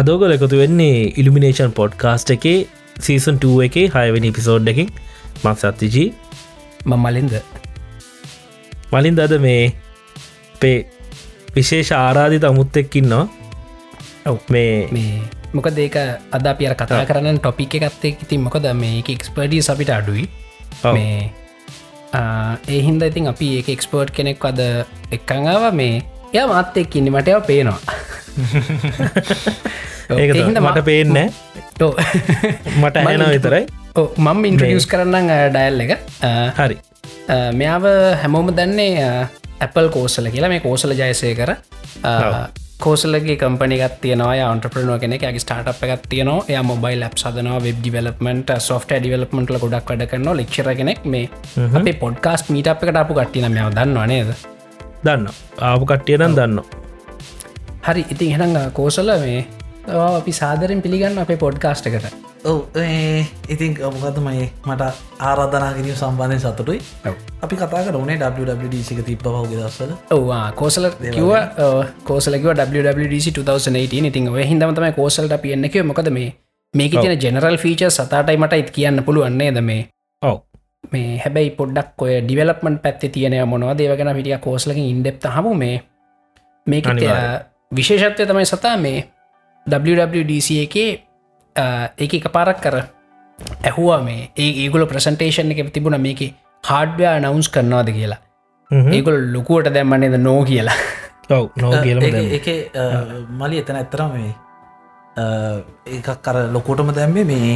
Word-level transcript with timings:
අදෝගල 0.00 0.32
එකතු 0.34 0.56
වෙන්නේ 0.60 0.96
elimination 1.20 1.72
podcast 1.78 2.30
එකේ 2.34 2.58
සීසන් 3.04 3.36
2 3.44 3.66
එකේ 3.66 3.86
හයවැනි 3.94 4.30
පිසෝඩ් 4.38 4.68
එකින් 4.72 4.88
මක් 5.44 5.56
සත්තිජී 5.62 6.08
මලින්ද. 7.04 7.34
මලින් 8.92 9.16
දද 9.18 9.38
මේ 9.46 9.62
පේ 10.60 10.76
විශේෂ 11.56 11.92
ආරාධිත 11.92 12.44
අමුත්තෙක්කින්නවා 12.50 13.24
ඔව් 14.26 14.38
මේ 14.54 14.74
මේ 14.96 15.14
මොක 15.52 15.68
දේක 15.78 15.96
අද 16.36 16.46
පියර 16.58 16.74
කතා 16.82 17.02
කරන්න 17.08 17.40
ටොපික් 17.40 17.74
එකත්තේ 17.78 18.12
ඉතින් 18.24 18.44
මොකද 18.46 18.68
මේ 18.82 19.02
එක්ස්පර්ඩී 19.14 19.62
අපිට 19.74 19.92
අඩුයි. 19.98 20.26
මේ 20.96 21.32
ඒහින්ද 22.68 23.02
ඉතින් 23.10 23.32
අපි 23.32 23.48
ඒ 23.58 23.64
එක්ස්පර්ට් 23.76 24.14
කෙනෙක් 24.18 24.44
අද 24.44 24.60
එක්කංාව 25.16 25.66
මේ 25.80 26.02
එය 26.36 26.46
මාත්තෙක් 26.52 26.96
ඉන්න 27.00 27.12
මටව 27.14 27.38
පේනවා. 27.50 27.80
ඒ 30.18 30.26
මට 30.66 30.84
පේන්න. 30.90 31.18
මට 32.82 32.96
ඇහෙන 32.96 33.24
විතරයි. 33.36 33.64
මම 34.26 34.44
ඉන්ට්‍රියස් 34.50 34.86
කරන්න 34.92 35.32
ඩයල් 35.56 35.80
එක. 35.86 35.92
හරි. 36.60 36.76
මෙයාව 37.60 37.84
හැමෝම 38.22 38.52
දන්නේ 38.60 39.08
ඇපල් 39.60 39.88
කෝසල 39.96 40.30
කියලා. 40.36 40.52
මේ 40.54 40.62
කෝසල 40.66 40.94
ජයසය 41.00 41.34
කර. 41.40 41.52
කෝසලගේ 42.84 43.36
කම්පනිගත් 43.42 43.94
තියනවා. 44.02 44.34
අන්ට්‍රපරනුව 44.48 44.98
කෙනෙ 45.04 45.18
ඇගේ 45.20 45.44
ස්ටාට් 45.44 45.84
එකක් 45.86 46.04
තියනවා. 46.10 46.40
ය 46.54 46.62
මොබයිල් 46.72 47.00
ලප් 47.06 47.16
සදනවා 47.22 47.62
වෙබ් 47.68 47.78
ඩිවලපමට 47.84 48.50
සොෆ්ට 48.68 48.92
ඩිවලපමටල 48.98 49.58
ගොඩක් 49.64 49.88
වැඩ 49.92 50.04
කරන 50.10 50.28
ලික්ෂර 50.42 50.68
කෙනෙක්. 50.82 51.00
මේ 51.14 51.30
අපේ 51.80 51.96
පොඩ්කාස් 52.04 52.46
මීට 52.52 52.68
අප 52.74 52.84
එකට 52.84 53.00
අපපු 53.02 53.18
කට්ටින 53.20 53.48
මෙයාව 53.56 53.72
දන්නවා 53.78 54.06
නේද 54.12 54.30
දන්න 55.06 55.28
ආපු 55.66 55.84
කට්ටිය 55.84 56.18
නම් 56.18 56.36
දන්න 56.38 56.60
හරි 57.86 58.02
ඉතින් 58.12 58.30
හෙනඟ 58.34 58.58
කෝසල 58.72 59.10
මේ 59.22 59.42
අපි 59.88 60.32
සාදරෙන් 60.32 60.80
පිළිගන්න 60.82 61.18
අපේ 61.18 61.36
පොඩ්කාස්ට 61.36 61.86
එකට. 61.86 62.06
ඔව 62.44 62.58
ඉතින් 63.48 63.76
මොකදමයි 63.94 64.46
මට 64.64 64.82
ආරාධනාකිරීම 65.20 65.96
සම්බන්ධය 65.96 66.38
සතුටුයි. 66.38 66.80
අපි 67.42 67.56
කතා 67.56 67.82
කරනේ 67.86 68.16
WWDසික 68.38 69.00
තිබ්බ 69.04 69.22
පහුගේ 69.26 69.60
දස්සල 69.60 69.92
ඔවා 70.10 70.52
කෝසල 70.52 70.88
කිව 71.06 71.30
කෝසලකිව 72.04 72.50
WWDC 72.54 73.26
2018 73.32 74.10
ඉතින් 74.10 74.28
ඔය 74.28 74.44
හිදමතම 74.44 74.88
කෝසල්ට 74.92 75.36
පියන්නක 75.44 75.78
මොකද 75.84 76.10
මේ 76.10 76.28
මේක 76.74 76.98
තින 76.98 77.16
ජෙනරල් 77.18 77.58
ෆීච 77.58 77.86
සතාටයි 77.90 78.36
මට 78.36 78.62
ඉත් 78.62 78.70
කියන්න 78.70 79.04
පුළුවන්නේ 79.04 79.50
ද 79.52 79.66
මේ? 79.70 79.82
ඔව 80.22 80.36
මේ 80.92 81.18
හැබැයි 81.24 81.50
පොඩ්ඩක් 81.58 82.02
ඔය 82.02 82.14
ඩිවලපමට 82.22 82.82
පැත්ති 82.82 83.08
තියනය 83.16 83.42
මොනවා 83.52 83.76
දේවගෙන 83.78 84.12
පිටිය 84.18 84.38
කෝසලකින් 84.46 84.90
ඉන්ඩෙප් 84.92 85.28
හමු 85.36 85.54
මේ 85.54 85.76
මේක. 86.66 86.86
විශේෂත්වය 87.72 88.26
තමයි 88.26 88.46
සතා 88.46 88.76
මේ 88.76 88.98
WWDC 89.66 90.48
එකේ 90.66 90.90
ඒක 91.98 92.14
එක 92.14 92.28
පාරක් 92.36 92.60
කර 92.60 92.76
ඇහුවා 93.64 94.00
මේ. 94.02 94.30
ඒ 94.36 94.50
ඒගුල 94.64 94.86
ප්‍රසන්ටේෂන් 94.86 95.52
එක 95.54 95.72
තිබුණ 95.72 96.00
මේක 96.00 96.22
හාඩ්වයා 96.64 97.18
නවුන්ස් 97.20 97.48
කරනවාද 97.48 97.90
කියලා. 97.98 98.20
ඒගොල් 98.92 99.20
ලොකුවට 99.34 99.72
දැම්මන්නේද 99.74 100.18
නෝ 100.20 100.40
කියලා. 100.44 100.78
ඔව 101.30 101.46
නෝ 101.56 101.72
එක 102.38 102.48
මලි 103.40 103.62
එතන 103.62 103.76
ඇත්තරම 103.76 104.12
මේ 104.16 104.34
ඒකක් 105.16 106.08
කර 106.24 106.36
ලොකෝටම 106.52 106.90
දැම්මේ 106.96 107.24
මේ 107.24 107.52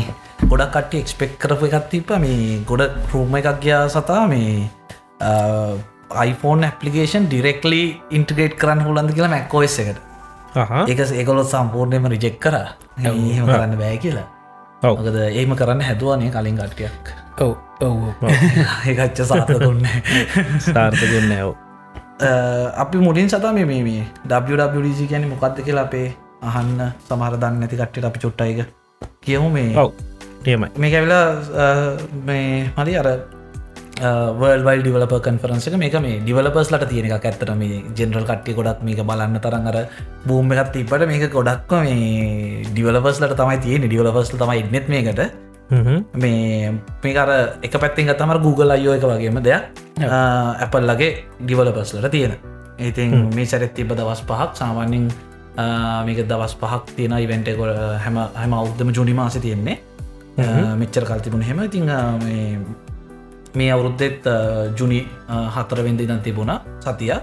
ගොඩක් 0.51 0.71
කට්ටි 0.75 1.01
එක්ස්පෙක් 1.05 1.33
කරපු 1.39 1.69
එකත් 1.69 1.89
තිප 1.93 2.13
මේ 2.25 2.61
ගොඩ 2.65 2.83
රූම 3.13 3.35
එකක් 3.37 3.61
ගයා 3.65 3.83
සතා 3.89 4.23
මේ 4.33 4.53
iPhone 6.25 6.67
ඇපලිකේෂන් 6.69 7.27
ඩිරෙක්ලි 7.29 7.83
ඉන්ටගේට් 8.19 8.57
කරන්න 8.61 8.85
හුලන්ද 8.87 9.13
කියලා 9.17 9.33
මැක්කෝස් 9.35 9.79
එකට. 9.85 9.99
ඒක 10.89 11.01
ඒකොලොත් 11.21 11.51
සම්පූර්ණයම 11.53 12.09
රිජෙක් 12.15 12.39
කර. 12.41 12.57
එහෙම 13.05 13.47
කරන්න 13.47 13.77
බෑ 13.83 13.99
කියලා. 14.05 14.27
ඔව්. 14.83 14.97
මොකද 14.97 15.19
ඒම 15.27 15.53
කරන්න 15.61 15.85
හැදුවනේ 15.89 16.33
කලින් 16.37 16.57
කට්ටියක්. 16.63 17.13
ඔව. 17.41 17.53
ඔව. 17.83 17.99
ඒකච්ච 18.87 19.21
සාත 19.33 19.53
දුන්න 19.61 19.85
ස්ථාර්ථකන්න 20.65 21.37
ඇව 21.37 21.53
අපි 22.77 22.99
මුලින් 22.99 23.29
සතා 23.29 23.53
මේ 23.53 23.69
මේ 23.69 24.03
WWDC 24.33 25.07
කියැන 25.09 25.29
මොකක්ද 25.29 25.63
කියලා 25.69 25.87
අපේ 25.91 26.09
අහන්න 26.49 26.79
සමහර 27.09 27.35
දන්න 27.43 27.61
නැති 27.65 27.77
කට්ට 27.81 28.09
අපි 28.11 28.19
චුට්ටයික 28.25 28.59
කියමු 29.27 29.51
මේ. 29.57 29.77
ඔව් 29.83 29.91
නියමයි 30.47 30.69
මේ 30.83 30.97
ඇවිලා 30.97 31.27
මේ 32.29 32.71
මලි 32.79 32.95
අර 33.03 33.09
වල්වල් 34.41 34.81
ඩිවලප 34.81 35.13
කන්ෆරන්ස 35.27 35.67
එක 35.69 35.77
මේක 35.83 35.97
මේ 36.05 36.21
ඩිවලපස් 36.25 36.71
ලට 36.73 36.89
තියෙන 36.93 37.07
එක 37.09 37.27
ඇත්තට 37.29 37.53
මේ 37.63 37.83
ජෙනරල් 37.99 38.25
කට්ටිය 38.31 38.57
ගොඩක් 38.59 38.81
මේක 38.89 39.03
බලන්න 39.11 39.37
තරන් 39.45 39.69
අර 39.71 39.79
බූම 40.29 40.53
එකත් 40.57 40.81
ඉපට 40.83 41.05
මේක 41.13 41.27
ගොඩක්ව 41.37 41.85
මේ 41.85 42.65
ඩිවලපස්ලට 42.73 43.37
තමයි 43.41 43.59
තියෙන 43.67 43.87
ඩිවලපස්ල 43.87 44.41
තමයි 44.43 44.65
ඉන්නෙත් 44.65 44.89
මේකට. 44.95 45.21
මේ 46.23 46.73
මේකර 47.05 47.31
එක 47.67 47.75
පැත්තිෙන් 47.83 48.09
ගතමර 48.09 48.39
Google 48.47 48.73
අයෝ 48.77 48.95
එක 48.97 49.05
වගේම 49.11 49.43
දෙයක්. 49.45 49.63
ඇපල්ලගේ 50.01 51.11
ඩිවලපස්ලට 51.45 52.11
තියෙන. 52.17 52.33
ඉතින් 52.89 53.29
මේ 53.37 53.45
සැරත් 53.45 53.75
තිබ 53.77 53.93
දවස් 53.93 54.25
පහක් 54.25 54.57
සාමාන්‍යින් 54.63 55.11
මේක 56.07 56.23
දවස් 56.29 56.55
පහක් 56.57 56.97
තියෙන 56.97 57.17
ඉවෙන්ට 57.19 57.51
කො 57.57 57.67
හැම 57.99 58.21
හැම 58.35 58.53
අවුද්ධම 58.55 58.93
ජුනි 58.93 59.15
මාස 59.15 59.39
තියෙන්නේ. 59.39 59.79
මෙච්චර 60.77 61.05
කල්තිබුණ 61.05 61.43
හෙම. 61.43 61.61
ඉතිං 61.63 61.91
මේ 63.55 63.71
අවුරුද්ධෙත් 63.73 64.25
ජුනි 64.77 65.03
හතරවෙන්දි 65.57 66.07
දන් 66.07 66.23
තිබුණ 66.23 66.53
සතිය 66.81 67.15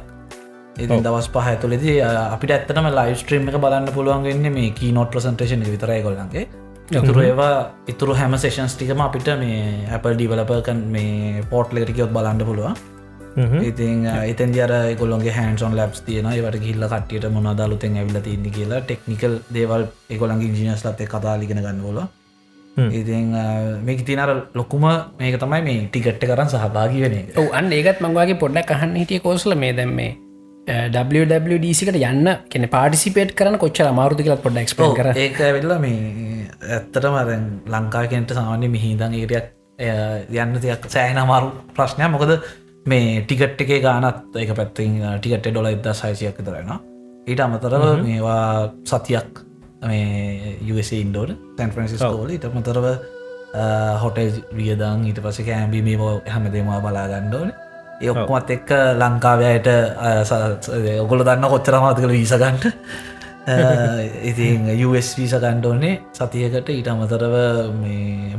ඉතින් 0.78 1.04
දවස් 1.04 1.28
පහ 1.30 1.50
ඇතුලෙති 1.52 1.94
අපිට 2.04 2.52
ඇත්තටම 2.52 2.90
ලයිව 2.92 3.18
ස්ට්‍රීම් 3.18 3.50
එක 3.50 3.58
බලන්න 3.58 3.88
පුළුවන්ගන්න 3.96 4.54
මේ 4.54 4.72
කී 4.72 4.92
නොට 4.92 5.12
ප්‍රසන්ටේෂන් 5.12 5.64
විතරයි 5.66 6.04
කොල්ලන්ගේ 6.04 6.44
යතුර 6.92 7.18
ඒවා 7.24 7.56
ඉතුරු 7.88 8.14
හැම 8.14 8.38
සේෂන්ස් 8.38 8.76
ටිකම 8.76 9.02
අපිට 9.02 9.32
මේ 9.40 9.88
Apple 9.92 10.14
ඩිවලපකන් 10.16 10.84
මේ 10.92 11.42
පෝට් 11.50 11.74
ලෙටිකයොත් 11.74 12.14
බලන්න 12.14 12.46
පුළුවන් 12.50 12.78
ඉතින් 13.38 14.06
එතන් 14.06 14.54
අර 14.60 14.74
ගොලොන්ගේ 14.96 15.32
හැන්සොන් 15.32 15.76
ලබ්ස් 15.76 16.02
තියන 16.04 16.30
වට 16.36 16.62
ගිල්ල 16.62 16.86
කටියට 16.88 17.28
මොන 17.32 17.50
දලුතෙන් 17.56 17.98
ඇවිල 17.98 18.22
තින්නේ 18.22 18.52
කියලා 18.52 18.82
ටෙක්නිකල් 18.82 19.36
දේවල් 19.54 19.90
එකොලන්ගේ 20.10 20.54
ජිනස් 20.54 20.86
ලත්තේ 20.86 21.08
කතාලිගෙන 21.08 21.62
ගන්න 21.62 21.84
ොල 21.86 22.00
ඉතින් 22.92 23.34
මේක 23.84 24.06
තිනර 24.06 24.32
ලොකුම 24.54 24.86
මේක 25.20 25.40
තමයි 25.40 25.62
මේ 25.64 25.84
ටිකට්ට 25.88 26.26
කරන්න 26.26 26.50
සහභාගි 26.50 27.02
වෙන 27.02 27.14
එක. 27.14 27.36
ඔව 27.36 27.50
අන්න 27.54 27.72
ඒකත් 27.72 28.02
මංවාගේ 28.02 28.40
පොඩ්ඩක් 28.40 28.72
අහන්න 28.72 28.96
හිටිය 28.96 29.20
කෝසල 29.22 29.56
මේ 29.56 29.74
දැම් 29.74 29.94
මේ 29.94 30.16
WWDCකට 30.68 31.98
යන්න 32.04 32.30
කෙන 32.50 32.70
පාටිසිපේට් 32.70 33.34
කරන 33.34 33.58
කොච්චර 33.58 33.88
අමාරුදු 33.88 34.24
කියලත් 34.24 34.44
පොඩ්ඩ 34.44 34.64
එක්ස්පෝ 34.64 34.94
කර 34.94 35.12
ඒක 35.16 35.42
ඇවිල්ල 35.42 35.76
මේ 35.80 36.48
ඇත්තටම 36.70 37.16
අරැන් 37.16 37.46
ලංකාකෙන්ට 37.68 38.34
සාමාන්‍ය 38.34 38.70
මිහිදන් 38.70 39.16
ඒටයක් 39.16 39.54
යන්න 40.38 40.62
තියක් 40.62 40.90
සෑන 40.90 41.18
අමාරු 41.18 41.52
ප්‍රශ්නය 41.74 42.10
මොකද 42.12 42.34
මේ 42.88 43.22
ටිකට් 43.22 43.62
එකේ 43.62 43.82
ගානත් 43.82 44.36
එක 44.36 44.54
පැත්තින් 44.56 44.96
ටිකට 45.18 45.50
ඩොල 45.50 45.70
එදදා 45.72 45.94
සයිසියක් 45.96 46.40
තරෙන 46.40 46.72
ඊට 47.28 47.40
අමතරව 47.40 47.86
මේවා 48.00 48.72
සතියක් 48.86 49.44
මේ 49.84 50.58
ඉන්ඩෝට 50.98 51.36
තැන් 51.58 51.72
ප්‍රන්සිස්කෝල 51.72 52.32
ඉට 52.32 52.48
මතරව 52.50 52.88
හොටේ 54.02 54.28
වියදං 54.54 55.06
ඊට 55.06 55.22
පස 55.22 55.42
කෑම්බි 55.44 55.82
මේ 55.84 56.12
හැමදේමවා 56.28 56.80
බලාගණ්ඩෝන 56.82 57.52
ඒ 58.02 58.10
ඔක්කොමත් 58.10 58.50
එක්ක 58.52 58.72
ලංකාවයට 58.96 59.68
ඔගොල 61.02 61.24
දන්න 61.24 61.50
කොච්චරමාතකළ 61.50 62.14
වීසගන්ට 62.14 62.72
ඉතින් 63.48 64.68
වීස 64.92 65.16
ගණ්ඩෝනේ 65.16 65.94
සතියකට 66.12 66.70
ඊට 66.70 66.88
අමතරව 66.92 67.36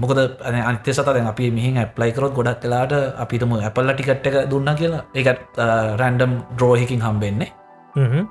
මොකද 0.02 0.18
අනිත්‍ය 0.42 0.92
සතන 0.92 1.28
අපි 1.30 1.50
මිහි 1.50 1.70
ඇප්ලයි 1.76 2.12
කරොත් 2.12 2.34
ගොඩක් 2.34 2.60
කලාට 2.62 2.92
අපිටම 3.16 3.54
ඇපල්ල 3.56 3.92
ටිකට් 3.94 4.28
එක 4.28 4.36
දුන්න 4.50 4.68
කියලා. 4.80 5.04
ඒත් 5.14 5.56
රැන්ඩම් 6.00 6.32
ද්‍රෝහිකින් 6.58 7.00
හම්බෙන්නේ. 7.00 7.48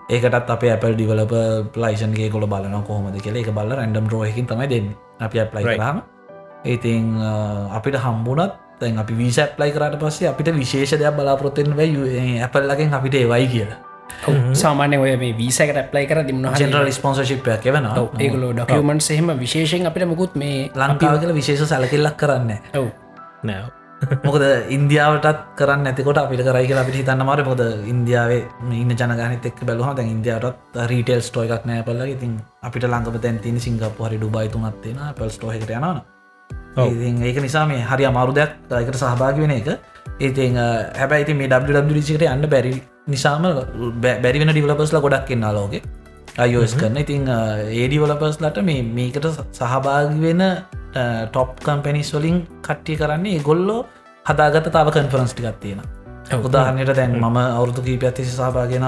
ඒකටත් 0.10 0.54
අප 0.56 0.64
Apple 0.76 0.94
ඩිවලප 0.94 1.34
ලයිසන්ගේ 1.76 2.30
කොල 2.30 2.46
බලන 2.46 2.78
කොහොමද 2.84 3.18
කියල. 3.26 3.42
එක 3.42 3.50
බල්ල 3.58 3.74
රැන්ඩම් 3.74 4.06
රෝහකින් 4.14 4.46
තමයි 4.46 4.70
දෙන්න. 4.70 4.94
අපි 5.20 5.46
ප්ලයි 5.52 5.66
කරහම 5.66 5.98
ඉතිං 6.66 7.18
අපිට 7.74 7.98
හම්බුනත් 8.06 8.54
තැන් 8.80 9.02
අපි 9.02 9.14
විස 9.18 9.42
ප්ලයි 9.58 9.74
කරට 9.74 9.98
පස්සේ 9.98 10.30
අපිට 10.30 10.54
විශේෂ 10.54 10.94
දෙයක් 11.02 11.18
බලාපොරොත්තෙන් 11.18 11.74
ව 11.74 11.82
Appleලගෙන් 12.46 12.94
අපිට 12.94 13.18
ඒවයි 13.18 13.48
කියලා 13.50 13.87
සාමානය 14.56 14.98
ඔය 14.98 15.16
මේ 15.18 15.34
වීසකට 15.38 15.82
ප්ලයි 15.92 16.06
කර 16.10 16.24
දින්න 16.28 16.46
ජෙනරල් 16.56 16.92
ස්පොන්සශිප්ය 16.92 17.58
කෙවන 17.64 17.90
ඒගලෝ 18.20 18.52
ඩොකමන්ට 18.54 19.12
එහෙම 19.12 19.34
විශේෂෙන් 19.40 19.90
අපිට 19.90 20.08
මුකුත් 20.08 20.36
මේ 20.36 20.70
ලංකාව 20.76 21.20
කියල 21.24 21.34
විශේෂ 21.34 21.68
සැලකිල්ලක් 21.70 22.18
කරන්න 22.18 22.56
ඔව්. 22.76 22.88
නෑ 23.44 23.62
මොකද 24.26 24.44
ඉන්දියාවටත් 24.70 25.40
කරන්න 25.60 25.90
ඇතිකොට 25.92 26.20
අපිට 26.24 26.44
කරයි 26.48 26.68
කියලා 26.68 26.84
අපිට 26.86 27.00
හිතන්න 27.02 27.24
මර 27.26 27.42
මොද 27.48 27.64
ඉන්දියාවේ 27.94 28.44
ඉන්න 28.74 28.94
ජනගනත 28.94 29.48
එක් 29.52 29.64
බැලුහ 29.66 29.96
දැ 29.96 30.06
ඉන්දියාවටත් 30.08 30.84
රීටෙල් 30.92 31.22
ස්ටෝ 31.22 31.48
එකක් 31.48 31.66
නෑ 31.66 31.88
පල්ල 31.88 32.04
ඉතින් 32.08 32.38
අපිට 32.62 32.86
ලංඟප 32.86 33.18
තැන්තින 33.24 33.58
සිංගප 33.60 34.06
හරි 34.06 34.22
ඩුබයි 34.22 34.54
තුනත්තින 34.54 35.02
පල් 35.18 35.30
ස්ටෝහකට 35.30 35.74
යනවා 35.80 35.98
ඒක 36.78 37.40
නිසා 37.42 37.66
මේ 37.66 37.82
හරි 37.82 38.06
අමාරු 38.06 38.34
දෙයක්. 38.34 38.52
දයකට 38.70 38.96
සහභාගි 38.96 39.42
වෙන 39.42 39.52
එක. 39.52 39.68
ඒති 40.20 40.46
හැබැයි 40.54 41.34
මේ 41.34 41.48
ඩට 41.48 42.28
යන්න 42.28 42.50
බැරි 42.50 42.74
නිසාම 43.07 43.48
බැරි 44.01 44.39
වෙන 44.39 44.51
ඩිවලපස්ල 44.51 45.00
ගොඩක් 45.00 45.25
කෙන්නා 45.25 45.54
ලෝගේ 45.54 45.81
අයෝස් 46.38 46.74
කරන. 46.75 46.98
ඉතිං 46.98 47.27
ඒඩිවලපස්ලට 47.74 48.59
මේ 48.63 48.81
මේකට 48.92 49.27
සහභාගි 49.54 50.19
වෙන 50.21 50.44
ටොප් 51.27 51.59
කම්පැනිස් 51.59 52.12
වලින් 52.13 52.42
කට්ටිය 52.62 52.98
කරන්නේ 52.98 53.39
ගොල්ලෝ 53.42 53.80
හදාගත 54.25 54.68
තාව 54.69 54.92
කන්ෆරන්ස් 54.92 55.33
ටිකක් 55.33 55.59
තියෙන 55.59 55.81
උදාහරනයට 56.39 56.92
දැන් 56.94 57.15
මම 57.15 57.38
අවුරදු 57.38 57.81
කී 57.81 57.98
පැත්තිසි 57.98 58.31
සහභාගෙන 58.31 58.86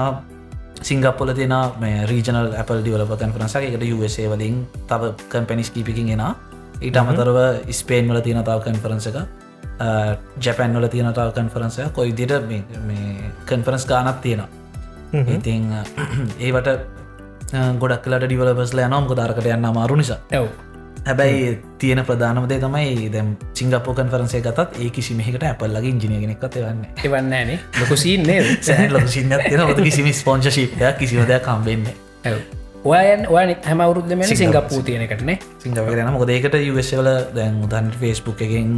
සිංගපොල 0.82 1.32
තියෙන 1.32 1.54
මේ 1.78 2.06
රීජනල් 2.06 2.54
Apple 2.54 2.80
ඩිවලප 2.80 3.12
කන්ෆරන්ස 3.16 3.56
එකට 3.56 3.84
USA 3.90 4.28
වලින් 4.28 4.66
තව 4.86 5.12
කම්පැනිස් 5.28 5.70
කීපිකින් 5.70 6.08
එෙන 6.10 6.24
ඊට 6.80 6.96
අමතරව 6.96 7.38
ස්පේන් 7.72 8.08
වල 8.08 8.20
තියෙන 8.20 8.44
තාව 8.44 8.62
කන්ෆරන්ස 8.62 9.06
එක 9.06 9.16
ජැපැන් 9.80 10.76
වල 10.76 10.88
තියෙන 10.88 11.12
තාව 11.14 11.32
කන්ෆරන්සය 11.32 11.90
කොයි 11.92 12.12
දිට 12.12 12.32
කන්ෆරන්ස් 13.46 13.86
ගානක් 13.86 14.20
තියෙනවා. 14.20 14.48
ඉතිං 15.28 15.70
ඒවට 16.46 16.68
ගොඩක් 17.78 18.02
කලට 18.04 18.26
ඩිවලපස්ල 18.26 18.84
යනම් 18.86 19.06
ගොදාරකට 19.06 19.46
යන්න 19.46 19.70
අමාරු 19.70 19.96
නිසා. 19.96 20.20
ඇව් 20.32 20.50
හැබැයි 21.06 21.58
තියෙන 21.78 22.04
ප්‍රධානමදේ 22.04 22.60
තමයි 22.60 23.08
දැම් 23.12 23.34
සිංගපෝ 23.54 23.94
කන්ෆරන්සේ 23.94 24.42
ගතත් 24.42 24.84
ඒ 24.84 24.90
කිසිමහකට 24.90 25.48
ඇපල්ලගේ 25.48 25.94
ඉජිනගෙනෙක් 25.94 26.46
වන්න 26.46 26.86
එවන්න 27.04 27.30
නේ. 27.32 27.58
ලොකුසින්නේ 27.80 28.40
ලොක 28.90 29.08
සින්න 29.08 29.36
තියෙන 29.40 29.66
ොද 29.66 29.82
කිසිම 29.82 30.12
ස්පෝංශශීපයක් 30.14 30.98
කිසිවදයක් 30.98 31.42
කම්බෙන්නේ 31.42 31.96
ඔයන් 32.84 33.26
ඔය 33.28 33.54
හැමවරුද්දම 33.64 34.22
සිංගප්පූ. 34.24 34.82
තියෙනකටනේ 34.82 35.38
සිංගපරන 35.58 36.12
මොකදේකට 36.14 36.54
යවල 36.56 37.08
දැන් 37.34 37.62
උදන් 37.64 37.92
ෆේස්බුක් 38.00 38.40
එකෙන් 38.40 38.74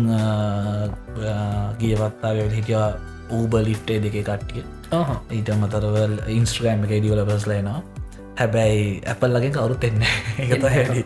ගියවත්තාව 1.79 2.45
හිටියා 2.51 2.89
ඌබ 3.31 3.55
ලිට්ටේ 3.67 4.01
දෙක 4.03 4.17
කට්ටිය. 4.21 4.65
ඊට 4.93 5.51
මතරවල් 5.55 6.19
ඉන්ස්ට්‍රෑම් 6.29 6.83
එක 6.85 6.95
ඩියවල 6.95 7.23
පස්ලේනවා 7.29 7.81
හැබැයි 8.39 8.83
ඇපල්ලගෙන් 9.07 9.55
කවරුත් 9.55 9.85
එන්න 9.85 10.03
එකත 10.39 10.67
හැඩි 10.75 11.05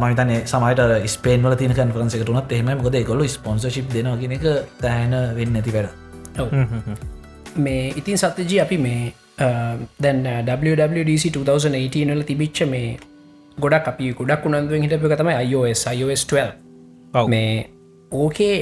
මතන 0.00 0.32
සමට 0.44 1.10
ස්පේන්වල 1.16 1.56
තින 1.56 1.74
කන්ෆරන්ස 1.74 2.16
එකටුනත් 2.20 2.52
එහෙම 2.52 2.70
මොද 2.80 2.96
කොල්ල 3.10 3.26
ස්පොන්සශිප් 3.28 3.90
දෙනවා 3.92 4.16
කියෙන 4.22 4.38
එක 4.38 4.46
තෑන 4.80 5.18
වෙන්න 5.36 5.60
ඇති 5.60 5.76
වැඩ 5.76 5.90
මේ 7.56 7.92
ඉතින් 7.96 8.18
සත්‍යජී 8.18 8.60
අපි 8.64 8.78
මේ 8.78 9.12
දැන් 9.38 10.26
WWDC 10.46 11.30
2018 11.32 12.10
වල 12.10 12.22
තිබිච්ච 12.22 12.66
මේ 12.68 12.98
ගොඩක් 13.58 13.88
අපි 13.88 14.12
ගොඩක් 14.12 14.46
උනන්දුවෙන් 14.46 14.84
හිටපක 14.86 15.16
තමයි 15.18 15.34
iOS 15.50 15.86
iOS 15.92 16.26
12 16.26 17.26
මේ 17.28 17.70
ඕකේ 18.12 18.54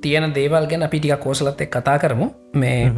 තියෙන 0.00 0.34
දේවල් 0.34 0.66
ගැන 0.66 0.82
අපිටික 0.82 1.20
කෝසලත් 1.20 1.60
එක් 1.60 1.70
කතා 1.70 1.98
කරමු. 1.98 2.28
මේ 2.54 2.90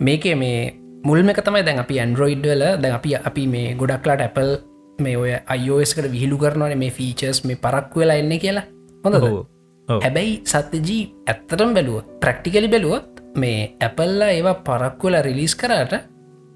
මේකේ 0.00 0.34
මේ 0.34 0.74
මුල්ම 1.04 1.30
තමයි 1.34 1.62
දැන් 1.64 1.78
අපි 1.78 2.00
ඇන්ඩරෝයිඩ් 2.00 2.46
වල 2.46 2.64
දැන් 2.82 2.94
අපි 2.94 3.14
අපි 3.30 3.46
මේ 3.46 3.74
ගොඩක්ලාට 3.74 4.20
Apple 4.20 4.58
මේ 4.98 5.16
ඔය 5.16 5.32
අයෝස්කට 5.46 6.10
විහිලු 6.12 6.38
කරනවන 6.38 6.78
මේ 6.78 6.90
ෆීචර්ස් 6.90 7.44
මේ 7.44 7.56
පරක් 7.56 7.96
වෙලා 7.96 8.18
එන්න 8.22 8.38
කියලා. 8.38 8.66
හොඳ 9.04 9.16
හැබැයි 9.88 10.34
සත්‍යජී 10.44 11.02
ඇත්තටම් 11.26 11.74
බැලුව 11.74 12.04
ප්‍රක්ටිකලි 12.22 12.68
බැලුවොත් 12.68 13.22
මේ 13.36 13.58
ඇපල්ලා 13.80 14.30
ඒවා 14.36 14.54
පරක්වල 14.68 15.18
රිලිස් 15.28 15.54
කරට 15.56 15.94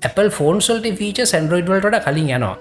Apple 0.03 0.31
ෆෝන්සල්ට 0.39 0.87
ෆීච 1.01 1.19
සැන්ඩරෝයිඩ් 1.33 1.73
වලට 1.73 2.05
කලින් 2.07 2.31
යනවා. 2.37 2.57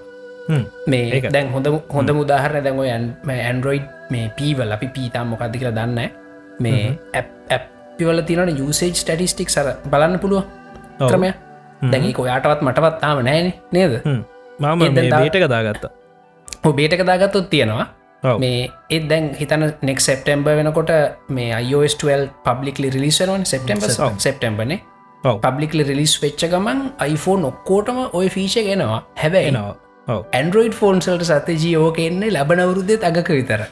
මේ 0.86 1.22
දැන් 1.28 1.52
හොඳ 1.54 1.68
හොඳ 1.96 2.10
මුදාහරන 2.18 2.64
දැන් 2.66 2.82
ඔය 2.82 2.90
ඇන්ඩරෝයිඩ් 2.90 3.86
මේ 4.10 4.26
පීවල් 4.38 4.74
අපි 4.76 4.88
පීතා 4.96 5.24
මොකක්ද 5.24 5.56
කියලා 5.58 5.76
දන්න 5.78 6.00
මේ 6.60 6.82
ඇප්පිවල 7.14 8.22
තිනට 8.28 8.58
යුසේජ් 8.58 8.92
ටටිස්ටික් 8.92 9.50
සර 9.54 9.72
බලන්න 9.86 10.18
පුළුව 10.18 10.44
ක්‍රමය. 11.08 11.32
දැඟි 11.92 12.14
ඔයාටවත් 12.18 12.62
මටවත් 12.66 13.00
තාම 13.00 13.24
නෑන 13.28 13.52
නේද? 13.72 13.98
මම 14.58 14.94
බේට 14.94 15.36
කදාගත්තා 15.38 15.92
බේට 16.78 16.94
කදාගත්තුත් 17.00 17.50
තියෙනවා. 17.50 17.86
මේ 18.38 18.70
ඒත් 18.90 19.08
දැන් 19.10 19.34
හිතන 19.40 19.66
නෙක් 19.82 20.00
සෙප්ටම්බ 20.00 20.46
වෙනකොට 20.58 20.92
මේ 21.28 21.50
iOS12 21.62 22.28
පබ්ලික්ලි 22.46 22.90
රිලිසරුවන් 22.96 23.44
සෙප්ටම්බ 23.44 23.86
සෙප්ටම්බනේ 24.18 24.80
පබ්ලික්ලි 25.22 25.84
රිලිස් 25.84 26.14
වෙච්ච 26.22 26.44
ගමන් 26.46 26.82
iPhone 27.06 27.44
ඔක්කෝටම 27.44 27.98
ඔය 28.12 28.26
ෆීෂ 28.28 28.58
ගෙනවා 28.62 29.00
හැබැයිනවා 29.18 29.74
ඇන්ඩරෝයිඩ් 30.08 30.74
ෆෝන්සල්ට 30.74 31.24
සතති 31.24 31.56
ජීෝක 31.56 31.98
එන්නේ 32.00 32.30
ලබනවරුද්දෙත් 32.32 33.04
අගක 33.04 33.28
විතර. 33.30 33.66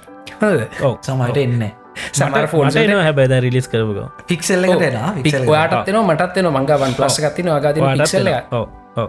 සමට 1.02 1.37
එන්න. 1.38 1.64
සමර 2.12 2.47
ෆෝන් 2.47 2.70
හැබැද 2.99 3.35
රිලිස් 3.41 3.69
කරපුක 3.69 4.23
පික්සල්ල 4.29 4.69
ඔයාටත්න 4.69 5.99
මටත්වන 6.02 6.50
මංගවන් 6.52 6.94
පලස 6.94 7.19
ගත්තින 7.25 7.50
අගද 7.50 7.82
පික්සල්ල 7.82 8.31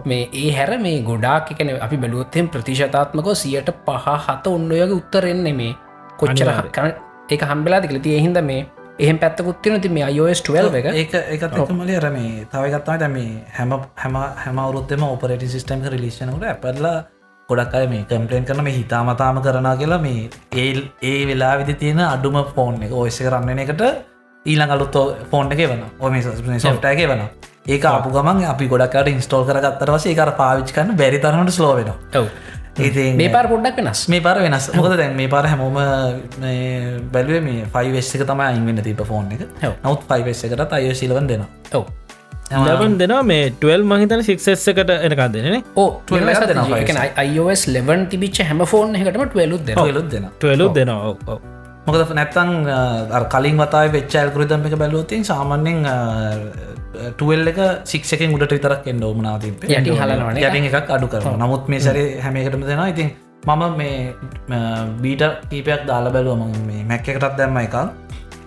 මේ 0.04 0.28
ඒ 0.34 0.50
හැර 0.52 0.78
මේ 0.80 0.98
ගොඩාක් 1.02 1.54
එකන 1.54 1.72
අපි 1.78 1.96
බැලුවත්තෙන් 1.98 2.50
ප්‍රතිශතාත්මක 2.50 3.32
සියට 3.36 3.72
පහ 3.86 4.12
හත 4.26 4.44
ඔන්නයගේ 4.48 4.92
උත්තරෙන්නේ 4.92 5.54
මේ. 5.54 5.74
කොච්චර 6.18 6.54
කන 6.70 6.94
එක 7.30 7.50
හම්බෙලා 7.50 7.80
දිකල 7.80 8.00
තිය 8.00 8.20
හිද 8.20 8.42
මේ 8.42 8.66
එහෙම 8.98 9.18
පැත්තකුත්තින 9.18 9.80
ති 9.80 9.88
මේ 9.88 10.04
අයෝස් 10.04 10.42
12 10.42 10.76
එක 10.76 10.86
ඒක 10.86 11.42
එකත් 11.44 11.72
මල 11.72 11.90
අර 11.96 12.06
මේ 12.10 12.46
තවගත්තා 12.46 12.98
දැ 12.98 13.08
මේ 13.08 13.30
හැම 13.52 13.72
හැම 13.96 14.16
හැම 14.36 14.58
අවරුත්තම 14.58 15.04
ඔපරට 15.06 15.44
සිස්ටම් 15.48 15.84
රිලිෂනකට 15.88 16.44
ඇපල්ලා 16.44 16.96
ගොඩක් 17.48 17.74
අය 17.74 17.86
මේ 17.88 18.04
කම්පලේන් 18.04 18.44
කරන 18.44 18.64
මේ 18.64 18.74
හිතාමතාම 18.74 19.42
කරන 19.42 19.68
කියලා 19.78 20.00
මේ 20.00 20.28
ඒල් 20.56 20.80
ඒ 21.02 21.20
වෙලා 21.26 21.54
විදි 21.58 21.74
තියෙන 21.76 22.00
අඩුම 22.06 22.38
ෆෝන් 22.50 22.82
එක. 22.82 22.92
ඔයස 22.94 23.18
කරන්න 23.20 23.58
එකට 23.60 23.82
ඊළඟ 24.46 24.72
අලුත්තෝ 24.72 25.06
ෆෝන් 25.30 25.52
එක 25.52 25.64
වන 25.64 25.82
ඔම 26.00 26.20
සොෆ්ටගේ 26.60 27.08
වන 27.08 27.22
ඒක 27.68 27.84
අපපු 27.86 28.10
ගමන් 28.10 28.44
අපි 28.46 28.68
ගොඩක්ට 28.68 29.08
ඉන්ස්ටෝල් 29.08 29.44
කරගත්තර 29.44 29.92
වසේ 29.92 30.14
කර 30.14 30.32
පාවිච් 30.34 30.72
කන්න 30.72 30.96
බැරි 30.96 31.18
තරනට 31.18 31.52
ස්ලෝවෙන 31.52 31.92
මේ 33.20 33.28
පාර 33.28 33.46
පොඩ්ඩක් 33.52 33.80
වෙනස්. 33.80 34.08
මේ 34.08 34.20
පාර 34.20 34.36
වෙනස්. 34.44 34.70
මොකද 34.74 34.96
දැන් 35.00 35.16
මේ 35.16 35.28
පාර 35.28 35.44
හැමෝම 35.46 35.78
බැලුවේ 37.14 37.42
මේ 37.48 37.66
ෆයිවෙස් 37.74 38.14
එක 38.16 38.26
තමයි 38.30 38.46
අයින්වෙන්න 38.50 38.84
තිබ 38.88 39.02
ෆෝන් 39.10 39.32
එක. 39.32 39.48
නවත් 39.62 40.08
ෆයිවෙස් 40.12 40.44
එකට 40.48 40.78
අය 40.78 40.94
සිලවන් 40.94 41.28
දෙෙන 41.32 41.44
ඔව. 41.72 41.86
ලබන් 42.60 42.98
දෙනවා 43.00 43.22
මේ 43.22 43.44
12 43.62 43.88
මහිතන 43.90 44.22
සික්සෙස් 44.28 44.66
එකට 44.72 44.92
එනකා 45.08 45.28
දෙන 45.36 45.62
ඕ 45.76 45.88
iOS 47.28 47.62
ලෙවන් 47.76 48.06
තිබිච්ච 48.12 48.42
හැම 48.50 48.62
ෆෝන් 48.74 48.94
එකටම 48.98 49.24
ටලුත් 49.26 49.64
දෙ 49.68 49.74
ලුත් 49.96 50.08
දෙෙන 50.12 50.28
ටලුත් 50.38 50.74
දෙනවා 50.78 51.38
මොකද 51.86 52.14
නැත්තං 52.18 52.52
කලින් 53.34 53.64
වතාව 53.64 53.96
වෙච්චල් 53.96 54.30
කෘතම් 54.36 54.68
එක 54.68 54.78
බැලුවතින් 54.84 55.26
සාමන්‍යෙන් 55.30 55.82
ටුවල් 57.16 57.52
එක 57.52 57.60
සික්ෂකෙන් 57.92 58.38
උඩට 58.38 58.56
විතරක් 58.58 58.88
එන්න 58.92 59.02
ඕමනාව 59.02 59.50
යටි 59.50 59.98
හලනවන 59.98 60.40
යට 60.44 60.62
එකක් 60.70 60.96
අඩු 60.98 61.12
කරන 61.12 61.44
නමුත් 61.44 61.68
මේ 61.74 61.84
සැරේ 61.88 62.08
හැමකටම 62.24 62.66
දෙෙන 62.70 62.88
ඉතින් 62.94 63.12
මම 63.44 63.76
මේ 63.76 64.14
බීට 65.02 65.22
කීපයක් 65.50 65.86
දාල 65.86 66.06
බැලුවම 66.12 66.52
මේ 66.66 66.84
මැක්ක 66.84 67.08
එකටත් 67.08 67.36
දැම්ම 67.36 67.56
එකක්. 67.58 67.76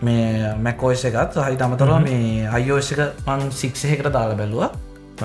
මේ 0.01 0.53
මැකෝස් 0.57 1.05
එකත්. 1.05 1.35
සහහි 1.35 1.57
තමතර 1.57 1.91
මේ 1.99 2.47
අයෝස් 2.49 2.91
එක 2.93 3.01
මං 3.27 3.51
සික්ෂයකට 3.51 4.07
දාල 4.13 4.35
බැලුව. 4.35 4.71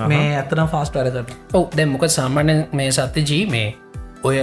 මේ 0.07 0.35
ඇතනම් 0.35 0.67
ෆාස්ට 0.67 0.95
වැඩකට 0.95 1.31
ඔව. 1.53 1.69
දැ 1.75 1.85
මොක 1.85 2.03
සාමාන්‍ය 2.09 2.67
මේ 2.73 2.91
සත්‍ය 2.91 3.23
ජී 3.23 3.45
මේ 3.47 3.75
ඔය 4.23 4.37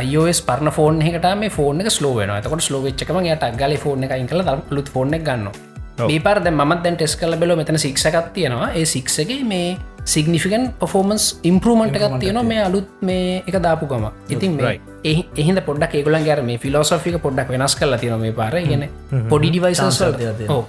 අයෝස් 0.00 0.40
පරන 0.42 0.70
ෆෝන් 0.70 1.02
එකට 1.02 1.28
මේ 1.38 1.54
ෆෝන 1.56 1.80
එක 1.80 1.90
ස්ලෝ 1.90 2.14
වෙන 2.16 2.34
තකොට 2.42 2.66
ස්ලෝවෙච්චකම 2.68 3.20
යට 3.22 3.46
ගල 3.60 3.76
ෆෝන 3.78 4.04
එක 4.04 4.18
ඉංකල 4.18 4.42
ලුත් 4.70 4.88
ෆෝන 4.88 5.14
එක 5.14 5.24
ගන්නවා. 5.28 6.08
මේ 6.08 6.20
පාර 6.20 6.42
දැ 6.44 6.50
මත් 6.52 6.82
දැන් 6.84 6.96
ටෙස් 6.96 7.16
කල 7.16 7.36
බෙලෝ 7.42 7.56
මෙතන 7.56 7.78
සික්සකත් 7.78 8.32
තියෙනවා. 8.34 8.72
ඒ 8.74 8.84
සික්සගේ 8.84 9.44
මේ 9.44 9.76
සිගනිිකන් 10.04 10.66
පොෆෝමන්ස් 10.80 11.24
ඉම්පරමන්ට් 11.44 11.96
එකත් 11.96 12.18
තියෙනවා 12.20 12.44
මේ 12.44 12.60
අලුත් 12.64 12.90
මේ 13.00 13.42
එක 13.46 13.56
දාපුකම 13.62 14.10
ඉතින් 14.28 14.58
එහිද 15.04 15.60
පොඩක් 15.68 15.94
ඒගුලන් 15.94 16.26
ගැර 16.26 16.42
මේ 16.42 16.58
ෆිලෝසොෆික 16.58 17.18
පොඩ්ඩක් 17.22 17.54
වෙනස් 17.54 17.76
කල 17.78 17.96
තියෙන 17.96 18.20
මේ 18.20 18.32
පාර. 18.32 18.58
ගෙන 18.70 18.88
පොඩි 19.30 19.50
ඩිවයිසස් 19.50 20.02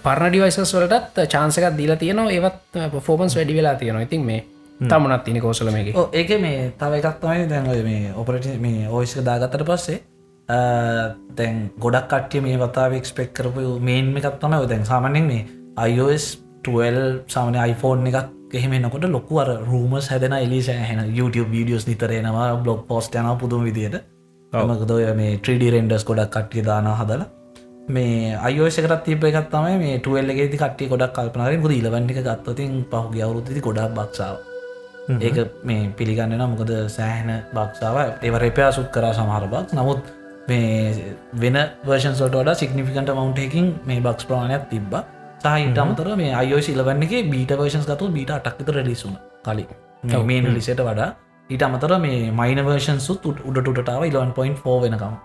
පරණ 0.03 0.29
ඩිවයිසස් 0.29 0.75
වලටත් 0.75 1.25
චාන්සකත් 1.27 1.77
දීලා 1.77 1.97
තියනවා. 1.97 2.29
ඒවත් 2.31 2.91
පොෆෝමන්ස් 2.91 3.35
වැඩි 3.35 3.57
වෙලා 3.57 3.75
තියෙනවා. 3.75 4.05
ඉතින් 4.07 4.25
මේ 4.25 4.43
තමනත් 4.81 5.23
තින 5.23 5.39
කෝසල 5.41 5.71
මේක. 5.71 5.95
ඒක 6.13 6.29
මේ 6.41 6.71
තව 6.79 6.93
එකක් 6.99 7.19
තමයි 7.21 7.47
දැන් 7.47 7.67
ඔය 7.69 7.81
මේ 7.83 8.13
ඔපරට 8.15 8.47
මේ 8.59 8.87
ඔයිස්ක 8.89 9.21
දාගත්තට 9.23 9.63
පස්සේ 9.65 9.99
අ, 10.49 10.57
දැන් 11.37 11.69
ගොඩක් 11.79 12.07
කට්ටිය 12.09 12.41
මේ 12.41 12.57
වතාව 12.57 12.93
එක්ස්පෙක් 12.93 13.33
කරපු 13.33 13.67
මේන් 13.81 14.15
එකක් 14.17 14.39
තමයි 14.39 14.57
ඔය 14.59 14.67
දැන් 14.67 14.85
සාමනෙන් 14.85 15.25
මේ 15.27 15.45
iOS 15.89 16.25
12 16.63 17.23
සාමන 17.27 17.55
iPhone 17.63 18.07
එකක් 18.09 18.33
එහෙමෙනකොට 18.53 19.05
ලොකු 19.09 19.39
අර 19.39 19.49
රූමස් 19.63 20.09
හැදෙන 20.09 20.33
එලි 20.35 20.61
සෑහෙන 20.63 20.99
YouTube 21.17 21.49
වීඩියෝස් 21.51 21.87
නිතරෙනවා 21.87 22.49
බ්ලොග් 22.57 22.83
පෝස්ට 22.87 23.15
යන 23.15 23.31
පුදුම 23.39 23.63
විදියට. 23.63 23.95
මකදොය 24.53 25.07
මේ 25.13 25.31
3D 25.37 25.71
රෙන්ඩස් 25.71 26.05
ගොඩක් 26.05 26.31
කට්ටිය 26.31 26.63
දාන 26.63 26.87
හදලා. 26.93 27.27
මේ 27.89 28.35
අයෝෂකරත් 28.39 29.03
තිබ 29.03 29.23
එකත් 29.25 29.49
තමයි 29.51 29.77
මේ 29.77 29.97
ටුවල්ලගේති 29.99 30.57
කට්ටිය 30.57 30.87
ගොඩක් 30.89 31.13
කල්පනාරෙන් 31.13 31.61
ගොද 31.61 31.71
ඉලවන්ටික 31.73 32.19
ගත්තතින් 32.23 32.83
පහුගිය 32.91 33.21
අවුරුද්දි 33.21 33.61
ගොඩක් 33.61 33.91
බක්ෂාව 33.97 34.35
ඒක 35.07 35.37
මේ 35.63 35.89
පිළිගන්න 35.97 36.45
මොකද 36.45 36.71
සෑහෙන 36.89 37.31
බක්ෂාව 37.53 37.97
ඒව 38.21 38.37
රෙපයා 38.39 38.71
සුත් 38.71 38.87
කරා 38.91 39.13
සමහර 39.13 39.47
බක් 39.47 39.73
නමුත් 39.73 40.13
මේ 40.47 41.15
වෙන 41.35 41.57
වර්ෂන්සට 41.83 42.23
වඩ 42.31 42.55
සිගනිිකට 42.55 43.11
මවන්ටකින් 43.11 43.67
මේ 43.85 44.01
බක්ස් 44.01 44.25
ප්‍රමාණයක් 44.25 44.65
තිබ්බ. 44.69 44.95
සහිට 45.43 45.77
අමතර 45.77 46.09
මේ 46.15 46.33
අයෝෂ 46.33 46.69
ඉලවන්නගේ 46.69 47.21
බීට 47.29 47.53
වර්ෂන්ස් 47.53 47.87
ගතු 47.87 48.09
බීට 48.09 48.31
අටක්ත 48.31 48.69
රෙලිසුන 48.69 49.15
කලින්. 49.43 49.69
මේන 50.23 50.49
ලිසට 50.53 50.81
වඩා. 50.81 51.09
ඊට 51.49 51.63
අමතර 51.63 51.97
මේ 51.99 52.31
මයින 52.33 52.65
වර්ෂන් 52.65 52.99
සුත් 53.01 53.25
උඩටටාව 53.25 54.03
11.4 54.03 54.81
වෙනකම්. 54.83 55.15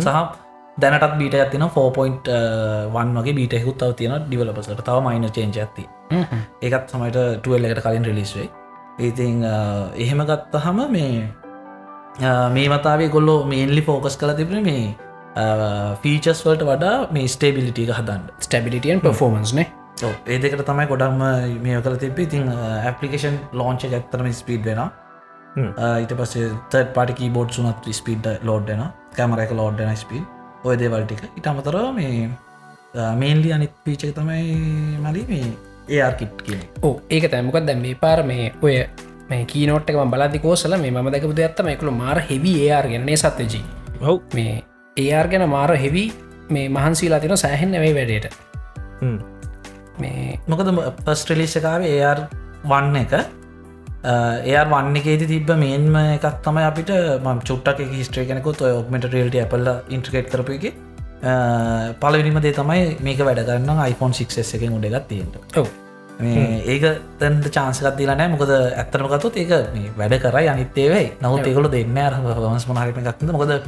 සහ 0.00 0.44
දැනටත් 0.76 1.16
බීට 1.18 1.34
ඇතින 1.34 1.64
4.1 1.70 3.16
වගේ 3.18 3.34
බීටෙකුත් 3.34 3.78
තව 3.78 3.94
තියෙන 3.94 4.24
ඩිවලපසට 4.24 4.82
තව 4.82 4.96
මයින 5.06 5.26
චේන්ච 5.30 5.56
ඇති 5.58 5.84
ඒකත් 6.62 6.92
සමයිට 6.92 7.18
ටුවල් 7.38 7.64
එකට 7.64 7.82
කලින් 7.82 8.04
රිලිස්වේ 8.04 8.48
ඉතින් 8.98 9.44
එහෙම 9.96 10.20
ගත්තහම 10.28 10.78
මේ 10.90 11.28
මේ 12.50 12.68
මතාවේ 12.68 13.08
ගොල්ලෝ 13.08 13.44
මේන්ලි 13.44 13.82
ෆෝකස් 13.82 14.16
කළ 14.16 14.34
තිබෙන 14.34 14.62
මේ 14.64 14.94
ෆීචස් 16.02 16.44
වලට 16.46 16.68
වඩා 16.70 16.94
මේ 17.12 17.26
ස්ටේබිලිටික 17.28 17.90
හදන්න. 17.92 18.22
ස්ටබිලිටියන් 18.40 19.00
පෆෝමන්ස්නේ 19.00 19.66
ඒ 20.26 20.38
දෙකට 20.38 20.64
තමයි 20.70 20.86
ගොඩක්ම 20.92 21.24
මේ 21.64 21.82
කල 21.82 21.98
තිබ 22.04 22.18
ඉතින් 22.18 22.48
ඇපලිකේෂන් 22.52 23.36
ලෝංච 23.52 23.84
ඇත්තරම 23.88 24.32
ස්පීඩ් 24.32 24.64
වෙන. 24.64 24.80
ඊට 25.58 26.16
පස්සේ 26.16 26.48
තත් 26.70 26.88
පාටි 26.96 27.30
බෝඩ් 27.36 27.50
සුනත් 27.50 27.92
ස්පීඩ් 27.92 28.32
ලෝඩ්න 28.44 28.82
කැමර 29.16 29.44
එක 29.44 29.54
ලෝඩ්න 29.60 29.94
ස්පීඩ් 29.96 30.26
ඔය 30.64 30.76
දේවල්ටික 30.76 31.22
ඉට 31.34 31.46
අමතර 31.46 31.78
මේ 31.92 32.28
මේන්ලි 33.22 33.52
අනිත් 33.52 33.72
පීචක 33.84 34.12
තමයි 34.16 34.98
මලි 35.04 35.22
මේ 35.30 35.48
ඒආර්කිට් 35.88 36.42
කියන 36.46 36.62
ඕ 36.82 36.94
ඒක 37.10 37.30
තැමකොත් 37.30 37.66
දැම් 37.66 37.80
මේ 37.80 37.94
පාර 37.94 38.22
මේ 38.22 38.52
ඔය 38.62 38.76
මේ 39.30 39.44
කීනෝට්ක 39.44 39.98
බලදි 40.12 40.38
කෝසල 40.38 40.76
මේ 40.76 40.90
ම 40.92 41.10
දැකපු 41.12 41.34
ඇත්තම 41.38 41.68
එකළු 41.68 41.92
මාර 41.94 42.20
හෙවි 42.30 42.52
ඒර් 42.66 42.88
ගෙනනේ 42.88 43.16
සත්තජී 43.16 43.64
ඔව්. 44.02 44.20
මේ 44.34 44.62
ඒර් 44.96 45.28
ගැන 45.28 45.48
මාර 45.48 45.76
හෙවි 45.76 46.04
මේ 46.50 46.68
මහන්සීලා 46.68 47.20
තින 47.20 47.36
සෑහෙන් 47.36 47.70
නෙවෙයි 47.70 47.94
වැඩට. 47.94 48.34
මේ 49.98 50.38
මොකද 50.46 50.70
පස්ට්‍රලිසකාව 51.00 51.82
ඒර් 51.86 52.22
වන්න 52.64 52.96
එක 53.02 53.12
එයා 54.46 54.64
වන්න 54.72 54.98
එකේති 55.00 55.26
තිබ 55.26 55.50
මේන්ම 55.56 55.96
එකක් 55.98 56.26
තමයි 56.42 56.66
අපිට 56.70 56.90
ම 57.22 57.40
චුට්ටක් 57.48 57.80
හිස්ට්‍රේ 57.92 58.26
කෙනෙකුත් 58.26 58.62
ඔක්මට 58.70 59.08
රල්ට 59.10 59.40
ඇපල්ල 59.42 59.70
ඉන්ට්‍රකේට් 59.88 60.30
කරපු 60.32 60.58
එක 60.58 60.66
පලවිනිම 62.00 62.38
දේ 62.40 62.52
තමයි 62.52 62.96
මේක 63.00 63.18
වැඩගන්න 63.20 63.82
iPhone 63.86 64.12
6 64.14 64.54
එකෙන් 64.56 64.72
උඩගත් 64.72 65.08
තියෙන්ට 65.08 65.56
ඔව. 65.56 65.66
මේ 66.20 66.60
ඒක 66.66 66.84
තැන්ට 67.18 67.48
චාන්සකත් 67.50 67.96
දිලනෑ 67.98 68.28
මොකද 68.28 68.52
ඇත්තරම 68.52 69.08
ගතුත් 69.08 69.36
ඒක 69.36 69.50
වැඩ 69.96 70.14
කරයි 70.22 70.48
අනිත්තේවයි 70.48 71.10
නවත් 71.20 71.46
ඒකොල 71.46 71.68
දෙන්න 71.70 71.98
අර 72.00 72.14
වන්ස් 72.22 72.66
මහරම 72.68 73.00
එකක්ද 73.02 73.32
මොකද 73.32 73.52
අ, 73.52 73.58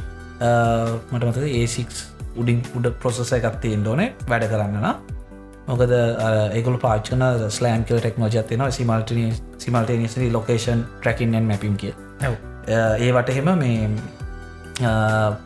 මට 1.11 1.23
මතක 1.25 1.45
ඒසික් 1.53 1.89
උඩින් 2.37 2.61
උඩ 2.75 2.89
ප්‍රොසෙස 2.99 3.31
එකත් 3.33 3.59
තියෙන් 3.61 3.85
ඕනේ 3.87 4.13
වැඩ 4.27 4.47
කරන්නන 4.49 4.87
මොකද 5.67 5.91
ඒකල 6.53 6.77
පාච්චන 6.81 7.23
ස්ලෑම් 7.51 7.83
කියල 7.85 7.99
ටෙක්නෝජ 7.99 8.37
තින 8.47 8.63
සිමල්ටන 8.71 9.33
සිමල්ටනිසි 9.59 10.29
ලොකේෂන් 10.31 10.85
ට්‍රකින්ෙන් 10.99 11.43
මැපින් 11.45 11.75
කිය. 11.77 11.93
ඔව්. 12.25 12.33
ඒ 12.99 13.11
වටහෙම 13.11 13.49
මේ 13.57 13.89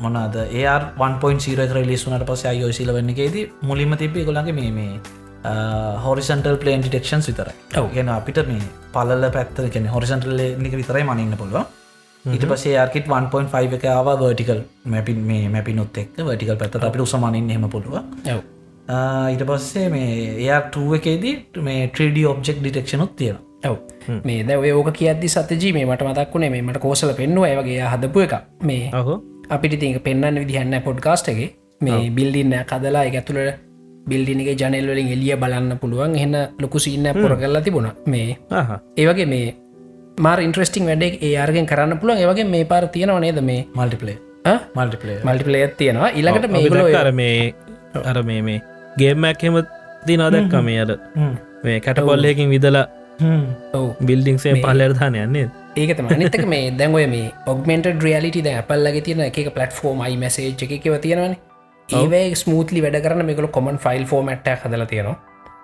මොනද 0.00 0.36
ඒර් 0.36 0.82
1.0 0.98 1.68
රලිස්සුනට 1.76 2.26
පස 2.26 2.44
අයෝසිල 2.44 2.92
වන්න 2.92 3.14
එකේදී 3.14 3.46
මුලින්ම 3.62 3.96
තිබේ 3.96 4.24
කොළගේ 4.24 4.52
මේ 4.52 4.70
මේ 4.70 5.00
හොරිසන්ටල් 6.04 6.56
පලේන් 6.56 6.82
ඩිටෙක්ෂන් 6.82 7.24
විතර 7.26 7.50
ඔව්. 7.76 7.88
ගෙන 7.94 8.08
අපිට 8.08 8.42
මේ 8.46 8.60
පලල 8.92 9.30
පැත්තර 9.30 9.70
කෙන 9.70 9.86
හොරිසන්ටල් 9.86 10.44
නික 10.58 10.76
විතරයි 10.82 11.04
මනන්න 11.04 11.36
පුළුව 11.36 11.64
ඊට 12.24 12.46
පසේ 12.52 12.76
ආර්කිට 12.76 13.08
1.5 13.08 13.78
එක 13.78 13.84
ආව 13.86 14.12
වර්ටිකල් 14.20 14.62
මැපින් 14.84 15.24
මේ 15.24 15.48
මැපිනොත් 15.48 15.98
එක් 16.04 16.14
වටිකල් 16.20 16.56
පැත්ත 16.56 16.80
අපිට 16.82 17.04
උසමනින් 17.06 17.50
එහම 17.50 17.68
පුළුව 17.70 17.98
ඊට 19.32 19.44
පස්සේ 19.50 19.88
මේ 19.88 20.14
එයා 20.36 20.62
එකේදී 20.94 21.36
මේ 21.62 21.82
3D 21.88 22.26
ඔබ්ෙක් 22.26 22.60
ඩිටෙක්ෂනොත් 22.60 23.16
තියෙන 23.16 23.38
ඔව්. 23.64 23.76
මේ 24.24 24.42
දැ 24.48 24.72
ඕක 24.72 24.90
කියද්දි 24.98 25.28
සතජී 25.28 25.72
මේ 25.72 25.86
මට 25.86 26.02
මතක් 26.08 26.34
වුණේ 26.34 26.50
මේ 26.50 26.62
මට 26.62 26.78
කෝසල 26.84 27.12
පෙන්නුව 27.20 27.44
ඇවගේ 27.44 27.80
හදපු 27.92 28.20
එක 28.26 28.34
මේ 28.62 28.90
අහෝ. 28.92 29.22
අපිට 29.50 29.78
තික 29.80 30.02
පෙන්න්න 30.02 30.40
විදිහන්න 30.42 30.82
පොඩ්කාස්ටගේ 30.84 31.48
මේ 31.80 32.10
බිල්ඩින්න 32.10 32.54
කදලා 32.70 33.04
එක 33.08 33.16
ඇතුළට 33.20 33.64
බිල්ඩිනිගේ 34.08 34.54
ජනල්වලින් 34.60 35.08
එලිය 35.14 35.36
බලන්න 35.36 35.78
පුළුවන්. 35.80 36.14
එහන්න 36.16 36.36
ලොකු 36.62 36.78
සින්න 36.78 37.08
පොර 37.22 37.36
කරලා 37.36 37.62
තිබුණ. 37.62 37.90
මේ 38.06 38.36
ඒවගේ 38.96 39.26
මේ 39.26 39.54
මාර 40.20 40.40
ඉන්ට්‍රස්ටිං 40.46 40.86
වැඩක් 40.86 41.22
ඒයාර්ගෙන් 41.22 41.66
කරන්න 41.66 41.98
පුළුවන්. 41.98 42.18
ඒවගේ 42.22 42.48
මේ 42.54 42.64
පාර 42.64 42.88
තියෙනව 42.88 43.20
නේද 43.20 43.40
මේ? 43.50 43.66
මල්ටිපලේ 43.74 44.18
මල්ටිපලේ 44.76 45.18
මල්ටිපලේත් 45.24 45.76
තියෙනවා. 45.76 46.10
අපි 46.28 46.48
මේ 46.48 46.96
අර 47.02 47.12
මේ 47.12 47.54
අර 48.04 48.22
මේ 48.22 48.40
මේ 48.42 48.62
ගේමැක් 48.98 49.42
හෙම 49.42 49.58
දින 50.06 50.20
දැක්ක 50.34 50.54
මේ 50.62 50.80
අද 50.84 50.92
මේ 51.64 51.80
කැටකොල්ලයකින් 51.80 52.50
විදලා 52.50 52.86
ඔව්. 53.74 53.88
බිල්ඩිංසේ 54.04 54.54
පල්ලර්ධාන 54.56 55.14
යන්නේ. 55.16 55.50
ඒකත 55.76 56.02
මනිතක 56.02 56.46
මේ 56.46 56.70
දැන්ගොය 56.72 57.06
මේ 57.06 57.32
ඔගමෙන්ට 57.46 57.86
රියලිට 58.02 58.42
දැ 58.44 58.58
අපල්ලගේ 58.58 59.02
තියෙන 59.02 59.20
එක 59.20 59.38
පලටෆෝර්ම් 59.54 60.00
අයි 60.00 60.16
මැසේ 60.16 60.52
එකව 60.52 60.98
තියෙනවන. 61.00 61.36
ඒවේ 61.88 62.34
ස්මූත්ලි 62.34 62.82
වැඩ 62.82 63.00
කරන 63.02 63.24
මේකල 63.24 63.46
කොමන් 63.48 63.78
ෆයිල් 63.78 64.06
ෆෝමට් 64.06 64.48
හදල 64.56 64.84
තියෙනවා. 64.84 65.16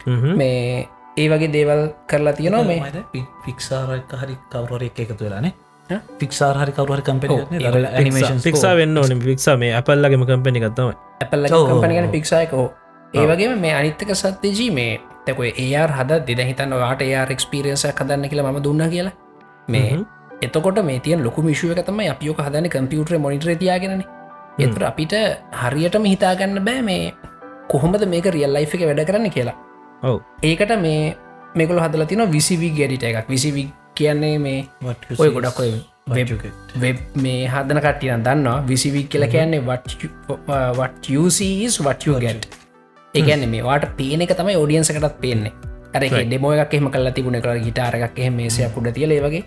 හ්ම්. 0.07 0.37
මේ 0.37 0.89
ඒ 1.17 1.29
වගේ 1.29 1.53
දේවල් 1.53 1.83
කරලා 2.07 2.33
තියෙනවා 2.33 2.65
මේ 2.65 3.25
පික්සාරක 3.47 4.13
හරි 4.15 4.37
කවර 4.51 4.83
එක 4.83 5.01
එකතු 5.01 5.25
වෙලානේ? 5.25 5.53
පික්සාර 6.19 6.57
හරි 6.57 6.73
කවර 6.73 6.95
හරි 6.95 7.03
කම්ප 7.03 7.25
පික්සා- 8.43 8.77
වෙන්න 8.77 8.99
ඕන. 8.99 9.19
පික්සා 9.21 9.57
මේ 9.57 9.75
අපල්ලගේම 9.75 10.27
කම්පැනි 10.27 10.61
ගත්තම 10.61 10.89
ඇපල්ල 11.21 11.47
කම්පනිගන. 11.49 12.09
පික්සායකෝ 12.11 12.67
ඒ 13.15 13.27
වගේ 13.27 13.57
මේ 13.57 13.75
අනිත්තක 13.75 14.15
සත්‍යජී 14.15 14.71
මේ 14.71 15.01
තැකොයි 15.27 15.53
ඒර් 15.67 15.91
හද 15.99 16.21
දෙද 16.29 16.41
හිතන්න 16.51 16.75
වාට 16.83 17.03
ඒර් 17.03 17.33
එක්ස්පිරියන්ස 17.37 17.85
කදන්න 18.01 18.29
කියලා 18.31 18.53
ම 18.53 18.61
දුන්න 18.67 18.85
කියලා. 18.95 19.15
මේ 19.69 19.99
එතකොට 20.43 20.81
මේ 20.91 20.99
තියන් 21.07 21.25
ලොකු 21.27 21.43
මිශුව 21.43 21.75
තම 21.81 22.01
අපියෝක 22.15 22.43
හදන 22.47 22.69
කම්පියුටර 22.75 23.19
මොනිටර 23.19 23.55
තියාගෙන 23.63 24.05
එතුර 24.59 24.85
අපිට 24.91 25.15
හරියටම 25.63 26.11
හිතාගන්න 26.13 26.65
බෑ 26.67 26.83
මේ 26.83 27.13
කොහොමද 27.71 28.05
මේක 28.15 28.27
රියල් 28.37 28.53
ලයි් 28.57 28.67
එක 28.67 28.83
වැඩ 28.89 29.07
කරන්න 29.09 29.31
කියලා. 29.31 29.57
ඔව්. 30.03 30.21
ඒකට 30.43 30.77
මේ 30.81 31.17
මේකල 31.55 31.81
හදල 31.81 32.07
තින 32.13 32.27
විසිවි 32.37 32.71
ගැඩිට 32.79 33.09
එකක්. 33.11 33.29
විසිවි 33.29 33.65
කියන්නේ 33.95 34.39
මේ 34.39 34.61
ඔය 35.19 35.31
ගොඩක් 35.31 35.61
වෙබ් 36.83 36.99
මේ 37.17 37.47
හදන 37.49 37.81
කට්ටියන 37.81 38.25
දන්නවා 38.27 38.59
විසිවික් 38.69 39.09
කියල 39.09 39.27
කියන්නේ 39.29 39.63
වටස් 39.63 39.97
වටයෝ 41.81 42.19
ගැට් 42.21 42.49
ඒගැන්න 43.15 43.49
මේ 43.51 43.65
වාට 43.65 43.87
පේන 43.97 44.21
එක 44.21 44.35
තමයි 44.37 44.57
ෝඩියන්සකටත් 44.57 45.21
පේන්නේ. 45.21 45.53
අර 45.95 46.03
ඩෙමෝ 46.05 46.53
එකක් 46.57 46.75
එහම 46.75 46.91
කල්ලා 46.91 47.13
තිබුණ 47.13 47.41
කර 47.41 47.61
ගිටාරක් 47.67 48.19
එහ 48.19 48.31
මේසයක් 48.31 48.77
උඩ 48.77 48.93
තියල 48.95 49.15
වගේ. 49.27 49.45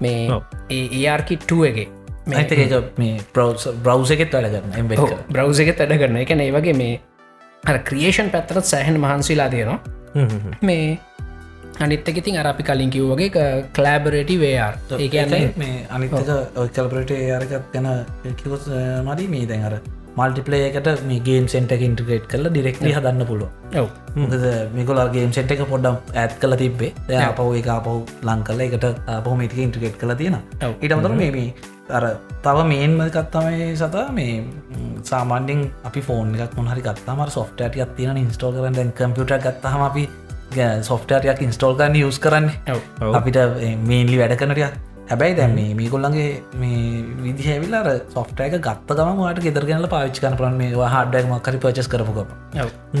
මේ. 0.00 0.40
ඒආර්කිට්ටුවගේ 0.70 1.88
ඇත 2.32 2.52
එක. 2.52 2.92
මේ 2.98 3.18
බ්‍රව් 3.32 4.12
එකෙත් 4.12 4.32
වැඩගන්න 4.32 4.78
එම් 4.78 4.88
බ්‍රව් 5.30 5.60
එක 5.60 5.74
තැඩ 5.76 5.98
කරන 6.00 6.22
එක 6.22 6.36
ඒ 6.36 6.52
වගේ 6.52 6.76
මේ 6.76 7.00
අර 7.64 7.80
ක්‍රියේෂන් 7.80 8.30
පැත්තරත් 8.30 8.64
සෑහන් 8.66 9.00
මහන්සේලා 9.00 9.48
තියෙනවා. 9.48 9.80
හ්ම් 10.14 10.28
හ්ම් 10.28 10.40
හ්ම්. 10.40 10.54
මේ 10.62 10.98
අනිත්තක 11.80 12.16
ඉතින් 12.16 12.38
අර 12.38 12.46
අපි 12.46 12.62
කලින් 12.62 12.90
කිව් 12.90 13.10
වගේ 13.12 13.30
කලෑබරටි 13.72 14.38
වේර් 14.38 14.78
ඒ 14.98 15.08
කියන්නේ 15.08 15.52
මේ 15.56 15.86
අනිතක 15.90 16.14
කල්පරට 16.72 17.12
අරකත් 17.36 17.72
ගැන 17.72 17.88
කිවොත් 18.36 18.66
මරි 19.04 19.28
මේ 19.28 19.46
දැන් 19.46 19.64
අර 19.64 19.78
මල්ටිපලේකට 20.18 20.88
මේ 21.10 21.20
ගේම් 21.28 21.46
සෙන්ටක 21.52 21.84
ඉන්ට්‍රේට් 21.88 22.26
කරල 22.32 22.48
ඩිරෙක්ලි 22.48 22.94
හදන්න 22.96 23.26
පුළුව 23.30 23.50
මොකද 24.16 24.44
මේකොලා 24.76 25.06
ගේම් 25.14 25.32
සෙට් 25.36 25.54
එක 25.54 25.62
පොඩ්ඩම් 25.72 25.96
ඇත් 26.22 26.34
කල 26.42 26.56
තිබේ 26.62 26.92
ද 27.08 27.20
පව 27.38 27.60
එක 27.60 27.70
පව් 27.86 27.96
ලංකල 28.30 28.64
එකට 28.66 28.86
පොහමටික 29.28 29.62
ඉන්ට්‍රකේට් 29.66 29.96
කල 30.02 30.14
තියෙන 30.20 30.36
ඔව්. 30.62 30.74
ඊටමතර 30.80 31.14
මේ 31.20 31.46
අර 31.96 32.04
තව 32.44 32.66
මේන්ම 32.72 33.00
කත්තමයි 33.16 33.70
සතා 33.76 34.04
මේ 34.18 34.34
සාමාන්‍යෙන් 35.10 35.64
අපි 35.84 36.00
ෆෝන් 36.00 36.34
එකක් 36.36 36.54
මොහරි 36.58 36.84
ගත්තම 36.86 37.24
සොෆ්ටටියක් 37.28 37.96
තියෙන 37.96 38.16
ඉන්ස්ටෝල් 38.16 38.54
කරන්න. 38.54 38.92
කම්පියුට 38.98 39.34
ගත්තහම 39.46 39.82
අපි 39.88 40.04
සොෆ්ටරයක් 40.82 41.42
ඉන්ස්ටෝල් 41.42 41.74
කරන්න 41.78 41.96
යස් 42.00 42.18
කරන්න. 42.18 42.48
අපිට 43.18 43.38
මේන්ලි 43.90 44.16
වැඩ 44.20 44.36
කනටිය 44.40 44.68
හැබැයි 45.04 45.36
දැම 45.36 45.56
මේගොල්ලන්ගේ 45.76 46.28
මේ 46.56 46.82
විදිහැවිල්ලාර 47.20 47.88
සොෆ්ට 48.10 48.38
එක 48.40 48.54
ගත්ත 48.58 48.98
ගම 48.98 49.18
වාට 49.18 49.40
ගෙදරගෙනල 49.40 49.88
පාවිච් 49.88 50.20
කන 50.20 50.38
පරන්න 50.38 50.56
මේ 50.56 50.90
හඩක් 50.92 51.30
මක්කරි 51.30 51.60
පචස් 51.60 51.88
කරපුකම 51.88 52.30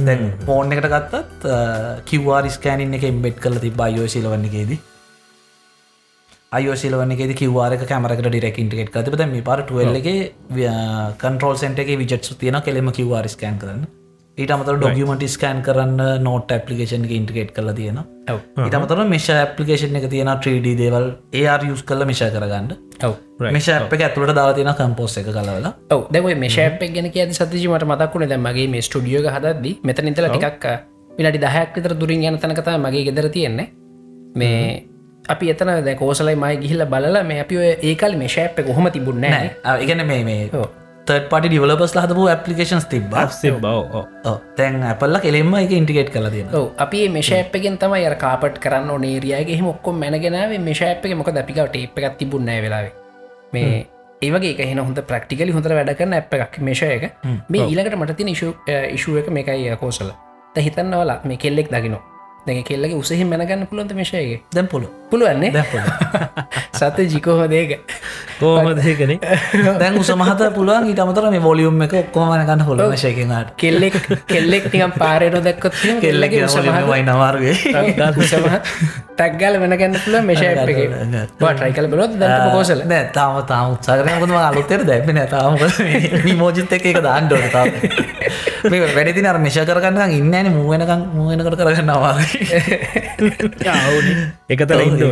දැන් 0.02 0.24
ෆෝන් 0.42 0.74
එකට 0.74 0.88
ගත්තත් 0.88 1.48
කිවවාරි 2.06 2.52
ස්කෑනින් 2.52 2.98
එක 2.98 3.08
එම්බෙට් 3.08 3.40
කල 3.40 3.58
ති 3.58 3.72
බයෝසිලවන්නගේදී 3.76 4.80
අයෝසිලවන්නගේ 6.52 7.34
කිවාරක 7.36 7.84
කැමරකට 7.88 8.28
ඩිරෙක් 8.28 8.58
ඉන්ටගෙට 8.58 8.92
කතපත 8.92 9.30
මේ 9.30 9.42
පාර 9.42 9.62
ටුවල්ලගේ 9.62 10.18
කන්ට්‍රෝල් 11.20 11.56
සෙන්ට 11.58 11.80
එක 11.80 11.94
විජට්සු 11.96 12.36
තියෙන 12.36 12.60
කෙලෙම 12.62 12.92
කිවාරි 12.92 13.32
ස්කෑන් 13.32 13.60
කරන්න 13.60 14.03
ඊට 14.38 14.50
අමතර 14.50 14.78
ඩොගමට 14.78 15.24
ස්කෑන් 15.30 15.60
කරන්න 15.62 16.00
නෝට 16.22 16.52
ඇපලිකේෂන් 16.54 17.04
ඉන්ටගේට් 17.16 17.52
කල 17.54 17.70
තියෙන 17.76 18.00
ඊට 18.64 18.76
අමතර 18.78 19.02
මෙෂ 19.06 19.28
ඇපලිකේෂන් 19.30 19.98
එක 20.00 20.08
තියෙන 20.10 20.30
3D 20.32 20.72
දේවල්. 20.80 21.06
ඒර් 21.32 21.66
යුස් 21.68 21.84
කල 21.86 22.02
මිෂ 22.08 22.24
කරගන්න. 22.34 22.72
මෙෂ 23.56 23.68
අප 23.76 23.94
එක 23.94 24.02
ඇතුළට 24.08 24.34
දාලා 24.34 24.56
තියෙන 24.58 24.74
කම්පෝස් 24.74 25.18
එක 25.22 25.30
කලවලා 25.30 25.72
ඔව. 25.94 26.08
දැව 26.10 26.26
මේශපක් 26.42 26.82
ගැන 26.96 27.10
ඇති 27.12 27.38
සතිජීමට 27.38 27.86
මතක්ුණ 27.86 28.28
දැ 28.28 28.40
මගේ 28.40 28.66
මේ 28.74 28.82
ස්ටඩියෝග 28.82 29.30
හදද්දි 29.30 29.76
මෙත 29.84 30.02
නිතල 30.02 30.28
ටිකක් 30.28 30.66
විනාඩි 31.18 31.44
දහයක් 31.46 31.78
විතර 31.78 31.94
දුරින් 32.00 32.26
යන 32.26 32.42
තනකතා 32.42 32.78
මගේ 32.78 33.06
ගෙදර 33.10 33.30
තියෙන්නේ. 33.30 33.70
මේ 34.34 34.86
අපි 35.28 35.50
එතන 35.54 35.76
දැ 35.86 35.94
කෝසලයි 35.94 36.34
මයි 36.36 36.56
ගිහිල්ල 36.64 36.90
බලලා 36.90 37.22
මේ 37.22 37.44
අපි 37.46 37.66
ඒකල් 37.90 38.18
මේ 38.18 38.28
ශෑප් 38.28 38.58
එක 38.58 38.66
කොහොම 38.66 38.90
තිබුන්න 38.90 39.22
නෑ. 39.22 39.52
ඉගන 39.78 40.06
මේ 40.06 40.24
මේ 40.24 40.40
තර්ට 41.06 41.26
පටි 41.30 41.48
ඩිවලපස් 41.48 41.94
හදපු 41.96 42.22
ඇපලිකේන්ස් 42.32 42.86
තිබ 42.92 43.08
බව 43.12 44.02
තැන් 44.56 44.76
ඇපල්ල 44.90 45.18
කෙලෙම 45.24 45.54
එක 45.58 45.72
ඉන්ටිකේට් 45.78 46.12
කල 46.14 46.28
තියෙන 46.34 46.54
ඔව 46.58 46.66
අපි 46.78 47.00
මේශප්ගෙන් 47.16 47.76
තම 47.82 47.96
ය 47.96 48.14
කාපට 48.22 48.60
කරන්න 48.64 48.92
ඕනේරයාගේ 48.94 49.60
මොක්කොම 49.62 50.00
මැනගෙනාවේ 50.00 50.60
මේශප් 50.68 51.04
එක. 51.04 51.16
මොක 51.16 51.28
අපික 51.34 51.60
ටේප් 51.66 51.98
එකක් 51.98 52.16
තිබුන්න 52.18 52.48
වෙලාවේ. 52.64 52.92
මේ 53.52 53.86
ඒවගේ 54.22 54.54
එක 54.54 54.64
හෙන 54.70 54.80
හොඳ 54.80 55.02
ප්‍රක්ටිකලි 55.10 55.52
හොඳ 55.52 55.68
වැඩ 55.70 55.94
කරන්න 56.00 56.18
ඇප් 56.20 56.34
එකක් 56.38 56.58
මේශය 56.60 56.90
එක. 56.96 57.04
මේ 57.48 57.68
ඊලකට 57.68 58.00
මට 58.00 58.16
තින 58.16 58.32
ඉශුව 58.32 59.20
එක 59.20 59.30
මේකයි 59.30 59.76
කෝසල. 59.76 60.10
හිතන්නවලා 60.56 61.20
මේ 61.24 61.36
කෙල්ලෙක් 61.36 61.70
දකිනවා 61.70 62.13
දැ 62.46 62.62
කෙල්ලගේ 62.62 62.96
උසහි 62.96 63.24
මැනගන්න 63.24 63.66
පුළොන්ත 63.66 63.92
මේශයගේ 63.94 64.40
දැම් 64.54 64.66
පොලු 64.68 64.88
පුළුවන්නේ? 65.10 65.64
සත 66.74 66.98
ජිකෝහදේක 67.06 67.70
කෝමදකන 68.40 69.12
දැන් 69.78 69.98
උසමහත 70.02 70.42
පුළුවන් 70.54 70.88
ඊට 70.88 71.00
අමතර 71.00 71.28
මේ 71.30 71.42
වොලියුම් 71.42 71.82
එක 71.86 71.94
ඔක්කොමනගන්න 71.94 72.64
හොල 72.66 72.82
ශයකෙනට 72.96 73.54
කෙල්ලෙක් 73.56 73.96
කෙල්ලෙක් 74.26 74.68
නිකම් 74.68 74.94
පාරයට 74.96 75.38
දැක්කොත් 75.40 75.78
කෙල්ලගේ 76.00 76.44
උසමහ 76.44 76.80
වයි 76.88 77.02
නවාර්ගේ 77.04 77.54
ටක්ගල 79.14 79.60
වෙනගන්න 79.62 79.98
පුල 80.00 80.18
මේශය 80.22 80.48
එක. 80.48 80.72
ටයිකල 81.38 81.88
බලොත් 81.88 82.18
දැ 82.18 82.50
කෝසල. 82.50 82.84
නෑ 82.84 83.08
තාම 83.14 83.40
තාම 83.44 83.76
උත්සාකරය 83.76 84.18
කොම 84.18 84.36
අලුත්තර 84.40 84.84
දැපෙන 84.84 85.22
තාම 85.28 85.56
මෝජිත 86.36 86.72
එක 86.72 86.90
එක 86.92 87.00
දාන්ඩෝට 87.02 87.48
තා 87.52 87.64
මේ 88.64 88.80
වැඩති 88.90 89.24
අර 89.24 89.38
මිෂ 89.38 89.58
කරගන්න 89.62 90.12
ඉන්නන 90.12 90.48
මුවෙනකම් 90.54 91.02
මුවෙනකට 91.12 91.58
කරගන්නවා 91.60 92.14
එකතර 94.50 94.80
ඉන්ද 94.80 95.04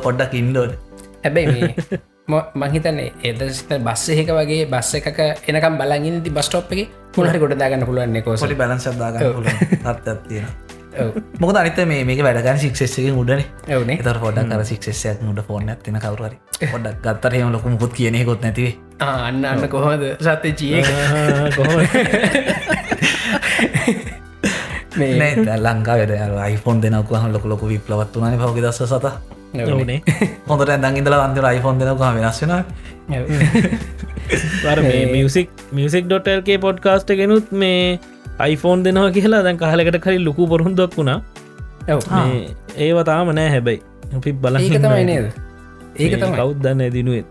පොඩ්ඩක් 0.00 0.34
ඉන්ඩෝට 0.34 0.72
හැබැයි 1.24 1.70
මහිතන්නේ 2.64 3.12
ඒද 3.22 3.42
සිත 3.50 3.72
බස්ස 3.80 4.08
එක 4.14 4.32
වගේ 4.32 4.66
බස්ස 4.68 5.00
එකක 5.00 5.20
එනකම් 5.46 5.78
බලගින් 5.78 6.22
ති 6.22 6.30
බස්ටෝප් 6.30 6.74
එක 6.74 6.98
පුලහරි 7.12 7.38
ගොඩ 7.38 7.56
දාගන්න 7.58 7.86
පුළුවන්නේ 7.86 8.22
කෝසල 8.22 8.46
පොඩි 8.46 8.60
බැලන්සදාගන්න 8.60 9.88
අත්තියෙන 9.88 10.46
මොක 11.38 11.56
අනිත 11.56 11.80
මේ 11.86 12.04
මේක 12.04 12.22
වැඩගන්න 12.22 12.58
ශික්ෂෙස්සකින් 12.58 13.14
උඩන 13.14 13.42
ඇවනේ 13.68 13.96
එතර 13.96 14.18
පොඩක් 14.18 14.48
කර 14.50 14.64
ශික්ෂයක් 14.66 15.22
මුඩ 15.22 15.42
ෆෝර්න 15.46 15.68
ඇතින 15.68 15.98
කවරුවරි 15.98 16.36
පොඩක් 16.72 17.02
ගත්තරහම 17.04 17.52
ලොකුම 17.52 17.78
පුත් 17.78 17.92
කියනෙ 17.92 18.24
කොත් 18.24 18.42
නැතිවේ 18.42 18.74
අන්න 19.00 19.44
අන්න 19.44 19.68
කොහොමද? 19.68 20.02
සත්‍ය 20.20 20.50
කොහොම 21.56 21.80
මේ 24.98 25.10
නෑ 25.38 25.58
ලංකා 25.58 25.96
වැඩ 25.96 26.14
අයිෆෝන් 26.40 26.82
දෙනක 26.82 27.10
ලොක 27.28 27.44
ලොක 27.46 27.62
විප්ලවත් 27.64 28.16
වනේ 28.16 28.38
පවග 28.38 28.58
දස්ස 28.60 28.82
සත. 28.86 29.06
ඕනේ 29.70 30.00
හොඳට 30.48 30.70
ඇදංගිදල 30.70 31.16
අන්තර 31.16 31.44
අයිෆෝන් 31.46 31.76
දෙනක 31.78 32.00
වෙනස් 32.00 32.40
වෙන 32.42 32.52
මියසික් 35.12 35.48
මියසික් 35.72 36.04
ඩොටල්ගේ 36.06 36.58
පොඩ්කාස්ට 36.58 37.14
ගෙනුත් 37.16 37.52
මේ 37.54 37.98
අයිෆෝන් 38.44 38.84
දෙනවා 38.86 39.10
කියලා 39.16 39.42
දැන් 39.46 39.58
කාලකට 39.62 39.98
කරි 40.04 40.18
ලොකු 40.28 40.46
බොරුන්දක් 40.52 40.96
වුණා. 40.98 41.18
ඒව 42.84 42.98
තාම 43.10 43.32
නෑ 43.38 43.48
හැබැයි. 43.54 43.80
අපි 44.16 44.32
බල 44.44 44.56
තමයි 44.86 45.04
නේද? 45.10 45.26
ඒක 45.98 46.14
කෞද්දන්න 46.38 46.82
දිනුවත් 46.94 47.26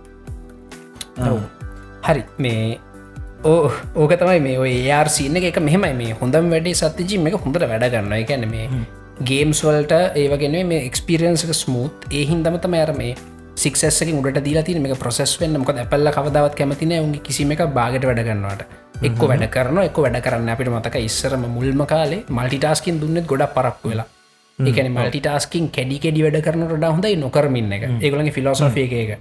හරි. 2.08 2.24
මේ 2.46 2.80
ඕ 3.44 3.72
ඕක 3.96 4.14
තමයි 4.22 4.40
මේ 4.46 4.58
ඔය 4.66 4.74
ඒර්සින්න 4.98 5.42
එක. 5.42 5.60
මෙහෙමයි. 5.68 5.94
මේ 6.02 6.12
හොඳම් 6.22 6.54
වැඩේ 6.54 6.78
සත්‍යජී 6.82 7.26
එක 7.32 7.42
හොඳට 7.46 7.68
වැඩ 7.72 7.90
ගන්න 7.96 8.16
එකැන 8.22 8.48
මේ 8.54 8.68
ගේම්ස් 9.32 9.64
වලට 9.68 9.94
ඒවගෙන 10.24 10.56
මේ 10.72 10.86
එක්ස්පිරියන්සක 10.90 11.54
ස්මූත් 11.64 12.08
ඒහින්දම 12.12 12.60
තම 12.66 12.76
ඇර 12.82 12.94
මේ 13.02 13.16
සික්සක 13.64 14.14
උට 14.20 14.44
දී 14.46 14.64
තින 14.68 14.82
මේ 14.86 15.00
ප්‍රසෙස් 15.06 15.34
වන්න. 15.40 15.60
මොක 15.64 15.74
ඇපල්ල 15.76 16.12
කවදාවත් 16.20 16.54
කැමතින 16.62 16.96
උගේ 17.00 17.26
කිසිම 17.30 17.52
එක 17.58 17.66
බාගට 17.80 18.08
වැඩ 18.12 18.24
ගන්නවට 18.30 18.89
එක්ක 19.00 19.22
වැඩ 19.24 19.46
කරන 19.52 19.78
එක 19.82 19.98
වැඩ 19.98 20.18
කරන්න 20.24 20.50
අපිට 20.54 20.70
මතක 20.70 21.02
ඉස්සරම 21.08 21.44
මුල්ම 21.50 21.84
කාලේ 21.88 22.24
මල්ටිටාස්කින් 22.30 23.00
දුන්නෙත් 23.02 23.28
ගොඩ 23.28 23.46
පරක්ු 23.56 23.92
වෙලා. 23.92 24.08
එකන 24.60 24.92
මල්ටිටාස්කින් 24.92 25.70
කැඩි 25.72 26.00
කෙඩි 26.06 26.26
වැඩ 26.26 26.42
කරනට 26.48 26.84
හොඳයි 26.88 27.16
නොකරමින්න 27.18 27.72
එක. 27.72 27.86
ඒගොලගේ 28.02 28.36
ෆිලෝසෝෆය 28.38 28.84
එක 28.84 29.20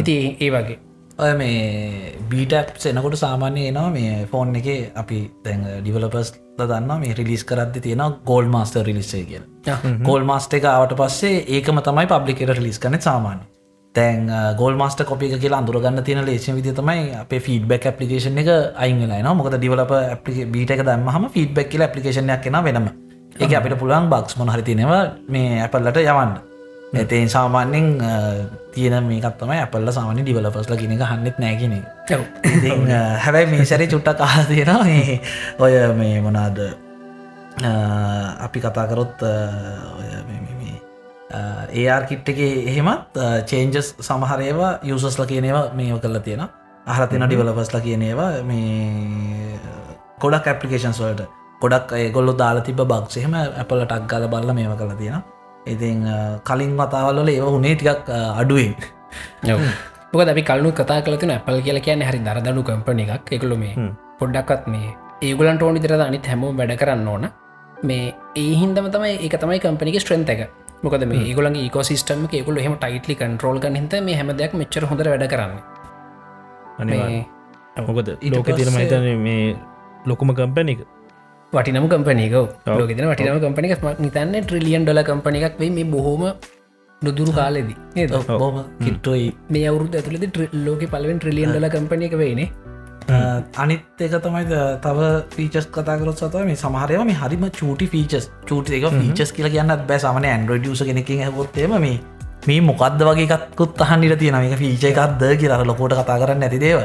ඉති 0.00 0.16
ඒ 0.40 0.50
වගේ. 0.50 0.78
ඔය 1.18 1.32
මේ 1.38 2.12
බීටප් 2.30 2.86
එනකොට 2.92 3.16
සාමාන්‍ය 3.16 3.68
එනවා 3.68 3.90
මේ 3.90 4.26
ෆෝන් 4.26 4.56
එක 4.56 4.68
අපි 4.96 5.20
තැන් 5.44 5.64
ඩිවලපස් 5.78 6.34
දන්න 6.58 7.00
මේ 7.00 7.14
රිලිස් 7.14 7.46
කරද්දි 7.46 7.86
තියෙන 7.86 8.04
ගෝල් 8.26 8.50
මාස්ටර් 8.50 8.82
රිලිස්සේ 8.82 9.24
කියල. 9.24 9.44
ගෝල් 10.02 10.24
මාස්ට 10.24 10.58
එක 10.58 10.70
ආවට 10.72 10.98
පස්සේ 10.98 11.42
ඒකම 11.58 11.82
තමයි 11.88 12.10
පබ්ලිකට 12.14 12.56
රිලිස් 12.58 12.82
කන 12.82 12.98
සාමාන්‍ය 13.00 13.53
තැන් 13.94 14.30
ගෝල් 14.58 14.74
මාස්ට 14.76 15.04
කොපි 15.06 15.30
එක 15.30 15.40
කියලා 15.42 15.60
අඳුරගන්න 15.62 16.02
තියෙන 16.04 16.24
ලේෂ 16.26 16.48
විදි 16.56 16.72
තමයි 16.78 17.14
අප 17.20 17.34
ෆීඩබැක් 17.46 17.86
අපපලිකේෂන් 17.90 18.40
එක 18.42 18.50
අයිංගලන 18.86 19.28
මොකද 19.40 19.58
ඩිවලප 19.58 19.92
බීට 20.54 20.74
එක 20.74 20.82
දම්ම 20.88 21.28
ෆීඩබැක් 21.36 21.70
කියල 21.70 21.86
අපපලිකේෂනයක් 21.86 22.42
කෙන 22.42 22.58
වෙනම. 22.64 22.88
එක 23.40 23.54
අපිට 23.58 23.78
පුළුවන් 23.78 24.10
බක්ස් 24.10 24.36
මොහරි 24.38 24.62
තිනවා 24.62 25.04
මේ 25.28 25.62
ඇපල්ලට 25.62 26.02
යවන්න. 26.02 26.34
ඇතේ 26.94 27.28
සාමාන්‍යෙන් 27.28 27.86
තියෙන 28.74 29.04
මේකත්තම 29.06 29.50
ඇපල්ල 29.50 29.90
සාමාන්‍ය 29.90 30.22
ඩිවලපස්ල 30.22 30.74
කියෙනක 30.78 31.02
හන්නෙත් 31.10 31.38
නෑකින 31.42 31.74
හැබැයි 33.24 33.50
මේ 33.50 33.64
සැරි 33.64 33.86
චුට්ටක් 33.92 34.20
මේ 34.84 35.20
ඔය 35.58 35.74
මේ 36.00 36.20
මොනාද 36.20 36.58
අපි 38.46 38.58
කතාකරොත් 38.60 39.22
ඒර් 41.82 42.02
කිට්ටගේ 42.10 42.50
එහෙමත් 42.70 43.18
චේන්ජස් 43.50 43.88
සමහරේවා 44.08 44.72
යුසස්ල 44.90 45.24
කියනේවා 45.32 45.64
මේ 45.78 45.98
කල්ල 46.04 46.18
තියෙන 46.26 46.42
අහර 46.86 47.06
තින 47.12 47.24
ඩිවලපස්ල 47.26 47.78
කියනේවා 47.86 48.30
මේ 48.50 49.58
ගොඩක් 50.22 50.46
ඇපලිකේෂන්ස් 50.52 51.00
වලට. 51.04 51.30
ගොඩක් 51.62 51.94
ගොල්ල 52.16 52.32
දාලා 52.42 52.66
තිබ 52.66 52.80
බක්සහෙම 52.92 53.34
ඇපල 53.40 53.84
ටක් 53.84 54.10
ගල 54.12 54.26
බල්ල 54.34 54.52
මේම 54.58 54.76
කල 54.80 54.92
තියෙන 55.00 55.22
ඉතින් 55.72 56.00
කලින් 56.48 56.72
වතාවල්ල 56.80 57.30
ඒව 57.34 57.46
හුනේ 57.56 57.74
ටිකක් 57.76 58.10
අඩුවෙන්. 58.40 58.74
මොක 60.12 60.28
අපි 60.32 60.42
කලු 60.50 60.72
කතා 60.80 61.00
කලතින 61.06 61.32
ඇපල් 61.36 61.62
කියල 61.66 61.80
කියන 61.86 62.02
හරි 62.08 62.20
දරදනු 62.26 62.62
කම්පන 62.68 63.00
එකක්. 63.04 63.32
එකළු 63.36 63.56
මේ 63.62 63.88
පොඩ්ඩක්ත් 64.18 64.68
මේ 64.74 64.92
ඒගුලන් 65.22 65.56
ටෝනි 65.58 65.80
දිරද 65.84 66.04
අනිත් 66.08 66.26
හැමෝ 66.32 66.52
වැඩ 66.60 66.76
කරන්න 66.82 67.08
ඕන. 67.14 67.24
මේ 67.88 68.14
ඒහින්දම 68.42 68.86
තමයි 68.94 69.16
ඒක 69.24 69.34
තමයි 69.42 69.58
කම්පනික 69.64 69.96
ස්ට්‍රෙන්ත 70.02 70.30
එක 70.34 70.42
මොකද 70.84 71.04
මේ 71.10 71.34
ගුලන් 71.36 71.54
ඒකෝසිස්ටම 71.60 72.24
එකකුල 72.38 72.58
හෙම 72.64 72.74
ටයිටලි 72.80 73.14
කන්ටරෝල් 73.20 73.58
ග 73.62 73.76
හිත 73.76 73.94
මේ 74.08 74.16
හැම 74.18 74.32
දෙයක් 74.40 74.52
මෙච්චර 74.60 74.84
හොඳ 74.90 75.04
වැඩ 75.12 75.26
කරන්න. 75.32 75.54
අනිවා 76.80 77.86
මොකද 77.88 78.08
ලෝක 78.32 78.50
තිරම 78.58 78.76
හිතන 78.82 79.06
මේ 79.26 79.46
ලොකුම 80.10 80.34
කම්පැනික 80.40 80.82
වටිනම 81.52 81.86
කම්පනක 81.92 82.34
ලෝකෙන 82.80 83.06
වටිනම 83.10 83.38
කම්පනික 83.44 83.86
නිතන්න 84.04 84.36
ට්‍රිලියන් 84.42 84.84
ඩොල 84.84 85.00
කම්පන 85.08 85.40
එකක් 85.40 85.56
වේ 85.62 85.70
මේ 85.78 85.86
බොහෝම 85.94 86.22
නොදුරු 87.02 87.32
කාලෙදී. 87.38 87.76
නේද? 87.96 88.12
බෝම 88.42 88.56
කිට්ටොයි 88.84 89.26
මේ 89.54 89.64
අවුරුද 89.70 89.94
ඇතුලද 89.94 90.38
ලෝක 90.66 90.82
පලවෙන් 90.92 91.18
ට්‍රිලියන් 91.18 91.50
ඩොල 91.52 91.68
කම්පන 91.74 92.06
එක 92.08 92.16
වේනේ 92.22 92.48
අනිත් 93.08 94.00
එක 94.00 94.16
තමයි 94.24 94.44
තව 94.80 94.98
ෆීචස් 95.36 95.66
කතාකරොත් 95.68 96.16
සතව 96.16 96.44
මේ 96.48 96.56
සමහරයම 96.56 97.06
මේ 97.06 97.18
හරිම 97.20 97.44
චූටි 97.60 97.86
ෆීචස් 97.92 98.30
චූට 98.48 98.70
එක 98.70 98.86
ෆීචස් 98.90 99.32
කියල 99.32 99.48
කියන්නත් 99.54 99.86
බෑ. 99.88 99.98
සමන 99.98 100.24
ඇන්ඩරඩියස 100.24 100.82
කෙනකින් 100.88 101.24
හැොත්තේම 101.26 101.74
මේ 101.86 102.00
මේ 102.46 102.60
මොකක්ද 102.60 103.04
වගේ 103.08 103.26
එකත්කුත් 103.28 103.80
අහන්නිට 103.86 104.18
තියෙන 104.18 104.40
එක 104.40 104.58
ෆීච 104.58 104.84
එකක්ද 104.90 105.24
කියලා 105.40 105.64
ලොකොට 105.64 105.96
කතා 106.00 106.18
කරන්න 106.22 106.46
ඇති 106.48 106.60
දේව 106.64 106.80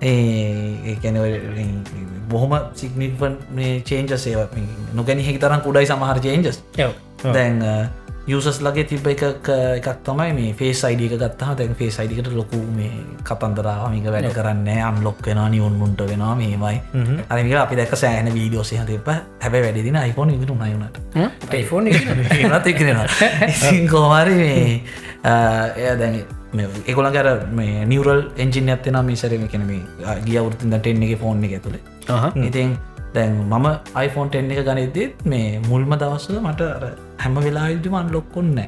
ඒකැන 0.00 1.16
බොහොම 2.30 2.56
සිගනිිපන් 2.74 3.36
චේන්ජස් 3.84 4.26
ඒව. 4.26 4.40
නොගැනි 4.94 5.22
හෙකි 5.28 5.38
තරම් 5.38 5.60
කුඩයි 5.66 5.86
සමහර 5.86 6.18
චේන්ජස් 6.26 6.62
දැන් 7.34 7.62
යසස් 8.28 8.58
ලගේ 8.60 8.84
තිබ 8.84 9.06
එක 9.06 9.22
එකක් 9.22 9.88
තමයි 10.02 10.32
මේ 10.34 10.52
ෆේස් 10.52 10.80
අයිඩික 10.82 11.12
ගත්තා 11.14 11.52
දැන් 11.54 11.74
ෆේස් 11.74 11.98
අයිඩිකට 12.00 12.32
ලොකු 12.32 12.58
මේ 12.74 12.90
කතන්දරාමික 13.22 14.06
වැඩ 14.06 14.30
කරන්න 14.32 14.70
අන්ලොක් 14.82 15.20
වෙන 15.22 15.40
නියුන්මුන්ට 15.46 16.02
වෙනවා 16.02 16.34
මේමයි 16.34 16.80
අනික 17.28 17.54
අපි 17.56 17.76
දැක 17.76 17.94
සෑහන 17.96 18.30
වීඩියෝසය 18.30 18.80
තිබ 18.84 19.10
හැබ 19.10 19.54
වැඩදින 19.56 19.98
iPhone 20.02 20.34
ඉදිරු 20.34 20.56
නයුනට 20.56 21.54
යිෆෝන් 21.54 21.86
ඒත් 21.86 22.66
එකෙන 22.66 22.98
කෝමාරි 23.88 24.34
මේ 24.34 24.82
එය 25.78 25.94
දැන් 25.96 26.18
එකොල 26.86 27.10
කර 27.12 27.30
මේ 27.52 27.86
නිවරල් 27.86 28.26
එන්ජින 28.38 28.68
ඇත්තන 28.70 29.00
මේ 29.04 29.16
සැරම 29.16 29.46
කෙනෙම 29.48 29.72
ගිය 30.26 30.38
වෘතින් 30.40 30.76
ටෙන් 30.76 31.02
එක 31.04 31.16
ෆෝන් 31.18 31.44
එක 31.44 31.58
තුළේ 31.62 31.82
ඉතින් 32.42 32.76
දැන් 33.16 33.34
මම 33.44 33.66
iPhone 34.02 34.28
10 34.30 34.52
එක 34.54 34.60
ගනිදෙත් 34.68 35.24
මේ 35.24 35.60
මුල්ම 35.68 35.92
දවස්ස 35.94 36.38
මට 36.40 36.68
හැම 37.22 37.36
වෙලාවිදි 37.38 37.92
මන් 37.92 38.12
ලොක්කොන්න 38.12 38.58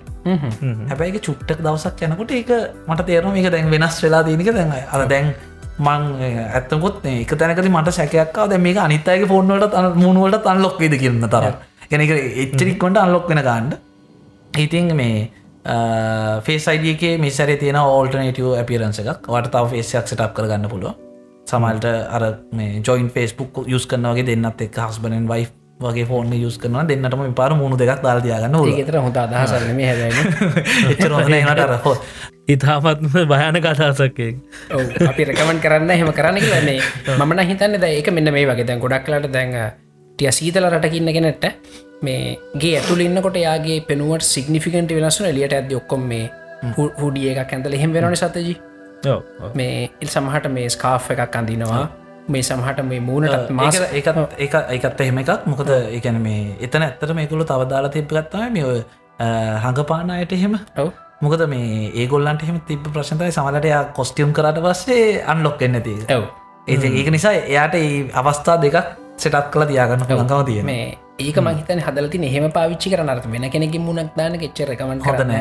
හැබැයි 0.91 1.21
චුට්ටක් 1.21 1.61
දවසක් 1.61 2.09
යනකොට 2.09 2.35
ඒක 2.39 2.53
මට 2.89 3.09
තේරම 3.09 3.39
එක 3.43 3.49
දැන් 3.55 3.71
වෙනස් 3.71 3.99
වෙලා 4.05 4.23
දීනික 4.23 4.53
දැන් 4.53 4.77
අර 4.77 5.07
දැන් 5.07 5.33
මං 5.81 6.07
ඇත්තකොත් 6.51 7.03
එක 7.07 7.35
තැනකති 7.35 7.71
මට 7.71 7.97
සැකයක්කා 7.99 8.47
දැ 8.53 8.61
මේ 8.61 8.79
අනිත්තයක 8.81 9.27
ෆෝන්වලට 9.33 9.75
අන 9.75 9.91
මුණුවලට 9.97 10.49
අන්ලොක්කේද 10.55 10.97
කියන්න 11.03 11.29
තර 11.29 11.51
ගැනක 11.91 12.15
එච්චරික්කොට 12.45 13.03
අන්ලොක් 13.05 13.29
වෙන 13.33 13.43
ගණ්ඩ 13.43 13.85
ඉතින් 14.59 14.97
මේ 14.97 15.19
ෆේසයිඩියගේ 16.45 17.19
මිසර 17.19 17.53
තියෙන 17.57 17.77
ඕල්ටනටව 17.79 18.55
ඇපිරන්ස 18.55 19.01
එකක්. 19.01 19.29
වට 19.29 19.53
තාව 19.53 19.71
ෆේසයක් 19.71 20.07
සටප් 20.07 20.33
කරගන්න 20.35 20.69
පුළුව 20.69 21.08
සමල්ට 21.49 21.87
අර 22.11 22.25
මේ 22.53 22.83
ජොයින් 22.83 23.09
ෆේස්බුක් 23.11 23.65
යස් 23.67 23.87
කරනවගේ 23.87 24.27
දෙන්නත් 24.27 24.61
එක් 24.61 24.79
හස්බනෙන් 24.81 25.29
වයි 25.29 25.49
වගේ 25.81 26.07
ෆෝන් 26.07 26.33
යස් 26.35 26.59
කරන 26.59 26.89
දෙන්නටම 26.89 27.35
පාර 27.35 27.55
මුණු 27.55 27.79
දෙකක් 27.79 28.03
දාල්තියාගන්න 28.03 28.57
ඒතර 28.73 28.99
හොඳ 28.99 29.19
අදහසල්ම 29.19 29.81
හැදන 29.81 30.19
එච්චර 30.91 31.15
හොනට 31.15 31.65
රහෝ 31.65 31.95
ඉතාමත්ම 32.49 33.19
භයන 33.27 33.61
කතාසක්කේ 33.61 34.31
අපි 35.07 35.25
රකමන් 35.25 35.61
කරන්න 35.61 35.93
හෙම 35.95 36.13
කරන්න 36.13 36.41
කියලන්නේ 36.41 36.81
මන 37.19 37.45
හිතන්න 37.45 37.85
ඒක 37.85 38.11
මෙන්න 38.11 38.33
මේ 38.33 38.47
වගේ. 38.47 38.67
දැන් 38.67 38.81
ගොඩක් 38.81 39.11
ලට 39.11 39.33
දැන් 39.33 39.55
ටිය 40.19 40.33
සීතල 40.33 40.69
රටකින්නගෙනට 40.69 41.45
මේගේ 42.03 42.75
ඇතුල 42.75 43.01
ඉන්නකොට 43.01 43.39
යාගේ 43.39 43.81
පෙනුවට 43.83 44.27
සිගනිිකන්ට 44.27 44.95
වෙනස්සන 44.95 45.27
එලියට 45.27 45.55
ඇද 45.55 45.75
ඔක්කොම 45.75 46.09
මේ 46.09 46.25
හුඩිය 46.75 47.31
එකක් 47.33 47.53
ඇඳල 47.53 47.75
එහෙම 47.75 47.93
වෙනන 47.93 48.17
සතජී 48.17 48.57
මේ 49.55 49.91
ඉල් 50.01 50.09
සමහට 50.09 50.51
මේ 50.59 50.69
ස්කාෆ් 50.69 51.11
එකක් 51.15 51.37
අඳනවා. 51.41 51.83
මේ 52.29 52.43
සමහට 52.43 52.85
මේ 52.85 53.01
මූුණට 53.01 53.51
මාස 53.51 53.81
ඒකත් 53.81 54.17
ඒ 54.39 54.49
ඒකත් 54.77 55.01
එහෙම 55.01 55.19
එකක්. 55.25 55.47
මොකද 55.47 55.71
ඒකැන 55.75 56.21
මේ 56.29 56.57
එතන 56.61 56.87
ඇත්තට 56.87 57.15
මේකුළු 57.21 57.45
තවදාලා 57.45 57.93
තිබ්ගත්තම 57.97 58.57
මේ 58.57 58.85
හඟපාන 59.65 60.11
අයට 60.11 60.33
එහෙම. 60.33 60.59
ඔව. 60.79 60.91
මොකද 61.23 61.47
මේ 61.55 61.91
ඒගොල්ලන්ට 62.03 62.43
එහෙම 62.43 62.61
තිබ 62.69 62.85
ප්‍රශ්නතයි 62.95 63.33
සමලට 63.39 63.71
යා 63.73 63.85
කොස්ටියම් 63.99 64.33
කරට 64.33 64.63
පස්සේ 64.67 65.25
අන්ලොක් 65.35 65.63
එන්නති 65.63 65.95
ඔව. 66.17 66.25
ඒ 66.69 66.91
ඒක 67.01 67.11
නිසා 67.17 67.33
එයාට 67.33 67.77
අවස්ථා 68.23 68.57
දෙකක් 68.65 69.08
සෙටත් 69.19 69.47
කළ 69.53 69.65
තියාගන්න 69.71 70.03
ලංකාව 70.15 70.43
තිය 70.49 70.63
මේ 70.65 70.89
ඒක 71.19 71.39
මහිතන 71.41 71.81
හදලති 71.81 72.19
එහෙම 72.25 72.45
පාවිච්චි 72.53 72.93
කරනට 72.93 73.27
වෙන 73.29 73.47
කෙනෙකින් 73.51 73.83
මුණක් 73.83 74.13
දාන 74.19 74.37
එච්චර 74.41 74.71
කමන් 74.75 75.01
කරන 75.03 75.33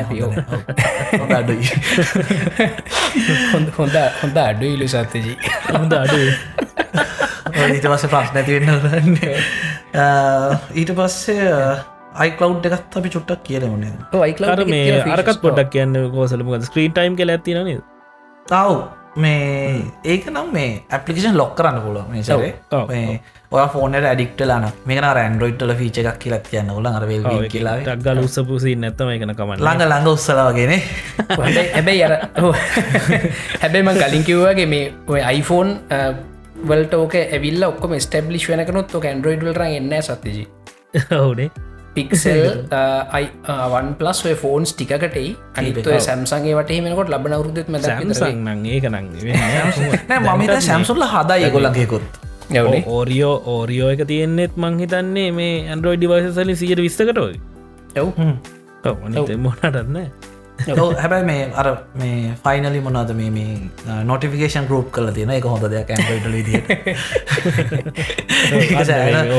අඩුයි. 1.32 1.66
හොඳ 3.52 3.68
හොඳ 3.76 3.98
හොඳ 4.22 4.40
අඩු 4.44 4.72
ඉලු 4.74 4.88
සත්තජී 4.88 5.36
හොඳ 5.70 5.94
අඩු 5.94 6.18
ඊට 7.66 7.86
පස්ස 7.86 8.08
ප්‍රශ්න 8.08 8.36
ඇතිවෙන්න 8.38 9.14
ඊට 10.74 10.92
පස්සේ 10.94 11.48
අයිකලව් 12.18 12.68
එකත් 12.70 12.98
අපි 13.00 13.10
චුට්ටක් 13.10 13.44
කියලමුණේ 13.44 14.52
අර 14.52 14.64
මේ 14.66 15.02
අරකත් 15.16 15.40
පොඩක් 15.40 15.74
කියන්න 15.74 15.98
කෝසලම 16.12 16.54
ස්ක්‍රීන් 16.62 16.92
ටයිම් 16.92 17.16
කෙල 17.16 17.30
ඇතින 17.30 17.60
නද? 17.62 17.82
තව් 18.46 18.97
මේ 19.18 19.82
ඒක 20.04 20.28
නම් 20.30 20.48
මේ 20.52 20.70
ඇපලිකේෂන් 20.88 21.36
ලොක් 21.36 21.52
කරන්න 21.58 21.80
පුල 21.82 21.98
මේ 22.10 22.22
සරේ 22.22 22.52
මේ 22.88 23.20
ඔය 23.50 23.64
ෆෝනට 23.72 23.98
ඇඩික්ටලාන 24.02 24.66
මේක 24.86 25.00
රන්ඩරෝයිට්ල 25.02 25.74
ෆීච 25.80 26.00
එකක් 26.02 26.18
කියලත් 26.24 26.48
කියන්න 26.50 26.72
ල 26.76 26.88
අර 26.90 27.06
කියලා. 27.48 27.76
ටක්ගල 27.80 28.22
උත්සපුසි 28.24 28.74
නැත්තම 28.76 29.12
එකන 29.14 29.34
කමන්න. 29.34 29.60
ළඟ 29.60 29.84
ළඟ 29.84 30.08
උත්සලාගෙන 30.12 30.74
හැබැයි 31.74 32.02
අර 32.04 32.14
හැබැයිම 33.62 33.92
කලින් 33.96 34.26
කිව්වාගේ 34.28 34.68
මේ 34.68 34.92
ඔය 35.08 35.22
iPhoneෆෝන් 35.32 35.74
වලට 36.66 36.94
ඕක 36.96 37.14
ඇවිල්ල 37.16 37.64
ඔක්කොම 37.64 37.96
ස්ටබ්ලිෂ් 37.98 38.48
වෙනකනුත් 38.50 38.94
ෝක 38.94 39.04
ඇන්ඩරෝයිඩ් 39.06 39.44
වලට 39.44 39.72
එන්න 39.72 39.98
සතජි 40.02 40.46
ඔවුනේ 41.16 41.50
පික්සල් 41.94 42.40
වන් 43.72 43.88
පලස් 43.98 44.22
ඔය 44.26 44.34
ෆෝන්ස් 44.36 44.72
ටිකටයි 44.74 45.26
අනිත් 45.56 45.90
සැම්සන්ගේ 46.00 46.54
වටහමෙනකොට 46.54 47.12
ලබන 47.14 47.36
අවරුදත් 47.38 47.68
ම 47.68 47.78
සම්සං 47.80 48.64
ඒක 48.68 48.88
නං 48.90 49.12
මමත 50.22 50.58
සැම්සුල්ල 50.62 51.04
හදා 51.06 51.38
ඒගොලගේකුත් 51.40 52.06
ඕරියෝ 52.88 53.34
ඕරියෝ 53.46 53.90
එක 53.90 54.04
තියෙන්නෙත් 54.06 54.56
මං 54.56 54.80
හිතන්නේ 54.80 55.28
මේ 55.32 55.54
ඇන්ඩරෝයිඩ් 55.66 56.02
ඩිවයිසලි 56.02 56.56
සියට 56.56 56.80
විස්තකටයි 56.80 57.40
යව් 57.96 58.08
මොනටන්න 59.38 59.98
හැබැයි 61.00 61.24
මේ 61.24 61.42
අර 61.54 61.66
මේ 61.94 62.32
ෆයිනලි 62.44 62.80
මොනාද 62.80 63.10
මේ 63.16 63.30
මේ 63.30 63.98
නොටිෆිකේෂන් 64.04 64.68
ගරුප් 64.68 64.88
කල 64.92 65.10
තියෙන 65.12 65.32
එක 65.34 65.46
හොඳ 65.46 65.66
දෙයක් 65.72 65.90
ඇන්ඩරෝයිඩ් 65.90 66.26
විදිට 66.32 66.66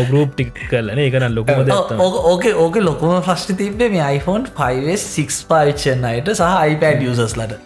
ගරුප් 0.09 0.35
ටික් 0.35 0.61
කරලන 0.65 1.01
එකන 1.05 1.27
ලොකුම 1.31 1.73
ඕක 2.27 2.45
ඕක 2.57 2.79
ලොකුම 2.81 3.15
ෆස්ට 3.19 3.57
තිබේ 3.57 3.89
මේ 3.89 4.05
iPhone 4.11 4.53
5 4.57 5.41
පාවිච්චන් 5.49 6.07
අයට 6.11 6.31
සහ 6.33 6.53
iPad 6.67 7.03
යසස්ලට 7.05 7.57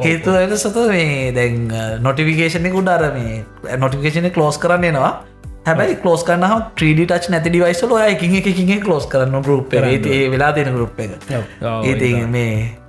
හේතුවට 0.00 0.56
සත 0.58 0.86
මේ 0.88 1.18
දැන් 1.32 1.60
නොටිෆිකේෂනෙකුට 2.02 2.90
අර 2.90 3.06
මේ 3.12 3.76
නොටිකේෂන 3.78 4.32
කලෝස් 4.32 4.58
කරන්නවා 4.58 5.12
හැබැයි 5.66 5.96
කලෝස් 6.02 6.22
කරන්න 6.26 6.62
ත්‍රඩ 6.74 7.02
ටච් 7.06 7.32
නැති 7.32 7.50
ඩිවයිසල 7.50 7.92
එකින් 8.02 8.36
එකකින් 8.38 8.70
කලෝස් 8.82 9.06
කරන්න 9.06 9.44
ගරුප් 9.44 9.74
ඒ 9.76 10.22
වෙලා 10.30 10.52
තියෙන 10.52 10.74
ගරුප් 10.74 10.98
එක. 10.98 11.10
ඒ 11.84 12.26
මේ 12.28 12.81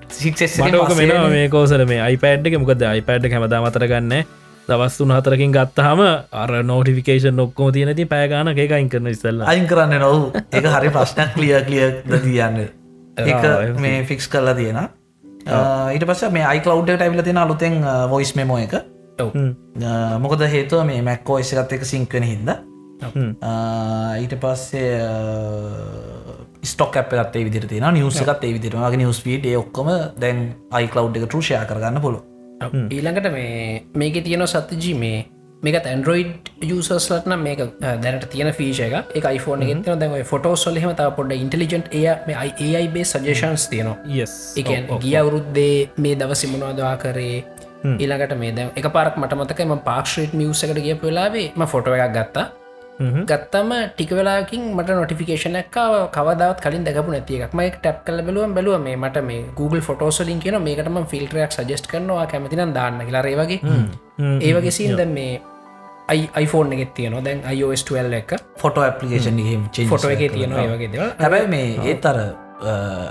මටෝක 0.60 0.96
මෙෙන 0.98 1.14
මේ 1.32 1.50
කෝසර 1.50 1.86
මේ 1.86 2.02
අයිපඩ් 2.02 2.48
එක. 2.48 2.58
මොකද 2.60 2.88
අයිපඩ් 2.94 3.30
හැමදා 3.32 3.62
මතර 3.66 3.88
ගන්න. 3.88 4.24
දවස් 4.68 4.98
තුන 4.98 5.12
හතරකින් 5.12 5.52
ගත්තහම 5.52 6.02
අර 6.34 6.52
නෝටිෆිකේෂන් 6.64 7.40
ඔක්කෝ 7.40 7.70
තියනති 7.72 8.06
පෑගාන 8.06 8.48
එකයින් 8.56 8.90
කරන 8.90 9.12
ඉස්සල්ල. 9.12 9.44
අයින් 9.46 9.68
කරන්න 9.68 10.00
නොව 10.00 10.32
එක 10.52 10.66
හරි 10.76 10.90
ප්‍රශ්නක් 10.90 11.38
ලිය 11.38 11.54
කලිය 11.68 11.88
දතියන්න 12.08 12.60
එක 13.34 13.80
මේ 13.80 14.04
ෆික්ස් 14.04 14.28
කරලා 14.28 14.56
තියෙන 14.56 14.80
ඊට 15.94 16.06
පස්ස 16.08 16.32
මේ 16.32 16.46
අයිකලව්ඩට 16.46 17.04
ඇවිල 17.04 17.24
තියෙන 17.24 17.38
අලුතෙන් 17.38 17.80
වොයිස් 18.10 18.36
මෙමෝ 18.36 18.60
එක. 18.60 18.80
මොකද 20.20 20.46
හේතුව 20.50 20.86
මේ 20.86 21.02
මැක්කෝ 21.02 21.40
එසගත් 21.40 21.76
එක 21.78 21.84
සිංක්වෙන 21.86 22.24
හිද 22.24 22.54
ඊට 24.22 24.34
පස්සේ 24.40 24.92
ස්ටොක් 26.64 26.98
අප 26.98 27.12
ගත්තේ 27.12 27.46
විදිර 27.46 27.68
තියෙන 27.68 27.94
නිවසකත් 27.94 28.44
ඒ 28.44 28.54
විදිරවාගේ 28.54 29.02
නිවස් 29.02 29.22
පීට 29.22 29.48
ඔක්කොම 29.56 29.92
දැන් 30.18 30.42
අයිකලව් 30.72 31.12
එක 31.14 31.26
ටෘෂය 31.26 31.60
කරගන්න 31.64 32.02
පොළො 32.02 32.20
ඊළඟට 32.90 33.32
මේ 33.32 33.86
මේක 33.96 34.20
තියෙන 34.24 34.48
සත්තජී 34.48 34.94
මේ 34.96 35.18
මේක 35.64 35.78
ඇන්ඩරෝයිඩ් 35.82 36.50
යසස්ලටන 36.68 37.36
මේ 37.40 37.68
දැනට 37.82 38.26
තියෙන 38.30 38.52
ෆීෂ 38.54 38.82
එක 38.84 39.28
iPhone 39.32 39.66
ගෙන් 39.66 39.84
තින 39.84 40.00
දැම 40.00 40.16
ෆොටෝසොල්හෙම 40.26 40.96
තා 40.96 41.12
පොඩ 41.12 41.36
ඉන්ටලිජන්ට් 41.36 41.92
එය 41.92 42.06
මේ 42.28 42.48
ඒයිබේ 42.60 43.06
සජේෂන්ස් 43.06 43.68
තියනවා. 43.68 43.98
එක 44.58 44.98
ගිය 45.02 45.16
අවුරුද්දේ 45.18 45.78
මේ 45.98 46.16
දවසි 46.16 46.52
මොනවාදවා 46.54 46.96
කරේ 46.98 47.38
ඊළඟට 47.94 48.36
මේ 48.38 48.52
දැ 48.54 48.68
එක 48.76 48.92
පාරක් 48.92 49.16
මට 49.18 49.40
මතකම 49.40 49.80
පාක්ෂේට් 49.86 50.36
මියසකට 50.36 50.84
ගිය 50.84 51.00
වෙලාවේ 51.02 51.48
ම 51.56 51.66
ෆොටෝ 51.68 51.96
එකක් 51.98 52.14
ගත්තා 52.14 52.46
ගත්තම 53.00 53.72
ටික 53.92 54.12
වෙලාකින් 54.12 54.62
මට 54.76 54.98
නොටිෆිකේෂනක්කාව 55.00 55.94
කවදාවත් 56.12 56.60
කලින් 56.62 56.84
දැකපු 56.88 57.12
නැති 57.12 57.40
එකක්. 57.40 57.54
මයි 57.54 57.72
ටැප් 57.72 58.04
කල 58.06 58.22
බලුවම් 58.28 58.54
බැලුව 58.54 58.78
මේ 58.82 58.96
මට 58.96 59.24
මේ 59.24 59.46
Google 59.56 59.82
ෆොටෝසලින් 59.82 60.40
කියන 60.40 60.60
මේකටම 60.62 61.00
ෆිල්ටරයක් 61.06 61.52
සජෙස්ට 61.52 61.88
කරනවා 61.88 62.28
කැමතිනම් 62.28 62.74
දාන්න 62.74 63.02
කියලා. 63.02 63.26
ඒවගේ 63.26 63.60
ඒවගේ 64.42 64.72
සීන්ද 64.72 65.02
මේ 65.18 65.42
iPhone 66.38 66.76
එකෙත් 66.76 66.94
තියන 66.94 67.18
දැන් 67.26 67.44
iOS12 67.56 68.14
එක. 68.22 68.34
ෆොටෝ 68.58 68.84
ඇපලිකේෂන් 68.84 69.40
ෆොටෝ 69.90 70.14
එක 70.16 70.26
තියෙනවා 70.32 70.66
ඒවගේ 70.66 71.10
හැබැයි 71.20 71.48
මේ 71.48 71.68
ඒත් 71.92 72.06
අර 72.06 72.20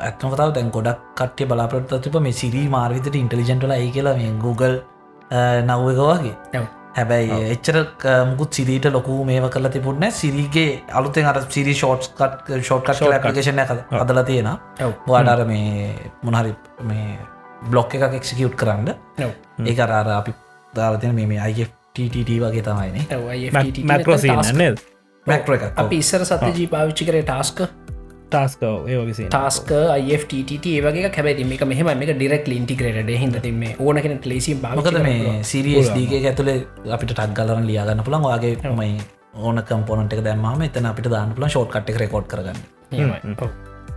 ඇත්මකතාව 0.09 0.55
දැන් 0.55 0.71
ගොඩක් 0.71 1.03
කට්ටය 1.18 1.49
බලාපොරත්ත 1.49 1.97
තිබ 2.07 2.21
මේ 2.29 2.38
සිරී 2.42 2.68
මාර්විතට 2.68 3.18
ඉන්ටලිජෙන්ටල 3.23 3.75
ඒ 3.79 3.90
කියලා 3.97 4.14
මේ 4.21 4.31
Google 4.45 4.79
නව්ව 5.66 5.90
එක 5.90 6.01
වගේ 6.55 6.62
හැබැයි 6.96 7.40
එච්චර 7.55 7.76
මුකුත් 8.31 8.59
සිරීට 8.59 8.87
ලොකු 8.92 9.18
මේව 9.24 9.48
කල 9.50 9.68
තිබුණ 9.68 10.07
සිරීගේ 10.12 10.70
අලුතෙන් 10.92 11.26
අර 11.26 11.40
සිරි 11.48 11.74
ෂෝට් 11.74 12.11
කට් 12.18 12.62
ෂෝට් 12.62 12.90
පේෂන 13.28 13.62
අදල 14.02 14.22
තියෙන 14.24 14.50
වාඩර 15.09 15.44
මේ 15.44 15.94
මොනහරි 16.22 16.55
මේ 16.83 17.18
බ්ලොක් 17.70 17.94
එකක් 17.94 18.18
එක්සිකියුට් 18.20 18.57
කරන්න. 18.57 18.88
ඒ 19.66 19.76
අරාර 19.81 20.11
අපි 20.11 20.35
දාලතින 20.72 21.14
මේ 21.14 21.28
TTT 21.94 22.31
වගේ 22.40 22.62
තමයිනේ 22.62 23.05
මැක්්‍ර 25.26 25.55
එක 25.57 25.64
අපි 25.76 25.96
ඉස්සර 25.96 26.24
සතජී 26.24 26.68
පාවිච්චි 26.68 27.05
කරේ 27.05 27.22
ටාස්ක 27.22 27.59
ටාස්කව 28.33 28.64
ඒ 28.87 28.99
වගේ 29.01 29.29
ටාස්ක 29.29 29.73
IFTT 30.09 30.68
ඒවගේ 30.73 31.11
කැබැති 31.11 31.47
මේක 31.47 31.64
මෙහම 31.66 31.90
මේක 31.95 32.12
ඩිරෙක් 32.14 32.53
ඉන්ටිග්‍රේට 32.53 33.11
හිද 33.16 33.40
තිම 33.40 33.64
ඕන 33.79 34.03
කෙන 34.03 34.21
ලේසිම් 34.27 34.62
මොකද 34.68 35.01
මේ 35.03 35.35
සිරියස්ඩගේ 35.45 36.23
ඇතුළේ 36.25 36.61
අපිට 36.90 37.12
ටක් 37.12 37.35
ගලරන 37.40 37.66
ලියාගන්න 37.66 38.07
පුළන් 38.07 38.29
වගේ 38.29 38.73
මයි 38.75 38.95
ඕන 39.40 39.64
කම්පොනට 39.64 40.14
එක 40.14 40.25
දැම්ම 40.25 40.62
එතන 40.62 40.87
අපිට 40.87 41.11
දාන්න 41.11 41.35
පුලන් 41.35 41.49
ෂෝට් 41.49 41.71
කට 41.73 41.99
රෙකෝඩ් 41.99 42.27
කරගන්න 42.29 42.59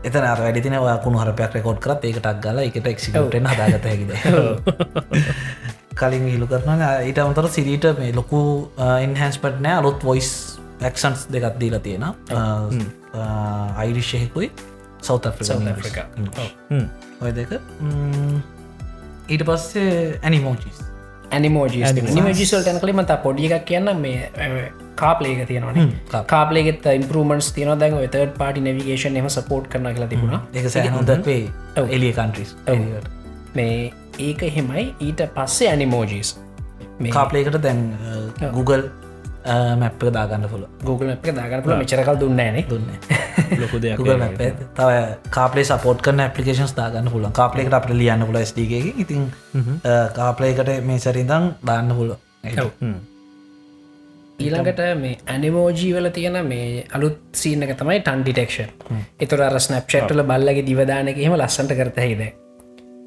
එතන 0.04 0.24
අර 0.24 0.40
වැඩිතින 0.40 0.78
කුණු 1.04 1.22
හරපයක් 1.22 1.58
රෙකෝඩ් 1.58 1.80
කරත් 1.80 2.06
ඒකටක් 2.06 2.42
ගල 2.42 2.62
එකට 2.64 2.88
එක්සිකටෙන් 2.88 3.50
හදාගත 3.52 3.86
හැකිද 3.86 4.12
කලින් 5.96 6.28
හිලු 6.28 6.48
කරන 6.48 6.84
ඊට 7.06 7.20
අමතර 7.20 7.50
සිරීට 7.50 7.90
මේ 8.00 8.12
ලොකු 8.14 8.44
ඉන්හන්ස්පට 9.00 9.60
නෑ 9.62 9.82
අලුත් 9.82 10.04
වොයිස් 10.04 10.32
ඇක්සන්ස් 10.82 11.28
දෙකත් 11.32 11.60
දීලා 11.60 11.80
තියෙන 11.80 12.06
අයිරිශ්යහෙකුයි 13.84 14.52
සෞත 15.02 15.26
Africa. 15.26 16.04
ඔය 17.22 17.32
දෙක. 17.38 17.52
ඊට 19.30 19.44
පස්සේ 19.50 20.20
ඇනිමෝචිස් 20.22 20.78
නිමජිසල්ට 22.16 22.68
ඇන 22.72 22.80
කලිමත 22.84 23.12
පොඩි 23.24 23.48
එකක් 23.50 23.66
කියන්න. 23.72 23.90
මේ 24.02 24.30
කාපලේක 24.96 25.40
තියෙනවන 25.48 25.94
කාප්. 26.12 26.28
කාපලේගෙත් 26.34 26.86
ඉම්පරමන්ස් 27.00 27.52
තියන 27.56 27.72
දැන් 27.80 27.98
තට 28.00 28.38
පාටි 28.42 28.64
නවිගේෂන් 28.66 29.18
එම 29.22 29.30
සපෝට් 29.38 29.68
කරන 29.72 29.88
කියලා 29.94 30.10
තිබුණා. 30.14 30.42
එක 30.54 30.70
සෑ 30.76 30.90
හොදක්වේ 30.98 31.42
ඔව්. 31.78 31.86
එලිය 31.98 32.14
කන්ට්‍රිස් 32.20 32.56
මේ 33.56 33.94
ඒක 34.28 34.44
එහෙමයි. 34.50 34.86
ඊට 35.08 35.26
පස්සේ 35.40 35.70
ඇනිමෝජිස් 35.72 36.30
මේ 37.00 37.12
කාපලේකට 37.18 37.58
දැන් 37.66 37.82
Google 38.54 38.84
මැප්ප 39.76 40.04
දාගන්න 40.12 40.48
පුල 40.48 40.64
Google 40.82 41.08
මැප් 41.08 41.28
දාගන්න 41.32 41.64
පුළ 41.64 41.78
මෙචරකල් 41.78 42.20
දුන්නෑන 42.20 42.60
දුන්න 42.66 42.88
ලොකු 43.62 43.80
දෙයක් 43.80 43.98
Google 43.98 44.18
මැප් 44.18 44.38
තව 44.74 44.92
කාපලේ 45.32 45.66
සපෝට් 45.66 46.02
කන 46.02 46.24
පපිකේන්ස් 46.30 46.76
දාගන්න 46.76 47.12
පුලන් 47.12 47.34
කාපලේකට 47.34 47.74
අපට 47.74 47.94
ලියන්න 47.94 48.26
පුල 48.26 48.40
ස්ඩගේ 48.44 48.94
ඉතින් 48.98 49.28
කාපලේකට 50.16 50.72
මේ 50.84 51.00
සැරිදං 51.00 51.52
දාන්න 51.64 51.94
පුල 51.94 52.16
ඊළඟට 54.40 54.82
මේ 54.98 55.18
ඇනිමෝජී 55.28 55.92
වල 55.94 56.10
තියෙන 56.12 56.40
මේ 56.46 56.88
අලුත් 56.92 57.20
සීනක 57.34 57.76
තමයි 57.76 58.00
ටන් 58.00 58.24
ඩිටෙක්ෂන් 58.24 59.04
එතුර 59.20 59.44
අර 59.44 59.60
ස්නප්ෂට්ල 59.60 60.24
බල්ලගේ 60.26 60.66
දිවදානක 60.66 61.16
එහෙම 61.16 61.38
ලස්සට 61.38 61.76
කරත 61.76 62.02
හිද 62.04 62.24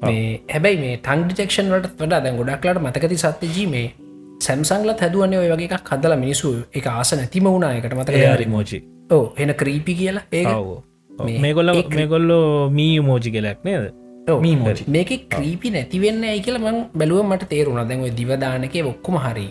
මේ 0.01 0.23
හැබැයි 0.49 0.79
මේ 0.79 0.97
ටන් 0.99 1.25
ඩිටෙක්ෂන් 1.25 1.73
වලට 1.73 1.97
වඩා 1.97 2.21
දැන් 2.21 2.39
ගොඩක්ලට 2.39 2.81
මතකති 2.83 3.19
සත්‍යජී 3.23 3.67
මේ 4.39 4.45
සැම්සංගලත් 4.47 4.99
හැදුවන්නේ 5.01 5.39
ඔය 5.39 5.49
වගේ 5.51 5.69
එකක් 5.69 5.89
හදල 5.89 6.15
මිනිසු 6.15 6.49
එක 6.73 6.87
ආස 6.87 7.11
නැතිම 7.13 7.43
වුණා. 7.45 7.73
එකට 7.73 7.93
මතක 7.93 8.47
මෝචි 8.47 8.83
ඕ 9.11 9.33
එන 9.37 9.53
ක්‍රීපි 9.53 9.93
කියලා. 9.95 10.23
ඒ 10.31 10.43
මේගොල්ල 11.39 11.71
මේගොල්ලෝ 11.89 12.69
මී 12.69 12.99
මෝජි 13.01 13.31
කෙලක් 13.31 13.63
නේද? 13.63 13.93
මේක 14.87 15.09
ක්‍රීපි 15.29 15.69
නැතිවෙන්න 15.69 16.23
ඇයි 16.23 16.41
කියලා 16.41 16.63
මං 16.65 16.77
බැලුව 16.97 17.23
මට 17.25 17.49
තේරුණ. 17.49 17.87
දැන් 17.89 18.01
ඔය 18.01 18.11
දිවදානක 18.11 18.75
ඔක්කොම 18.85 19.17
හරි. 19.17 19.47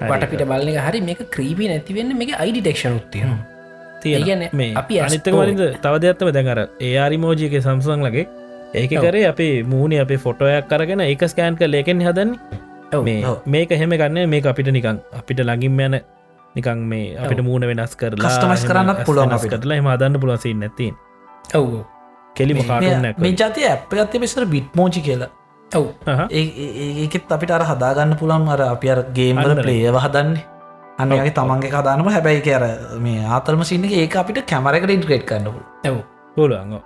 වටපිට 0.00 0.44
බලන 0.44 0.68
එක 0.68 0.80
හරි 0.86 1.00
මේක 1.00 1.20
ක්‍රීපි 1.30 1.68
නැතිවෙන්න 1.68 2.16
මේ 2.16 2.34
අයිඩිටෙක්ෂන් 2.36 2.96
උත්තිය 2.96 3.22
කියන්නේ 4.24 4.50
මේ 4.52 4.72
අපි 4.72 4.80
අපි 4.80 5.00
ඇස්- 5.00 5.12
අනිත්තක 5.12 5.34
වලින්ද 5.34 5.62
තව 5.82 5.94
දෙයක්ත්තම 5.98 6.28
දැඟර 6.30 6.58
ඒආරි 6.80 7.16
මෝජික 7.16 7.54
සම්සන් 7.60 8.04
ලගේ 8.04 8.26
ඒක 8.74 8.90
කරේ 9.00 9.26
අපේ 9.26 9.62
මූුණේ 9.64 10.00
අපේ 10.00 10.18
ෆොටෝයක් 10.18 10.68
කරගෙන 10.68 11.00
ඒක 11.02 11.24
ස්කෑන් 11.24 11.56
කර 11.56 11.68
ලේකෙන් 11.68 12.00
හදන්නේ. 12.00 12.38
මේක 13.46 13.70
එහෙම 13.70 13.90
ගන්න 13.90 14.30
මේ 14.30 14.42
අපිට 14.52 14.68
නිකං 14.68 15.02
අපිට 15.12 15.40
ලඟින් 15.40 15.80
යන 15.80 15.98
නිකං 16.54 16.78
මේ 16.92 17.16
අපිට 17.18 17.42
මූුණ 17.42 17.66
වෙනස් 17.70 17.96
කරලා 17.96 18.30
කරන්නත් 18.64 18.96
ඇස් 18.96 19.06
පුළුවන් 19.08 19.30
වෙනස් 19.30 19.42
අපිට. 19.42 19.60
කරලා 19.62 19.78
එම 19.82 19.86
අදන්න 19.86 20.20
පුළුවන්සි 20.22 20.54
නැති 20.54 20.92
ඔව් 21.54 21.84
කෙලිම 22.36 22.62
කාටුන්නක් 22.62 23.18
මේ 23.18 23.34
ජාතිය 23.34 23.66
ඇප් 23.66 23.92
ඇත්තේ 23.94 24.20
පිසර 24.20 24.46
බිට් 24.46 24.74
මෝචි 24.74 25.00
කියලා. 25.00 25.30
ඔව්. 25.70 25.86
ඒකෙත් 26.30 27.32
අපිට 27.32 27.50
අර 27.50 27.64
හදාගන්න 27.64 28.16
පුළන් 28.16 28.48
අර 28.48 28.60
අපි 28.68 28.90
අර 28.90 29.00
අන්නර. 29.04 29.62
ප්ලේව 29.62 29.98
හදන්නේ. 30.04 30.44
අන්නගේ 30.98 31.32
තමන්ගේ 31.38 31.70
කදානම 31.70 32.08
හැබැයි 32.08 32.42
එක 32.42 32.48
අර 32.58 32.64
මේ 33.00 33.24
ආතල්ම 33.28 33.64
සින්න 33.64 33.84
ඒක 33.84 34.16
අපිට 34.16 34.44
කැමරකට 34.46 34.90
ඉන්ට්‍රේට් 34.90 35.26
කරන්නපු 35.26 35.60
ඔව්. 35.90 35.98
පුළුවන් 36.36 36.78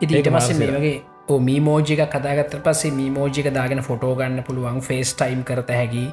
ඉති 0.00 0.12
ඊට 0.14 0.26
ඒක 0.26 0.34
පස්සේ 0.36 0.58
මේ. 0.58 0.70
වගේ 0.70 0.96
මීමෝජික 1.28 2.00
කතාගත්ත 2.06 2.54
පස්සේ 2.62 2.90
මීමෝජික 2.90 3.48
දාගෙන 3.54 3.80
ෆොටෝ 3.82 4.14
ගන්න 4.14 4.42
පුළුවන් 4.44 4.80
ෆේස් 4.80 5.14
ටයිම් 5.14 5.44
කරත 5.44 5.70
හැකි. 5.70 6.12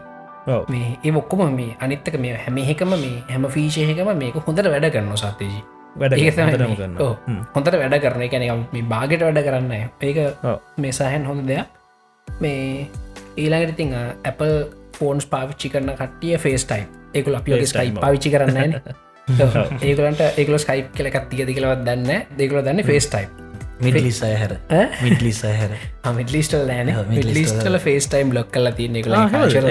මේ 0.69 0.97
ඒ 1.03 1.11
ඔක්කොම 1.11 1.53
මේ 1.55 1.75
අනිත්තක 1.79 2.17
මේ 2.19 2.37
හැමහෙකම 2.37 2.89
මේ 2.95 3.23
හැම 3.29 3.45
ෆීශයකම 3.49 4.09
මේක 4.17 4.35
හොඳට 4.47 4.69
වැඩ 4.73 4.89
කරන්න 4.89 5.17
සතේජී 5.17 5.63
වැඩ. 5.99 6.15
හොඳට 7.55 7.77
වැඩ 7.83 7.97
කරන 8.01 8.21
එක 8.21 8.33
මේ 8.73 8.83
බාගෙට 8.83 9.21
වැඩ 9.21 9.43
කරන්න 9.43 9.71
ඒක. 10.01 10.19
මේ 10.77 10.91
සහන් 10.91 11.25
හොඳ 11.25 11.47
දෙයක්. 11.47 11.67
මේ 12.27 12.87
ඊළඟට 13.37 13.75
ඉතිං 13.75 13.93
Apple 14.23 14.55
ෆෝන්ස් 14.97 15.25
පාවිච්චි 15.25 15.69
කරන 15.69 15.93
කටිය 15.99 16.37
ෆේස් 16.37 16.65
ටයිම් 16.65 16.87
FaceTime 17.13 17.65
ස්කයිප් 17.65 17.95
ඔව්. 17.97 18.01
පාවිච්චි 18.01 18.29
කරන්න 18.31 18.73
ඒකලට 19.81 20.21
ඒකල 20.37 20.57
ස්කයිප් 20.57 20.91
කලක් 20.95 21.23
තිය 21.29 21.45
දිකලවත් 21.45 21.85
දන්න 21.85 22.27
දෙකල 22.39 22.63
දන්න 22.63 22.83
ෆේස් 22.83 23.07
ටයිම් 23.11 23.29
මිඩලිස් 23.85 24.19
අයහැර 24.27 24.53
මිඩලිස් 25.05 25.39
අයහැර 25.51 25.71
මිටලිස්ටල් 26.19 26.73
East 26.73 27.09
මිටලිස්ටල 27.15 27.77
ෆේස් 27.87 28.07
ටයිම් 28.11 28.35
ලොක් 28.37 28.51
කල 28.57 28.67
තියන්නේ. 28.79 29.03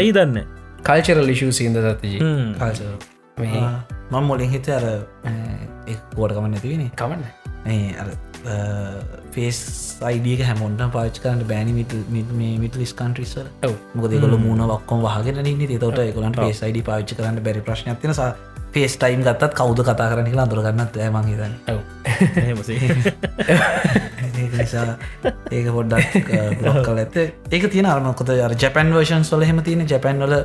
ඇයි 0.00 0.12
දන්න? 0.18 0.38
කල්චරල් 0.88 1.24
ලිෂූ 1.30 1.52
සිද 1.60 1.76
සතජී. 1.84 2.20
මේ 3.40 3.62
මොලින් 4.30 4.50
හිත 4.56 4.68
අර 4.78 4.84
නැතිවෙන 6.54 6.84
කමන්න 7.00 7.24
මේ 7.66 7.94
අර 8.02 8.08
ෆේස් 9.34 9.58
අයිඩියක 10.10 10.40
හැමොන්ට 10.48 10.82
පාච් 10.94 11.18
කරන්න 11.24 11.42
බෑනි 11.50 11.72
මිටලිස් 12.64 12.92
කන්ට්‍රිස්වල 13.00 13.48
ඔව්. 13.68 13.74
මොකද 13.94 14.12
ගොල 14.22 14.36
මුණ 14.44 14.62
වක්කොම 14.72 15.00
වහගෙන 15.06 15.42
න 15.44 15.76
තොට 15.84 16.00
එකොලන්ට 16.04 16.40
පේස් 16.44 16.62
අයිඩි 16.68 16.82
පාච්චි 16.88 17.18
කරන්න 17.18 17.42
බැරි 17.48 17.62
ප්‍රශ්න 17.68 18.00
තින 18.04 18.14
සා 18.20 18.30
පේස් 18.72 18.96
ටයිම් 18.96 19.22
ගත්තත් 19.22 19.54
කවද 19.54 19.84
කතා 19.84 20.08
කරන 20.10 20.26
කියලා 20.26 20.44
අඳුරගන්නත් 20.44 20.96
එහෙමසේ 22.38 22.78
ඒක 24.40 24.52
නිසා 24.54 24.86
ඒක 25.50 25.66
පොඩ්ඩක් 25.70 26.30
බ්ලොක් 26.60 26.80
කල 26.84 26.98
ඇත 26.98 27.18
ඒක 27.50 27.68
තියෙන 27.68 27.88
අරමකොත 27.88 28.32
අර 28.36 28.54
ජැපන් 28.56 28.94
වර්ෂන් 28.94 29.24
සොල 29.24 29.42
හෙම 29.42 29.62
තියෙන 29.62 29.86
ජැපන්වල 29.86 30.36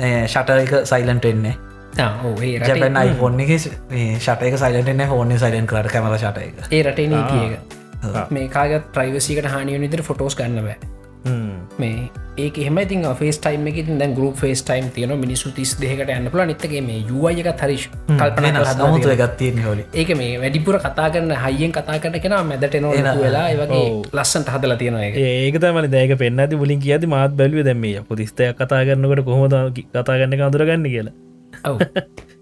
ෂට 0.00 0.50
එක 0.56 0.74
සයිලන්ට 0.84 1.26
එන්නේ 1.26 1.54
ජැපන් 1.96 2.96
අයිෆෝන් 2.96 3.40
එක 3.40 3.54
ෂටක 3.58 4.58
සයිලටන 4.58 5.06
හෝන 5.06 5.38
සයිලන් 5.38 5.66
කරට 5.66 5.92
කැමර 5.92 6.18
ෂට 6.18 6.42
එක 6.42 6.66
ඒ 6.70 6.82
රටේ 6.82 7.08
නීතියක 7.08 8.30
මේ 8.30 8.48
කාගත් 8.50 8.90
ප්‍රයිවසිකට 8.92 9.48
හානිය 9.48 9.78
නිතර 9.78 10.02
ෆොටෝස් 10.02 10.36
ගන්න 10.36 10.66
බෑ 10.66 10.93
මේ 11.24 12.10
ඒක 12.36 12.58
එහම 12.58 12.78
ඉතින් 12.78 13.04
ෆේස් 13.14 13.38
ටයිම් 13.38 13.66
එක 13.70 13.78
දැන් 13.92 14.14
ගරුප 14.14 14.36
ෆේස් 14.36 14.62
ටයිම් 14.62 14.88
තියන 14.90 15.14
මිනිසු 15.16 15.52
තිස් 15.52 15.74
දෙකට 15.76 16.10
යන්න 16.10 16.30
පුල 16.30 16.42
නිත්තගේ 16.44 16.82
මේ 16.82 17.00
යුවය 17.02 17.32
එක 17.42 17.62
හරිශ් 17.62 17.86
කල්පන 18.10 18.58
නමුතු 18.82 19.12
එකත්තියෙන් 19.14 19.60
හොලි 19.66 19.84
ඒක 19.94 20.12
මේ 20.14 20.38
වැඩිපුර 20.38 20.78
කතා 20.78 21.08
කරන්න 21.10 21.34
හයියෙන් 21.36 21.72
කතා 21.72 21.98
කරන 21.98 22.20
කෙන 22.20 22.36
මැදට 22.44 22.78
නො 22.80 22.90
වෙලා 23.18 23.46
ඔව්. 23.70 24.06
ලස්සන්ට 24.12 24.48
හදලා 24.48 24.78
තියෙන 24.78 24.98
ඒක. 25.00 25.20
තමල 25.58 25.90
දැක 25.90 26.16
පෙන්න්න 26.18 26.40
ඇති 26.40 26.56
මුලින් 26.56 26.80
කියති 26.80 27.06
මාත් 27.08 27.36
බැලුව 27.36 27.64
දැම්මේ 27.64 28.02
පොතිස්තයක් 28.08 28.56
කතා 28.56 28.82
කරන්නකට 28.84 29.24
කොහොද 29.24 29.54
කතා 29.92 30.18
ගන්න 30.18 30.42
අඳුරගන්න 30.42 30.88
කියලා. 30.88 31.14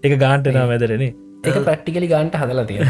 එක 0.03 0.17
ගාන්ටනා 0.19 0.65
මැදරනේ 0.67 1.13
ඒක 1.43 1.61
ප්‍රක්ටිකලි 1.61 2.07
ගාන්ට 2.07 2.35
හදලා 2.35 2.67
තියෙන 2.69 2.83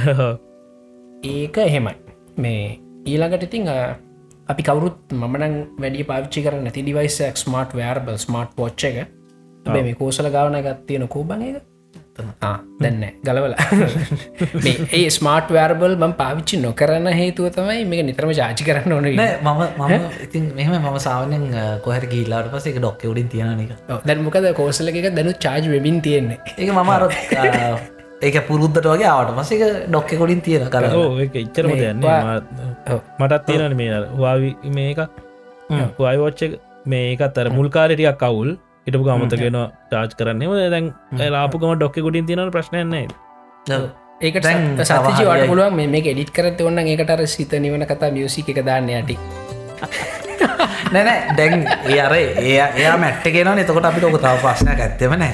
ඒක 1.25 1.57
එහෙමයි. 1.59 1.95
මේ 2.37 2.65
ඊළඟට 3.05 3.43
ඉතිං 3.43 3.69
අපි 4.53 4.63
කවරුත් 4.63 5.13
මමනං 5.15 5.59
වැඩි 5.79 6.07
පාච්චි 6.09 6.45
කර 6.45 6.57
නැති 6.61 6.85
ඩිවයිසක් 6.85 7.43
ස්මර්ට් 7.43 7.77
වෑර්බල් 7.79 8.17
ස්මර්ට් 8.19 8.55
පොච්ච 8.55 8.89
එක. 8.89 9.13
මේ 9.65 9.93
කෝසල 9.95 10.29
ගාවන 10.29 10.59
ගත්තියන 10.61 11.07
කෝබන් 11.09 11.45
එක? 11.49 11.61
දැන්න 12.79 13.05
ගලවල. 13.23 13.55
මේ 14.63 14.75
ඒ 14.91 15.09
ස්මාර්ට් 15.09 15.53
වෑර්බල් 15.55 15.95
බම් 15.95 16.13
පාවිච්චි 16.13 16.59
නොකරන්න 16.61 17.09
හේතුව 17.11 17.49
තමයි 17.51 17.85
මේ 17.85 18.03
නිතරම 18.03 18.33
ජාචි 18.33 18.67
කරන්න 18.67 18.93
ඕන 18.93 19.07
මම 19.07 19.63
මම 19.79 20.05
ඉතින් 20.25 20.45
මෙහම 20.53 20.77
මම 20.81 20.99
සාවනෙන් 20.99 21.47
කොහර 21.81 22.05
ගීලාට 22.13 22.51
පස 22.53 22.69
එක 22.69 22.77
ඩොක්ක 22.77 23.07
උඩින් 23.11 23.31
තියෙන 23.33 23.65
එක 23.65 23.73
දැන් 24.05 24.21
මොකද 24.21 24.51
කෝසල 24.53 24.93
එක? 24.93 25.09
දැනු 25.11 25.33
චාජ් 25.39 25.65
වෙබින් 25.69 25.99
තියෙන්නේ. 26.01 26.39
ඒක 26.57 26.69
මම 26.71 27.89
ඒක 28.23 28.37
පුරුද්ධට 28.47 28.87
වගේ 28.87 29.09
ආවට 29.09 29.33
පස 29.37 29.51
එක 29.53 29.63
ඩොක්ක 29.85 30.11
කොඩින් 30.15 30.41
තියෙන 30.41 30.67
කර 30.67 30.83
ඉච්චරම 31.37 31.71
මේ 31.71 31.91
ඔව්. 32.89 32.99
මටත් 33.19 33.45
තියෙනන 33.47 33.75
මේ 33.75 34.03
හවාවි 34.13 34.51
මේක 34.71 34.99
වයිවෝච්ච 35.99 36.41
මේකත් 36.87 37.37
අර 37.37 37.49
මුල්කාරටියක් 37.51 38.17
කවුල් 38.19 38.55
ඉටපු 38.87 39.09
අමතගෙන 39.09 39.59
චාච් 39.89 40.15
කරන්නම 40.15 40.55
දැන් 40.69 40.93
ලාපුකම 41.31 41.75
ඩොක්ක 41.75 41.99
ගොඩින් 41.99 42.25
තියන 42.25 42.51
ප්‍රශ්නයන්නේ 42.51 43.07
ඒක 44.21 44.35
දැන් 44.39 44.61
සතිජි 44.79 45.13
වට 45.19 45.19
සමහරයි. 45.19 45.47
පුළුවන් 45.47 45.75
මේ 45.75 46.01
එඩිට 46.07 46.31
කරත 46.31 46.61
ඔන්න 46.63 46.79
ඒකටර 46.81 47.27
සිත 47.27 47.53
නිවන 47.59 47.85
කතා 47.85 48.11
මියසික 48.11 48.49
එක 48.49 48.59
දාන්න 48.63 48.89
යටි 48.91 49.17
නැනෑ 50.93 51.35
දැන් 51.37 51.53
ඒ 51.87 51.99
අර 52.01 52.15
ඒ 52.17 52.57
එයා 52.57 52.95
මැට්ට 52.97 53.29
ගෙන 53.35 53.61
එතකොට 53.63 53.87
අපිට 53.89 54.05
ඔක 54.07 54.17
තව 54.17 54.33
ප්‍රශ්නයක් 54.43 54.81
ඇත්තෙම 54.85 55.15
නෑ. 55.17 55.33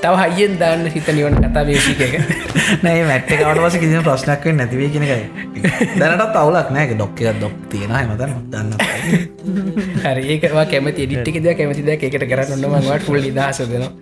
තව 0.00 0.14
හයියෙන් 0.22 0.58
දාන්න 0.60 0.86
හිත 0.94 1.08
නිවන 1.16 1.38
කතා 1.38 1.64
එක. 2.06 2.14
නෑ 2.84 3.04
මැට්ට 3.10 3.32
කවට 3.32 3.64
පස 3.64 3.78
කිසිම 3.84 4.04
ප්‍රශ්නයක් 4.08 4.48
වෙන් 4.50 4.60
නැතිවේ 4.62 4.90
කෙනකයි 4.94 5.22
දැනටත් 5.98 6.36
අවුලක් 6.36 6.70
නෑ. 6.70 6.86
ඩොක්ක 6.92 7.24
ඩොක් 7.30 7.56
තියෙන 7.72 7.92
හමතන 7.92 8.32
දන්න 8.52 8.72
හරි 10.04 10.22
ඒකවා 10.34 10.66
කැමති. 10.66 11.06
ඩිට්ටික 11.06 11.42
දෙයක් 11.44 11.62
කැමති 11.62 11.86
දෙයක් 11.86 12.08
එකට 12.10 12.28
කරන්න 12.32 12.68
ඔන්නමට 12.70 13.08
ෆුල් 13.08 13.20
නිදහස 13.20 13.64
දෙනවා. 13.64 13.92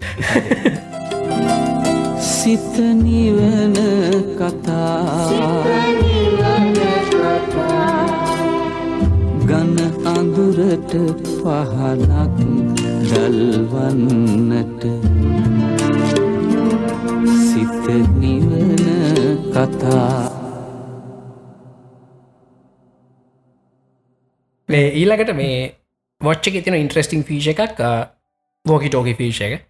සිත 2.20 2.74
නිවන 2.78 3.74
කතා 4.38 5.95
අඳුරට 10.76 11.28
පහනක් 11.40 12.38
දල්වන්නට 13.08 14.82
සිත 17.42 17.86
නිවන 18.20 18.76
කතා. 19.48 20.28
මේ 24.68 24.92
ඊළඟට 24.92 25.32
මේ 25.34 25.72
වොච්ච 26.20 26.48
එක 26.48 26.64
තින 26.64 26.74
ඉන්ට්‍රස්ටිං 26.74 27.24
ෆීෂ 27.24 27.48
එකක් 27.48 27.80
වෝකි 28.64 28.88
ටෝකි 28.88 29.14
ෆීෂ 29.14 29.40
එක. 29.40 29.60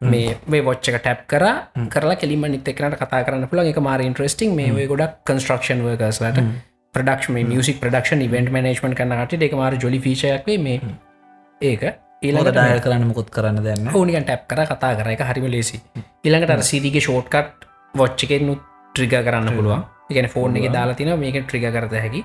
මේ 0.00 0.38
මේ 0.46 0.62
වොච්ච 0.62 0.88
එක 0.88 1.00
ටැප් 1.00 1.26
කර 1.26 1.44
කරලා 1.88 2.16
කෙලිම 2.16 2.46
නිතකනට 2.46 3.00
කතා 3.00 3.24
කරන්න 3.24 3.48
පුළ 3.48 3.66
එක 3.66 3.80
මාර 3.80 4.00
ඉන්ට්‍රස්ටිං 4.00 4.54
මේ 4.54 4.70
ඔය 4.72 4.86
ගොඩක් 4.86 5.24
කන්ස්ට්‍රක්ෂන් 5.26 5.82
වර්කස්ලට 5.82 6.70
ප්‍රඩක්ෂ 6.94 7.30
මේ 7.34 7.44
මියසික් 7.48 7.78
ප්‍රඩක්ෂන් 7.80 8.22
ඉවෙන්ට 8.24 8.50
මනේජ්මට 8.52 8.96
කන්නට 8.96 9.44
එක 9.46 9.54
මාර 9.56 9.76
ජොලි 9.82 9.98
ෆීෂයක් 10.06 10.48
මේ. 10.64 10.80
ඒක 11.60 11.84
ඊළඟට 12.22 12.52
ඩයල් 12.56 12.82
කරන්න 12.84 13.06
මුකුත් 13.10 13.30
කරන්න 13.36 13.64
දෙන්න 13.66 13.88
ඕනිකන් 13.90 14.26
ටැප් 14.26 14.44
කර 14.50 14.60
කතා 14.66 14.92
කර. 14.98 15.08
එක 15.14 15.22
හරිම 15.28 15.46
ලේසි 15.54 15.80
ඉළඟට 16.24 16.52
අර 16.54 16.62
සිරිගේ 16.70 17.00
ෂෝට්කට් 17.00 17.64
වොච්චකෙන් 17.94 18.52
ට්‍රිග 18.92 19.14
කරන්න 19.28 19.56
පුළුවන්. 19.56 19.86
එකන 20.10 20.28
ෆෝන් 20.34 20.58
එක 20.60 20.68
දාලා 20.76 20.98
තින 20.98 21.12
මේක 21.18 21.40
ට්‍රිග 21.40 21.64
කරත 21.70 21.96
හැකි 21.96 22.22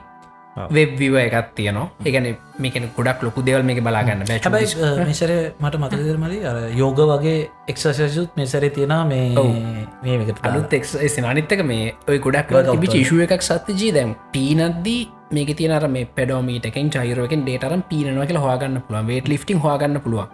වෙබ් 0.75 0.91
විව 0.99 1.15
එකත් 1.21 1.49
තියනවා. 1.57 1.87
ඒගැන 2.05 2.27
මේකන 2.63 2.85
ගොඩක් 2.97 3.23
ලොකු 3.27 3.43
දෙවල් 3.47 3.63
මේක 3.69 3.81
බලාගන්න 3.87 4.23
බැ. 4.29 4.39
හැබයි 4.45 4.65
මෙසර 5.09 5.31
මට 5.63 5.81
මතදර 5.81 6.17
මලි 6.23 6.39
අර 6.51 6.57
යෝග 6.81 7.01
වගේ 7.11 7.35
එක්සසයුත් 7.73 8.39
මෙසරේ 8.39 8.71
තියෙන 8.77 8.95
මේ 9.11 10.25
අලුත් 10.49 10.73
එක් 10.79 10.85
අනිත්තක 11.33 11.61
මේ 11.71 11.93
ඔය 12.09 12.19
ගොඩක් 12.25 12.57
ශෂුව 12.95 13.21
එකක් 13.27 13.47
සත්්‍යජී. 13.49 13.93
දැම් 13.99 14.15
පීනද්දී 14.33 14.99
මේක 15.37 15.53
තියනර 15.61 15.87
මේ 15.95 16.09
පෙඩෝමීටකෙන් 16.17 16.91
චෛරෝකෙන් 16.97 17.41
ඩේටරම් 17.45 17.81
පීනවා 17.89 18.27
කියලා 18.29 18.45
හවාගන්න 18.45 18.83
පුළුවන්. 18.85 19.07
වේට 19.13 19.27
ලිෆ්ටිං 19.33 19.59
හවාගන්න 19.65 20.01
පුළුවන්. 20.05 20.29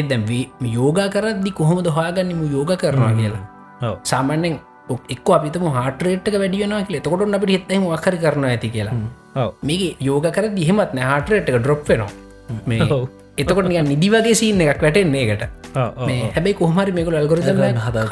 එදැම් 0.00 0.22
යෝගා 0.78 1.08
කරදදි 1.14 1.50
කොහොමද 1.60 1.88
හවාගන්නම 1.96 2.44
යෝග 2.56 2.76
කරනවා 2.82 3.14
කියලා. 3.20 3.96
සාමාන්‍යෙන් 4.12 4.60
එක් 5.08 5.32
අපිතම 5.38 5.66
හාටරේට්ක 5.78 6.34
වැඩියනවා 6.42 6.82
කියල 6.86 7.00
තකොට 7.00 7.34
අපිට 7.38 7.54
හිත්තම 7.56 7.88
වකර 7.88 8.16
කරන 8.24 8.44
ඇති 8.44 8.68
කියලා. 8.68 8.94
මේක 9.62 9.82
යෝග 10.00 10.26
කර 10.36 10.46
දිහෙමත් 10.54 10.94
හාටරේට්ක 11.10 11.58
ඩ්‍රොප් 11.58 11.88
වෙනවා. 11.88 12.10
මේ 12.66 12.80
එතකොට 13.38 13.68
නිය 13.68 13.80
නිදි 13.82 14.08
වගේ 14.10 14.34
සින්න 14.34 14.60
එකක් 14.62 14.82
වැටෙන්නේ 14.82 15.22
එකට 15.26 15.44
මේ 16.06 16.32
හැබයි 16.34 16.54
කොහමරි 16.54 16.92
මේකල 16.92 17.16
අල්ගොරිතම 17.20 17.62
හදල 17.84 18.10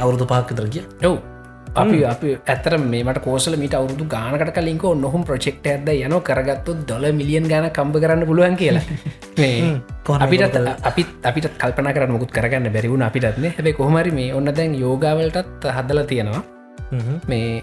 අවුදු 0.00 0.26
පාක්කතර 0.32 0.68
කිය 0.68 0.84
ඔව් 1.04 1.16
අපි 1.76 1.98
අපි 2.04 2.28
ඇතර 2.44 2.74
මේට 2.84 3.20
කෝසල 3.20 3.56
මිට 3.56 3.74
අවුදු 3.74 4.04
ගානකට 4.06 4.52
කලින්ක 4.52 4.84
නොහුම් 4.96 5.24
ප්‍රචෙක්ට 5.24 5.66
ඇද 5.66 5.88
යන 5.88 6.16
කරගත්තු 6.20 6.76
දොල 6.88 7.06
මිලියන් 7.12 7.48
ගන 7.48 7.68
කම්ප 7.70 8.02
කරන්න 8.02 8.26
පුළුවන් 8.26 8.56
කියලා. 8.56 8.84
මේ 9.36 9.80
අපිට 10.18 10.58
අපිත් 10.82 11.08
අපිට 11.22 11.48
කල්පන 11.54 11.90
කර 11.92 12.06
මුකුත් 12.08 12.30
කරගන්න 12.30 12.72
බැරිවුණ 12.72 13.02
අපිටත්න 13.02 13.48
හැබයි 13.48 13.74
කොහමරි 13.74 14.12
මේ 14.12 14.30
ඔන්න 14.32 14.52
දැන් 14.52 14.76
යෝගාවලටත් 14.76 15.66
හදල 15.70 16.04
තියෙනවා. 16.04 16.42
මේ 17.26 17.62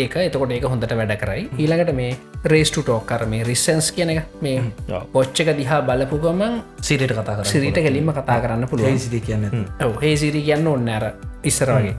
ඒක. 0.00 0.16
එතකොට 0.26 0.54
ඒක 0.56 0.66
හොඳට 0.72 0.94
වැඩ 1.00 1.14
කරයි. 1.22 1.42
ඊළඟට 1.58 1.92
මේ 2.00 2.16
රේස්ටු 2.52 2.82
ටෝක් 2.86 3.06
කර 3.10 3.26
මේ 3.32 3.44
රිස්සන්ස් 3.50 3.90
කියන 3.96 4.14
එක 4.14 4.40
මේ 4.46 4.62
පොච්චක 5.12 5.52
දිහා 5.60 5.80
බලපුගමන් 5.88 6.58
සිරිට 6.88 7.14
කතා 7.18 7.44
සිරිට 7.52 7.78
කෙලින්ම 7.86 8.12
කතා 8.18 8.40
කරන්න 8.44 8.68
පුළුවන්. 8.72 8.98
සිරි 9.06 9.20
කියන්න 9.20 9.44
හේ 10.02 10.16
සිරි 10.24 10.42
කියන්න 10.48 10.68
ඔන්න 10.74 10.88
ඇර 10.96 11.06
ඉස්සර 11.44 11.72
වගේ. 11.76 11.94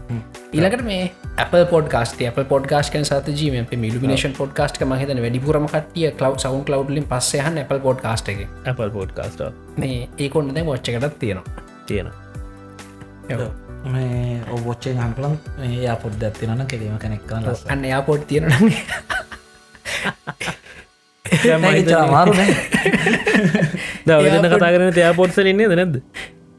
ඊළකට 0.53 0.85
මේ 0.89 1.11
Apple 1.43 1.65
පොඩ්කාස්ට 1.73 2.21
Apple 2.29 2.47
පොඩ්කාස්කන් 2.53 3.05
සත 3.09 3.35
ජීම 3.41 3.77
මිලිනේෂන් 3.83 4.37
පොඩ්කාස්ට 4.39 4.81
මහිතන 4.93 5.21
වැඩිපුරම 5.25 5.67
කටිය 5.73 6.11
කලව් 6.21 6.39
සවන් 6.45 6.65
කලව්ලින් 6.69 7.09
පස්සයහන් 7.11 7.61
Apple 7.65 7.81
පොඩ්කාස්ට 7.89 8.33
එක. 8.35 8.47
Apple 8.65 8.89
පොඩ්කාස්ට 8.97 9.45
මේ 9.77 10.01
ඒකොන්න 10.17 10.55
දැ 10.55 10.65
ොච්චකටත් 10.77 11.19
තියෙනවා. 11.19 11.63
තියෙන 11.87 12.11
මේ 13.85 14.41
ඔබොච්චේ 14.51 14.93
හම්පලන් 14.95 15.33
ඒ 15.61 15.95
පොඩ් 15.97 16.23
ඇත්තිනන 16.23 16.65
කෙරීම 16.67 16.97
කෙනෙක් 16.97 17.23
කරන්න 17.27 17.45
ලස්ස 17.45 17.65
අන්න 17.67 17.83
යාපොට් 17.85 18.27
තියෙන 18.27 18.45
මාරුනේ 22.09 22.49
දවදන්න 24.05 24.49
කතා 24.51 24.71
කරන 24.71 24.93
තයා 24.93 25.13
පොට්සලන්නේ 25.13 25.67
නැද්ද? 25.71 25.95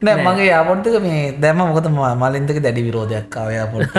නෑ 0.01 0.23
මගේ 0.23 0.47
යාපොට්ක 0.47 0.97
මේ 1.01 1.21
දැම 1.37 1.61
මොකත 1.63 1.87
මලින්දක 2.17 2.59
දැඩි 2.61 2.83
විරෝධයක් 2.83 3.29
කාවයාපොට 3.35 3.95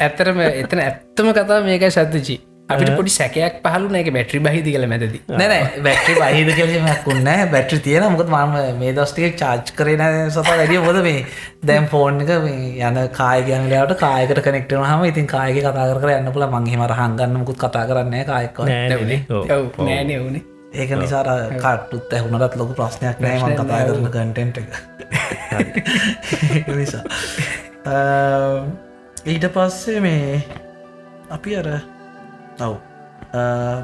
ඇතරම 0.00 0.40
එතන 0.42 0.80
ඇත්තම 0.80 1.32
කතා 1.32 1.60
මේකයි 1.62 1.90
සත්තචි 1.90 2.36
අපිට 2.68 2.90
පොඩි 2.92 3.10
සැකයක් 3.10 3.58
පහලු 3.64 3.88
නෑක 3.88 4.08
බැට්‍රි 4.10 4.40
බහිද 4.40 4.66
කළ 4.66 4.86
මැදද. 4.86 5.14
නැන 5.32 5.52
බැට්‍රි 5.80 6.14
බහිද 6.16 6.50
කලමක්කුන්න 6.56 7.30
බැට්‍රි 7.48 7.78
තියෙන 7.80 8.06
මොකද 8.08 8.30
මම 8.30 8.56
මේ 8.76 8.92
දස්ටික 8.92 9.36
චාච් 9.36 9.70
කරන 9.72 10.02
සත 10.28 10.46
වැඩිය. 10.50 10.80
බොද 10.80 10.98
මේ 11.02 11.22
දැම් 11.64 11.86
ෆෝන් 11.86 12.20
එක 12.20 12.34
යන 12.80 13.00
කාය 13.12 13.44
ගැනලට 13.44 13.96
කායකට 13.98 14.42
කනෙක්ටන 14.42 14.84
හම 14.84 15.06
ඉතින් 15.06 15.26
කායක 15.28 15.60
කතා 15.60 15.86
කර 15.94 16.12
යන්න 16.12 16.32
පුල 16.32 16.48
මංහිම 16.48 16.84
රහංගන්න 16.88 17.38
මුකුත් 17.38 17.58
කතා 17.58 17.86
කරන්න 17.86 18.26
කායක 18.26 18.60
නෑන 18.60 20.14
වුණේ 20.18 20.44
ඒක 20.74 20.90
නිසාර 20.92 21.28
කට්ටුත් 21.56 22.12
ඇහුණටත් 22.12 22.56
ලොකු 22.56 22.74
ප්‍රශ්නයක් 22.74 23.20
නෑ 23.20 23.40
මං 23.40 23.54
කතා 23.56 23.82
කරන 23.84 24.08
කටෙන්ට් 24.10 24.56
එක. 24.58 24.68
නිසා. 26.76 27.04
ඊට 29.24 29.52
පස්සේ 29.54 30.00
මේ 30.02 30.40
අපි 31.30 31.56
අර 31.56 31.68
ඔව්. 32.60 32.74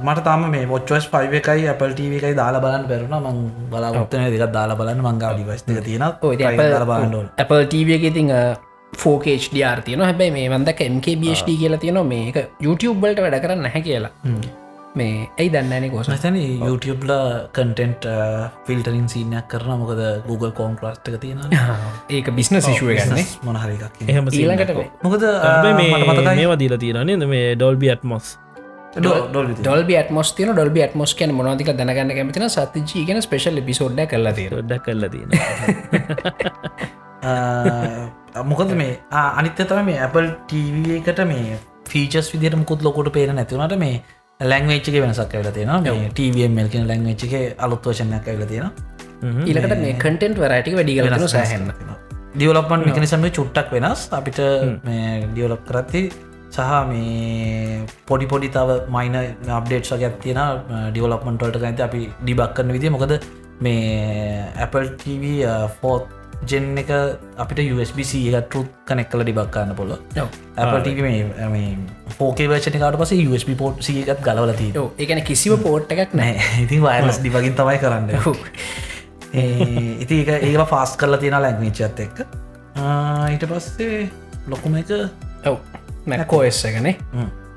මට 0.06 0.24
තම 0.26 0.44
මේ 0.54 0.66
ොච්චස් 0.78 1.06
පයිව 1.12 1.32
එකයි 1.40 1.68
Apple 1.74 1.94
TV 1.98 2.12
එකයි 2.20 2.34
දාලා 2.40 2.64
බලන්න 2.64 2.84
පෙරුණ 2.90 3.14
මං 3.20 3.38
බලාගත්තන 3.72 4.26
දෙක 4.34 4.52
දාලා 4.58 4.78
බලන්න. 4.80 5.00
මංගා 5.08 5.32
ඩිවස්ක 5.36 5.66
තියෙන 5.88 6.04
බලන්න 6.22 7.28
Apple 7.44 7.66
TV 7.74 7.88
එක 7.98 8.04
ඉතිං 8.10 8.32
ෆෝකේඩR 8.92 9.78
තියන 9.86 10.00
හැබැයි 10.08 10.32
මේ 10.38 10.48
වන්දක 10.54 10.80
MKBHD 10.96 11.48
කියලා 11.60 11.82
තියෙන 11.84 12.02
මේක 12.14 12.36
YouTube 12.66 12.98
බලට 13.04 13.20
වැඩ 13.24 13.40
කරන්න 13.44 13.64
නැහැ 13.66 13.82
කියලා. 13.86 14.12
මේ 15.00 15.28
ඇයි 15.38 15.50
දන්නන 15.52 15.90
කොස 15.92 16.08
තැන 16.22 16.36
YouTubeල 16.36 17.12
කටෙන්ට් 17.56 18.04
ෆිල්ටරින් 18.66 19.06
සිීනයක් 19.08 19.46
කරන 19.48 19.80
මොකද 19.82 20.00
Google 20.26 20.52
කෝන් 20.58 20.76
ක්‍රස්ටක 20.76 21.16
තියෙන 21.22 21.40
ඒක 22.10 22.28
බිස්න 22.38 22.60
සිශුව 22.60 22.92
ගන්න 22.98 23.22
මොනහරික් 23.48 24.04
එහෙම 24.06 24.28
ඊළඟට 24.28 24.72
මොකද 25.06 25.24
මේ 25.80 25.90
මේවා 26.36 26.58
දීලා 26.62 26.80
තියෙනන 26.84 27.28
මේ 27.34 27.54
ඩොල්බි 27.56 27.92
ඇත්මොස් 27.94 28.36
ඩොල්බි 28.94 29.94
ඇත්මොස් 29.96 30.32
තින 30.34 30.52
ඩොල්බි 30.52 30.82
ඇත්මොස් 30.82 31.14
කියන 31.14 31.34
මොනතික 31.34 31.70
දැනගන්න 31.74 32.14
කැමතින 32.16 32.48
සතිජී 32.48 33.04
ගෙන 33.06 33.22
කරලා 34.08 34.32
තිය 34.32 34.48
ොඩ්ඩක් 34.52 34.82
කරලා 34.84 35.08
තියෙන 35.08 35.30
මොකද 38.50 38.72
මේ? 38.74 38.98
අනිත්‍යතම 39.10 39.84
මේ 39.84 40.00
Apple 40.00 40.28
TV 40.48 40.98
එකට 40.98 41.20
මේ 41.26 41.58
ෆීචස් 41.88 42.32
විදිට 42.34 42.56
මුකුත් 42.56 42.82
ලොකොට 42.82 43.12
පේන 43.12 43.34
නැතිවනට 43.34 43.76
මේ 43.78 44.02
ලැංවේච්චක 44.40 44.96
වෙනසක් 44.96 45.34
ඇල 45.34 45.50
තියෙන 45.52 46.10
TVMල් 46.14 46.68
කියෙන 46.68 46.88
ලැංවේච්චක 46.88 47.34
අලුත් 47.58 47.84
වශනයක් 47.84 48.28
ඇල 48.28 48.44
තියෙන 48.46 48.70
ඊලකට 49.46 49.76
මේ 49.78 49.94
කටෙන්ට් 49.96 50.38
වරයිටි 50.38 50.76
වැඩි 50.76 50.98
කරන 50.98 51.28
සහන්න 51.28 51.72
ඩියවලපන් 52.32 52.84
මිකනිසම 52.86 53.24
චුට්ටක් 53.30 53.72
වෙනස්. 53.72 54.08
අපිට 54.10 54.38
මේ 54.84 55.26
ඩියවලප් 55.26 55.64
කරත්ති 55.68 56.02
සහ 56.52 56.72
මේ 56.88 57.84
පොඩි 58.08 58.26
පොඩි 58.32 58.48
තව 58.48 58.78
මයින 58.94 59.14
අප්ඩේට් 59.50 59.92
වගේ 59.92 60.10
තියෙන 60.22 60.40
ඩියවලප්මන්ටල්ට 60.90 61.68
ඇත 61.68 61.80
අපි 61.86 62.02
ඩිබක් 62.22 62.52
කරන 62.56 62.74
විදි 62.76 62.90
මොකද 62.90 63.14
මේ 63.60 64.42
Apple 64.64 64.90
TV 65.02 65.24
ෆෝත් 65.80 66.10
ජෙන් 66.50 66.66
එක 66.78 66.90
අපිට 67.38 67.60
USBC 67.74 68.12
එකටරුත් 68.32 68.70
කනෙක් 68.84 69.10
කල 69.10 69.24
ඩිබක්කාන්න 69.24 69.74
පොල 69.80 69.92
Apple 70.56 70.80
TV 70.86 71.08
මේ 71.48 71.66
ෝකේ 72.20 72.48
වචනකාට 72.50 72.98
පස 73.00 73.12
USB 73.24 73.52
පෝට් 73.58 73.84
සියකත් 73.88 74.24
ගලවලති 74.26 74.70
ඒකන 74.98 75.22
කිසිව 75.24 75.56
පෝට් 75.62 75.92
එකක් 75.96 76.16
නෑ. 76.20 76.34
ඉතින් 76.64 76.82
වයලස් 76.84 77.20
ඩිබගින් 77.20 77.54
තමයි 77.54 77.78
කරන්න 77.78 78.10
ඉති 80.04 80.18
ඒ 80.28 80.66
ෆාස් 80.66 80.96
කරලා 81.00 81.20
තියෙන 81.20 81.40
ලැංවිචත් 81.40 82.02
එක්ක. 82.06 82.26
ඊට 83.30 83.46
පස්සේ 83.48 84.02
ලොකුම 84.48 84.76
එක 84.76 84.90
ඔව 85.46 85.56
මැක්කෝස් 86.10 86.64
එකනේ 86.70 86.94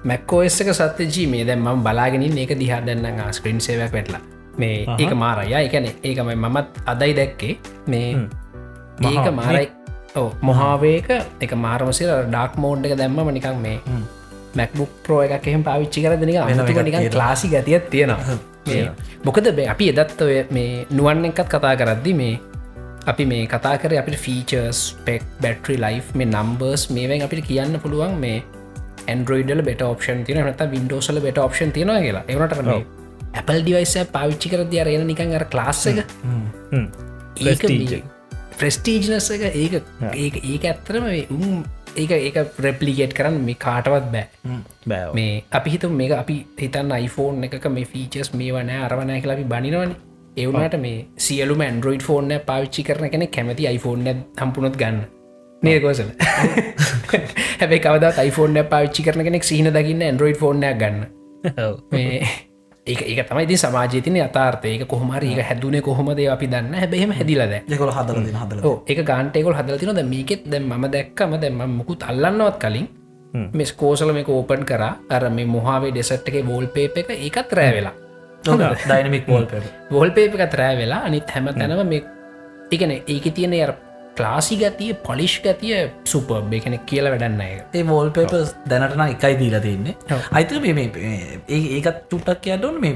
මැක්කෝස් 0.10 0.62
එක 0.62 0.70
සත්‍ය 0.80 1.06
ජී 1.14 1.28
මේ 1.34 1.44
දැම් 1.50 1.68
ම 1.68 1.84
බලාගෙන 1.88 2.24
ඒක 2.24 2.54
දිහා 2.62 2.82
දන්න 2.88 3.22
ස්ක්‍රීන් 3.38 3.60
සේවක් 3.68 3.94
වැටලා. 3.94 4.22
මේ 4.58 4.86
ඒක 4.98 5.14
මාරය. 5.24 5.48
එකන 5.68 5.88
ඒකම 6.04 6.30
මමත් 6.36 6.68
අදයි 6.92 7.14
දැක්කේ. 7.20 7.54
මේ 7.88 8.10
ඒක 9.12 9.28
මාරයි. 9.40 9.68
ඕ 10.20 10.30
මොහාවේක 10.48 11.10
එක 11.46 11.54
මාරමසිර 11.66 12.12
ඩක් 12.34 12.62
මෝන්් 12.64 12.86
එක 12.86 12.94
දැම්ම 13.02 13.32
නිකක් 13.38 13.48
මේ 13.66 13.80
මැක්බුක් 14.58 14.92
ප්‍රෝ 15.06 15.22
එකක් 15.28 15.48
එහෙම 15.52 15.64
පාවිච්චි 15.70 16.04
කර 16.04 16.14
දෙනික 16.22 16.38
වෙනම 16.40 16.60
අමතුක 16.60 16.78
එකක් 16.78 16.88
නිකන්. 16.90 17.18
ලාසි 17.22 17.48
ගතියක් 17.54 17.90
තියෙනවා. 17.94 18.38
මොකද 19.26 19.48
අපි 19.74 19.86
එදත් 19.94 20.22
ඔය 20.28 20.38
මේ 20.58 20.86
නුවන් 20.98 21.26
එකත් 21.32 21.50
කතා 21.54 21.74
කරද්දි 21.82 22.14
මේ 22.22 22.36
අපි 23.12 23.26
මේ 23.32 23.46
කතා 23.54 23.76
කර 23.82 23.94
අපිට 24.02 24.18
ෆීචර්ස් 24.26 24.80
පෙක් 25.08 25.24
බැටරි 25.44 25.76
ලයි් 25.84 25.98
මේ 26.20 26.30
නම්බර්ස් 26.32 26.84
මේවෙන් 26.98 27.26
අපිට 27.26 27.48
කියන්න 27.50 27.80
පුළුවන් 27.84 28.16
මේ 28.24 28.38
ඇන්ඩරෝයිඩල 29.08 29.62
බෙට 29.70 29.84
ඔප්ෂන් 29.88 30.24
තින 30.28 30.42
නත 30.44 30.70
වින්ඩෝසල 30.74 31.20
බෙට 31.26 31.38
ඔප්ෂන් 31.38 31.74
තියෙනවා 31.76 32.02
කියලා. 32.06 32.26
එවනට 32.34 32.64
මේ 32.70 32.82
Apple 33.40 33.62
ඩිවයිස 33.62 33.96
පාවිච්චි 34.16 34.52
කර 34.52 34.66
දියර 34.74 34.90
එන 34.96 35.08
නිකන් 35.12 35.36
අර 35.40 35.46
එක. 35.92 36.00
Prestige. 37.38 38.02
ප්‍රස්ටීජනස 38.60 39.30
එක 39.36 39.44
ඒක 39.54 39.74
ඒක 40.16 40.36
ඒක 40.44 40.64
ඇත්තරම 40.72 41.08
උම් 41.38 41.64
ඒක 41.96 42.12
ඒක 42.12 42.38
ප්‍රප්ලිකේට් 42.58 43.16
කරන්න 43.18 43.40
මේ 43.48 43.62
කාටවත් 43.66 44.10
බෑ. 44.14 44.26
බෑව 44.88 45.16
මේ 45.20 45.44
අපි 45.60 45.76
හිතු 45.76 45.90
මේක 46.02 46.18
අපි 46.22 46.36
හිතන්න 46.64 46.98
iPhoneෆෝන් 46.98 47.48
එකක 47.50 47.72
මේ 47.78 47.90
ෆීචස් 47.94 48.34
මේ 48.34 48.52
වන 48.56 48.76
අරවනය 48.80 49.22
කියලා 49.22 49.38
අපි 49.38 49.48
බනිනවන 49.54 49.96
එවුණට 50.38 50.78
මේ 50.78 51.06
සියලුම 51.18 51.62
ඇන්ඩරෝයිඩ් 51.62 52.04
ෆෝර්න 52.04 52.32
පාවිච්චි 52.46 52.84
කරන 52.84 53.10
කෙන 53.10 53.28
කැමති 53.30 53.68
iPhoneෆෝන් 53.68 54.24
හම්පුනොත් 54.38 54.76
ගන්න. 54.78 54.98
නේකෝසල 55.62 56.10
හැබයි 57.60 57.80
කවද 57.80 58.12
iPhoneෆෝන් 58.24 58.66
පාවිච්චි 58.70 59.04
කරන 59.04 59.24
කෙනෙක් 59.24 59.44
සිහින 59.44 59.72
දකින්න 59.72 60.04
ඇන්ඩරෝයිඩ් 60.04 60.40
ෆෝර්නයක් 60.40 60.78
ගන්න. 60.78 61.00
මේ 61.92 62.20
ඒ 62.88 62.98
ඒක 63.06 63.24
තමයි 63.26 63.48
ති 63.48 63.58
සමාජතින 63.58 64.20
අතාර්ථය 64.22 64.70
ඒක 64.70 64.88
කොහමරි 64.88 65.32
ඒක 65.32 65.46
හැදුනේ 65.46 65.82
කොහොමද 65.82 66.22
අපි 66.30 66.48
දන්න 66.48 66.76
හැබෙහෙම 66.76 67.12
හැදිලද 67.14 67.56
හදලදින 67.70 68.36
හදල 68.36 68.62
ඕ 68.64 68.78
එක 68.88 69.04
ගාන්ටේකොල් 69.06 69.56
හදලතිනොද 69.56 70.04
මේකෙත් 70.06 70.48
දැම් 70.48 70.72
ම 70.74 70.88
දැක්කම 70.92 71.40
දැම 71.40 71.68
මුකුත් 71.72 72.04
අල්ලන්නවත් 72.04 72.60
කලින් 72.60 72.88
මෙස් 73.54 73.72
කෝසල 73.74 74.12
මේක 74.14 74.30
ඕපන් 74.30 74.64
කර. 74.64 74.84
අර 75.10 75.30
මේ 75.30 75.46
මොහාවේ 75.48 75.92
ඩෙසට් 75.92 76.28
එක 76.30 76.44
වෝල් 76.46 76.68
පේප 76.70 76.98
එක 76.98 77.16
ඒකත් 77.18 77.54
රෑ 77.54 77.78
වෙලා 77.78 77.96
ඩයිනමික් 78.46 79.26
පෝල් 79.26 79.46
පෙ 79.46 79.64
වෝල් 79.92 80.12
පේප 80.12 80.38
එකත් 80.38 80.60
රෑ 80.62 80.78
වෙලා 80.82 81.02
අනිත් 81.10 81.34
හැම 81.36 81.50
තැනව 81.54 81.84
මේ 81.92 82.04
එකන 82.72 82.96
ඒක 82.96 83.28
තියෙන 83.36 83.58
අර 83.66 83.74
ලාසි 84.20 84.56
ගතිය 84.58 84.94
පොලිෂ් 85.08 85.36
ගතිය 85.42 85.90
සුප 86.06 86.32
එකනෙ 86.60 86.80
කියල 86.92 87.10
වැඩන්න 87.12 87.42
ඒ 87.42 87.84
වෝල් 87.84 88.10
පේපස් 88.12 88.56
දැනටන 88.70 89.04
එකයි 89.08 89.36
දීලා 89.42 89.64
තින්නේ. 89.68 89.96
අයිත 90.32 90.52
මේ 90.62 90.88
ඒකත් 91.50 92.00
චුට්ටක් 92.12 92.42
කියටුන් 92.42 92.82
මේ 92.82 92.96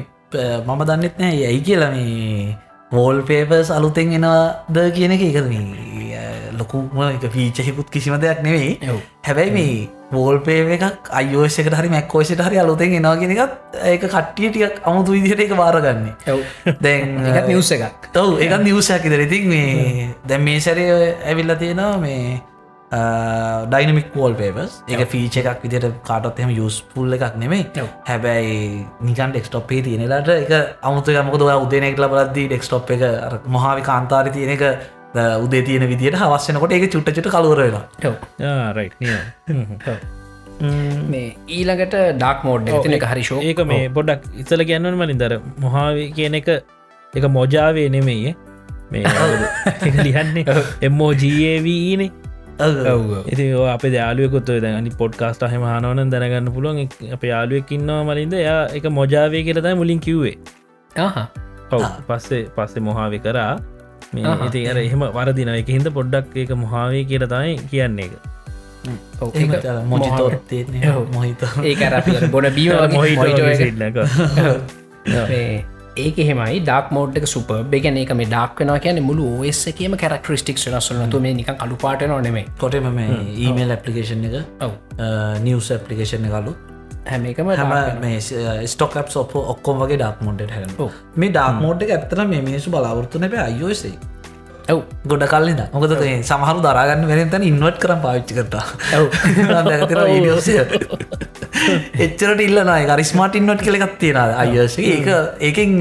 මම 0.68 0.82
දන්නෙත් 0.89 1.16
නෑ 1.20 1.45
ඇයි 1.45 1.62
කියලා 1.62 1.91
මේ 1.91 2.56
වෝල් 2.91 3.22
පේපස් 3.24 3.72
අලුතෙන් 3.72 4.14
එනවාද 4.14 4.80
කියන 4.95 5.12
එක. 5.12 5.26
එකද 5.30 5.47
මේ 5.50 5.89
ලොකුම 6.60 7.01
එක 7.05 7.32
පීචහිකුත් 7.36 7.89
කිසිම 7.89 8.20
දෙයක් 8.22 8.43
නෙවෙයි. 8.43 8.76
හැබැයි 9.28 9.55
මේ 9.57 9.88
වෝල් 10.12 10.39
පේ 10.39 10.66
එකක් 10.76 11.10
අයෝෂකට 11.12 11.78
හරි 11.80 11.89
මැක්කෝෂට 11.89 12.43
හරි 12.47 12.62
අලුතෙන් 12.64 12.93
එනවා 12.99 13.16
කියෙන 13.18 13.34
එකත් 13.36 13.80
ඒක 13.86 14.05
කට්ටිය 14.05 14.51
ටියක් 14.51 14.80
අමුතු 14.84 15.12
විදිහට 15.12 15.45
එක 15.45 15.55
බාරගන්නේ. 15.55 16.14
දැන් 16.82 17.18
නිවස 17.49 17.72
එකක්. 17.72 18.12
ඔවු 18.18 18.38
එක 18.39 18.60
නිවසයක් 18.64 19.05
ඉදර 19.05 19.26
ඉතින් 19.28 19.49
මේ 19.49 20.07
දැම් 20.28 20.47
මේ 20.49 20.60
සැරය 20.60 20.88
ඇවිල්ල 21.24 21.55
තියෙනවා 21.55 21.97
මේ 21.99 22.39
ඩයිනමික් 22.91 24.07
පෝල් 24.14 24.34
පේපස් 24.34 24.80
එක 24.89 25.05
ෆීච 25.10 25.36
එකක් 25.38 25.62
විදිට 25.64 25.89
කාටත් 26.05 26.39
එම 26.39 26.49
යස් 26.49 26.82
පුල්ල 26.93 27.14
එකක් 27.14 27.36
නෙමේ. 27.38 27.66
හැබැයි 28.07 28.86
නිකන් 29.01 29.34
ඩෙක්ස්ටොප්පේ 29.34 29.84
තියෙනලාට 29.84 30.30
එක 30.36 30.80
අමුතු 30.82 31.14
මොකද 31.24 31.41
උදනෙක් 31.41 31.99
ලබලද්දී 31.99 32.47
ඩෙක්ස්ටොප් 32.47 32.89
එක 32.89 33.45
මොහාවි 33.47 33.86
කාන්තාරි 33.86 34.32
තියෙන 34.32 34.55
එක 34.57 34.64
උදේ 35.16 35.62
තියෙන 35.62 35.88
විදිට 35.88 36.16
හවස්සනකොට 36.16 36.72
එක 36.72 36.91
චුට්ටචට 36.91 37.30
නිය 38.99 39.18
මේ 41.10 41.36
ඊළඟට 41.49 41.95
ඩක් 42.16 42.43
මෝඩ් 42.43 42.70
තින 42.84 42.93
එක 42.93 43.03
හරිශෝ 43.03 43.41
ඒක 43.41 43.62
මේ 43.66 43.89
පොඩක් 43.89 44.28
ඉසල 44.38 44.64
ගැන්නවන් 44.64 44.97
මලින් 44.97 45.18
දර 45.18 45.39
මොහාව 45.57 45.99
කියන 46.16 46.36
එක 46.36 46.49
එක 47.14 47.26
මොජාවේ 47.28 47.89
නෙමෙයි. 47.89 48.36
මේ 48.91 49.03
ලියන්නේ 50.05 50.45
එම්මෝ 50.82 51.12
ජීඒවීනේ 51.14 52.12
ඉති 53.26 53.45
අප 53.66 53.84
යාලුවකුත් 53.89 54.51
ද 54.57 54.72
අනි 54.72 54.91
පොඩ්කාස්ට 54.91 55.43
හම 55.43 55.64
හනවන 55.64 56.12
දැනගන්න 56.12 56.51
පුළුවන්. 56.51 56.88
අප 57.14 57.24
යාලුවෙක් 57.24 57.72
ඉන්නවා 57.72 58.03
මලින්ද. 58.03 58.34
යා 58.34 58.62
එක 58.68 58.86
මොජාවේ 58.91 59.43
කියලතයි 59.43 59.76
මුලින් 59.76 59.99
කිව්වේ. 59.99 60.38
ඔව්. 61.72 61.84
පස්සේ 62.07 62.43
පස්සේ 62.55 62.82
මොහාවි 62.82 63.20
කරා 63.20 63.53
මේ. 64.14 64.26
ඉති 64.47 64.66
අර 64.68 64.78
එහෙම 64.80 65.05
වරදින 65.14 65.49
එක 65.53 65.68
හිද 65.70 65.89
පොඩ්ඩක් 65.93 66.36
ඒක 66.36 66.51
මොහාවේ 66.57 67.03
කියලතයි 67.05 67.57
කියන්නේ 67.72 68.05
එක. 68.05 68.14
මොහිත. 71.12 71.41
අර 71.89 72.30
බොන 72.30 72.47
බීම 72.51 72.72
මොහිට 72.93 73.20
එක. 73.89 73.97
ඒක 75.97 76.18
හෙමයි 76.22 76.60
ඩක් 76.62 76.91
මෝඩ් 76.91 77.18
එක 77.18 77.26
සුප 77.28 77.49
බෙගන 77.70 77.97
ඒක 77.97 78.12
මේ 78.14 78.28
ඩක් 78.28 78.60
වෙන 78.62 78.72
කියන 78.80 79.01
මුළු 79.03 79.26
ඔස් 79.43 79.62
එකම 79.68 79.95
කරක්ටරිස්ටික් 79.95 80.57
වෙනස්සලනතු 80.66 81.20
මේ 81.20 81.34
නික 81.34 81.49
කළු 81.57 81.78
පාට 81.78 82.05
නොනෙමේ 82.07 82.45
කොටම 82.60 82.89
මේ 82.93 83.20
ඊමේල් 83.38 83.72
ඇපලිකේෂන් 83.72 84.26
එක 84.30 84.36
ඔව්. 84.62 84.72
නිවස් 85.41 85.72
ඇපලිකේෂන් 85.72 86.30
කලු 86.30 86.53
හැම 87.10 87.26
එකම 87.26 87.49
හැම. 87.53 87.74
මේ 88.01 88.20
ස්ටොක් 88.68 88.95
අප් 88.97 89.12
ඔප 89.16 89.36
ඔක්කොම 89.45 89.84
වගේ 89.84 89.97
ඩක් 89.97 90.22
මොඩ් 90.22 90.45
හැ. 90.51 90.64
මේ 91.16 91.32
ඩක් 91.32 91.60
මෝඩ් 91.62 91.84
එක 91.84 91.91
ඇත්තර 91.97 92.24
මේ 92.28 92.41
මිනිසු 92.41 92.72
බලාවෘත්තු 92.72 93.20
නැබ 93.20 93.36
අයෝසේ 93.41 93.95
ඔව්. 94.70 94.82
ගොඩ 95.05 95.24
කල්ලද 95.34 95.62
මොකද 95.74 95.93
සමහරු 96.24 96.60
දරාගන්න 96.62 97.07
වැරතැන 97.10 97.43
ඉන්වට් 97.43 97.80
කරම් 97.84 98.01
පාවිච්චි 98.03 98.34
කරතා 98.39 98.66
එච්චරට 102.05 102.41
ඉල්ලනයි 102.41 102.84
ගරිස්මාට 102.89 103.36
ඉන්නොට් 103.36 103.64
කළෙකත් 103.64 103.95
තියෙන 104.01 104.20
අයස 104.43 104.78
ඒක 104.80 105.07
ඒකෙන් 105.41 105.74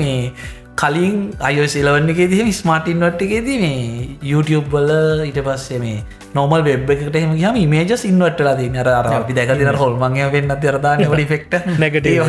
කලින් 0.80 1.16
අයෝසිලවන්නගේ 1.48 2.26
දී 2.32 2.52
ස්මාටින් 2.52 3.00
වට්ටගේ 3.04 3.58
මේ 3.62 4.08
YouTube 4.30 4.68
වල 4.74 4.90
ඉට 5.26 5.40
පස්සේ 5.46 5.80
මේ 5.82 5.96
නොමල් 6.34 6.62
වෙබ් 6.66 6.90
එකට 6.94 7.16
එහම 7.20 7.32
හම 7.34 7.58
මේජස් 7.72 8.04
ඉන්වටලා 8.10 8.54
දී 8.60 8.82
අර 8.82 8.90
අර 8.92 9.06
අපි 9.12 9.36
දැකතිර 9.38 9.78
හොල්මගේ 9.82 10.28
වෙන්න 10.34 10.54
අතරදාන්න 10.56 11.04
ොඩි 11.08 11.26
ෆෙක්ට 11.32 11.54
Negative. 11.84 12.28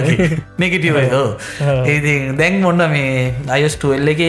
නෙගටව 0.58 0.98
ඒ 1.88 2.16
දැන් 2.34 2.60
මොන්න 2.66 2.84
මේ 2.96 3.34
අයස්ටුවල් 3.50 4.14
එක 4.16 4.24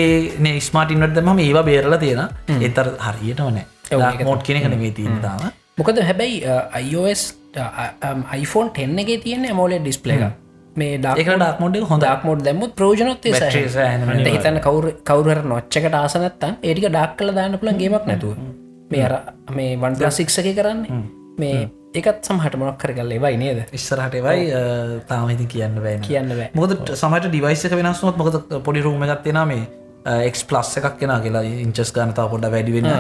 ස්මාට 0.69 0.95
ඉන්නට 0.97 1.23
ම 1.25 1.39
ඒවා 1.39 1.65
බේරල 1.71 1.97
තියෙන 2.05 2.23
එතර 2.61 2.93
හරියට 3.07 3.41
ඔව්, 3.41 3.51
වන 3.51 3.59
ඒක 4.13 4.25
මෝට් 4.25 4.43
කෙනෙ 4.47 4.61
කන 4.61 4.79
මේ 4.79 4.93
තාම. 5.25 5.51
මොකද 5.79 5.99
හැබැයි 6.03 6.37
iOS 6.85 7.23
iPhone 8.37 8.71
10 8.77 9.03
එක 9.07 9.23
තියෙන 9.25 9.49
මෝල 9.57 9.73
ඩිස්පලේක 9.79 10.29
මේ 10.77 10.99
ඩක් 10.99 11.59
මොඩ් 11.63 11.77
හොඳ 11.91 12.03
ඩක් 12.05 12.27
මෝඩ් 12.29 12.45
දැමුත් 12.47 12.75
ප්‍රෝජනොත් 12.79 13.25
හිතන්න 13.27 14.61
කවර 14.67 14.87
කවර 15.11 15.43
නොච්චකට 15.53 15.97
ආසනත්තන් 16.03 16.55
ඒටික 16.63 16.87
ඩක් 16.89 17.17
කල 17.19 17.35
දාන්න 17.39 17.59
පුළන් 17.59 17.81
ගේමක් 17.83 18.07
නැතුව. 18.07 18.39
මේ 18.93 19.05
අර 19.09 19.15
මේ 19.59 19.77
වන්ලාසික්ෂක 19.83 20.51
කරන්නේ. 20.61 21.03
මේ 21.43 21.67
ඒකත් 21.95 22.31
සමහට 22.31 22.57
මොනක් 22.63 22.79
කරගල්ල 22.79 23.13
ඒවයි 23.17 23.37
නේද? 23.43 23.61
ඉස්සරහටවයි 23.73 24.49
තාමති 25.11 25.47
කියන්න 25.57 25.83
බෑ 25.85 25.99
කියන්න 26.07 26.33
බෑ. 26.39 26.49
මොකද 26.55 26.95
සමට 26.95 27.29
ඩිවයිසක 27.29 27.77
වෙනස්නොත් 27.83 28.17
මොකද 28.23 28.41
පොඩි 28.67 28.87
රූම 28.87 29.07
එකත්තින 29.09 29.43
මේ 29.53 29.69
එක් 30.31 30.43
ප්ලස් 30.51 30.75
එකක් 30.81 30.99
කෙන 31.01 31.15
කියලා 31.27 31.47
ඉංචස් 31.67 31.95
ගනතා 31.97 32.29
පොඩ 32.35 32.51
වැඩිවෙන 32.57 32.93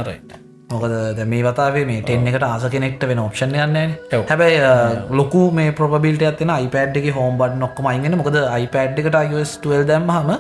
මොකද 0.71 0.93
දැ 1.19 1.27
මේ 1.33 1.43
වතාවේ 1.47 1.85
මේ 1.89 2.03
ටෙන් 2.03 2.29
එකට 2.31 2.45
ආස 2.49 2.65
කෙනෙක්ට 2.75 3.07
වෙන 3.11 3.23
ඔප්ෂන් 3.25 3.57
යන්න. 3.65 3.95
හැබැයි 4.31 4.61
ලොකු 5.21 5.43
මේ 5.59 5.73
ප්‍රබිල්ට 5.73 6.23
ඇතින 6.29 6.53
iPad 6.57 7.01
එක 7.01 7.09
හෝම් 7.17 7.41
බඩ් 7.41 7.59
නොක්කම 7.65 7.91
අයිගෙන 7.93 8.19
මොකද 8.21 8.39
iPad 8.61 9.01
එකට 9.03 9.19
iOS12 9.23 9.89
දැම්ම 9.91 10.15
හම 10.17 10.31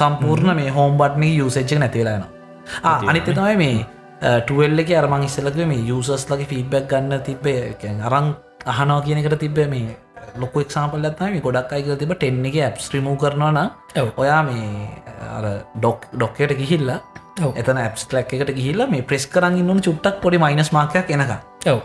සම්පූර්ණ 0.00 0.54
මේ 0.60 0.76
හෝම් 0.76 0.94
බඩ්න 1.00 1.26
යුසච්ච 1.40 1.74
නැතිවෙලාන 1.82 2.24
අනිත 3.10 3.28
තමයි 3.30 3.56
මේ 3.64 3.74
ටුවල්ල 4.46 4.84
එක 4.84 4.94
අරමං 5.00 5.26
ඉස්සලක 5.28 5.60
මේ 5.72 5.84
යුසස් 5.90 6.30
ලගේ 6.30 6.48
ෆීඩබැක් 6.52 6.88
ගන්න 6.92 7.26
තිබේ 7.28 7.92
අරං 8.10 8.32
අහනෝ 8.66 9.00
කියනකට 9.06 9.38
තිබේ 9.44 9.68
මේ 9.74 9.96
ලොක 10.38 10.54
එක්සාම්පල් 10.56 11.08
ඇත්ම 11.08 11.40
ගොඩක් 11.46 11.72
අයික 11.76 11.90
තිබ 11.98 12.12
ටෙන්න 12.14 12.46
එක 12.50 12.56
ඇප්ස් 12.66 12.86
්‍රිමූ 12.92 13.16
කරනවා 13.16 13.66
ඔව්. 14.00 14.08
ඔයා 14.16 14.42
මේ 14.42 14.88
ඩොක් 15.76 16.06
ඩොක්කට 16.14 16.54
ගිහිල්ලා. 16.60 17.00
එතන 17.54 17.78
ඇප්ස් 17.78 18.06
ලැක් 18.12 18.32
එකට 18.34 18.52
ගිහිල්ලා 18.52 18.86
මේ 18.88 19.02
ප්‍රෙස් 19.02 19.26
කරන්න 19.26 19.58
ඉන්නු 19.58 19.80
චුට්ටක් 19.80 20.20
පොඩි 20.20 20.38
මයිනස් 20.38 20.72
මාකයක් 20.72 21.10
එනක 21.10 21.32
ඔව්. 21.66 21.80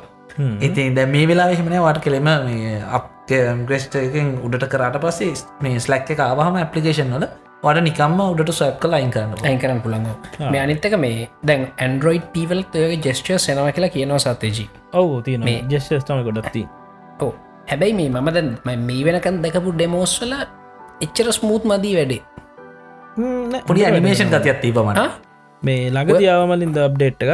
ඉතින් 0.61 0.95
දැ 0.95 1.05
මේ 1.07 1.27
වෙලා 1.27 1.49
එහෙමන 1.49 1.73
වට 1.79 2.01
කෙළෙම 2.01 2.23
මේ 2.45 2.81
අප්ග්‍රෙස්ට 2.91 3.95
එකෙන් 3.97 4.37
උඩට 4.43 4.67
කරට 4.67 4.99
පස්සේ 4.99 5.33
මේ 5.61 5.79
ස්ලැක් 5.79 6.09
එක 6.11 6.19
ආවහම 6.21 6.55
ඇපලිකේෂන් 6.55 7.13
වල 7.13 7.25
වඩ 7.63 7.83
නිකම්ම 7.83 8.19
උඩට 8.23 8.53
සැප් 8.53 8.77
කල 8.79 8.93
අයින් 8.93 9.11
කරන්න 9.11 9.33
ඇන් 9.43 9.59
කරන්න 9.59 9.81
පුළඟ 9.81 10.07
මේ 10.51 10.61
අනිත්තක 10.61 10.97
මේ 10.97 11.27
දැන් 11.43 11.67
ඇන්ඩරෝයිඩ් 11.77 12.27
ටීවල් 12.29 12.61
ඔයගේ 12.75 13.01
ජෙස්ටිය 13.05 13.39
සෙනව 13.39 13.71
කියලා 13.71 13.89
කියනවා 13.89 14.19
සත්තේජී 14.19 14.69
ඔවු 14.93 15.21
තියන 15.21 15.43
මේ- 15.43 15.63
ජෙස්ටම 15.69 16.23
ගොඩත්ති 16.23 16.67
ඕ 17.19 17.31
හැබැයි 17.67 17.93
මේ 17.93 18.09
මම 18.11 18.29
දැන් 18.33 18.49
ම- 18.65 19.05
වෙනකන් 19.05 19.41
දැකපු 19.41 19.71
ඩෙමෝස්වල 19.73 20.33
එච්චර 21.01 21.31
ස්මූත් 21.33 21.63
මදී 21.65 21.95
වැඩේ. 21.95 22.21
පොඩි 23.67 23.85
ඇනිමේෂන් 23.85 24.29
ගතියක් 24.31 24.59
තිීපමට 24.61 25.26
මේ 25.63 25.89
ළඟ 25.89 26.17
තියාවමලින්ද 26.17 26.77
අප්ඩේට් 26.79 27.23
එක 27.23 27.31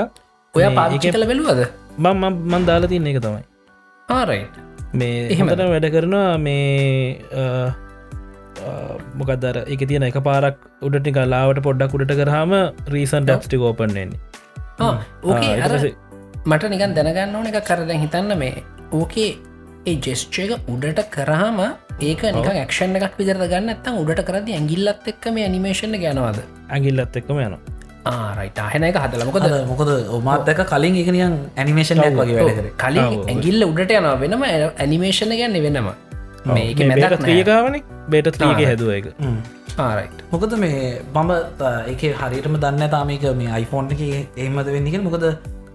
ඔය 0.54 0.64
මේ 0.66 0.98
එක- 0.98 1.14
කළ 1.14 1.26
බැලුවද? 1.26 1.62
මම 2.00 2.24
මන් 2.50 2.66
දාලා 2.66 2.90
තින්න 2.90 3.08
එක 3.08 3.20
තමයි. 3.22 3.44
ආරයි 4.10 4.44
මේ 4.94 5.16
එහෙමද? 5.28 5.52
එහෙමට 5.52 5.72
වැඩ 5.74 5.88
කරනවා 5.92 6.38
මේ 6.38 7.74
මොකදර 9.20 9.58
එක 9.68 9.82
තියෙන 9.88 10.06
එක 10.10 10.20
පාරක් 10.24 10.58
උඩට 10.82 11.10
කලාවට 11.18 11.62
පොඩ්ඩක් 11.62 11.96
උඩට 11.98 12.16
කරහම 12.20 12.54
රීසන් 12.88 13.26
ඩක්ස්ටි 13.26 13.58
අර 15.62 15.74
මට 16.46 16.70
නිකන් 16.70 16.94
දැනගන්න 16.94 17.36
ඕන 17.36 17.50
එක 17.52 17.60
කරදැන් 17.64 18.04
හිතන්න 18.04 18.38
මේ 18.38 18.64
ඕකේ 18.92 19.30
ඒ 19.86 19.96
ජෙස්්චය 20.00 20.48
එක 20.48 20.70
උඩට 20.70 21.04
කරහම 21.10 21.60
ඒක 22.02 22.24
නික 22.32 22.50
ක්ෂණ 22.64 22.98
එකක් 23.00 23.18
විදර 23.20 23.40
ගන්න 23.46 23.70
ඇත්තම් 23.70 24.02
උඩට 24.02 24.24
කරද 24.26 24.50
ඇගිල්ලත් 24.52 25.08
එක්ක 25.08 25.30
මේ 25.36 25.46
ඇනිමේෂණ 25.48 25.98
ගැනවාද 26.00 26.40
ඇගිල්ලත් 26.70 27.22
එක්කම 27.22 27.40
යන 27.40 27.58
ආරයිට 28.06 28.60
අහෙන 28.60 28.84
එක 28.84 28.98
හදලමකොද 28.98 29.46
මොකද 29.70 29.92
ඔමාත්දක 30.18 30.62
කලින් 30.72 31.00
එකනියන් 31.02 31.36
ඇනිමේෂන්යක් 31.56 32.18
වගේ 32.20 32.42
වැඩ 32.42 32.70
කලින් 32.78 33.18
ඇගිල්ල 33.26 33.68
උඩට 33.70 33.94
යනවා 33.94 34.16
වෙනම 34.20 34.46
ඇනිමේෂණ 34.46 35.36
ගැන්න 35.42 35.60
වෙනම. 35.66 35.90
මේක 36.48 36.80
මැදක් 36.84 37.04
නෑ. 37.06 37.24
ත්‍රියකාවන 37.24 37.82
බේට 38.10 38.32
ත්‍රියක 38.38 38.64
හැදුව 38.66 38.94
එක 38.98 39.10
ආරයිට් 39.80 40.24
මොකද 40.32 40.56
මේ 40.60 41.02
මම 41.16 41.32
එක 41.88 42.06
හරිටම 42.22 42.60
දන්න 42.60 42.90
තාමික 42.90 43.28
මේ 43.36 43.52
අයිෆෝන් 43.58 43.92
එක 43.96 44.04
ඒමද 44.38 44.72
වෙන්නක 44.76 45.00
මොකද 45.08 45.28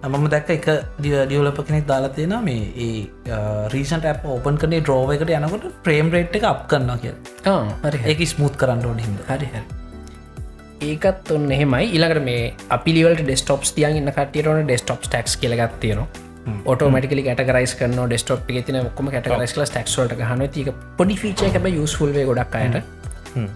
මම 0.04 0.28
දැක්ක 0.30 0.50
එක 0.50 0.68
ඩියවලප 1.00 1.64
කෙනෙක් 1.64 1.86
දාලා 1.86 2.12
තියෙන 2.12 2.36
මේ 2.44 2.68
ඒ 2.78 3.40
රීසන්ට 3.72 4.04
ඇප 4.04 4.28
ඕපන් 4.28 4.60
කනේ 4.62 4.80
ඩ්‍රෝව 4.80 5.16
එකට 5.16 5.32
යනකොට 5.32 5.68
ප්‍රේම් 5.82 6.12
රේට් 6.12 6.36
එක 6.36 6.44
අප් 6.44 6.64
කරන්න 6.68 7.00
කිය 7.02 7.14
හරි 7.82 8.06
ඒක 8.06 8.26
ස්මුත් 8.28 8.56
කරන්න 8.56 8.86
ඕන 8.86 9.00
හිද 9.00 9.28
හරි 9.28 9.52
හරි 9.52 9.64
ඒකත් 10.80 11.30
ඔන්න 11.34 11.50
එහෙමයි. 11.52 11.90
ඉළඟට 11.96 12.24
මේ 12.24 12.54
අපිලිවලට 12.76 13.22
ඩෙස්ටොප්ස් 13.24 13.72
තියන් 13.76 13.96
ඉන්න 14.00 14.10
කටියරන 14.16 14.64
ඩෙස්ටොප් 14.66 15.00
ටක්ස් 15.06 15.36
කියලගත් 15.42 15.78
තියනවා. 15.80 16.06
ඔටෝමටිකලි 16.72 17.22
කටරයිස් 17.26 17.74
කන 17.78 17.96
ඩෙස්ටොප් 17.98 18.46
තින 18.66 18.80
ොක්ම 18.80 19.10
කටරයිස් 19.14 19.54
කල 19.56 19.64
ටක්ස්වලට 19.64 20.22
හන 20.30 20.44
තික 20.54 20.72
පොඩි 20.96 21.16
ෆීච 21.22 21.42
එක 21.48 21.58
යුස්ෆුල්වේ 21.74 22.24
ගොඩක් 22.30 22.54
අයට. 22.60 22.82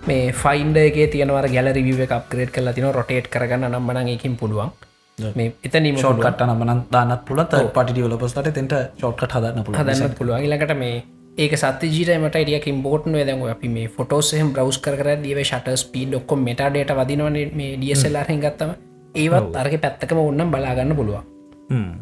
මේ 0.09 0.33
ෆයින්ඩගේ 0.43 1.07
තියනවර 1.15 1.49
ගැල 1.55 1.73
රිවිව 1.79 2.01
එක 2.07 2.17
අප්ග්‍රේඩ් 2.19 2.51
කල 2.57 2.73
තින 2.79 2.89
රොටේට් 2.99 3.31
කරගන්න 3.31 3.71
නම්බන 3.71 4.11
එකින් 4.17 4.37
පුළුවන්. 4.37 4.73
මේ 5.39 5.55
එතනීම 5.65 5.97
ෂෝට් 5.97 6.21
කට 6.27 6.47
නමන 6.49 6.85
දාන්නත් 6.93 7.25
පුලත් 7.29 7.57
පටි 7.79 8.01
ියවලපස්ලට 8.03 8.53
තෙන්ට 8.59 8.79
ෂෝට්කට 8.99 9.35
හදන්න 9.39 9.65
පුළ 9.67 9.77
හදන්න 9.81 10.15
පුළුවන්. 10.19 10.45
ඉලකට 10.49 10.75
මේ 10.85 11.03
ඒක 11.33 11.57
සත්‍ය 11.57 11.89
ජීටමට 11.89 12.35
ටියක් 12.35 12.67
ඉම්පෝර්ට් 12.69 13.07
වෙදම 13.09 13.43
අපි 13.49 13.69
මේ 13.69 13.89
ෆොටෝසහම 13.89 14.49
බ්‍රවස් 14.53 14.79
කර 14.79 15.17
දිව 15.23 15.39
ශට 15.41 15.77
ස්පීඩ් 15.83 16.17
ඔක්කො 16.19 16.37
මෙටඩේට 16.37 16.93
වදිනවන 16.93 17.37
මේ 17.57 17.77
ඩියසල්ලා 17.77 18.25
හිගත්තම 18.29 18.73
ඒවත් 19.15 19.57
අරක 19.57 19.77
පැත්තකම 19.85 20.21
ඔන්නම් 20.21 20.51
බලාගන්න 20.53 20.93
පුළුවන්. 20.95 21.25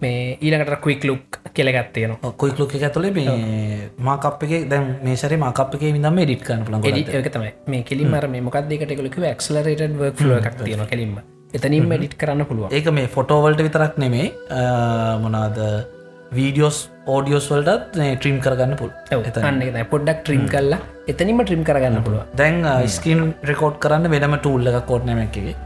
මේ 0.03 0.39
ඊළඟට 0.41 0.83
ක්වික් 0.83 1.05
ලුක් 1.05 1.39
කෙලගත්තයන 1.55 2.16
කොයි 2.37 2.57
ලොක 2.59 2.74
ඇතුලේ 2.74 3.12
මේ 3.12 3.91
මාකප් 4.01 4.43
එක 4.43 4.66
දැන් 4.68 4.91
මේසරේ 5.05 5.39
මාකප් 5.39 5.78
කන්න 5.78 6.64
පුළන් 6.66 6.83
එඩි 6.85 7.07
ඒක 7.12 7.31
තමයි. 7.31 7.53
මේ 7.68 7.83
කෙලින්ම 7.85 8.18
මේ 8.35 8.43
මොකක්දකට 8.43 8.97
එකලක 8.97 9.14
ක්ලරට 9.14 9.97
වක් 10.01 10.20
ල 10.26 10.35
එකක් 10.41 10.59
තියෙන 10.64 10.87
කෙලින්ම. 10.91 11.14
එතනින් 11.55 11.93
එඩිට් 11.93 12.18
කරන්න 12.18 12.47
පුළුවන්. 12.51 12.74
ඒක 12.74 12.91
මේ 12.91 13.07
ෆොටෝවල්ට 13.07 13.62
විතරක් 13.62 13.95
නෙමේ 13.97 14.26
මොනාද 15.22 15.62
වීඩියෝස් 16.35 16.91
ඕඩියෝස් 17.11 17.49
වලටත් 17.53 17.99
ට්‍රීම් 18.15 18.39
කරගන්න 18.45 18.77
පුල් 18.77 18.91
අන්න 19.45 19.61
පොඩ්ඩක් 19.91 20.23
ට්‍රීම් 20.23 20.45
කල්ලා 20.49 20.81
එතනිම 21.09 21.43
ට්‍රීම් 21.43 21.65
කරගන්න 21.65 22.05
පුළුව 22.07 22.23
දැන් 22.37 22.63
ස්කීන් 22.91 23.27
රෙකෝඩ් 23.45 23.79
කරන්න 23.79 24.11
වෙනම 24.11 24.39
ටූල් 24.39 24.73
එක 24.73 24.81
කෝඩ්නමැක්කගේ 24.87 25.57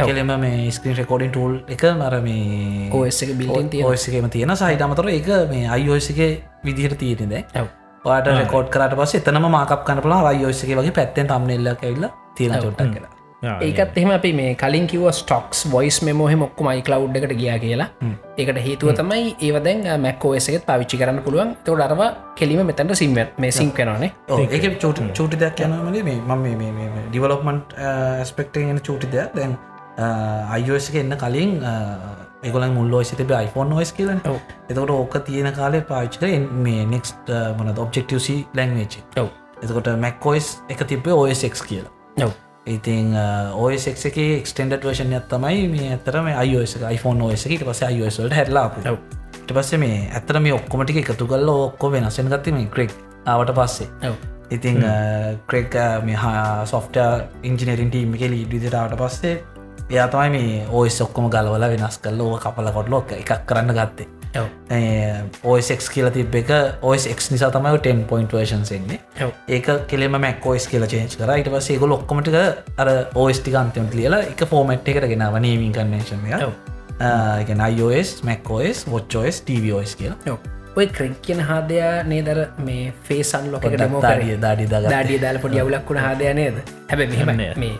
කෙලෙම 0.00 0.32
මේ 0.38 0.70
ස්ක්‍රීන් 0.70 0.96
රෙකෝඩින් 0.96 1.30
ටූල් 1.30 1.54
එක 1.68 1.84
මර 1.90 2.20
මේ 2.20 2.90
OS 2.92 3.22
එක 3.22 3.34
තියෙන. 3.36 3.84
ඔස්සකම 3.86 4.28
තියෙන 4.28 4.54
සහිටමතර 4.54 5.10
එක 5.10 5.28
මේ 5.50 5.68
අයිෝසික 5.68 6.20
විදිහට 6.64 6.98
තියෙනෙද 6.98 7.34
වාට 8.04 8.32
රෙකෝඩ් 8.32 8.70
කරට 8.70 8.96
පස් 8.96 9.14
එතනම 9.14 9.48
මාකප් 9.50 9.84
කනපලා 9.84 10.24
අයිෝසික 10.28 10.74
වගේ 10.74 10.94
පැත්තෙන් 10.94 11.26
තම්නෙල්ල 11.28 11.72
ඇල්ල 11.72 12.10
තියෙන 12.36 12.58
චොට්ටක් 12.58 12.92
කියලා 12.94 13.17
ඒකත් 13.42 13.98
එහෙම 13.98 14.10
අපි 14.10 14.30
මේ 14.38 14.54
කලින් 14.62 14.86
කිව 14.90 15.02
ස්ටොක්ස් 15.18 15.58
වොයිස් 15.72 15.98
මෙමෝහ 16.06 16.30
මොක්කම 16.42 16.68
අයිකලව් 16.70 17.16
එකට 17.18 17.34
ගියා 17.40 17.58
කියලා. 17.64 17.88
ඒකට 18.36 18.58
හේතුව 18.66 18.90
තමයි 19.00 19.36
ඒවදැන් 19.48 19.84
මැක්කෝසකත් 20.04 20.64
පාවිච්චි 20.66 20.98
කරන්න 21.00 21.22
පුළුවන්. 21.26 21.54
තොට 21.64 21.82
අරව 21.86 22.02
කෙලිම 22.38 22.62
මෙතැන්ට 22.70 22.94
සිම්ම 23.02 23.18
මේ 23.38 23.50
සිං 23.50 23.70
කනනේ 23.72 24.10
ඒක 24.50 24.80
චෝට 24.84 25.02
චූටි 25.18 25.40
දෙයක් 25.42 25.62
යනමලේ 25.66 26.02
මේ 26.08 26.18
මම 26.38 26.96
ඩිවලොප්මන්ට් 27.10 27.76
ස්පෙක්ටෙන් 28.30 28.80
චූටි 28.88 29.12
දෙයක්. 29.14 29.30
දැන් 29.36 29.54
අයිෝසික 30.56 30.98
එන්න 31.02 31.16
කලින් 31.22 31.54
එකොල 32.42 32.66
මුල්ලෝස 32.74 33.14
තිබ 33.20 33.30
iPhone 33.38 33.70
නොස් 33.70 33.92
කියලන. 33.92 34.20
ඔව්. 34.26 34.40
එතකොට 34.70 34.90
ඕක 34.96 35.14
තියෙන 35.30 35.52
කාලේ 35.60 35.84
පාච්චික 35.92 36.26
මේ 36.66 36.82
නෙක්ස්ට 36.96 37.32
මොනද 37.60 37.78
ඔබ්ෙක්ටසි 37.86 38.36
ලැංවේච් 38.60 38.98
ඔව්. 39.16 39.30
එතකොට 39.62 39.94
මැක්කෝයිස් 40.06 40.52
එක 40.74 40.86
තිබේ 40.90 41.14
OSක් 41.22 41.64
කියලා. 41.70 41.94
ඔව් 42.26 42.36
ඉතින් 42.68 43.14
ඔයක් 43.56 43.86
එක 44.10 44.18
එක්ටෙන්ඩ 44.24 44.78
වර්ෂණයක් 44.84 45.28
තමයි 45.32 45.68
මේ 45.74 45.92
ඇතරම 45.96 46.30
අයෝස 46.32 46.76
iPhone 46.90 47.24
ඔස 47.28 47.46
එක. 47.46 47.64
පස 47.64 47.82
අයෝස්වලට 47.90 48.36
හැරලාපු 48.38 48.84
ඔව්. 48.92 48.98
ට 49.46 49.56
පස්සේ 49.56 49.80
මේ 49.80 50.00
ඇතර 50.12 50.40
මේ 50.40 50.56
ඔක්කොමටික 50.56 51.00
එකතු 51.02 51.26
කල්ල 51.26 51.48
ඔක්කො 51.52 51.92
වෙනසෙන් 51.92 52.28
ගත්ති 52.32 52.52
මේ 52.52 52.68
ක්‍රෙක් 52.74 52.92
ආවට 53.26 53.54
පස්සේ. 53.58 54.12
ඉතිං 54.50 54.84
ක්‍රෙක් 55.46 55.78
මේ 56.04 56.34
සොෆ්ට 56.66 57.00
ඉංජිනරින් 57.42 57.90
ටීම 57.90 58.14
එක 58.14 58.28
ලීඩිදිරාවට 58.34 59.00
පස්සේ 59.00 59.34
එයා 59.90 60.08
තමයි 60.12 60.30
මේ 60.36 60.66
ඕස් 60.70 61.00
ඔක්කොම 61.00 61.30
ගලවල 61.32 61.68
වෙනස් 61.74 61.98
කල්ල 62.04 62.20
ඕ 62.20 62.38
කපල 62.44 62.72
කොටලොක් 62.76 63.12
එකක් 63.16 63.34
කරන්න 63.48 63.76
ගත්තේ 63.76 64.17
ඕසෙක් 65.44 65.80
කියල 65.94 66.10
තිබ 66.10 66.34
එක 66.34 66.50
ඔස්ක් 66.82 67.30
නිසා 67.32 67.50
තමයි 67.50 67.78
10 67.78 68.04
පොයින්ට 68.10 68.34
වර්ෂන්සෙන්නේ 68.34 68.98
ඒක 69.48 69.70
කෙලෙම 69.88 70.20
මැක්කෝස් 70.20 70.68
කියල 70.68 70.86
චේච් 70.86 71.16
කර. 71.18 71.32
යිට 71.38 71.50
පස්සේ 71.52 71.78
ගොල 71.78 71.92
ඔක්කොමටික 71.92 72.34
අර 72.78 72.88
ඕස්ටි 73.14 73.56
අන්තම 73.56 73.88
ලියලා 73.94 74.22
එක 74.32 74.44
ෆෝමට් 74.44 74.88
එකට 74.88 75.08
ගෙන 75.08 75.24
නීමින් 75.40 75.72
කන්නේශන. 75.72 76.26
එක. 76.28 77.50
අයිෝස් 77.60 78.22
මැක්කෝස් 78.24 78.86
වොච්චෝස් 78.90 79.42
TVෝස් 79.42 79.96
කියලා. 79.96 80.38
ඔය 80.76 80.86
ක්‍රෙක් 80.86 81.20
කියන 81.22 81.40
හාදයා 81.40 82.02
නේදර 82.02 82.44
මේ 82.64 82.92
ෆේසන් 83.08 83.52
ලොක 83.52 83.64
ඩමෝ 83.64 84.02
දාඩිය 84.02 84.36
දාඩි 84.40 84.66
දග 84.66 84.90
දාඩිය 84.90 85.20
දාල 85.20 85.38
පොඩි 85.38 85.60
අවුලක් 85.60 85.88
වුණ 85.88 85.98
හාදය 85.98 86.34
නේද? 86.34 86.60
හැබ 86.90 86.98
මෙහෙම 86.98 87.32
මේ 87.58 87.72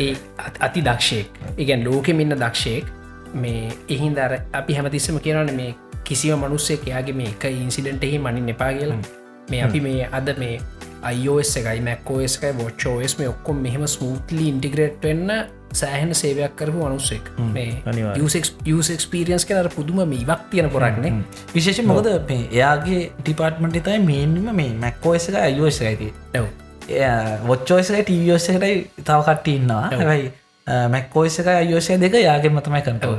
ඒ 0.00 0.14
අත්- 0.38 0.78
දක්ෂයෙක්. 0.84 1.26
ඉගැන් 1.58 1.84
ලෝකෙම 1.84 2.20
ඉන්න 2.20 2.38
දක්ෂයෙක්. 2.38 2.84
මේ 3.34 3.68
එහින්දර 3.88 4.38
අපි 4.52 4.74
හැමතිස්සම 4.74 5.18
කියනන 5.18 5.54
මේ 5.56 5.74
කිසිව 6.04 6.36
මනුස්සය 6.36 6.74
එයාගේ 6.86 7.16
මේ 7.20 7.30
එක 7.34 7.44
ඉන්සිඩන්ටෙහි 7.44 8.18
මනින් 8.18 8.48
එපා 8.54 8.72
කියලා. 8.72 8.98
මේ 9.50 9.62
අපි 9.66 9.80
මේ 9.80 10.08
අද 10.12 10.28
මේ 10.38 10.56
අයිෝස් 11.02 11.52
එකයි 11.56 11.80
මැක්කෝස්කයි 11.80 12.52
වොච්චෝස් 12.58 13.18
මේ 13.18 13.28
ඔක්කොම් 13.28 13.62
මෙහෙම 13.66 13.86
ස්මූත්ලි 13.94 14.48
ඉන්ටිග්‍රේට් 14.48 15.04
වෙන්න 15.04 15.30
සෑහන 15.72 16.14
සේවයක් 16.14 16.56
කරපු 16.56 16.86
අනුස්සෙක්. 16.86 17.24
යස්පිරියන්ස් 18.96 19.46
කනර 19.48 19.68
පුදුම 19.76 20.00
මේ 20.12 20.22
ඉවක් 20.24 20.42
තියෙන 20.50 20.70
පොරක්නේ 20.70 21.12
විශේෂ 21.54 21.82
මොකද 21.92 22.10
මේ 22.30 22.48
එයාගේ 22.50 23.02
ටිපාර්ට්මට 23.20 23.78
තයි 23.88 23.98
මේන්ම 24.06 24.50
මේ 24.60 24.70
මැක්කෝස 24.84 25.28
එක 25.30 25.38
අයෝස 25.42 25.80
ඇති 25.82 26.12
වොච්චෝසක 27.46 27.96
ටීවෝසකට 28.02 28.52
තව 28.52 28.68
කට්ට 29.06 29.48
ඉන්නවා. 29.48 29.82
හැබයි 29.92 30.30
මැක්කෝස 30.94 31.40
එක 31.40 31.48
අයෝසය 31.54 32.00
දෙක 32.00 32.14
යාගේ 32.20 32.50
මතමයි 32.50 32.82
කන්ටව 32.86 33.14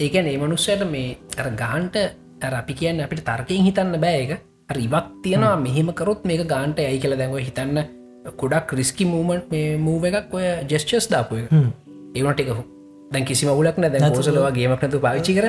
ඒකැන 0.00 0.26
ඒ 0.26 0.38
මනුස්සයට 0.38 0.84
මේ 0.90 1.16
අර 1.38 1.50
ගාන්ට 1.62 1.96
අර 2.44 2.54
අපි 2.54 2.74
කියන්න 2.74 3.00
අපිට 3.00 3.24
තර්කයෙන් 3.24 3.66
හිතන්න 3.68 4.00
බෑක 4.00 4.32
රිවක් 4.70 5.06
තියෙනවා. 5.22 5.56
මෙහෙම 5.58 5.92
කරොත් 5.92 6.24
මේක 6.24 6.48
ගාන්ට 6.48 6.78
ඇයි 6.80 7.00
කියල 7.00 7.16
දැන්ව 7.16 7.38
හිතන්න 7.40 7.84
කොඩක් 8.32 8.72
රිස්කි 8.72 9.04
මූමන්ට් 9.06 9.50
මේ 9.50 9.76
මූව 9.78 10.04
එකක් 10.10 10.34
ඔය 10.34 10.46
ජෙස්්චස් 10.68 11.08
දාපුය 11.10 11.42
ඒවට 12.14 12.40
එක 12.40 12.52
දැන් 13.12 13.24
කිසි 13.24 13.46
මවලක්න 13.46 13.88
දැන් 13.88 14.06
ෝසලවා 14.10 14.52
ගේමක්නතු 14.52 15.00
පාවිච්චි 15.00 15.34
කර 15.36 15.48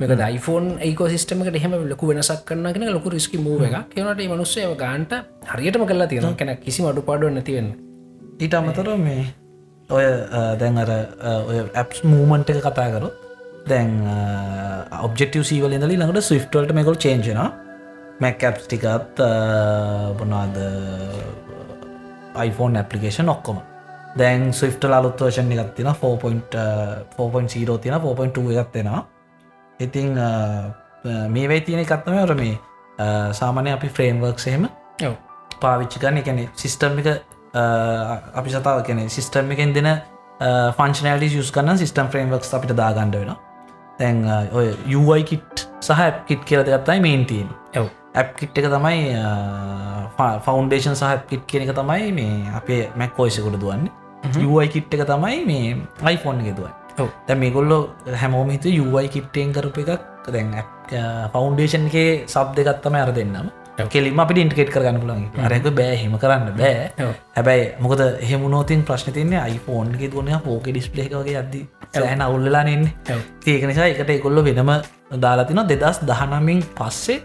මේක 0.00 0.12
දයිෆෝන් 0.20 0.66
ඒකෝ 0.80 1.08
සිස්ටමකට 1.08 1.56
එහෙම 1.56 1.76
ලොකු 1.88 2.10
වෙනසක් 2.10 2.44
කරන්නගෙන 2.44 2.92
ලොකු 2.92 3.14
රිස්කි 3.16 3.38
මූව 3.38 3.64
එක 3.68 3.78
කියනට 3.90 4.24
මනුස්සය 4.28 4.66
ගාන්ට 4.76 5.14
හරියටම 5.48 5.86
කලා 5.86 6.06
තියෙන 6.06 6.36
කෙන 6.36 6.52
කිසි 6.58 6.84
අඩු 6.84 7.02
පාඩුව 7.02 7.32
නැතිවෙන්න 7.32 7.72
ඊට 8.38 8.54
අමතර 8.54 8.92
මේ 8.98 9.24
ඔය 9.90 10.04
දැන් 10.60 10.78
අර 10.78 10.92
ඔය 11.42 11.58
ඇප්ස් 11.74 12.04
මූමන්ට 12.04 12.52
එක 12.52 12.60
කතා 12.60 12.88
කරු 12.90 13.12
දැන් 13.70 13.90
ඔබෙක්ටව 15.06 15.44
සීවල 15.50 15.72
ඉඳලි 15.76 15.96
ළඟට 15.96 16.28
ස්විෆ්ටවලට 16.28 16.72
මෙකල් 16.78 16.96
චේන්ජන 17.04 17.40
මැක්ඇප්ස් 18.22 18.64
ටිකත් 18.66 19.20
බොනාද 20.18 20.56
iPhone 22.46 22.78
ඇපලිකේෂන් 22.80 23.28
ඔක්කොම. 23.28 23.58
දැන් 24.18 24.52
ස්විෆ්ට 24.52 24.84
අලුත් 24.98 25.20
වර්ෂන් 25.20 25.52
එකත් 25.54 25.74
තින 25.76 25.88
4.0 25.88 27.78
තින 27.82 27.94
4.2 27.94 28.58
එකත් 28.62 28.72
දෙෙනවා. 28.74 29.02
ඉතිං 29.80 30.08
මේ 31.34 31.48
වෙයි 31.48 31.60
තියෙන 31.66 31.82
එකත්තම 31.84 32.18
ඔර 32.22 32.34
මේ 32.40 32.54
සාමානය 33.40 33.70
අපි 33.76 33.88
ෆ්‍රේම්වර්ක් 33.88 34.38
එහෙම 34.46 34.64
ඔව්. 35.08 35.14
පාවිච්චි 35.62 36.02
කරන 36.02 36.18
එකන 36.22 36.38
සිිස්ටම් 36.54 36.98
එක 37.02 37.08
අපි 38.40 38.50
සතාව 38.50 38.82
කෙනෙ 38.88 39.08
සිිස්ටම් 39.08 39.54
එකෙන් 39.56 39.72
දෙන 39.78 39.88
ෆංශනලි 40.78 41.28
යස් 41.38 41.50
කන්න 41.54 41.78
සිස්ටම් 41.78 42.12
ෆ්‍රේම්වක්ස් 42.12 42.54
අපිට 42.58 42.76
දාගණ්ඩ 42.82 43.16
වෙන 43.22 43.32
තැන් 44.02 44.22
ඔය 44.52 44.68
UI 45.00 45.22
කිට් 45.32 45.66
සහ 45.80 46.06
කිට් 46.28 46.46
කියල 46.50 46.66
දෙගත්තයි 46.68 47.00
මේන්ටීන් 47.08 47.50
ඇව් 47.78 47.90
ඇප් 48.14 48.36
කිට් 48.36 48.58
එක 48.60 48.68
තමයි 48.74 49.16
ෆෞන්ඩේෂන් 50.46 50.96
සහ 50.98 51.24
කිට් 51.30 51.44
කියන 51.48 51.64
එක 51.64 51.74
තමයි 51.78 52.12
මේ 52.18 52.52
අපේ 52.58 52.82
මැක් 52.96 53.16
පෝයිසකුට 53.16 53.58
දුවන්නේ. 53.62 53.92
UI 54.46 54.68
කිට් 54.68 54.94
එක 54.94 55.04
තමයි 55.08 55.38
මේ 55.48 55.76
iPhoneෆෝන් 56.12 56.42
එක 56.44 56.56
දුවන්. 56.58 56.74
තැ 57.26 57.36
මේගොල්ලො 57.42 57.78
හැමෝම 58.22 58.50
හිත 58.54 58.68
UI 58.84 59.08
කිට්ටෙන් 59.08 59.54
කරපු 59.56 59.84
එකක්. 59.86 60.04
දැන් 60.28 60.52
ෆෞන්ඩේෂන් 61.32 61.88
එකේ 61.88 62.10
සබ් 62.26 62.54
දෙගත්තම 62.58 62.98
අර 63.00 63.12
දෙන්නම. 63.18 63.48
කෙලිම 63.92 64.18
අපිට 64.22 64.38
ඉන්ටකේට් 64.42 64.70
කරගන්න 64.74 65.00
පුලන් 65.02 65.22
අරක 65.46 65.68
බෑ 65.78 65.96
හෙම 66.02 66.16
කරන්න 66.22 66.56
බෑ. 66.58 67.12
හැබැයි 67.36 67.68
මොකද 67.84 68.02
එහෙමුණෝතින් 68.06 68.82
ප්‍රශ්න 68.88 69.14
තින්නේ 69.18 69.44
iPhoneෆෝන්ගේ 69.54 70.10
දුවන 70.12 70.32
පෝක 70.46 70.66
ඩිස්පලේ 70.68 71.08
වගේ 71.12 71.36
අද්දි 71.42 71.62
සෑන 71.94 72.20
අවුල්ලලා 72.26 72.64
නෙන්නේ. 72.68 73.20
ඒක 73.46 73.64
නිසා 73.70 73.86
එකට 73.92 74.10
එකොල්ල 74.16 74.44
වෙනම 74.44 74.72
දාලාතින 75.24 75.62
දෙදස් 75.72 76.02
දහනමින් 76.10 76.62
පස්සේ 76.78 77.18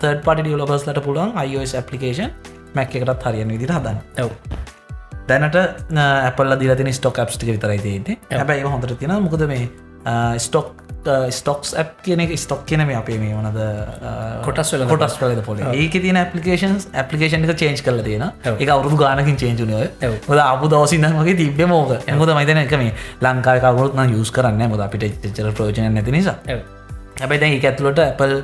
තර්ඩ 0.00 0.24
පටි 0.24 0.42
ඩියලබස්ලට 0.46 1.02
පුළුවන් 1.04 1.36
iOS 1.44 1.76
ඇපලිකේෂන් 1.80 2.30
මැක් 2.74 2.96
එකටත් 2.96 3.26
හරියන 3.28 3.52
විදිට 3.54 3.74
හදන්න. 3.76 3.98
ඇව් 4.18 4.30
දැනට 5.28 5.56
ඇපල් 6.00 6.54
දිලතින 6.60 6.92
ස්ටොක් 6.98 7.18
ඇප්ටික 7.22 7.52
විතරයි 7.54 7.78
තියන්නේ. 7.86 8.16
හැබැයි 8.30 8.64
ඒ 8.64 8.72
හොඳට 8.72 8.98
තියෙන 8.98 9.22
මොකද 9.26 9.44
මේ 9.52 9.68
ස්ටොක් 10.46 10.82
ස්ටොක්ස් 11.32 11.72
ඇප් 11.80 12.02
කියන 12.04 12.20
එක 12.24 12.32
ස්ටොක් 12.36 12.66
කියන 12.68 12.82
මේ 12.86 12.96
අපේ 12.98 13.18
මේ 13.18 13.34
වනද 13.36 13.60
කොටස් 14.44 14.72
වල 14.74 14.84
කොටස් 14.90 15.16
පලද 15.20 15.44
පොල 15.46 15.60
ඒක 15.68 15.94
තින 16.04 16.18
පපිකේන් 16.32 16.76
පපිකේෂන් 17.08 17.46
එක 17.46 17.56
චේන්ජ් 17.62 17.82
කල 17.86 18.02
තියෙන. 18.04 18.24
එක 18.44 18.68
අවුදු 18.68 18.96
ගානකින් 19.00 19.36
ඔව්. 20.08 20.14
ොද 20.28 20.38
අපපු 20.44 20.68
දවසින්න 20.72 21.08
වගේ 21.20 21.36
තිබ්බ 21.40 21.60
මෝක 21.68 21.94
ඇහොද 22.00 22.34
මයිතන 22.38 22.62
එක 22.64 22.74
මේ 22.82 22.92
ලංකාවකවරුත් 23.24 23.96
යස් 24.20 24.30
කරන්න 24.30 24.68
මොද 24.72 24.80
අපිට 24.86 25.24
චර 25.24 25.52
ප්‍රෝජන 25.52 25.94
නැති 25.94 26.12
නිසා. 26.12 26.36
හැබැයි 27.20 27.56
එක 27.58 27.64
ඇතුළට 27.70 28.02
Apple 28.04 28.42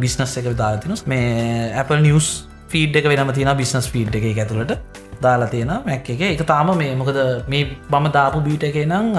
බිස්නස් 0.00 0.36
එක 0.38 0.52
දාතිනස් 0.56 1.06
මේ 1.06 1.72
Apple 1.82 2.00
නිියස් 2.04 2.28
ෆීඩ් 2.70 3.00
එක 3.00 3.08
වෙනම 3.10 3.32
තියෙන 3.34 3.56
බිස්නස් 3.58 3.88
ෆීඩ් 3.94 4.14
එක 4.20 4.28
ඇතුළට 4.44 4.76
දාලා 5.20 5.50
තියෙන 5.52 5.72
මැක් 5.86 6.14
එක. 6.14 6.22
එක 6.34 6.46
තාම 6.46 6.70
මේ 6.78 6.94
මොකද 6.94 7.18
මේ 7.48 7.66
බම 7.90 8.06
දාපු 8.14 8.40
බීට 8.46 8.70
එක 8.70 8.78
නම් 8.86 9.10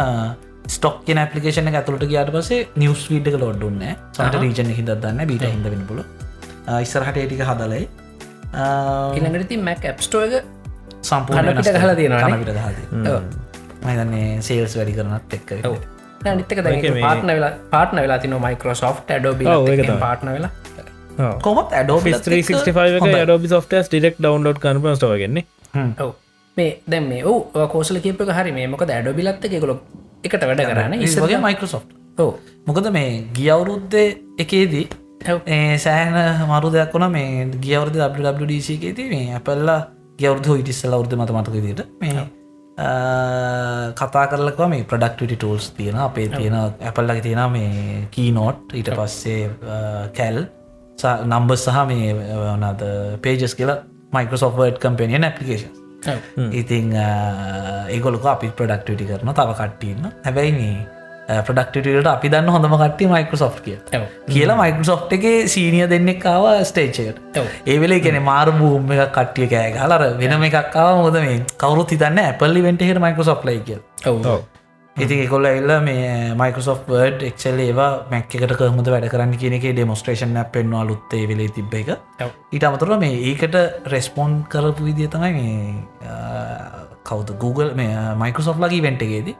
ස්ටොක් 0.76 0.96
කියන 1.08 1.20
පපිකේෂන 1.32 1.70
ඇතුළට 1.80 2.06
ගයාට 2.12 2.32
පසේ 2.36 2.62
නිියස් 2.82 3.04
වීඩ් 3.12 3.28
එක 3.32 3.38
ලොඩ්ඩුන්න 3.44 3.84
සට 4.16 4.42
රීජන 4.44 4.72
හිද 4.80 4.92
දන්න 5.04 5.28
බීට 5.32 5.46
හිද 5.54 5.68
වෙන 5.74 5.84
පුල 5.92 6.02
ඉස්සරහට 6.86 7.18
ඒටික 7.24 7.44
හදලයි 7.50 7.84
ඉළඟට 9.18 9.54
මැක් 9.70 9.88
ඇප්ස්ටෝ 9.92 10.22
එක 10.28 10.34
සම්පූර්ණ 11.10 11.48
කන 11.48 11.58
පිට 11.58 11.72
ගහලා 11.78 11.96
තියෙනවා. 12.00 12.28
නේ? 12.28 12.38
කනපිට 12.38 12.60
හද 12.66 13.16
මහිතන්නේ 13.86 14.28
සේල්ස් 14.48 14.74
වැඩි 14.80 14.94
කරනත් 14.98 15.34
එක්ක 15.38 15.52
ඔව්. 15.70 15.78
නිතක 16.40 16.60
පාටන 17.06 17.32
වෙලා 17.36 17.52
පාටන 17.72 18.02
වෙලා 18.06 18.20
තින 18.26 18.36
මයිකරෝසෝ් 18.46 18.94
ඩෝබි 19.10 19.48
ඔව්, 19.54 19.68
ඒක 19.72 19.82
තමයි. 19.86 20.00
පාටන 20.06 20.30
වෙලා. 20.36 20.52
කොමත් 21.46 21.74
ඇඩෝ 21.80 21.98
365 22.04 23.00
එක 23.00 23.18
අඩෝබි 23.24 23.48
සොෆ්ටස් 23.56 23.90
ඩිරෙක් 23.92 24.16
ඩවන්ලෝඩ් 24.22 24.62
කන්ප 24.66 24.94
ස්ටවගන්නේ 25.00 25.44
ඔව්. 26.06 26.12
මේ 26.58 26.72
දැම් 26.94 27.10
මේ 27.14 27.26
ඔව 27.32 27.68
කෝසල 27.74 28.00
කියපක 28.06 28.32
හරි. 28.40 28.52
මේ 28.60 28.68
මොකද 28.76 28.90
ඇඩෝබිලත්ත 28.98 29.50
එකකොල 29.50 29.74
එකට 30.24 30.44
වැඩ 30.44 30.64
කරන්න 30.64 30.98
ඉස්සගේ 31.02 31.40
මයිකරසෝ් 31.40 31.82
ඔව 32.18 32.34
මොකද 32.68 32.92
මේ 32.92 33.14
ගියවුරුද්ධ 33.34 33.98
එකේදී 34.40 34.86
සෑහන 35.78 36.46
මරු 36.48 36.70
දෙයක් 36.72 36.94
වුණ 36.94 37.10
මේ 37.12 37.48
ගියවරද 37.60 37.98
WWDC 38.00 38.78
එකේති 38.78 39.10
මේ 39.10 39.34
ඇපල්ලා 39.34 39.80
ගවරුදු 40.20 40.60
ඉටිස්සල 40.62 40.94
වරුද 40.94 41.18
මත 41.18 41.32
මතක 41.32 41.66
දිට 41.68 41.82
මේ 42.00 42.26
කතා 43.96 44.26
කරලකව 44.28 44.70
මේ 44.70 44.86
ප්‍රඩක්ටවිටි 44.86 45.36
ටූල්ස් 45.36 45.70
තියෙන 45.72 46.00
අපේ 46.00 46.30
තියෙන 46.30 46.58
ඇපල්ලගේ 46.60 47.22
තියෙන 47.22 47.44
මේ 47.52 48.08
කීනෝට් 48.12 48.74
ඊට 48.74 48.92
පස්සේ 48.98 49.50
කැල් 50.14 50.44
නම්බ 51.26 51.56
සහ 51.56 51.86
මේ 51.88 52.16
වනද 52.16 52.92
පේජස් 53.22 53.56
කියලා 53.56 53.80
මයිකෝසෝෆර්ඩ් 54.14 54.82
කම්පනියන් 54.82 55.24
ඇපලිකේෂන් 55.24 55.81
ඉතිං 56.54 56.96
ඒගොලක 56.96 58.26
අපි 58.28 58.56
ප්‍රඩක්ටිටි 58.56 59.06
කරන 59.06 59.34
තව 59.34 59.54
කට්ටන්න 59.54 60.12
හැබැයි 60.26 60.54
මේ 60.54 60.76
ප්‍රඩක්ටිට 61.42 62.08
අපි 62.08 62.30
දන්න 62.30 62.50
හොඳම 62.50 62.76
කට්ටි 62.76 63.08
මයිකෝසෝ් 63.08 63.52
කිය 63.60 63.78
ඔව්. 63.94 64.06
කියලා 64.28 64.58
මයිකෝසෝ් 64.58 65.00
එක 65.12 65.26
සීනිය 65.48 65.90
දෙන්නෙක්කාව 65.90 66.48
ස්ටේච්චකට 66.64 67.38
ඔව්. 67.38 67.52
ඒවෙල 67.66 68.00
කෙන 68.00 68.22
මාර 68.22 68.52
භූම 68.54 68.92
එක 68.92 69.12
කට්ටිය 69.12 69.48
කෑ 69.48 69.76
හලර 69.78 70.08
වෙනම 70.18 70.48
එකක්කාව 70.50 70.96
මොද 71.00 71.20
මේ 71.20 71.44
කවරු 71.58 71.86
හිතන්න 71.88 72.24
ඇපල්ලි 72.24 72.64
වෙන්ටහෙට 72.64 73.00
මයිකෝසෝ් 73.00 73.38
ලයි 73.44 73.62
කිය 73.62 73.80
ඔව 74.08 74.26
ඉති 74.98 75.28
කොල්ල 75.28 75.46
එල්ල 75.46 75.72
මේ 75.82 76.34
මයිකෝසෝ් 76.36 76.76
වර්ඩ් 76.88 77.22
එක්සල් 77.24 77.60
ඒවා 77.60 77.92
මැක් 78.12 78.34
එකට 78.36 78.54
කහමද 78.60 78.90
වැඩ 78.94 79.08
කරන්න 79.14 79.38
කියන 79.40 79.56
ඩෙමොස්ට්‍රේෂන් 79.58 80.36
පෙන්වා 80.52 80.84
ලුත්තේ 80.84 81.28
වෙලේ 81.30 81.48
තිබ්බ 81.50 81.74
එක. 81.74 81.92
ඊට 82.52 82.64
අමතුර 82.64 82.92
මේ 83.00 83.22
ඒකට 83.32 83.56
රෙස්පොන්් 83.88 84.44
කරපු 84.50 84.84
විදිය 84.84 85.08
තමයි 85.08 85.32
මේ 85.38 86.10
කවද? 87.04 87.38
Google 87.40 87.72
මේ 87.74 87.96
මයිකෝසෝ් 88.18 88.58
ලගේ 88.60 88.84
වෙන්ටගේදී 88.84 89.36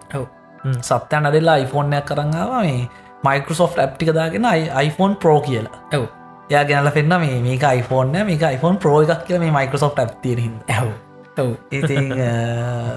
සත්‍යයන් 0.82 1.26
අදෙල්ලා 1.26 1.58
iPhoneෆෝර්නයක් 1.58 2.08
කරංගාව 2.08 2.56
මේ 2.62 2.90
මයිකෝසෝ් 3.24 3.70
ඇප්ටික 3.78 4.16
දාගෙන 4.16 4.50
iPhone 4.82 5.16
ප්‍රෝ 5.16 5.40
කියලා. 5.42 5.78
ඔව්. 5.94 6.08
යා 6.50 6.66
ගැනල 6.66 6.92
පෙන්න්න 6.92 7.20
මේ 7.20 7.40
මේක 7.42 7.70
iPhoneෆෝර්න 7.76 8.26
මේක 8.26 8.52
iPhone 8.56 8.78
ප්‍රෝ 8.78 9.00
එකක් 9.04 9.24
කියල 9.28 9.40
මේ 9.40 9.56
මයිකෝසෝ් 9.60 9.94
ඇ්තිරහිද 9.98 10.60
ඇව් 10.72 11.11
ඔව්. 11.38 11.52
ඉති 11.72 11.96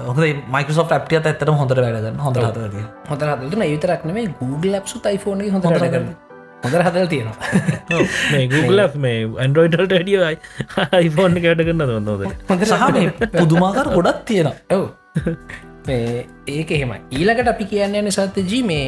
හොද 0.07 0.21
මයිකෝසෝ් 0.53 0.85
ඇප්ටිය 0.89 1.19
ඇත්තට 1.19 1.49
හොඳට 1.53 1.79
වැඩගන්න 1.79 2.19
හොඳ 2.19 2.37
හදරද 2.37 2.77
හොඳ 3.09 3.21
හදන 3.23 3.65
යුතරක් 3.71 4.05
නේ 4.05 4.27
ගූගල 4.39 4.71
ලප්සු 4.73 4.99
තයිෆෝන 4.99 5.43
හොඳ 5.51 5.65
කරන 5.65 6.09
හොඳ 6.63 6.75
හදල් 6.79 7.07
තියෙනවා. 7.07 8.01
මේ 8.31 8.47
Google 8.47 8.87
මේ 9.05 9.15
ඇන්ඩරෝයිඩල්ට 9.37 9.93
ඩියයි 9.93 10.35
iPhoneෆෝන් 11.01 11.37
කයට 11.37 11.63
කරන්න 11.63 11.93
හොඳද 12.49 12.65
සහ 12.65 12.83
මේ 12.97 13.07
පුදුමාකර 13.39 13.87
ගොඩක් 13.93 14.25
තියෙනවා. 14.25 14.55
ඔව්. 14.71 14.85
මේ 15.87 16.25
ඒක 16.47 16.71
එහෙම 16.71 16.93
ඊලකට 17.11 17.51
අපි 17.53 17.69
කියන්න 17.71 17.99
යන 18.01 18.11
සත්‍යජී 18.11 18.63
මේ 18.63 18.85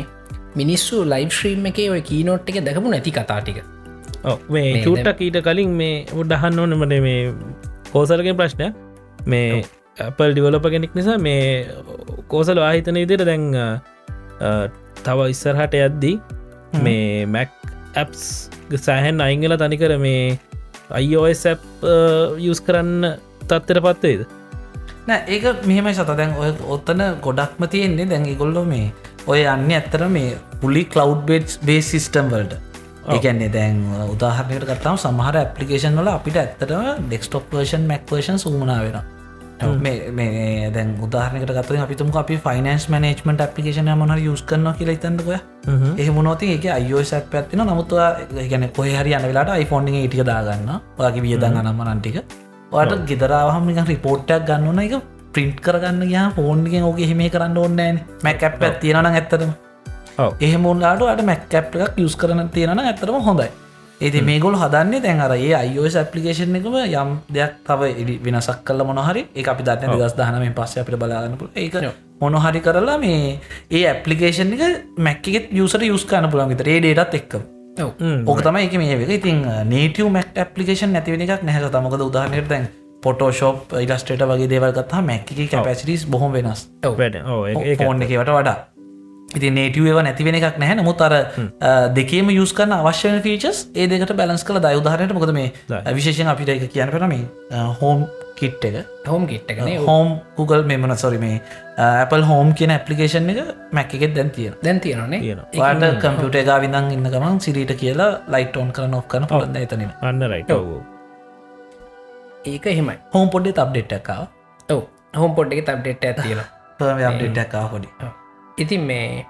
මිනිස්සු 0.55 1.03
ලයි් 1.05 1.29
ශ්‍රීම් 1.29 1.71
එක 1.71 1.81
ඔය 1.87 2.01
කීනෝට් 2.01 2.49
එක 2.49 2.59
දැකපු 2.67 2.93
නැති 2.95 3.11
කතාටික 3.11 3.61
ඔව්, 4.23 4.37
මේ 4.49 4.73
මේ 4.73 4.83
චුට්ටක් 4.83 5.21
ඊට 5.21 5.39
කලින් 5.43 5.77
මේ 5.81 6.03
උඩහන්න 6.15 6.59
ඕනමට 6.59 6.99
මේ 7.07 7.33
කෝසලගෙන් 7.93 8.37
ප්‍රශ්නයක් 8.41 8.86
මේ 9.34 9.63
Apple 10.07 10.32
ඩිවලප 10.34 10.67
කෙනෙක් 10.73 10.97
නිසා 10.99 11.17
මේ 11.28 11.45
කෝසල 12.34 12.61
ආහිතන 12.63 12.99
ඉදිර 13.03 13.23
දැන් 13.30 13.45
තව 15.05 15.30
ඉස්සරහට 15.34 15.78
යද්දී 15.84 16.15
මේ 16.86 17.25
මැක් 17.36 17.53
ඇප්ස් 17.95 18.25
සෑහැන් 18.88 19.23
අයිංගල 19.28 19.57
තනිකර 19.63 19.95
මේ 20.07 20.38
අයිෝස් 20.99 21.45
යස් 22.49 22.61
කරන්න 22.67 23.13
තත්තර 23.47 23.82
පත්වේද 23.86 24.28
නෑ 25.07 25.23
ඒක 25.34 25.65
මෙහෙමයි 25.65 25.95
සත. 25.95 26.15
දැන් 26.19 26.36
ඔය 26.36 26.53
ඔත්තන 26.75 27.03
ගොඩක්ම 27.25 27.67
තියෙන්නේ 27.73 28.07
දැන් 28.11 28.30
ගොල්ලො 28.38 28.63
මේ 28.71 28.91
ඔය 29.28 29.43
යන්න 29.43 29.71
ඇත්තර 29.71 30.07
මේ 30.15 30.38
පුලි 30.61 30.84
කලව් 30.93 31.19
බේට් 31.30 31.59
බේ 31.67 31.82
සිිස්ටම් 31.82 32.32
වලට. 32.34 32.57
ඒකන්නේ 33.15 33.51
දැන් 33.51 33.78
උදාහරනයට 34.13 34.67
ගත්තාම 34.69 34.97
සමහර 35.03 35.38
ඇපලිකේෂන් 35.43 35.99
වල 36.01 36.09
අපිට 36.13 36.39
ඇත්තටම 36.41 37.05
ඩෙක්ස්ටොප් 37.05 37.53
වර්ෂන් 37.53 37.88
මැක්වර්ෂන් 37.91 38.41
සූමනා 38.43 38.82
වෙන 38.84 38.97
මේ 39.79 40.71
දැන් 40.71 40.95
උදාහරනකට 41.01 41.51
ගත 41.51 41.79
අපිතුම 41.79 42.11
අපි 42.15 42.37
ෆයිනන්ස් 42.37 42.87
මනේජ්මට 42.89 43.41
අපපිකේෂන 43.41 43.91
මන 43.91 44.13
යස් 44.23 44.43
කරන 44.43 44.67
කියලා 44.73 44.97
ඉතන්නකය 44.97 45.37
එහෙමුණොති 45.97 46.51
ඒක 46.53 46.65
අයෝස 46.71 47.13
පැත්තින 47.31 47.63
නමුත්වා 47.63 48.09
ගැන 48.45 48.69
කොහරි 48.71 49.13
යන 49.13 49.25
වෙලාට 49.25 49.53
iPhoneෆෝන් 49.57 50.01
ඉටික 50.01 50.25
දාගන්න 50.25 50.73
ඔයාගේ 50.97 51.23
වියදන් 51.23 51.57
අනම්ම 51.57 51.83
නන්ටික 51.87 52.23
ඔට 52.71 52.97
ගෙදරාවහම 53.05 53.69
රිපෝට්ටක් 53.85 54.45
ගන්නන 54.45 54.79
එක 54.79 54.97
ප්‍රින්ට් 55.33 55.61
කරගන්න 55.61 56.09
යා 56.09 56.27
ෆෝන්ගෙන් 56.31 56.83
ඕක 56.83 56.99
හිම 57.03 57.21
කරන්න 57.29 57.57
ඕන්නෑ 57.57 57.93
මැක් 58.23 58.43
ඇප් 58.43 58.61
තියෙනන 58.81 59.05
ඇත්තටම. 59.07 59.51
එහෙමුන්ලාට 60.39 61.01
අට 61.03 61.23
මැක් 61.23 61.53
ඇප් 61.53 61.75
එකක් 61.77 61.97
යුස් 61.97 62.15
කරන 62.15 62.49
තියෙන 62.49 62.79
ඇතරම 62.79 63.21
හොඳයි 63.21 63.49
ඒති 64.01 64.21
මේගොල් 64.21 64.55
හදන්නේ 64.55 65.01
දැන් 65.01 65.19
අර 65.19 65.31
ඒ 65.35 65.53
අයෝස් 65.55 65.95
ඇපලිකේෂන් 65.95 66.57
එකම 66.59 66.75
යම් 66.79 67.13
දෙයක් 67.33 67.53
තව 67.67 67.89
එඩි 67.93 68.15
වෙනසක් 68.25 68.59
කල 68.63 68.83
මොනහරි 68.89 69.23
ඒ 69.35 69.45
අපි 69.53 69.63
දන්න 69.63 69.95
දස් 69.95 70.13
දහනම 70.19 70.53
පස්ස 70.53 70.81
අපිට 70.81 70.99
බලාගන්නපු 71.03 71.49
ඒක 71.55 71.77
මොනහරි 72.21 72.61
කරලා 72.61 72.97
මේ 72.99 73.39
ඒ 73.71 73.83
ඇපලිකේෂන් 73.87 74.53
එක 74.55 74.63
මැක්කෙත් 74.99 75.49
යුසට 75.51 75.81
යුස් 75.83 76.05
කන්න 76.05 76.29
පුළන් 76.29 76.53
විතර. 76.53 76.69
ඒ 76.69 76.79
ඩේටත් 76.79 77.17
එක්කම. 77.21 77.41
ඕක 78.27 78.43
තමයි 78.43 78.69
එක 78.69 78.77
මේ 78.77 78.97
එක 78.97 79.15
ඉතින් 79.17 79.43
නේටව 79.65 80.05
මක් 80.07 80.47
පපලිකේෂන් 80.47 80.93
නැතිවෙන 80.93 81.25
එකක් 81.27 81.43
නැහ 81.43 81.59
තමකද 81.67 82.07
උදාහනයට 82.09 82.49
දැන් 82.49 82.71
පොටෝෂෝප් 83.03 83.77
ඉලස්ටේට 83.81 84.25
වගේ 84.29 84.53
දේවල්ගත්තා 84.53 85.01
මැක්ක 85.03 85.37
කැපසිරිස් 85.51 86.05
බොහොම 86.07 86.33
වෙනස්. 86.33 86.67
ෆෝන් 87.77 88.01
එකවට 88.01 88.29
වඩා 88.31 88.57
ඉති 89.36 89.49
නේටව 89.57 89.88
නැතිවෙන 90.07 90.36
එකක් 90.39 90.57
නැහැ. 90.61 90.78
නමුත් 90.80 91.01
අර 91.07 91.13
දෙකේම 91.97 92.30
යස් 92.36 92.53
කන්න 92.57 92.73
අවශ්‍යන 92.78 93.19
ෆීචස් 93.25 93.59
ඒ 93.75 93.88
දෙකට 93.91 94.13
බැලස් 94.21 94.43
කළ 94.47 94.59
දයුදාහරයට 94.65 95.13
මොකද 95.17 95.34
මේ. 95.39 95.51
විශේෂෙන් 95.97 96.32
අපිට 96.34 96.49
එක 96.55 96.71
කියන 96.73 96.91
පෙන 96.95 97.07
මේ 97.13 97.25
හෝම් 97.82 98.05
කිට් 98.39 98.65
එක. 98.69 98.75
හෝම් 99.07 99.23
කිට්ටකන 99.30 99.69
හෝම් 99.88 100.07
Google 100.38 100.63
මෙමන 100.71 100.95
සොරි 101.03 101.19
මේ 101.23 101.41
Apple 101.78 102.23
හෝම් 102.32 102.53
කියන 102.59 102.71
ඇපලිකේෂන් 102.75 103.32
එක 103.34 103.39
මැක් 103.80 103.95
එකෙත් 103.97 104.13
දැන් 104.17 104.30
තියෙන 104.36 104.53
දැන් 104.67 104.80
තියෙනනේ. 104.86 105.36
වාට 105.57 105.99
කම්පියුට 106.03 106.38
එක 106.43 106.51
විදන් 106.65 106.91
ඉන්න 106.97 107.09
ගමන් 107.15 107.41
සිරීට 107.47 107.73
කියලා 107.82 108.11
ලයිට 108.36 108.61
ඔන් 108.63 108.71
කරන 108.78 108.93
ඔක් 108.99 109.09
කන 109.13 109.28
පොලද 109.34 109.57
එතන 109.63 109.84
අන්න 110.11 110.28
රයිට 110.34 110.53
ඒක 112.45 112.67
එහෙමයි. 112.73 112.97
හෝම් 113.15 113.28
පොඩ්ඩේ 113.34 113.59
අප්ඩේට් 113.65 113.97
එකකාව 113.99 114.23
ඔව. 114.75 114.82
හෝම් 115.19 115.36
පොඩ් 115.36 115.53
එක 115.57 115.65
තබ්ඩෙට් 115.67 116.07
ඇතිලා 116.11 116.47
අප්ඩේට් 117.11 117.43
එකකා 117.43 117.65
පොඩි 117.73 117.89
ඉතින් 118.57 118.81
මේ 118.81 119.25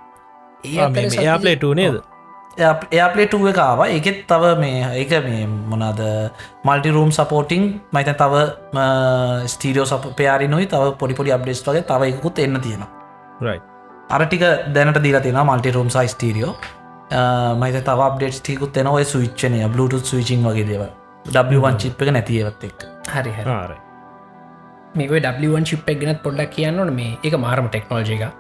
ඒ 0.63 0.79
අතර 0.79 1.01
සතියේ- 1.01 1.23
එයා 1.23 1.39
පලේටු 1.39 1.73
නේද? 1.73 1.95
එයාපලේටුව 2.57 3.47
එකකාව 3.47 3.81
එකෙත් 3.87 4.19
තව 4.27 4.43
මේ 4.59 4.77
ඒක 5.01 5.11
මේ 5.25 5.45
මොනාද 5.71 5.99
මල්ටි 6.65 6.89
රූම් 6.89 7.11
සපෝටිං 7.11 7.63
මයිත 7.93 8.09
තව 8.17 8.33
ස්ටීරියෝ 9.45 9.85
සප 9.85 10.15
පයාරි 10.15 10.47
නොයි 10.47 10.65
තව 10.65 10.93
පොඩිපොඩි 10.97 11.31
අප්ඩේස් 11.31 11.63
වගේ 11.67 11.81
තව 11.83 12.01
එකකුත් 12.03 12.39
එන්න 12.39 12.61
තියෙනවා. 12.61 12.89
අරටික 14.09 14.41
දැනට 14.73 15.03
දීලා 15.03 15.21
තියෙන 15.21 15.45
මල්ටි 15.45 15.71
රූම් 15.71 15.89
සයිස්ටීරියෝ 15.89 16.53
මයිත 17.55 17.83
තව 17.83 17.99
අප්ඩේට් 18.01 18.39
ටිකුත් 18.39 18.77
එන 18.77 18.87
ඔය 18.87 19.03
සවිච්චනය 19.05 19.67
බ්ලුටුත් 19.69 20.05
සවිචිං 20.05 20.43
වගේ 20.43 20.65
දේව 20.65 20.83
වන් 21.61 21.77
චිප් 21.77 22.01
එක 22.01 22.09
නැතිවත් 22.11 22.63
එක් 22.63 22.79
හරි 23.09 23.31
හරි. 23.31 23.43
මේක 24.95 25.09
ඩවන් 25.11 25.65
ශිප් 25.65 25.89
එක 25.89 25.99
ගෙනත් 25.99 26.21
පොඩ්ඩක් 26.23 26.51
කියන්නන 26.51 26.93
මේ 26.93 27.17
එක 27.23 27.33
මාරම 27.37 27.67
ටෙක්නෝජි 27.69 28.13
එක 28.17 28.33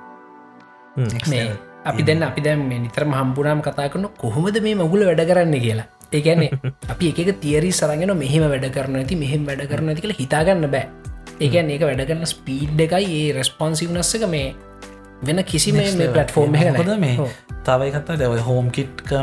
මේ 0.97 1.43
අපි 1.85 2.03
දැන්න 2.03 2.23
අපි 2.23 2.41
දැම් 2.41 2.63
මේ 2.69 2.79
නිතරම 2.79 3.13
හම්බුනාම 3.13 3.61
කතා 3.61 3.89
කරන 3.89 4.07
කොහොමද 4.17 4.57
මේ 4.61 4.75
මගුල 4.75 5.05
වැඩ 5.05 5.23
කරන්න 5.23 5.57
කියලා. 5.59 5.87
ඒගැන්නේ 6.11 6.51
අපි 6.91 7.11
එක 7.11 7.39
තිේරි 7.39 7.71
සරගෙන 7.71 8.13
මෙහෙම 8.17 8.45
වැඩ 8.45 8.69
කරන 8.71 8.97
ඇති 8.97 9.15
මෙහෙම 9.15 9.45
වැඩ 9.45 9.67
කරන 9.67 9.89
ඇති 9.89 10.01
කියලා 10.01 10.21
හිතාගන්න 10.21 10.69
බෑ. 10.69 10.85
ඒකන් 11.39 11.69
ඒක 11.69 11.83
වැඩ 11.83 12.03
කරන්න 12.03 12.25
ස්පීඩ් 12.27 12.79
එකයි 12.79 13.11
ඒ 13.17 13.27
රෙස්පොන්සිවනස්ස 13.33 14.15
එක 14.15 14.25
මේ 14.29 14.47
වෙන 15.21 15.43
කිසි 15.45 15.71
මේ 15.71 15.91
පලට්ෆෝර්ම් 15.93 16.57
හොද 16.75 16.93
මේ 16.99 17.29
තවයි 17.63 17.93
කත්තා 17.93 18.17
දැව 18.17 18.37
හෝම් 18.41 18.71
කිට්ක 18.71 19.13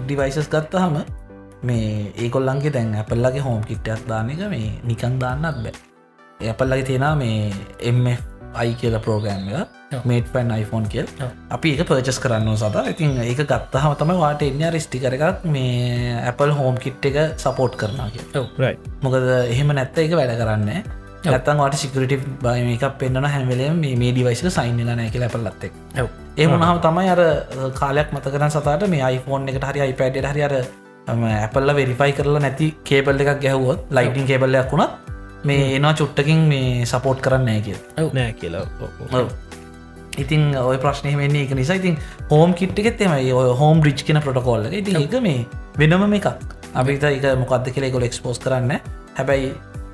ඩිවයිසස් 0.00 0.48
ගත්තහම 0.48 1.00
මේ 1.62 2.12
ඒකොල්ලන්ගේ 2.16 2.72
දැන් 2.72 2.94
ඇපල්ලගේ 2.94 3.40
හෝම් 3.40 3.64
කිට්ටයක් 3.64 4.06
දාන 4.08 4.30
එක 4.30 4.46
මේ 4.50 4.78
නිකං 4.84 5.18
දාන්නත් 5.20 5.64
බෑ. 5.64 5.74
ඇපල්ලගේ 6.42 6.84
තියෙන 6.84 7.06
මේ 7.18 7.52
එම 7.80 8.06
අයි 8.54 8.74
කියල 8.74 8.94
එක. 8.94 10.02
මේට 10.04 10.32
පැන් 10.32 10.50
iPhoneෆෝන් 10.52 10.88
කියල්. 10.88 11.06
අපි 11.50 11.74
ඒක 11.74 11.86
පර්චස් 11.86 12.18
කරන්න 12.18 12.56
සත. 12.56 12.76
ඉතින් 12.90 13.16
ඒක 13.20 13.44
ගත්තහම 13.44 13.94
තම 13.98 14.12
වාට 14.18 14.42
එන්න 14.42 14.66
රිස්ටිකර 14.74 15.14
එකක් 15.14 15.46
මේ 15.46 16.18
Apple 16.24 16.52
හෝම් 16.52 16.76
කිට් 16.78 17.04
එක 17.04 17.38
සපෝට් 17.38 17.76
කරනා 17.76 18.08
කිය 18.10 18.76
මොකද 19.02 19.26
එහෙම 19.46 19.72
නැත්ත 19.72 19.98
එක 19.98 20.14
වැඩ 20.14 20.36
කරන්න 20.40 20.70
ඇත්තන් 21.26 21.60
වාට 21.62 21.76
සිකරට 21.76 22.14
බය 22.42 22.54
එකක් 22.74 22.98
පෙන්න්න 23.00 23.26
හැමලේ 23.26 23.70
මේ 23.74 24.12
ඩිවයිස 24.12 24.44
සයින්ල 24.50 24.90
නෑ 24.90 25.10
කියල 25.10 25.26
පල්ලත්තෙක් 25.28 25.72
ඒ 26.36 26.46
මුණහම 26.46 26.80
තමයි 26.84 27.12
අර 27.14 27.22
කාලයක් 27.74 28.12
මත 28.12 28.34
කරන 28.34 28.50
සතට 28.50 28.88
මේ 28.88 29.02
iPhoneෆෝන් 29.10 29.48
එකට 29.48 29.68
හරි 29.70 29.88
iPad 29.88 30.20
හරි 30.24 30.46
අර 30.48 30.54
ඇපල්ල 31.08 31.74
වෙරිෆයි 31.74 32.12
කරලා 32.12 32.44
නැති 32.46 32.70
කේබල් 32.84 33.24
එකක් 33.24 33.40
ගැහුවොත් 33.40 33.90
ලයිටින් 33.90 34.30
කේබල්ලයක් 34.30 34.72
වුණත් 34.72 35.13
මේ 35.50 35.76
එනවා 35.76 35.94
චුට්ටකින් 36.00 36.46
මේ 36.52 36.86
සපෝට් 36.92 37.20
කරන්න 37.24 37.62
කිය 37.68 37.76
නෑ 37.98 38.32
කියලා. 38.40 38.64
ඔව්. 39.12 39.28
ඉතින් 40.18 40.50
ඔය 40.62 40.78
ප්‍රශ්නය 40.78 41.14
වෙන්නේ 41.20 41.44
එක 41.46 41.54
නිසා 41.60 41.78
ඉතින් 41.82 41.96
හෝම් 42.30 42.54
කිට්ගෙත් 42.60 43.00
එමයි 43.06 43.32
ඔය 43.32 43.54
හෝම් 43.62 43.82
රිච් 43.86 44.04
කියන 44.08 44.20
පොටකෝල්ල 44.26 44.72
ඉතින් 44.72 45.00
එක 45.02 45.16
මේ 45.28 45.46
වෙනම 45.78 46.18
එකක්. 46.20 46.28
අපිත 46.74 47.04
එක 47.06 47.24
මොකක්ද 47.38 47.70
කියල 47.74 47.90
කොල 47.94 48.04
එක්ස්පෝස් 48.06 48.38
කරන්න 48.42 48.78
හැබැයි 49.18 49.50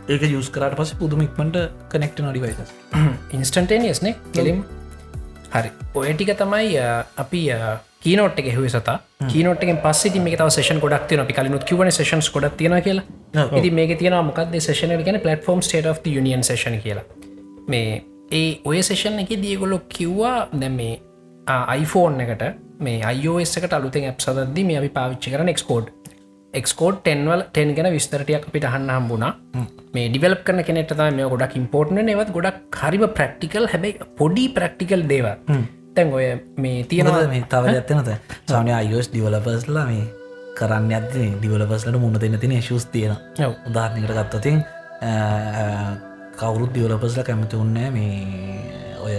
ඒක 0.09 0.23
යස් 0.27 0.49
කරට 0.55 0.77
පස 0.79 0.93
පුදුමික්මට 1.01 1.57
කනෙක්ට 1.93 2.23
නොඩිවයිස 2.25 2.73
ඉන්ස්ටන්ටේනියස්නේ 3.37 4.15
කෙලිම් 4.37 4.63
හරි. 5.55 5.71
ඔය 5.95 6.13
ටික 6.15 6.33
තමයි 6.43 6.77
අපි 7.25 7.43
කීනෝට් 8.05 8.39
එක 8.41 8.51
හෙව 8.55 8.67
සත. 8.69 8.95
කීනොටෙන් 9.33 9.81
පස්ස 9.85 10.21
මේ 10.27 10.37
තව 10.37 10.49
සේෂන් 10.57 10.81
ගොඩක් 10.85 11.09
තියන 11.09 11.21
අපි 11.25 11.37
කලිනුත් 11.39 11.65
කිවන 11.71 11.91
සේෂන්ස් 11.99 12.31
ගොඩක් 12.37 12.57
තියෙන 12.57 12.77
කියලා. 12.83 13.05
ඉති 13.59 13.71
මේක 13.81 13.99
තියන 13.99 14.17
මොකක්ද 14.31 14.57
සේෂන 14.69 14.97
ගැන 15.05 15.21
platform 15.27 15.61
state 15.67 15.91
of 15.93 16.01
union 16.07 16.43
session 16.51 16.81
කියලා. 16.87 17.05
මේ 17.69 18.03
ඒ 18.33 18.51
ඔය 18.65 18.83
සේෂන් 18.83 19.23
එක 19.25 19.37
දියගොලො 19.45 19.81
කිව්වා 19.89 20.49
දැ 20.53 20.73
මේ 20.81 20.99
iPhoneෆෝන් 21.51 22.21
එකට 22.27 22.45
මේ 22.87 23.01
අයෝස් 23.13 23.57
එකට 23.59 23.73
අලුතෙන් 23.79 24.05
ඇප් 24.11 24.21
සදදදි 24.25 24.65
මේ 24.69 24.79
අපි 24.81 24.91
පාවිච්චි 24.99 25.33
කරන 25.35 25.53
එක්ස්කෝඩ් 25.53 25.91
එක්ස්කෝඩ් 26.55 26.97
ටෙන්වල් 27.01 27.43
ටෙන් 27.49 27.75
ගැන 27.77 27.93
විස්තරටයක් 27.95 28.47
අපිට 28.49 28.65
අහන්න 28.69 28.91
හම්බුණා. 28.91 29.33
මේ 29.95 30.07
ඩිවලප් 30.09 30.43
කරන 30.47 30.65
කෙනෙට 30.65 30.95
මේ 31.19 31.29
ගොඩක් 31.33 31.55
ඉම්පෝර්ට්න 31.57 32.01
නවත් 32.03 32.33
ගොඩක් 32.37 32.81
හරිම 32.83 33.05
ප්‍රක්ටිකල් 33.19 33.69
හැබැයි 33.73 34.09
පොඩි 34.19 34.47
ප්‍රක්ටිකල් 34.57 35.05
දේව 35.13 35.29
තැන් 35.95 36.13
ඔය 36.13 36.27
මේ 36.59 36.85
තියෙනද 36.85 37.13
මේ 37.33 37.45
තව 37.53 37.75
ඇත්තනත 37.75 38.11
සානය 38.47 38.73
අයෝස් 38.73 39.11
ඩිවලපස්ලා 39.13 39.87
මේ 39.87 40.05
කරන්න 40.59 40.93
ඇද 40.93 41.11
ඩිවලපස්ලට 41.15 41.99
මුණ 41.99 42.21
දෙන්න 42.21 42.39
තින 42.39 42.55
ශස් 42.61 42.87
තියෙන. 42.93 43.17
උදාහරණකට 43.69 44.15
ගත්තතින් 44.19 44.63
කවුරුත් 46.39 46.71
ඩිවලපස්ල 46.73 47.23
කැමති 47.23 47.57
උන්නෑ 47.57 47.91
මේ 47.91 48.97
ඔය 49.01 49.19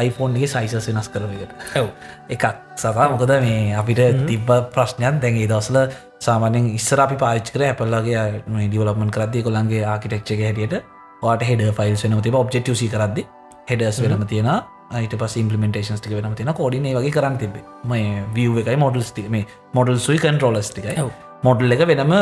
අයිෆෝන්ගේ 0.00 0.48
සයිසස් 0.48 0.88
වෙනස් 0.88 1.08
කරවකට 1.12 1.80
ඔව්. 1.80 1.88
එකක් 2.28 2.44
සතා 2.76 3.10
මොකද 3.12 3.40
මේ 3.46 3.74
අපිට 3.76 4.06
තිබ්බ 4.28 4.48
ප්‍රශ්නයක් 4.76 5.20
දැන්ගේ 5.24 5.50
දවසල 5.50 6.08
සාමානෙන් 6.20 6.64
ඉස්සර 6.78 7.00
අපි 7.04 7.16
පාච්කර 7.22 7.62
ඇපල්ලගේ 7.66 8.24
ඩිවලපමන් 8.48 9.12
කරදදි 9.16 9.44
කොළන්ගේ 9.46 9.84
ආකිටෙක්්ක 9.92 10.32
හැටියට 10.46 10.74
වාට 11.22 11.44
හෙඩ 11.50 11.62
ෆයිල් 11.78 11.96
වෙන 12.02 12.22
තිබ 12.26 12.36
ඔබ්ෙක්ටව 12.40 12.82
කරදදි 12.94 13.24
හෙඩස් 13.70 14.00
වෙනම 14.04 14.24
තියෙන 14.32 14.50
අයිට 14.98 15.14
පස් 15.22 15.36
ඉම්පලිමෙන්ටේන්ස් 15.42 16.02
ටික 16.02 16.14
වෙනම 16.18 16.34
තියෙන 16.38 16.52
කොඩිනේ 16.60 16.94
වගේ 16.98 17.14
කරන්න 17.16 17.38
තිබේ 17.42 17.64
මේ 17.92 18.24
විය් 18.36 18.60
එකයි 18.62 18.76
මොඩල්ස් 18.84 19.12
මේ 19.36 19.46
මොඩල් 19.74 20.00
සුයි 20.06 20.18
කන්ට්‍රෝලස් 20.24 20.70
ටිකයි. 20.72 21.06
මොඩල් 21.42 21.76
එක 21.76 21.84
වෙනම 21.92 22.12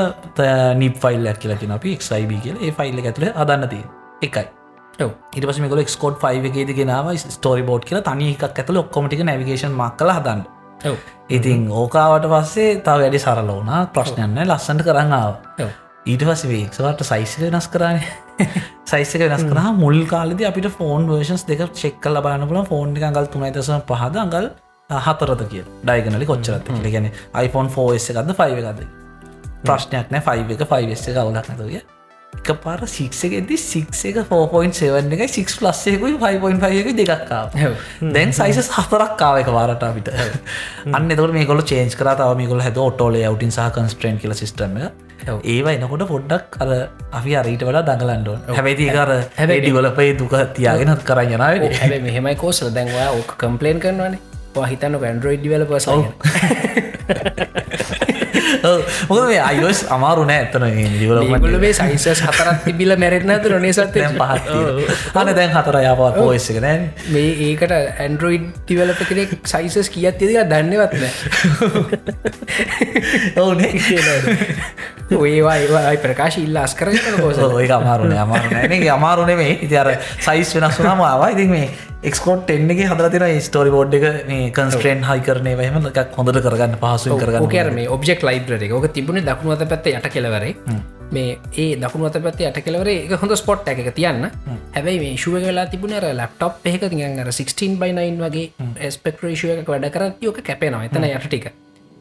නිප 0.83 1.01
ෆයිල්ලක් 1.05 1.41
කියලකින 1.45 1.75
අපි 1.79 1.97
එක්යිබ 1.97 2.37
කියල. 2.45 2.57
ඒ 2.63 2.71
ෆයිල්ල 2.79 3.03
ඇතුළ 3.03 3.33
අදන්න 3.35 3.69
තිය 3.73 3.83
එකයි. 4.23 4.47
ඔව්. 5.01 5.11
ඉට 5.35 5.49
පස 5.49 5.59
මේකොල 5.65 5.83
එක්ස්කෝඩ් 5.85 6.21
ෆයිව 6.23 6.47
එකේද 6.53 6.71
ගෙනාව 6.79 7.11
ස්ටෝරි 7.17 7.67
බෝඩ් 7.73 7.89
කියල 7.91 8.05
තනි 8.11 8.31
එකක් 8.37 8.63
ඇතුළ 8.63 8.81
ඔක්කොමටික 8.85 9.27
නැවිගේෂන් 9.31 9.75
මක් 9.75 9.99
කල 9.99 10.15
හදන්න 10.15 10.47
ඉතින් 11.31 11.69
ඕකාවට 11.73 12.29
පස්සේ 12.29 12.79
තාව 12.83 13.03
වැඩි 13.03 13.21
සරල 13.21 13.51
වුනා 13.51 13.83
ප්‍රශ්නයන්න 13.89 14.43
ලස්සට 14.45 14.85
කරන්න 14.85 15.15
ආව. 15.15 15.35
ඔව් 15.59 15.71
ඊට 16.07 16.25
පස 16.25 16.45
වේක්සවට 16.47 17.05
සයිසික 17.05 17.43
වෙනස් 17.47 17.67
කරන්න 17.69 17.99
සයිසක 18.87 19.25
වෙනස් 19.25 19.45
කර 19.45 19.61
මුල් 19.77 19.99
කාලද 20.07 20.45
අපිට 20.45 20.71
ෆෝන් 20.73 21.11
වර්ෂන්ස් 21.11 21.45
දෙක 21.45 21.67
චෙක්කල් 21.75 22.17
ලබාන 22.17 22.47
පුල 22.49 22.63
ෆෝන් 22.65 22.97
එක 22.97 23.09
අඟල් 23.11 23.29
තුනයිතස 23.29 23.71
පහද 23.85 24.23
අඟල් 24.23 24.49
හතරද 24.91 25.45
කිය 25.51 25.67
ඩයිගනලි 25.83 26.27
කොච්චරත් 26.27 26.73
ගැන 26.87 27.11
iPhone 27.37 27.69
ෆෝස් 27.69 28.11
එකක්ද 28.11 28.35
ෆයිව 28.35 28.65
එකද 28.65 28.83
ප්‍රශ්නයක් 29.65 30.15
නෑ 30.15 30.25
ෆයිව 30.25 30.57
එක 30.57 30.67
ෆයිස් 30.67 31.09
එක 31.09 31.17
අවුලක් 31.17 31.43
නැතුය 31.45 31.83
එක 32.39 32.51
පාර 32.65 32.81
ඇති 32.87 33.57
සික් 33.65 33.89
එක 34.11 34.19
4.7 34.31 35.17
එක 35.17 35.35
සික් 35.35 35.49
ලස්සයකුයි 35.67 36.15
5.5 36.23 36.81
එක 36.83 36.89
දෙකක්කාව. 37.01 37.47
දැන් 38.15 38.33
සයිස 38.39 38.71
හතරක්කාව 38.77 39.43
එක 39.43 39.51
වාරට 39.57 39.83
අපිට. 39.89 40.09
අන්න 40.93 41.11
එතකට 41.11 41.35
මේකොල 41.37 41.63
චේන්ස් 41.73 41.99
කරතාව 41.99 42.37
මේකොල 42.41 42.63
හැද 42.65 42.81
ඔටෝලේ 42.87 43.27
අවටින් 43.29 43.53
සහ 43.53 43.69
කන්ස්ට්‍රේන් 43.77 44.17
කියල 44.23 44.35
සිස්ටම 44.41 44.79
ඔව්. 45.29 45.41
ඒවා 45.45 45.75
එනකොට 45.77 46.05
පොඩ්ඩක් 46.09 46.59
අර 46.63 46.71
අපි 47.21 47.33
අරීට 47.43 47.63
වලා 47.69 47.85
දඟලන්ඩුව 47.89 48.37
හැබැයි 48.57 48.89
කර 48.97 49.11
හැබැයි 49.39 49.63
ඩිවලපයි 49.67 50.11
දුක 50.23 50.35
තියාගෙන 50.59 50.95
කරන්න 51.11 51.37
යනාව 51.39 51.55
හැබ 51.83 51.95
මෙහෙමයි 52.09 52.37
කෝසල 52.45 52.69
දැන්වා 52.79 53.09
ඕක 53.19 53.31
කම්පලේන් 53.43 53.79
කරනවානේ. 53.85 54.23
හිතන්න 54.71 54.95
ඇන්ඩරෝයිඩ් 55.11 55.43
ඩිවලපස 55.45 55.87
මොකද 59.09 59.25
මේ 59.31 59.41
අයිස් 59.43 59.81
අමාරු 59.97 60.27
නෑ 60.31 60.41
ඇතන 60.45 60.65
ගොලේ 61.45 61.73
සයිසස් 61.73 62.23
හතරත් 62.27 62.59
තිබිල 62.65 62.97
මැරෙන 62.97 63.35
ඇතු 63.37 63.55
නොනේසත් 63.55 63.83
පහත් 63.95 65.17
අන 65.23 65.33
දැන් 65.39 65.53
හතර 65.57 65.81
යාපත් 65.87 66.19
පෝස් 66.19 66.51
එක. 66.53 66.61
නෑ 66.61 66.79
මේ 67.15 67.31
ඒකට 67.49 67.75
ඇන්ඩරෝයිඩ් 67.79 68.47
ටිවලප 68.61 69.01
කෙනෙක් 69.11 69.35
සයිසස් 69.47 69.89
කියත් 69.97 70.17
තිදික 70.21 70.39
දන්නවත්න 70.53 71.05
ඔවුනේ 73.37 73.73
ඒවා 75.33 75.95
ප්‍රකාශ 76.03 76.39
ඉල්ලා 76.39 76.65
අස් 76.65 76.75
කරන 76.75 76.99
කෝස 77.21 77.39
ඔය 77.41 77.69
අමාරුන 77.73 78.17
අමාරුනගේ 78.17 78.91
අමාරුනේ 78.91 79.37
මේ 79.37 79.53
ඉති 79.59 79.77
අර 79.77 79.95
සයිස් 80.21 80.55
වෙනස් 80.57 80.81
වනාම 80.81 81.05
ඉතින් 81.29 81.51
මේ 81.51 81.69
එක්ස්කෝට් 82.03 82.51
එන්නගේ 82.51 82.87
හදරතින 82.87 83.41
ස්ටෝරි 83.43 83.71
බෝඩ් 83.71 83.95
එක 83.95 84.05
මේ 84.29 84.51
කන්ස්ට්‍රේන් 84.55 85.01
හයි 85.03 85.25
කරනය 85.27 85.55
වහම 85.59 85.89
එකක් 85.91 86.15
හොඳට 86.19 86.39
කරගන්න 86.45 86.77
පහසු 86.83 87.17
කරගන්න 87.17 87.43
ඕකර 87.43 87.73
මේ 87.75 87.89
ඔබෙක් 87.89 88.23
ලයිබ්‍ර 88.23 88.55
එක. 88.59 88.93
තිබුණේ 88.93 89.25
දකුණු 89.25 89.57
අත 89.57 89.65
පැත්ත 89.67 89.91
යට 89.91 90.07
කෙලවරේ 90.09 90.55
මේ 91.11 91.39
ඒ 91.57 91.75
දකුණු 91.77 92.07
අත 92.07 92.21
පැත්ත 92.21 92.45
යට 92.45 92.63
කෙලවරේ 92.65 93.09
එක 93.09 93.17
හොඳ 93.19 93.35
ස්පොට් 93.37 93.67
එක 93.67 93.83
තියන්න. 93.97 94.31
හැබැයි 94.77 95.01
මේ 95.01 95.17
ශුව 95.17 95.41
වෙලා 95.41 95.67
තිබුණ 95.67 95.99
ලප්ටප් 95.99 96.67
එක 96.67 96.87
තිගර 96.87 97.33
16 97.33 97.77
බයිනයින් 97.83 98.23
වගේ 98.23 98.91
ස්පෙක්ට්‍රේෂය 98.91 99.53
එක 99.57 99.69
වැඩ 99.69 99.91
කරත් 99.91 100.23
යෝක 100.23 100.43
කැපේනවා. 100.43 100.87
එතන 100.87 101.11
යට 101.11 101.27
ටික. 101.27 101.53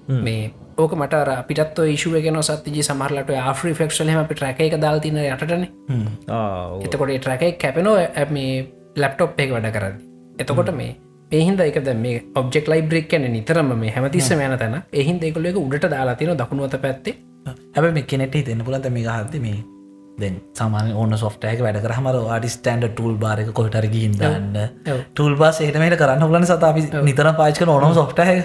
මේ 0.08 0.51
ඕක 0.78 0.93
මට 0.99 1.13
අර 1.19 1.30
අපිටත් 1.36 1.80
ඉශුව 1.93 2.17
ගෙන 2.25 2.41
සත්තිජි 2.43 2.84
සමහරලට 2.89 3.32
ආෆ්‍රි 3.43 3.73
ෆෙක්ෂල් 3.80 4.09
හම 4.13 4.21
අපි 4.23 4.36
ට්‍රැක 4.36 4.59
එක 4.65 4.75
දාල්තින 4.86 5.17
යටටන. 5.23 5.63
එතකොට 6.86 7.13
ට්‍රැකයි 7.15 7.57
කැපෙනෝ 7.63 7.97
මේ 8.32 8.51
ලැප්ටොප් 9.03 9.39
එක 9.45 9.53
වැඩ 9.55 9.69
කරන්න 9.75 9.95
එතකොට 10.39 10.69
මේ 10.80 10.91
එහින්ද 11.32 11.61
එකද 11.61 11.89
මේ 12.03 12.19
ඔබ්ෙක් 12.36 12.67
ලයිබ්‍රෙක් 12.73 13.07
කැන 13.11 13.25
නිතරම 13.32 13.71
මේ 13.80 13.93
හැමතිස්ස 13.95 14.30
යන 14.32 14.57
තැන. 14.59 14.75
එහින් 14.93 15.17
දෙකුල 15.23 15.45
එක 15.45 15.57
උඩට 15.63 15.89
දාලාතින 15.93 16.36
දකුණුවත 16.41 16.78
පැත්තේ. 16.86 17.15
හැබ 17.75 17.89
මේ 17.97 18.05
කෙනෙට 18.11 18.38
දෙන්න 18.45 18.63
පුලන්ත 18.67 18.88
මේ 18.97 19.07
හත්ත 19.07 19.41
මේ 19.45 19.57
දැන් 20.19 20.38
සාමාන 20.59 20.93
ඕන 20.93 21.17
සොෆ්ටයක 21.17 21.59
වැඩ 21.65 21.82
කරහමර 21.84 22.15
ආඩි 22.36 22.53
ස්ටන්ඩ 22.53 22.93
ටූල් 22.93 23.17
බාරක 23.23 23.49
කොටර 23.59 23.89
ගිහින් 23.95 24.13
දන්න. 24.21 24.55
ටූල් 25.13 25.36
බාස් 25.41 25.61
එහටමට 25.65 25.97
කරන්න 26.03 26.30
පුලන 26.32 26.45
සත 26.45 26.63
අපි 26.69 26.86
නිතර 27.09 27.34
පාච්ක 27.41 27.61
ඕනම 27.67 27.93
සොෆ්ටය 27.99 28.38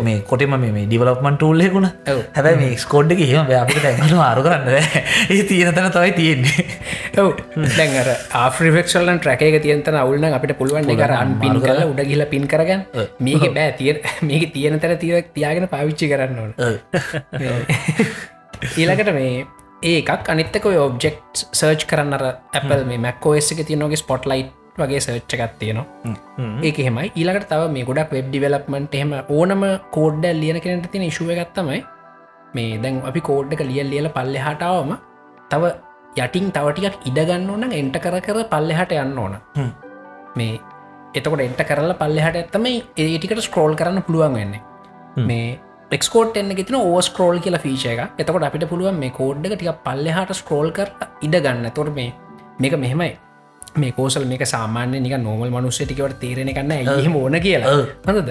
මේ 0.00 0.22
කොටම 0.22 0.56
මේ 0.56 0.84
ඩිවලප්මන් 0.84 1.36
ටූල්ලෙකුණ 1.36 1.88
හැබැ 2.34 2.56
මේ 2.56 2.76
ස්කෝඩ් 2.76 3.12
එක 3.14 3.22
හම 3.24 3.50
අපිට 3.58 3.82
දැන්ගන 3.82 4.16
මාරු 4.16 4.42
කරන්න 4.42 4.68
ඒ 4.74 5.42
තියෙන 5.50 5.74
තැන 5.74 5.90
තවයි 5.90 6.12
තියෙන්නේ. 6.12 6.66
ඔව. 7.18 7.32
දැන්ර 7.76 8.08
ආෆ්‍රිෆෙක්ෂල්ලන් 8.40 9.20
ට්‍රැක 9.20 9.62
තියන්තන 9.62 9.96
අවුල්න 9.96 10.24
අපිට 10.30 10.58
පුළුවන් 10.58 10.90
අන් 11.12 11.38
පින් 11.40 11.60
කල 11.60 11.82
උඩ 11.84 12.04
ගිල 12.06 12.26
පින් 12.26 12.46
කරගන්න. 12.46 12.84
මේක 13.20 13.50
බෑ 13.50 13.72
තිය 13.78 14.00
මේක 14.22 14.52
තියෙන 14.52 14.80
තැන 14.80 14.98
තියක් 14.98 15.32
තියාගෙන 15.34 15.68
පාවිච්චි 15.68 16.08
කරන්න 16.12 16.38
ඕන. 16.38 16.54
ඊළකට 18.76 19.12
මේ 19.16 19.46
ඒකක් 19.82 20.28
අනිත්තක 20.28 20.66
ඔබ්ෙක්් 20.68 21.16
සර්ච් 21.34 21.86
කරන්නර 21.88 22.22
Apple 22.54 22.84
මේ 22.84 23.00
මැක්කෝස් 23.00 23.52
එක 23.54 23.64
තියනගේ 23.66 23.96
ස්පොට්ලයිට් 23.96 24.59
වගේ 24.82 25.00
සර්ච්ච 25.06 25.34
එකත් 25.36 25.54
තියෙනවා. 25.60 25.86
ඒක 26.62 26.80
හෙමයි 26.86 27.06
ඊළකට 27.12 27.48
තව 27.52 27.68
මේ 27.76 27.86
ගොඩක් 27.90 28.16
වෙබ් 28.16 28.26
ඩිවලප්මට 28.30 28.96
එහෙම 28.98 29.12
ඕනම 29.36 29.62
කෝඩ්ඩ 29.96 30.26
ලියන 30.42 30.58
කෙනට 30.64 30.90
තියෙන 30.92 31.14
ශුව 31.18 31.30
ගත්තමයි 31.38 31.80
මේ 32.54 32.80
දැන් 32.82 33.00
අපි 33.10 33.20
කෝඩ්ඩක 33.28 33.62
ලියල් 33.70 33.88
ලියල 33.92 34.08
පල්ලෙ 34.16 34.42
හටාවම 34.46 34.92
තව 35.52 35.72
යටින් 36.16 36.50
තවටියක් 36.50 36.94
ඉඩගන්න 37.06 37.48
ඕන 37.50 37.72
එන්ට 37.72 37.96
කර 38.04 38.18
කර 38.26 38.44
පල්ලෙහට 38.52 38.92
යන්න 38.98 39.18
ඕන. 39.18 39.34
මේ 40.36 40.60
එතකොට 41.14 41.42
එන්ට 41.46 41.64
කරලා 41.68 41.98
පල්ලෙහට 42.02 42.36
ඇත්තමයි 42.36 42.76
ඒටිකට 42.98 43.42
ස්ක්‍රෝල් 43.48 43.74
කරන්න 43.74 44.06
පුළුවන් 44.06 44.38
වෙන්නේ. 44.38 44.62
මේ 45.28 45.58
එක්කෝට් 45.90 46.36
එන්න 46.36 46.54
ගෙතින 46.56 46.76
ඕ 46.76 47.00
ස්ක්‍රෝල් 47.02 47.38
කියල 47.44 47.58
ෆීච 47.58 47.84
එක 47.92 48.00
එතකොට 48.18 48.44
අපිට 48.48 48.68
පුළුවන් 48.72 48.98
මේ 49.02 49.14
කෝඩ්ඩක 49.16 49.54
ටික 49.54 49.80
පල්ලෙහට 49.86 50.34
ස්ක්‍රෝල් 50.40 50.70
කර 50.72 50.90
ඉඩගන්න 51.22 51.70
තොර 51.74 51.90
මේ 51.90 52.12
මේක 52.60 52.76
මෙහෙමයි 52.78 53.10
මේ 53.76 53.92
කෝසල් 53.92 54.24
මේක 54.26 54.44
සාමාන්‍ය 54.46 55.00
නික 55.00 55.16
නොමල් 55.18 55.50
මනුස්්‍ය 55.56 55.84
ටිකට 55.84 56.16
තේරෙන 56.22 56.52
කන්න 56.54 56.72
ඇහම 56.94 57.16
ඕන 57.16 57.40
කියලා. 57.40 57.76
හොඳද 58.06 58.30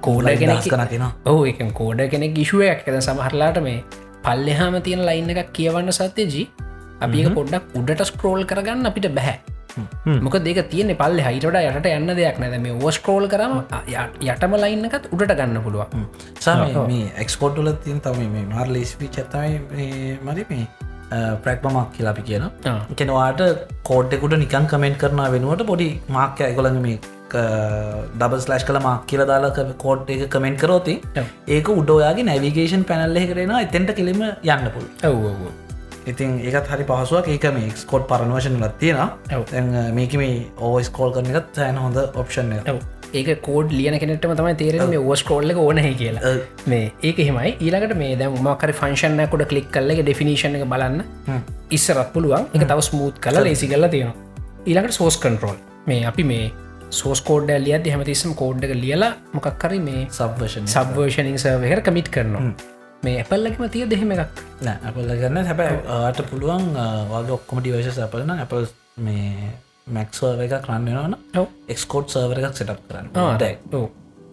කෝඩ 0.00 0.28
කෙනෙක් 0.40 0.66
කනතින 0.72 1.06
ඔහු 1.26 1.44
එක 1.52 1.62
කෝඩ 1.74 2.00
කෙනෙක් 2.14 2.34
ගිශුවයක් 2.38 2.88
ඇද 2.88 2.98
සමහරලාට 3.00 3.62
මේ 3.68 3.78
පල්ලෙහාම 4.24 4.76
තියෙන 4.88 5.06
ලයින්න 5.08 5.30
එකක් 5.34 5.54
කියවන්න 5.58 5.92
සත්‍යජී 5.92 6.44
අපි 7.00 7.24
පොඩ්ඩක් 7.38 7.78
උඩට 7.80 8.04
ස්ක්‍රෝල් 8.10 8.44
කරගන්න 8.44 8.90
අපිට 8.90 9.08
බැහැ. 9.18 9.38
මොක 10.24 10.36
දෙක 10.44 10.60
තියෙන 10.70 10.92
පල්ල 11.00 11.18
හයිට 11.26 11.46
යට 11.46 11.88
යන්න 11.94 12.12
දෙයක් 12.18 12.38
නැද 12.42 12.56
මේ 12.66 12.76
ඕස්කෝල් 12.84 13.28
කරම 13.32 13.56
යටම 14.26 14.56
ලයින්නකත් 14.64 15.08
උඩට 15.14 15.34
ගන්න 15.38 15.62
පුළුවන්. 15.64 16.06
සම 16.44 16.78
මේ 16.92 17.08
එක්ස්පෝට්ල 17.24 17.72
තින් 17.84 18.00
තම 18.00 18.22
මේ 18.36 18.46
මාර් 18.52 18.68
ලේස්පි 18.68 19.08
චත්තමයි 19.16 20.18
මරි 20.28 20.44
මේ 20.50 20.66
ප්‍රක්්මමක් 21.44 21.88
කියලාපි 21.96 22.26
කියන 22.28 22.44
කෙනවාට 22.96 23.40
කෝඩ්ඩෙකුට 23.88 24.36
නිකන් 24.42 24.68
කමෙන්ට් 24.72 25.00
කරන 25.04 25.24
වෙනුවට 25.36 25.64
පොඩි 25.70 25.88
මාක්‍ය 26.18 26.44
ඇගොළඟ 26.48 26.82
මේ 26.84 26.98
ඩබස් 27.32 28.46
ලෑශ් 28.50 28.66
කළ 28.68 28.80
මක් 28.82 29.08
කියල 29.10 29.24
දාලා 29.30 29.66
කෝඩ් 29.84 30.12
එක 30.14 30.22
කමෙන්ට් 30.34 30.60
කරෝති. 30.62 30.94
ඒක 31.56 31.68
උඩෝයාගේ 31.80 32.28
නැවිගේෂන් 32.30 32.86
පැනල්ල 32.90 33.18
කරෙන 33.32 33.56
එතෙන්ට 33.64 33.92
කෙලිම 33.98 34.22
යන්න 34.22 34.70
පුල් 34.76 34.86
ඇව්ෝ 35.08 35.50
ඉතින් 36.06 36.38
ඒත් 36.40 36.70
හරි 36.72 36.84
පහසුවක්. 36.90 37.28
ඒක 37.28 37.44
මේ 37.56 37.74
ස්කෝට් 37.82 38.06
පරණවශන 38.10 38.56
ලත් 38.62 38.74
තියෙන 38.80 39.94
මේක 39.98 40.16
මේ 40.22 40.46
ඕස් 40.68 40.88
කෝල් 40.98 41.12
කරන 41.16 41.30
එකත් 41.34 41.62
ඇන 41.66 41.78
හොඳ 41.84 42.00
ඔප්ෂන් 42.22 42.56
ඒක 43.18 43.42
කෝඩ් 43.46 43.72
ලියන 43.78 43.96
කෙනෙටම 44.02 44.32
තමයි 44.38 44.54
තේරෙන 44.62 44.88
මේ 44.92 45.02
ඕස් 45.10 45.22
කෝල්ල 45.28 45.52
ඕනහ 45.64 45.90
කියලා. 46.00 46.32
මේ 46.72 46.86
ඒක 47.02 47.18
හෙමයි 47.28 47.52
ඊළකට 47.66 47.94
මේ 48.02 48.16
දැ 48.22 48.30
මකර 48.46 48.72
ෆංශන්නකොට 48.80 49.44
කලික් 49.52 49.68
කල්ලගේ 49.76 50.06
ඩෙෆිනිශන 50.06 50.58
එක 50.58 50.66
බලන්න. 50.72 51.04
ඉස්සරත් 51.78 52.10
පුළුවන්. 52.16 52.48
එක 52.54 52.66
තව 52.72 52.80
ස්මූත් 52.88 53.22
කල 53.26 53.40
ලේසි 53.46 53.68
කල්ල 53.72 53.88
තියෙනවා. 53.94 54.16
ඊළකට 54.66 54.98
සෝස් 55.00 55.16
කන්ට්‍රෝල් 55.22 55.56
මේ 55.86 56.02
අපි 56.10 56.24
මේ 56.32 56.50
සෝස් 56.98 57.20
කෝඩ් 57.28 57.50
ලියද 57.66 57.86
හැමතිස්සම් 57.92 58.34
කෝඩ් 58.40 58.64
එක 58.66 58.74
ලියලා 58.82 59.12
මොකක්කර 59.36 59.78
මේ 59.88 60.02
සබ්වර්ෂන් 60.18 60.68
සබ්වර්ෂනින් 60.74 61.38
සර්වහර 61.44 61.82
කමිට් 61.88 62.10
කරනවා. 62.16 62.52
මේ 63.04 63.16
ඇපල්ලකම 63.22 63.64
තිය 63.74 63.86
දෙහෙම 63.94 64.12
එකක්? 64.14 64.44
නෑ 64.66 64.78
අපල්ල 64.90 65.10
ගන්න 65.22 65.46
හැබැයි 65.50 65.80
ආට 65.96 66.22
පුළුවන් 66.30 66.70
වගේ 67.10 67.34
ඔක්කොම 67.38 67.62
ඩිවශ 67.64 68.00
අපලන 68.06 68.32
අපල් 68.36 68.66
මේ 69.06 69.50
මැක්ස්ව 69.90 70.44
එක 70.44 70.54
කරන්න 70.58 70.88
වන 70.96 71.16
එක්ස්කෝට් 71.68 72.14
සර්වර 72.14 72.42
එකක් 72.42 72.56
සටප් 72.56 72.80
කරන්න 72.88 73.08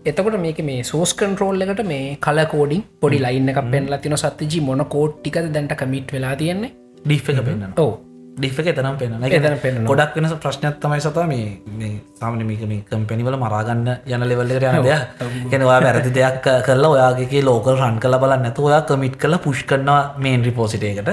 එතකොට 0.05 0.39
මේක 0.39 0.59
මේ 0.63 0.83
සෝස් 0.83 1.13
කන්ට්‍රෝල් 1.13 1.61
එකට 1.61 1.85
මේ 1.85 2.17
කල 2.21 2.43
කෝඩින් 2.47 2.83
පොඩි 3.01 3.19
ලයින්න 3.19 3.53
එක 3.53 3.61
පෙන්ලා 3.71 3.99
තින 3.99 4.17
සත්තිජි 4.17 4.61
මොන 4.61 4.85
කෝඩ් 4.87 5.17
ටිකද 5.17 5.53
දැන්ට 5.53 5.75
කමිට් 5.75 6.13
වෙලා 6.13 6.35
තියෙන්නේ? 6.35 6.75
ඩිෆ් 7.05 7.29
එක 7.29 7.41
පෙන්න්න 7.43 7.73
ඕ 7.77 7.93
ඩිෆ 8.37 8.59
එක 8.61 8.67
තරම් 8.71 8.97
පෙන 8.97 9.13
එතන 9.19 9.57
පෙන්වනවා. 9.57 9.89
ගොඩක් 9.89 10.17
වෙනස 10.17 10.33
ප්‍රශ්නයක් 10.37 10.75
තමයි 10.79 10.99
සත 11.01 11.23
මේ 11.25 11.47
මේ 11.73 11.93
සාමනමික 12.15 12.61
මේ 12.67 12.83
කම්පැනිවල 12.85 13.37
මරාගන්න 13.37 13.87
යන 14.07 14.23
ලෙවල්ලට 14.23 14.63
යන 14.63 14.83
දෙයක්. 14.83 15.01
කෙනවා 15.49 15.79
වැරදි 15.81 16.11
දෙයක් 16.13 16.45
කරලා 16.61 16.91
ඔයාගේ 16.93 17.41
ලෝකල් 17.43 17.75
රන් 17.77 17.97
කල 17.99 18.17
බල 18.17 18.35
නැතු 18.37 18.67
ඔයා 18.69 18.81
කමිට් 18.83 19.17
කල 19.17 19.37
පුෂ් 19.39 19.63
කරනවා 19.63 20.01
මේන් 20.19 20.45
රිපෝසිටේකට 20.45 21.09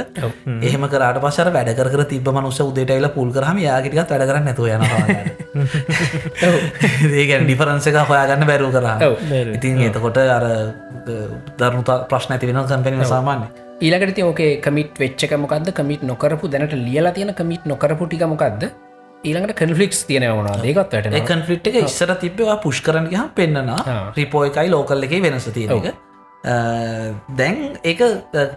එහෙම 0.61 0.87
කරට 0.87 1.23
පසර 1.25 1.53
වැඩ 1.57 1.73
කර 1.75 2.05
තිබ 2.07 2.29
මනුස 2.31 2.61
උදේටයිල 2.61 3.09
පුල් 3.17 3.33
කරහම 3.33 3.59
යාගටිකත් 3.61 4.11
වැඩ 4.11 4.29
කරන්න 4.29 4.45
නැතු 4.45 4.69
යන 4.69 4.83
ඒකැන 7.15 7.45
ඩිෆරන්ස 7.47 7.89
එක 7.89 8.01
හොයාගන්න 8.05 8.47
බැරු 8.47 8.73
කරා 8.75 9.13
ඉතින් 9.57 9.85
එතකොට 9.89 10.19
අර 10.21 10.49
දරුණු 11.59 11.83
ප්‍රශ්න 12.11 12.37
ඇති 12.37 12.51
වෙන 12.51 12.65
කම්පැනින 12.65 13.07
සාමාන්‍ය 13.07 13.64
ඊලකට 13.85 14.19
ඕකේ 14.25 14.51
කමිට 14.65 14.99
වෙච්චක 15.03 15.35
මොකක්ද 15.43 15.71
කමිට 15.79 16.03
නොකරපු 16.11 16.51
දැනට 16.53 16.75
ලියලා 16.79 17.13
තියෙන 17.13 17.35
කමිට 17.35 17.69
නොකරපු 17.73 18.07
ටික 18.07 18.25
මොකක්ද 18.33 18.65
ඊළඟට 19.25 19.59
කන්ෆලික්ස් 19.61 20.01
තියෙනවනවා 20.09 20.57
දේකත් 20.63 20.97
වැට 20.97 21.29
කන්ෆලිට් 21.31 21.71
එක 21.71 21.79
ඉස්සර 21.83 22.15
තිබවා 22.25 22.57
පුෂ් 22.65 22.81
කරන 22.87 23.09
හම් 23.13 23.31
පෙන්න්නනා 23.39 24.01
රිපෝ 24.19 24.45
එකයි 24.49 24.69
ලෝකල් 24.71 25.07
එක 25.09 25.15
වෙනස 25.27 25.49
තියෙනක 25.51 25.89
දැන් 27.35 27.61
ඒක 27.85 28.03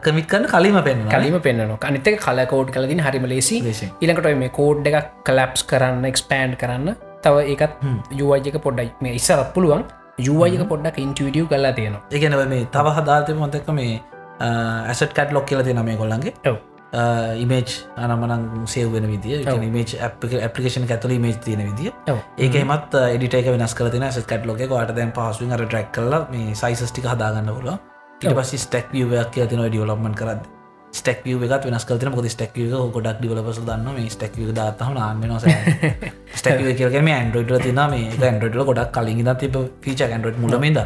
කමිත් 0.01 0.27
කරන්න 0.31 0.47
කලිම 0.47 0.79
පෙන් 0.83 1.05
කලිම 1.09 1.37
පෙන්න්නන 1.41 1.77
අනිතක 1.81 2.19
කල 2.19 2.41
කෝඩ් 2.53 2.71
කලදින් 2.71 3.03
හරිම 3.05 3.27
ලේසි 3.27 3.61
ඉලකට 4.01 4.33
මේ 4.43 4.51
කෝඩ් 4.51 4.91
එකක් 4.91 5.13
කලප්ස් 5.23 5.63
කරන්න 5.71 6.11
එක්ස්පෑන්් 6.11 6.57
කරන්න 6.63 6.97
තව 7.23 7.47
ඒකත් 7.53 7.87
යුවජක 8.13 8.59
පොඩ්ඩයි 8.65 8.91
මේ 9.01 9.15
ඉස්සරත් 9.15 9.49
පුළුවන්. 9.55 9.83
යුවජක 10.19 10.63
පොඩ්ඩක් 10.69 10.99
ඉන්ටියඩියව් 10.99 11.47
කලා 11.49 11.73
තියෙනවා. 11.73 12.03
එකනව 12.11 12.43
මේ 12.53 12.69
තව 12.75 12.93
හදාතය 12.97 13.35
මොතක 13.41 13.73
මේ 13.79 13.97
ඇසට 14.39 15.13
කට් 15.13 15.31
ලොක් 15.33 15.45
කියල 15.45 15.63
තින 15.63 15.83
මේ 15.83 15.97
කොල්ලන්ගේ 15.97 16.33
ඉමේජ් 17.35 17.75
අනමනං 17.97 18.65
සේවෙන 18.65 19.07
විදිිය. 19.07 19.43
මේජ් 19.69 19.95
පපිකේෂන 20.15 20.87
ඇතුල 20.87 21.17
මේජ් 21.19 21.37
තියෙන 21.43 21.63
විදිිය. 21.65 21.93
ඒක 22.37 22.55
එමත් 22.55 22.95
එඩිටේක 22.95 23.51
වෙනස් 23.51 23.75
කරතින 23.75 24.03
ඇස 24.03 24.19
කට් 24.19 24.45
ලොක 24.45 24.63
වාට 24.69 24.95
දැන් 24.95 25.11
පහසුවෙන් 25.11 25.53
අර 25.53 25.65
ට්‍රක් 25.65 25.91
කල 25.93 26.19
මේ 26.31 26.55
සයිස්ටික 26.55 27.05
හදාගන්න 27.05 27.53
පුල 27.53 27.73
ඉට 28.21 28.33
පස් 28.33 28.53
ස්ටක් 28.57 28.93
වයක් 28.93 29.33
කිය 29.33 29.47
තින 29.47 29.59
ඩියවලප්මන් 29.61 30.15
කරද 30.15 30.47
ස්ටක් 30.93 31.27
එකත් 31.27 31.65
වෙනස් 31.65 31.85
ොද 32.15 32.29
ස්ටක් 32.29 32.55
ගොඩක් 32.93 33.19
ඩිවලපස 33.19 33.59
දන්න 33.61 33.93
මේ 33.93 34.09
ස්ටක් 34.09 34.53
දාතම 34.53 34.95
නාන්න 34.95 35.21
ස්ටක් 36.33 36.63
කියලම 36.79 37.09
ඇන්ඩරෝයිට 37.09 37.67
තින 37.67 37.83
මේ 37.91 38.09
ඇන්ඩරෝට 38.23 38.71
ගොඩක් 38.71 38.95
කලින් 38.95 39.35
තිබ 39.35 39.59
ෆීච 39.83 40.01
ඇන්ඩරෝට් 40.01 40.39
මුලමද 40.39 40.81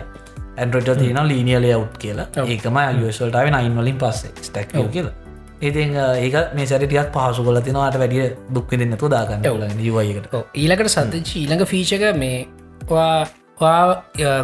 ඇන්ඩරෝට 0.58 1.00
තින 1.00 1.20
ලීනියල 1.28 1.68
අවු් 1.72 1.88
කියලා. 1.98 2.28
ඒකම 2.46 2.80
යුවල්ටාව 3.00 3.52
නයින් 3.52 3.76
වලින් 3.78 3.98
පස්සේ 3.98 4.32
ස්ටක් 4.42 4.72
කියලා. 4.90 5.14
ඉතින් 5.62 5.96
ඒක 5.96 6.36
මේ 6.56 6.66
සැරිටියක් 6.66 7.12
පහසු 7.14 7.44
කොල 7.44 7.62
තිනවාට 7.62 7.98
වැඩිය 8.00 8.26
දුක්වි 8.56 8.82
දෙන්නතු 8.82 9.10
දාගන්න 9.10 9.46
යුවයකට 9.82 10.36
ඊලකට 10.56 10.90
සතච 10.90 11.30
ඊළඟ 11.36 11.66
ෆීචක 11.66 12.06
මේ 12.18 12.48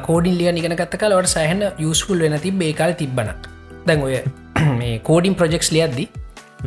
කෝඩින් 0.02 0.38
ලිය 0.38 0.52
නිගෙන 0.52 0.76
ගත්ත 0.76 1.02
කලවට 1.04 1.34
සහන්න 1.34 1.64
යුස්ෆුල් 1.80 2.20
වෙන 2.20 2.40
තිබ 2.40 2.62
ඒකාල 2.62 2.94
තිබ්බන 2.94 3.34
දැන් 3.88 4.04
ඔය 4.04 4.16
මේ 4.80 4.96
කෝඩින් 5.02 5.36
ප්‍රජෙක්ස් 5.36 5.72
ලියද්දි 5.72 6.08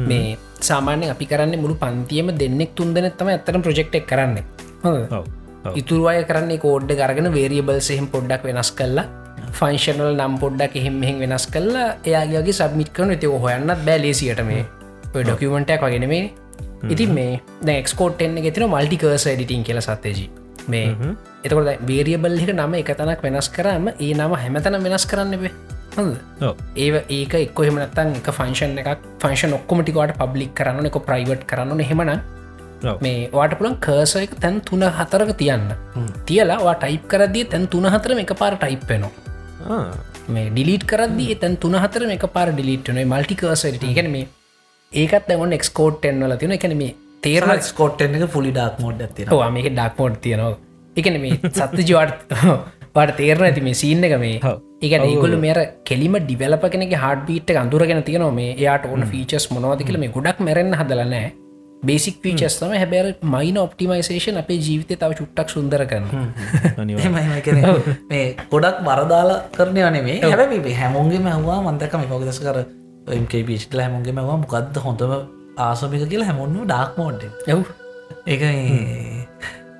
මේ 0.05 0.39
සාමාන්‍ය 0.61 1.11
අපි 1.11 1.27
කරන්න 1.27 1.63
මුළු 1.63 1.77
පන්තියම 1.77 2.35
දෙන්නෙක් 2.39 2.75
තුන්දනෙත්තම 2.75 3.29
ඇතරම් 3.29 3.63
ප්‍රජෙක්් 3.63 3.95
එක් 3.95 4.07
කරන්න. 4.07 4.37
ඉතුරුවය 5.75 6.23
කරන්නේ 6.25 6.59
කෝඩ්ඩ 6.59 6.93
කරගෙන 6.97 7.33
වේරියබල් 7.33 7.81
සෙහම් 7.81 8.07
පොඩ්ඩක් 8.07 8.45
වෙනස් 8.45 8.71
කල්ලා 8.73 9.07
ෆංශනල් 9.59 10.13
නම් 10.17 10.37
පොඩ්ඩක් 10.43 10.77
එහෙම 10.77 11.01
මෙහෙන් 11.03 11.19
වෙනස් 11.23 11.47
කල්ලා 11.55 11.89
එයාගේ 12.05 12.59
සබමිට 12.59 12.93
කරන 12.93 13.15
ඇති 13.15 13.33
හොයන්නත් 13.45 13.87
බැලේසියට 13.89 14.45
මේ. 14.51 14.65
ඩොකියමටක් 15.15 15.83
වගෙන 15.87 16.07
මේ 16.09 16.25
ඉතින් 16.89 17.11
මේ 17.15 17.41
දැක්ස්කෝට් 17.67 18.23
එන්න 18.27 18.39
ගෙතින 18.45 18.69
මල්ටිකර්ස 18.69 19.27
ඩිටින් 19.31 19.65
කියල 19.65 19.81
සත්තේජී 19.81 20.29
මේ 20.69 20.87
එතකොට 21.45 21.85
වේරියබල් 21.91 22.41
එක 22.45 22.55
නම 22.55 22.75
එක 22.81 22.91
තනක් 22.99 23.21
වෙනස් 23.27 23.49
කරම 23.57 23.93
ඒ 23.97 24.15
නම 24.15 24.35
හැමතන 24.43 24.83
වෙනස් 24.87 25.07
කරන්න 25.13 25.39
වේ 25.45 25.53
හොඳ. 25.97 26.17
ඒ 26.77 27.01
ඒක 27.19 27.35
එක්ක 27.45 27.63
හෙමනත්තන් 27.69 28.13
එක 28.19 28.29
ෆංශන් 28.39 28.77
එකක් 28.83 29.09
ෆංශන් 29.23 29.57
ඔක්කොමටිකට 29.59 30.15
පබ්ලික් 30.21 30.53
කරන්න 30.59 30.91
එක 30.91 30.99
ප්‍රයිවට් 31.09 31.43
කරන්න 31.51 31.83
හෙමන. 31.91 32.13
මේ 33.05 33.29
වාට 33.33 33.57
පුළන් 33.59 33.77
කර්ස 33.87 34.15
එක 34.17 34.37
තැන් 34.43 34.61
තුන 34.61 34.87
හතරක 34.99 35.33
තියන්න. 35.43 35.67
තියලා 36.29 36.61
වා 36.67 36.77
ටයිප් 36.77 37.09
කරදී 37.13 37.45
තැන් 37.45 37.67
තුන 37.67 37.91
හතරම 37.95 38.23
එක 38.25 38.33
පාර 38.43 38.55
ටයිප් 38.57 38.87
වෙනවා. 38.89 39.13
මේ 40.29 40.49
ඩිලිට 40.51 40.85
කරදදි 40.85 41.27
තැන් 41.37 41.57
තුන 41.57 41.77
හතර 41.83 42.07
එක 42.17 42.27
පාර 42.33 42.49
ඩිලිට්න 42.53 43.01
මල්ටිකර්සට 43.05 43.87
ගැන 43.91 44.11
මේ 44.17 44.27
ඒකත් 44.93 45.29
දැවන 45.29 45.57
එක්ස්කෝට් 45.59 46.11
එන්නල 46.11 46.37
තින 46.43 46.57
එකන 46.57 46.77
මේ 46.83 46.97
තේරන 47.23 47.63
ස්කෝට් 47.63 48.03
එක 48.03 48.27
ෆුලි 48.29 48.53
ඩක් 48.57 48.85
මෝඩ් 48.85 49.33
ඕ 49.33 49.43
මේක 49.57 49.71
ඩක්මෝඩ් 49.71 50.17
තියනවා. 50.27 50.53
එකන 50.97 51.21
මේ 51.25 51.39
සත්ත 51.51 51.87
ජවාට 51.91 52.25
පට 52.95 53.17
තේරන 53.19 53.45
ඇති 53.49 53.65
මේ 53.67 53.79
සිීන්න 53.83 54.07
එක 54.09 54.17
මේ. 54.25 54.41
එක 54.87 54.93
ඒගොල 55.01 55.37
මේර 55.45 55.61
කෙලිම 55.85 56.17
ඩිවලප 56.21 56.65
කෙනෙ 56.73 56.89
හඩ 56.95 57.27
බීට් 57.29 57.55
අඳුරගෙන 57.65 58.03
තියෙනවා. 58.09 58.35
මේ 58.41 58.57
එයාට 58.57 58.89
ඕන 58.91 59.07
ෆීචස් 59.13 59.51
මොනවද 59.53 59.87
කියල 59.87 60.01
මේ 60.05 60.15
ගොඩක් 60.17 60.41
මැරෙන්න්න 60.49 60.79
හදලනෑ 60.81 61.31
බේසික් 61.83 62.17
පීචස්තම 62.21 62.73
හැබැර 62.73 63.07
මයින 63.27 63.59
ඔප්ටිමයිසේෂන් 63.59 64.37
අපේ 64.37 64.59
ජීවිතය 64.59 64.97
තව 64.97 65.11
චුට්ටක් 65.15 65.49
සුන්දර 65.49 65.85
කරන්න 65.87 66.09
මේ 68.11 68.27
ගොඩක් 68.51 68.83
වරදාලා 68.83 69.41
කරනය 69.53 69.83
අනේ 69.83 70.03
හැබැ 70.25 70.75
හැමුන්ගේ 70.75 71.21
මැහවා 71.21 71.61
මන්දක 71.63 71.95
මේ 71.95 72.11
පොකදස 72.11 72.41
කර 72.41 72.59
එම්ගේ 73.11 73.43
පිච්ටල 73.45 73.81
හැමුන්ගේ 73.81 74.13
මැවා 74.13 74.39
මොකක්ද 74.39 74.83
හොඳම 74.83 75.17
ආසමික 75.61 76.05
කියලා 76.05 76.29
හැමුණු 76.29 76.67
ඩක් 76.67 76.93
මෝඩ් 76.99 77.25
යව් 77.49 77.65
එක 78.27 78.43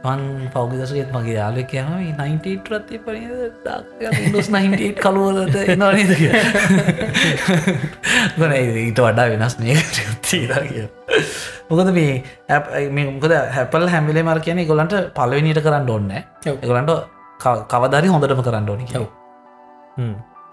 මන් 0.01 0.49
පෞගදසගෙත් 0.55 1.11
මගේ 1.13 1.35
යාලෙ 1.37 1.63
කියම 1.71 1.89
98 1.93 2.73
රත්ය 2.73 2.99
පනි 3.05 3.21
ඩස් 3.65 4.49
98 4.49 4.95
කළුවලට 5.03 5.57
එනනේද 5.75 6.13
ගන 8.39 8.55
ඊට 8.57 9.03
වඩා 9.05 9.29
වෙනස් 9.35 9.59
තීර 9.61 10.57
කිය 10.71 10.89
මොකද 11.69 11.93
මේ 11.99 12.15
මේ 12.97 13.07
මොකද 13.11 13.37
හැපල් 13.59 13.87
හැමිලේ 13.95 14.25
මර 14.25 14.41
කියන 14.49 14.65
ගොලන්ට 14.73 14.97
පලවෙනිට 15.21 15.63
කරන්න 15.69 15.95
ඕන්න 15.97 16.11
ඔව්. 16.17 16.57
එකගලන්ට 16.57 16.93
කවදරි 17.73 18.13
හොඳටම 18.15 18.45
කරන්න 18.49 18.75
ඕනි 18.75 18.87
ඔව්. 18.97 19.09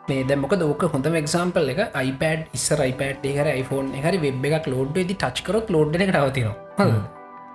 මේ 0.10 0.24
දැමක 0.30 0.56
දෝක 0.62 0.90
හොඳම 0.94 1.16
එක්සාම්පල් 1.24 1.72
එක 1.74 1.86
iPad 2.08 2.50
ඉස්සර 2.58 2.84
iPad 2.92 3.30
ඒකර 3.32 3.48
iPhone 3.56 3.94
හරි 4.08 4.26
වෙබ් 4.26 4.50
එකක් 4.52 4.74
ලෝඩ් 4.74 4.98
ද 4.98 5.08
ටච්කරොත් 5.14 5.72
ලෝඩ් 5.76 5.96
එක 5.96 6.12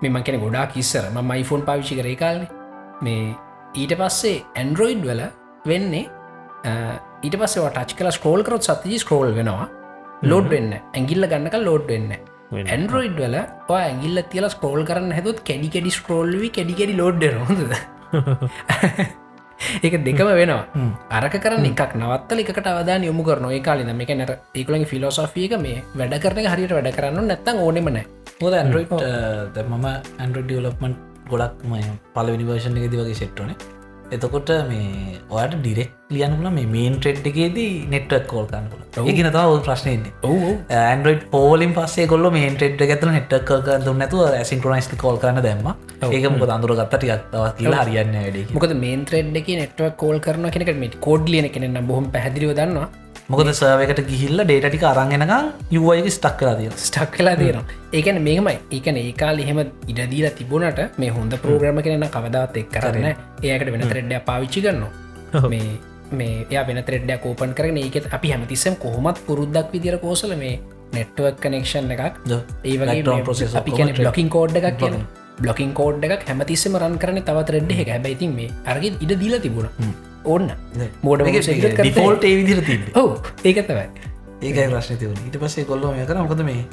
රවතිනවා 0.02 0.10
මෙම 0.10 0.24
කෙන 0.24 0.40
ගොඩා 0.40 0.66
කිස්සර 0.66 1.10
ම 1.10 1.30
iPhone 1.30 1.62
පාවිච්චි 1.62 1.94
කර 1.94 2.16
කාලේ. 2.16 2.48
මේ 3.02 3.36
ඊට 3.74 3.94
පස්සේ 3.94 4.44
ඇන්ඩරෝයිඩ් 4.56 5.04
වල 5.04 5.22
වෙන්නේ 5.66 6.06
ඊට 7.22 7.36
පස්සේ 7.36 7.70
ටච් 7.70 7.94
කල 7.94 8.10
ස්කෝල් 8.10 8.42
කරොත් 8.42 8.62
සතතිජි 8.62 8.98
ස්කෝල් 8.98 9.34
වෙනවා. 9.34 9.68
ලෝඩ් 10.22 10.48
වෙන්න 10.48 10.72
ඇගිල්ල 10.72 11.26
ගන්නක 11.26 11.54
ලෝඩ් 11.54 11.86
වෙන්න. 11.86 12.12
ඇන්ඩරෝයිඩ් 12.52 13.16
වල 13.16 13.36
ඇගිල්ල 13.70 14.22
තියල 14.28 14.48
ස්කෝල් 14.48 14.84
කරන්න 14.84 15.12
හැතුත් 15.12 15.40
කැඩි 15.40 15.68
කැඩි 15.70 15.90
ස්කෝල්වි 15.90 16.50
කැඩිකැඩි 16.50 16.96
ලෝඩ් 16.96 17.22
හොඳද 17.24 17.72
ඒක 19.84 19.94
දෙකම 20.00 20.32
වෙනවා. 20.32 20.64
අරක 21.10 21.36
කරන්න 21.38 21.66
එකක් 21.66 21.94
නවත්තල 21.94 22.42
එකට 22.44 22.66
අවදාන 22.68 23.04
යොමු 23.04 23.24
කරන 23.24 23.46
ඒ 23.50 23.60
කාලි 23.60 23.86
මේක 23.92 24.12
නැට 24.14 24.34
ඒකලගේ 24.54 24.86
ෆිලෝසොෆියක 24.86 25.54
මේ 25.58 25.78
වැඩ 25.94 26.18
කරන 26.18 26.46
හරියට 26.46 26.72
වැඩ 26.72 26.92
කරන්න 26.92 27.26
නැත්තන් 27.26 27.60
ඕනෙමන 27.60 28.02
හොද 28.40 28.54
ඇන්ඩරෝයිට් 28.54 29.62
මම 29.64 29.86
ඇන්ඩරෝඩ් 29.86 30.46
ඩියලප්මන්් 30.46 30.94
ගොඩක් 31.28 31.64
ම 31.64 31.74
පලවිනි 32.14 32.44
වර්ෂණ 32.44 32.78
එකෙද 32.78 32.98
වගේ 32.98 33.16
සෙට්ටනේ 33.16 33.56
එතකොට 34.10 34.50
මේ 34.68 35.18
ඔයාට 35.28 35.54
ඩිරෙක් 35.56 35.90
ලියන්ල 36.16 36.48
මේ 36.58 36.68
මේන් 36.74 36.96
ට්‍රෙඩ් 36.98 37.26
එකේදී 37.32 37.72
නෙට්වක් 37.94 38.26
කෝල් 38.32 38.46
කන්නල 38.52 39.08
ඒගෙන 39.10 39.28
තව 39.36 39.58
ප්‍රශ්නයන්නේ 39.66 40.12
ඔවු 40.30 40.50
ඇන්ඩරෝඩ් 40.80 41.22
පෝලින් 41.34 41.72
පස්සේ 41.78 42.06
කොල්ල 42.12 42.30
මේ 42.36 42.50
ටෙඩ් 42.54 42.82
ඇත 42.86 43.04
නෙට්ක 43.18 43.52
දුන්න 43.86 44.00
නැතුව 44.02 44.24
ඇසින්ක්‍රනයිස්ට 44.40 44.96
කෝල් 45.04 45.20
කරන්න 45.22 45.44
දැම්ම. 45.46 45.68
ඒක 46.14 46.26
මොක 46.32 46.52
අඳුර 46.56 46.74
ගත්ත 46.80 46.98
ටිකක්තව 46.98 47.44
කියලා 47.60 47.84
හරියන්න 47.86 48.16
වැඩ 48.24 48.56
මොකද 48.56 48.74
මේන් 48.84 49.06
ත්‍රෙඩ් 49.10 49.38
එක 49.42 49.48
නෙට්ව 49.60 49.86
කෝල් 50.02 50.18
කරන 50.26 50.50
කෙනෙක 50.56 50.74
මේ 50.82 50.98
කෝඩ් 51.06 51.32
ලියන 51.34 51.48
කෙනෙ 51.54 51.80
බොහම 51.92 52.10
පැදිලිව 52.16 52.52
දන්නවා. 52.60 52.88
මොකද 53.32 53.50
සර්වකට 53.58 54.00
ගිහිල්ල 54.10 54.40
ඩේටික 54.48 54.84
අරන්ගෙනකම් 54.88 55.46
යුවයක 55.76 56.08
ස්ටක් 56.16 56.38
කලා 56.40 56.54
තිය 56.58 56.70
ස්ටක් 56.86 57.14
කලා 57.18 57.36
තියෙනවා. 57.40 57.78
ඒකන 57.98 58.18
මේමයි 58.26 58.56
ඒකන 58.78 58.98
ඒකාල 59.04 59.38
එහෙම 59.44 59.60
ඉඩදීල 59.92 60.26
තිබුණට 60.40 60.82
මේ 61.02 61.14
හොඳ 61.18 61.38
ප්‍රෝග්‍රම 61.44 61.80
කෙන 61.86 62.04
කවදාත් 62.16 62.58
එක් 62.62 62.68
කරන්න 62.74 63.08
ඒකට 63.52 63.72
වෙන 63.76 63.88
ත්‍රෙඩ්ඩ 63.92 64.20
පාවිච්චි 64.28 64.64
ගන්න 64.66 64.84
මේ 65.54 65.70
මේ 66.20 66.62
වෙන 66.68 66.82
ත්‍රෙඩ්ඩ 66.88 67.16
කෝපන් 67.24 67.56
කරන 67.58 67.80
ඒකෙත් 67.84 68.06
අපි 68.18 68.30
හැමතිස්සම් 68.34 68.76
කොහොමත් 68.84 69.18
පුරුද්දක් 69.26 69.74
විදිර 69.74 69.96
කෝසල 70.04 70.36
මේ 70.44 70.54
නෙට්ුවක් 70.94 71.42
කනෙක්ෂන් 71.42 71.90
එකක් 71.96 72.06
ඒ 72.64 72.76
වගේ 72.80 73.18
අපි 73.62 73.76
කියන 73.78 73.92
බ්ලොකින් 73.98 74.30
කෝඩ් 74.36 74.56
එකක් 74.60 74.78
කියන 74.80 74.96
බ්ලොකින් 75.40 75.72
කෝඩ් 75.74 76.06
එකක් 76.06 76.24
හැමතිස්සම 76.30 76.76
රන් 76.80 76.96
කරන 77.02 77.20
තවත් 77.28 77.54
රෙඩ් 77.56 77.72
එක 77.74 77.92
හැබැයිතින් 77.94 78.32
මේ 78.38 78.50
අරගෙ 78.66 78.88
ඉඩ 78.94 79.14
දීල 79.22 79.36
තිබුණ. 79.46 79.68
ඔන්න 80.24 80.50
මෝඩ 81.02 81.22
ඒ 81.22 82.34
විදිර 82.40 82.60
තිබ 82.68 82.98
ඔව. 83.02 83.10
ඒකතවයි 83.44 83.86
ඒකයි 84.42 84.68
ප්‍රශ්න 84.74 85.00
තිවන 85.02 85.22
ඊට 85.26 85.38
පස්සේ 85.44 85.68
කොල්ලෝ 85.70 85.94
මේ 85.96 86.06
කර. 86.10 86.18
මොකද 86.24 86.44
මේ 86.50 86.66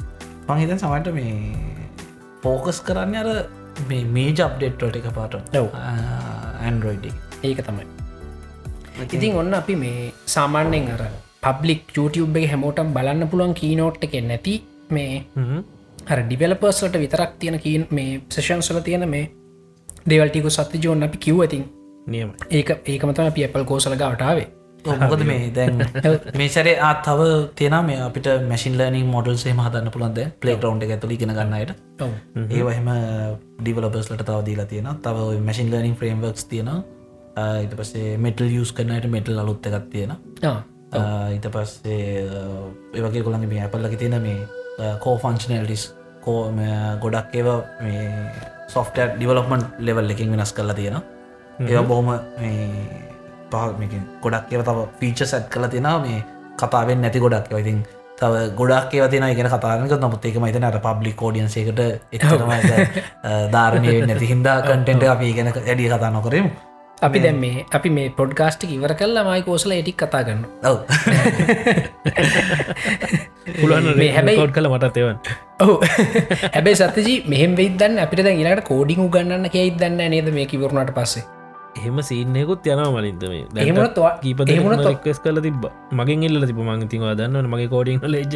පහිතන් 0.50 0.82
සමට 0.82 1.14
මේ 1.14 1.34
පෝකස් 2.44 2.84
කරන්න 2.90 3.16
අර 3.22 3.30
මේ 3.90 4.04
මේ 4.18 4.30
ජබ්ඩෙට්වට 4.34 5.00
එක 5.02 5.10
පාට. 5.18 5.40
ඇන්ඩරෝයිඩ් 6.60 7.10
ඒක 7.44 7.66
තමයි 7.70 7.99
ඉතින් 9.08 9.36
ඔන්න 9.36 9.54
අපි 9.54 9.76
මේ 9.78 10.12
සාමාන්‍යෙන් 10.28 10.88
අර 10.96 11.02
පබ්ලික් 11.42 11.82
YouTube 11.96 12.40
එක 12.40 12.48
හැමෝටම් 12.52 12.94
බලන්න 12.96 13.30
පුළුවන් 13.32 13.54
කීනෝට් 13.54 14.04
එක 14.04 14.16
නැති 14.24 14.56
මේ 14.90 15.24
හර 16.08 16.22
ඩිවලපර්ස්ලට 16.24 16.96
විතරක් 16.98 17.34
තියෙන 17.40 17.60
කීන් 17.60 17.84
මේ 17.92 18.22
සේෂන්සල 18.30 18.80
තියෙන 18.82 19.10
මේ 19.10 19.26
දෙවල්ටිකු 20.06 20.52
සත්ති 20.52 20.86
ජෝන් 20.86 21.04
අපි 21.04 21.18
කිව්වතින් 21.20 21.66
නියම 22.08 22.32
ඒක 22.52 22.72
ඒකමතම 22.86 23.26
අපි 23.26 23.46
අපල් 23.48 23.66
කෝසල 23.66 23.96
ගවටාවේ 23.96 24.48
මොකද 24.86 25.24
මේ 25.24 25.50
දැන් 25.52 25.82
මේ 26.40 26.50
සරේ 26.50 26.76
ආත් 26.82 27.02
තව 27.04 27.30
තියෙන 27.56 27.78
මේ 27.86 28.00
අපිට 28.02 28.30
මැසින් 28.48 28.78
ලනිින් 28.78 29.08
මොඩල්සේ 29.08 29.56
හදන්න 29.56 29.92
පුළන්ද 29.92 30.22
පලේ 30.40 30.56
රවන්් 30.58 30.86
එක 30.86 30.94
ඇතුලි 30.96 31.18
ගෙන 31.18 31.34
ගන්නයට 31.34 31.76
ඔව්. 32.00 32.14
ඒවහම 32.52 32.90
ඩිවලබස්ලට 33.60 34.24
තව 34.24 34.40
දීලා 34.46 34.66
තියෙන 34.68 34.90
තව 35.04 35.28
මැසින් 35.42 35.72
ලනිින් 35.72 35.96
ෆ්‍රේම්වක්ස් 35.96 36.46
තියෙන 36.46 36.72
ඉට 37.64 37.76
පස්සේ 37.76 38.18
මෙටල් 38.18 38.50
යස් 38.52 38.74
කරනයට 38.74 39.10
මෙටල් 39.10 39.40
අලුත්ත 39.40 39.68
එකක් 39.68 39.90
තියෙන 39.92 40.16
ඊට 41.32 41.48
පස්සේ 41.50 42.26
ඒවගේ 42.94 43.24
කොළඟ 43.24 43.48
මේ 43.48 43.62
ඇපල්ලක 43.62 43.98
තියෙන 43.98 44.22
මේ 44.22 44.94
කෝ 45.00 45.18
ෆංශනල්ටිස් 45.18 45.86
කෝ 46.22 46.40
ගොඩක් 47.02 47.36
ඒව 47.36 47.52
මේ 47.82 48.08
සොෆ්ට 48.70 49.00
ඩිවලොපමන්් 49.14 49.64
ලෙවල් 49.82 50.10
එකින් 50.10 50.32
වෙනස් 50.32 50.54
කරලා 50.54 50.76
තියෙන 50.76 51.00
ඒ 51.62 51.84
බොහොම 51.84 52.12
පහ 53.52 53.64
ගොඩක් 54.22 54.52
ඒව 54.52 54.64
තව 54.64 54.90
ෆීච 55.00 55.24
සැත් 55.26 55.50
කල 55.50 55.68
තියෙන 55.68 55.90
මේ 56.02 56.20
කතාවෙන් 56.58 57.02
නැති 57.02 57.20
ගොඩක් 57.20 57.54
ඉතින් 57.56 57.84
තව 58.18 58.34
ගොඩක් 58.54 58.94
ඒව 58.94 59.10
තින 59.10 59.28
ගෙන 59.34 59.50
කතාරනක 59.50 59.94
නමුත් 59.98 60.26
ඒක 60.26 60.38
මතන 60.38 60.66
අර 60.66 60.80
පබ්ලි 60.80 61.14
කෝඩියන්සේකට 61.16 61.80
එතම 62.12 62.50
ධාරණය 63.52 63.94
නැති 64.04 64.28
හින්දා 64.28 64.58
කටෙන්ට 64.62 65.08
අපි 65.08 65.32
ගැන 65.34 65.54
ඇඩිය 65.54 65.90
කතා 65.90 66.12
නොකරමු 66.12 66.69
අපි 67.02 67.20
දැම් 67.20 67.38
මේ 67.40 67.66
අපි 67.72 67.90
මේ 67.90 68.08
පොඩ්ගාස්ටික් 68.10 68.72
ඉවර 68.72 68.94
කල්ලා 68.94 69.24
මයි 69.24 69.42
කෝසල 69.42 69.72
එටික් 69.72 69.98
කතා 69.98 70.24
ගන්න 70.24 70.42
ඔව. 70.66 70.78
පුළුවන් 73.60 73.88
මේ 73.98 74.12
හැබැයි- 74.12 74.40
කෝඩ් 74.40 74.54
කළ 74.54 74.68
මටත් 74.68 74.98
එවන් 74.98 75.18
ඔහු 75.62 75.76
හැබයි 76.56 76.76
සතජී 76.76 77.18
මෙහෙම 77.28 77.56
වෙදන්න 77.56 78.00
අපිට 78.00 78.24
දැන් 78.24 78.42
ඉලට 78.44 78.64
කෝඩිං 78.64 79.10
ගන්න 79.10 79.50
කෙයි 79.50 79.72
දන්න 79.78 80.02
නේද 80.10 80.28
මේ 80.34 80.46
කිවරුණට 80.46 80.92
පස්සේ? 80.94 81.24
එහෙම 81.78 81.98
සීනයකුත් 82.02 82.68
යනවා 82.68 82.92
මලින්ද 82.92 83.24
මේ. 83.24 83.42
ඔයා- 83.78 84.22
කීප 84.22 84.40
ක්ස් 85.04 85.20
කල 85.20 85.40
තිබ 85.40 85.64
මගින් 85.94 86.24
එල්ල 86.24 86.46
තිබ 86.46 86.60
මංතිවා 86.60 87.16
දන්න 87.16 87.48
මගේ 87.48 87.68
කෝඩිං 87.68 88.00
ලේජ 88.06 88.34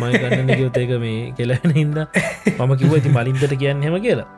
මයි 0.00 0.12
කන්න 0.22 0.48
ගයොතේක 0.60 0.90
මේ 1.00 1.18
කෙලන 1.38 1.74
හින්ද. 1.74 1.98
මම 2.58 2.72
කිව 2.76 2.92
ඇති 2.94 3.08
මලින්තට 3.08 3.54
කියන්න 3.58 3.82
හෙම 3.82 3.96
කියලා 4.02 4.28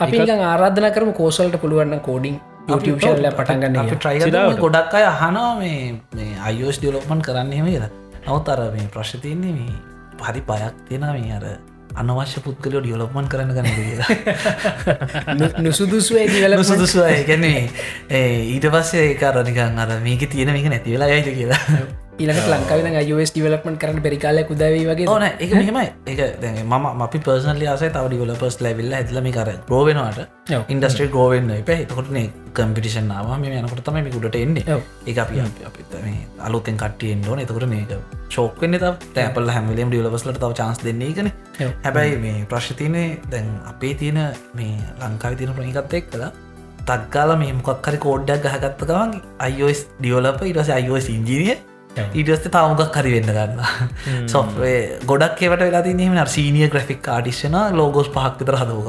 අපි 0.00 0.18
ආරාධන 0.32 0.88
කරම 0.94 1.10
කෝසල්ට 1.12 1.56
පුළුවන්න 1.60 2.00
කෝඩිං 2.00 2.36
ශල්ල 2.68 3.26
පටන්ගන්න 3.32 3.90
ට්‍රයි. 3.92 4.18
ගොඩක් 4.58 4.94
අය 4.94 5.04
අහනවා 5.04 5.52
මේ 5.60 5.80
මේ 6.16 6.32
අයෝස් 6.42 6.76
ඩියලොප්මන් 6.80 7.20
කරන්න 7.22 7.52
හෙම 7.52 7.66
කියලා. 7.66 7.90
නවත් 8.26 8.48
අර 8.48 8.60
මේ 8.72 8.88
ප්‍රශ්න 8.94 9.20
තියන්නේ 9.20 9.52
මේ 9.52 9.72
හරි 10.22 10.42
පයක් 10.42 10.74
තියෙන 10.88 11.04
මේ 11.08 11.32
අර 11.38 11.44
අනවශ්‍ය 11.96 12.40
පුද්ගලෝ 12.46 12.80
ඩියලොප්මන් 12.80 13.28
කරන්න 13.28 13.52
ගන්න 13.56 13.70
කියලා. 13.78 14.08
නුසුදුස්වේ 15.60 16.26
දිවල 16.32 16.56
සුදුසුව 16.64 17.06
ගැන්නේ 17.28 17.60
ඊට 18.54 18.66
පස්සේ 18.72 19.04
ඒකාරනිකන් 19.10 19.78
අර 19.84 19.94
මේක 20.02 20.26
තියෙන 20.32 20.52
මේක 20.52 20.66
නැතිවෙලා 20.72 21.12
යයිද 21.12 21.30
කියලා 21.38 21.62
ඊළඟට 22.18 22.48
ලංකාවන 22.52 22.94
අයස් 22.98 23.30
ඩිවලපමට 23.32 23.78
කරන්න 23.80 24.02
පෙරිකාලයක් 24.04 24.50
උදවී 24.54 24.84
වගේ 24.88 25.08
ඕන 25.14 25.24
එක 25.26 25.50
මෙහෙමයි. 25.52 25.88
එක 26.12 26.20
දැ 26.42 26.62
ම 26.64 27.02
අපි 27.06 27.18
පර්සනල 27.26 27.64
ආසේ 27.72 27.90
තව 27.96 28.04
ඩිවලපස් 28.12 28.56
ලැවිල්ල 28.66 28.94
ඇදලමි 28.98 29.32
කර 29.36 29.50
ග්‍රෝවෙනවාට 29.68 30.20
ඔව්. 30.58 30.62
ඉන්ඩස්ට්‍රේ 30.74 31.10
ග්‍රෝවෙන්න 31.16 31.52
එප. 31.58 31.68
එතකොටන 31.74 32.18
කම්පිටිෂන් 32.56 33.10
නාව 33.12 33.28
මේ 33.42 33.60
යනකොට 33.60 33.84
තම 33.88 34.00
මේ 34.00 34.14
ගුඩට 34.16 34.40
එන්නේ. 34.40 34.78
ඒ 35.06 35.16
අපි 35.24 35.44
අපි 35.68 35.86
මේ 36.06 36.24
අලුතෙන් 36.48 36.80
කටියෙන් 36.84 37.28
ෝන 37.28 37.44
එතකට 37.44 37.68
මේක 37.74 37.94
ශෝක්වෙන්න 38.30 38.80
ත 38.80 38.94
තැපල් 39.14 39.52
හැමිලම් 39.58 39.92
ඩිවලපස්ලට 39.92 40.40
තව 40.40 40.52
චන්ස් 40.62 40.82
දෙන්නේ 40.88 41.12
කන. 41.20 41.30
හැබැයි 41.84 42.18
මේ 42.24 42.48
ප්‍රශ්තිනය 42.48 43.06
දැන් 43.30 43.54
අපේ 43.74 43.94
තියෙන 43.94 44.24
මේ 44.54 44.74
ලංකාව 45.04 45.36
තින 45.36 45.56
ප්‍රනිකත් 45.60 46.00
එක් 46.00 46.12
කලා 46.16 46.32
තක්කාල 46.88 47.36
මේ 47.38 47.52
මොකක්කරි 47.52 47.98
කෝඩ්ඩක් 48.08 48.44
ගහගත්ත 48.50 48.90
ගවන් 48.90 49.16
අයිෝස් 49.46 49.88
ඩියවලප 50.00 50.44
ඉටස 50.50 50.76
අයිෝස් 50.80 51.08
ඉංජිනිය 51.18 51.56
ඊටස්ත 51.96 52.48
තවමගක් 52.48 52.88
කරි 52.92 53.16
වෙන්න 53.16 53.30
ගන්න 53.30 54.28
සොෆ්ේ 54.28 54.76
ගොඩක් 55.04 55.42
එවට 55.42 55.62
වෙලා 55.62 55.82
තිනීම 55.82 56.16
සීනිය 56.28 56.68
ග්‍රෆික් 56.68 57.08
ආඩිශ්න 57.08 57.58
ලෝගෝස් 57.72 58.10
පහක් 58.10 58.34
විතර 58.40 58.60
හදවක 58.60 58.88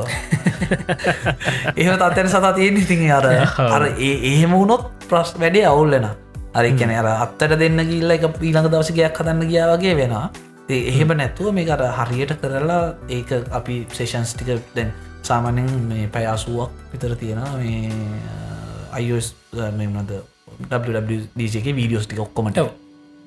එහ 1.77 1.89
තත්තැන 1.95 2.29
සතා 2.29 2.53
තියෙන 2.53 2.77
ඉතින් 2.77 3.09
අර 3.13 3.27
අර 3.75 3.89
එහෙම 3.89 4.51
වුණොත් 4.53 4.87
ප්‍රශ් 5.07 5.35
වැඩේ 5.37 5.67
අවුල්ලෙන 5.67 6.07
අරි 6.53 6.71
කැන 6.73 6.93
අර 6.93 7.07
අත්තට 7.07 7.55
දෙන්න 7.59 7.81
ගිල්ල 7.85 8.11
එක 8.11 8.23
ඊළඟ 8.27 8.69
දවසගයක් 8.69 9.19
හදන්න 9.21 9.49
ගියා 9.49 9.67
වගේ 9.73 9.95
වෙනවා. 9.95 10.29
ඒ 10.67 10.79
එහෙම 10.91 11.13
නැතුව 11.13 11.53
මේ 11.53 11.69
අර 11.69 11.83
හරියට 11.99 12.33
කරලා 12.41 12.95
ඒක 13.09 13.29
අපි 13.51 13.75
සේෂන්ස් 13.91 14.33
ටික 14.33 14.63
දැන් 14.75 14.91
සාමානෙන් 15.23 15.69
මේ 15.89 16.07
පැය 16.07 16.25
අසුවක් 16.27 16.71
විතර 16.91 17.15
තියෙන 17.15 17.43
මේ 17.55 17.91
අයිස් 18.91 19.35
මෙමනද 19.77 20.11
WWDජක 20.71 21.71
වීඩියෝස් 21.71 22.07
ටික 22.07 22.19
ඔක්කොමට 22.19 22.59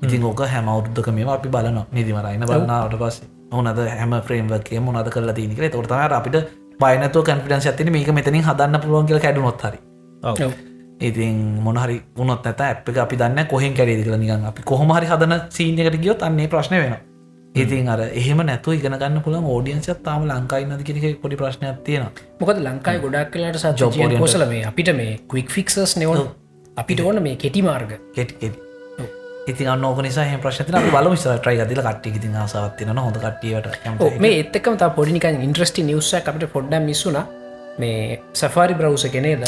ඉතින් 0.02 0.24
ඕක 0.24 0.40
හැම 0.46 0.68
අවුද්ධක 0.68 1.12
මේ 1.12 1.28
අපි 1.30 1.48
බලන 1.50 1.78
නිදිමරයින 1.92 2.44
බලන්නාවට 2.44 2.98
පස් 2.98 3.20
ඕනද 3.52 3.84
හැම 3.90 4.16
ෆ්‍රේම්වර්ගේ 4.22 4.80
මොනද 4.80 5.10
කරලා 5.10 5.34
තිනික 5.34 5.60
තොරතම 5.72 6.16
අපිට 6.18 6.36
බයනතු 6.80 7.22
කන්ෆිඩන්ස් 7.22 7.66
ඇතින 7.66 7.92
මේක 7.92 8.10
මෙතනින් 8.12 8.42
හදන්න 8.42 8.80
පුළුවන් 8.80 9.06
කියල 9.06 9.20
කැඩුනොත් 9.20 9.62
හරි. 9.62 9.78
ඔව්. 10.22 10.52
ඉතින් 11.00 11.36
මොනහරි 11.60 12.00
උනොත් 12.16 12.46
ඇත 12.46 12.60
ඇප් 12.62 12.88
එක 12.88 12.98
අපි 12.98 13.16
දන්න 13.16 13.46
කොහෙන් 13.46 13.74
කැරේදි 13.74 14.04
කළ 14.04 14.18
නිගන් 14.18 14.44
අපි 14.46 14.62
කොහොමහරි 14.64 15.06
හදන 15.06 15.36
සීනකට 15.50 16.00
ගියොත් 16.02 16.22
අන්නේ 16.22 16.48
ප්‍රශ්න 16.48 16.76
වෙන 16.76 16.96
ඉතින් 17.54 17.88
අර 17.88 18.00
එහෙම 18.00 18.42
නැතු 18.42 18.72
ඉගෙන 18.72 18.94
ගන්න 18.94 19.22
පුළන් 19.22 19.44
ෝඩියන්සත් 19.46 19.92
තාම 20.04 20.24
ලංකායින්න 20.24 20.84
කියෙක 20.84 21.20
පොඩි 21.20 21.36
ප්‍රශ්නයක් 21.36 21.84
තියෙන 21.84 22.08
මොකද 22.40 22.60
ලංකායි 22.60 23.04
ගොඩක් 23.04 23.30
කලට 23.32 23.58
ස 23.58 23.66
Job 23.74 23.92
oriented. 23.92 24.18
පොසල 24.18 24.46
මේ 24.46 24.64
අපිට 24.64 24.94
මේ 24.96 25.20
කුයික් 25.28 25.50
ෆික්සස් 25.50 25.96
නෙවන 25.96 26.26
අපිට 26.76 27.00
ඕන 27.02 27.22
මේ 27.22 27.36
කෙටි 27.36 27.62
මාර්ග. 27.62 27.96
කෙට් 28.14 28.36
ඉති 29.52 29.66
අන්නෝක 29.66 29.98
නිසා 30.02 30.24
හ 30.26 30.38
ප්‍රශ්න 30.38 30.88
බල 30.92 31.10
විස්ර 31.12 31.36
ට්‍රයි 31.38 31.58
ගදිල 31.60 31.82
කට්ටි 31.82 32.14
ඉතින් 32.18 32.36
ආසාවත්තින 32.36 32.92
හොඳ 32.98 33.16
කට්ටියට 33.18 33.66
ඔව්, 33.98 34.16
මේ 34.18 34.40
එත්තකම 34.42 34.76
තා 34.76 34.90
පොඩිනිකන් 34.92 35.42
ඉන්ට්‍රස්ටි 35.42 35.82
නිවස 35.82 36.10
අපට 36.16 36.46
පොඩ්ඩ 36.52 36.82
මිස්සුන 36.84 37.18
මේ 37.78 38.20
සෆාරි 38.34 38.74
බ්‍රවස 38.74 39.04
කෙනේද 39.12 39.44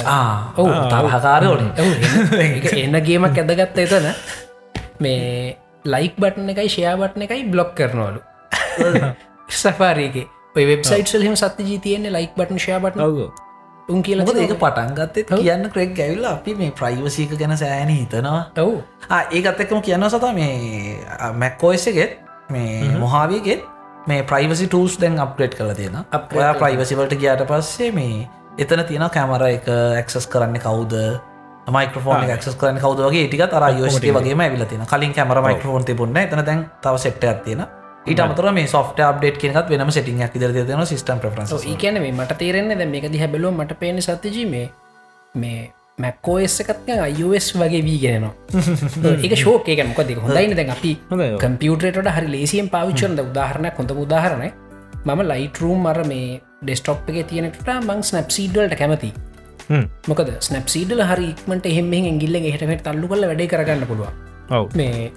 ඔවු. 0.57 0.71
තරහකාරෝන 0.91 1.65
එන්න 2.79 3.01
ගේමක් 3.03 3.39
ඇදගත්ත 3.39 3.79
එතන. 3.79 4.07
මේ 5.01 5.57
ලයික් 5.87 6.15
බටන 6.17 6.49
එකයි 6.51 6.69
ෂයා 6.69 6.97
බටන 6.97 7.23
එකයි 7.23 7.45
බ්ලොක් 7.47 7.75
කරනවලු. 7.75 8.21
සෆාරයගේ 9.63 10.27
ඔය 10.57 10.65
වෙබ්සයිට් 10.67 11.13
හෙම 11.21 11.37
සත්‍ය 11.37 11.63
ජීතියන්නේ 11.65 12.13
ලයික් 12.13 12.37
බටන් 12.37 12.59
ෂයා 12.59 12.81
බටන 12.81 13.01
උන් 13.89 14.03
කියල 14.03 14.21
ඒක 14.21 14.55
පටන් 14.55 14.95
ගත්තේ 14.95 15.25
කියන්න 15.33 15.71
ක්‍රෙක් 15.71 15.99
ඇවිල්ල 15.99 16.27
අපි 16.27 16.55
මේ 16.55 16.71
ප්‍රයිවසීක 16.73 17.35
ගැන 17.39 17.57
සෑන 17.57 17.89
හිතනවා. 17.89 18.53
ඔවු. 18.59 18.83
ඒකත් 19.31 19.61
එක්කම 19.61 19.81
කියන්න 19.81 20.09
සතා 20.09 20.33
මේ 20.33 20.99
මැක්කෝස්සගෙත් 21.35 22.21
මේ 22.51 22.95
මොහාවයගෙත් 22.99 23.67
මේ 24.07 24.23
ප්‍රයිවසි 24.23 24.67
ටූස් 24.67 25.01
දැන් 25.01 25.19
අප්ග්‍රේඩ් 25.19 25.59
කල 25.59 25.75
තියෙන 25.75 25.99
ඔයා 26.13 26.55
ප්‍රයිවසිවලට 26.55 27.19
ගියාට 27.19 27.45
පස්සේ 27.51 27.93
මේ 27.93 28.29
එතන 28.59 28.85
තියෙන 28.85 29.11
කැමර 29.11 29.47
එක 29.51 29.69
ඇක්සස් 29.69 30.27
කරන්න 30.27 30.59
කවුද? 30.61 30.97
මයිකෝන 31.71 32.27
ක්ස් 32.27 32.57
කරන 32.57 32.79
කවදගේ 32.79 33.29
ටික 33.29 33.47
තර 33.51 33.69
යෝෂටේ 33.79 34.15
වගේ 34.15 34.35
ඇවිල 34.39 34.67
තින 34.67 34.87
කලින් 34.87 35.15
කැමර 35.15 35.43
මයිකෝන් 35.43 35.85
තිබුන්න 35.85 36.17
එතන 36.17 36.45
දැන් 36.47 36.67
තව 36.83 36.99
සෙට්ට 36.99 37.25
ඇත්තියෙන 37.25 37.67
ඊට 38.07 38.21
අමතර 38.21 38.49
මේ 38.53 38.67
සොෆ්ට 38.67 39.01
අප්ඩේට් 39.01 39.39
කියනත් 39.39 39.69
වෙනම 39.71 39.91
සිටික් 39.91 40.39
ඉදර 40.39 40.55
තියෙන 40.55 40.87
සිස්ටම් 40.87 41.21
ප්‍රන්ස් 41.21 41.53
මේ 41.99 42.13
මට 42.13 42.39
තේරෙන්නේ 42.39 42.77
දැ 42.77 42.87
මේක 42.87 43.07
දිහ 43.13 43.27
බැලෝ 43.27 43.53
මට 43.53 43.79
පේන 43.79 44.03
සත්‍යජී 44.03 44.47
මේ 45.35 45.61
මැක්කෝස් 45.99 46.61
එකත්ක 46.65 46.89
අයස් 46.97 47.49
වගේ 47.55 47.83
වීගෙනවා 47.85 48.33
ඒක 49.25 49.37
ශෝක 49.39 49.69
එක 49.69 49.85
මොකද 49.87 50.15
හොඳයින 50.19 50.57
දැන් 50.57 50.71
අපි. 50.71 50.93
කම්පියුටරට 51.39 52.13
හරි 52.17 52.33
ලේසියෙන් 52.33 52.71
පාවිච්චන්ද 52.71 53.23
උදාහරණයක් 53.23 53.79
හොඳ 53.79 53.95
උදාහරණය. 53.97 54.49
මම 55.05 55.21
ලයිටරූම් 55.29 55.87
මර 55.87 56.03
මේ 56.07 56.41
ඩෙස්ටොප් 56.63 57.11
එක 57.11 57.29
තියෙනට 57.29 57.63
මං 57.69 58.03
ස්නප් 58.03 58.29
සීඩල්ට 58.31 58.77
කැමති. 58.79 59.13
මොකද 60.09 60.35
ස්නප් 60.41 60.67
සීඩල 60.69 61.03
හරික්මට 61.05 61.67
එහෙම 61.67 61.95
ගිල්ල 62.19 62.43
හටට 62.43 62.85
තල්ලු 62.85 63.09
කල 63.09 63.31
වැඩ 63.31 63.49
කරගන්න 63.49 63.87
පුළුව 63.87 64.31
මේ 64.75 65.11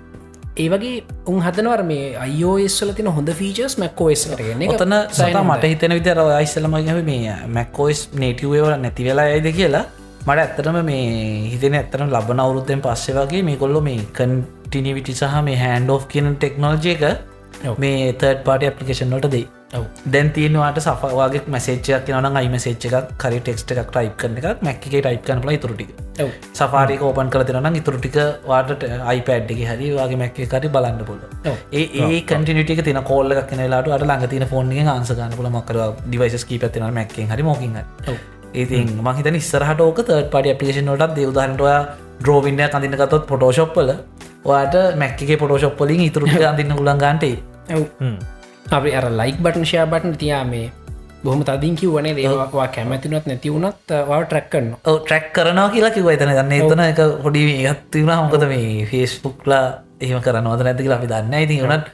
ඒ 0.56 0.68
වගේ 0.70 1.04
උන් 1.28 1.40
හදනවර 1.42 1.82
මේ 1.84 2.04
අයෝස්ල 2.18 2.92
තින 2.94 3.08
හොඳ 3.10 3.30
ෆීචස් 3.34 3.74
මැක්කෝස් 3.78 4.22
ඔතන 4.70 4.96
සත 5.12 5.42
මට 5.42 5.64
හිතන 5.66 5.96
විතර 5.98 6.22
අයිස්සලම 6.22 6.78
ගැව 6.80 7.00
මේ 7.10 7.34
මැක්කෝස් 7.50 8.04
නේටවේවල 8.16 8.76
නැති 8.78 9.08
වෙලා 9.08 9.26
ඇයිද 9.28 9.50
කියලා 9.52 9.84
මට 10.22 10.38
ඇත්තටම 10.38 10.80
මේ 10.84 11.04
හිතන 11.52 11.76
ඇත්තන 11.76 12.06
ලබන 12.10 12.40
අවුරුත්තෙන් 12.40 12.82
පස්සේ 12.82 13.18
වගේ 13.18 13.44
මේ 13.44 13.58
කොල්ලො 13.58 13.82
මේ 13.82 14.00
කන්ටිනිවිටි 14.14 15.18
සහ 15.18 15.44
මේ 15.44 15.58
හැන්ඩ 15.58 15.90
ෝ් 15.90 16.00
කියන 16.08 16.32
ටෙක්නෝජය 16.36 16.96
එක 16.96 17.06
මේ 17.78 18.00
තර්ඩ 18.14 18.42
පාටි 18.44 18.72
අපපලිකේෂන් 18.72 19.14
වලට 19.14 19.32
දෙයි 19.32 19.46
දැන් 20.08 20.32
තියෙනවාට 20.32 20.80
සෆවාගේ 20.80 21.44
මසේච්චයක් 21.50 22.10
නන 22.14 22.38
අයි 22.38 22.50
මසේච්ච 22.50 22.86
එකක් 22.90 23.14
කරි 23.18 23.40
ටෙක්ස්ට 23.40 23.72
එකක් 23.74 23.90
ටයිප් 23.90 24.18
කරන 24.18 24.38
එකක් 24.42 24.62
මැක්කේ 24.62 24.92
ටයිප් 24.98 25.24
කන 25.24 25.42
ල 25.46 25.58
තුරටික 25.58 25.92
සෆාරික 26.54 27.02
ඕපන් 27.02 27.30
කර 27.30 27.44
තිරන 27.44 27.76
ඉතුරටික 27.76 28.18
වාට 28.46 28.86
අයිපඩ්ඩි 29.06 29.60
හරි 29.64 29.90
වගේ 29.94 30.22
මැක්ක 30.22 30.40
කරි 30.48 30.70
බලන්න 30.70 31.04
පුල 31.06 31.20
ඒ 31.74 31.86
ඒ 32.02 32.22
කටිනිටික 32.24 32.84
තින 32.84 33.02
කෝල්ල 33.04 33.36
කනලාට 33.44 33.90
අට 33.90 34.04
ළඟ 34.04 34.28
තින 34.28 34.48
ෆෝන්ගේ 34.48 34.88
ආන්සගන්න 34.90 35.36
පුල 35.36 35.52
මකර 35.52 35.82
ඩිවයිස් 36.00 36.46
කී 36.46 36.60
පැතින 36.60 36.88
මැක්කෙන් 36.92 37.30
හරි 37.30 37.44
මොකින් 37.44 37.78
ඒතින් 38.56 38.94
මහිත 39.02 39.32
නිස්සරහට 39.32 39.82
ඕක 39.82 40.00
තර්ට 40.02 40.32
පඩි 40.32 40.54
අපපලිකේෂන් 40.54 40.94
ොටත් 40.94 41.16
දෙවදාරටවා 41.18 41.80
ඩ්‍රෝවින්ඩ 42.20 42.64
කඳන්නකතොත් 42.68 43.28
පොටෝශොප්පල 43.28 43.92
ඔයාට 44.46 44.80
මැක්කේ 44.98 45.38
පොටෝශොප්පලින් 45.38 46.02
ඉතුරට 46.02 46.42
අඳන්න 46.44 46.74
උලන්ගන්ටේ 46.76 47.36
හ්ම්. 48.00 48.16
අපි 48.68 48.90
අර 48.92 49.06
ලයික් 49.12 49.38
බටන් 49.40 49.66
ෂයා 49.66 49.86
බටන් 49.86 50.16
තියා 50.16 50.44
මේ 50.46 50.72
බොහම 51.24 51.44
තදින් 51.44 51.76
කිව්වනේ 51.76 52.16
දේවා 52.16 52.68
කැමැතිනොත් 52.70 53.26
නැතිවුණත් 53.26 53.94
වා 54.08 54.24
ට්‍රැක්කන්න 54.24 54.72
ට්‍රැක් 54.78 55.34
කරනවා. 55.34 55.70
කියලා 55.70 55.92
කිව 55.92 56.08
එතන. 56.08 56.32
දන්න 56.32 56.52
එතන 56.54 56.80
එක 56.82 57.04
හොඩි 57.24 57.44
ගත්තිවුණ 57.66 58.24
මොකද 58.24 58.48
මේ 58.48 58.86
ෆේස්බුක්ලා 58.86 59.66
එහෙම 60.02 60.22
කරනවද 60.22 60.64
නැති 60.64 60.84
කියලා 60.84 60.98
අපි 60.98 61.08
දන්න 61.08 61.34
ඉතින් 61.42 61.64
වනත් 61.64 61.86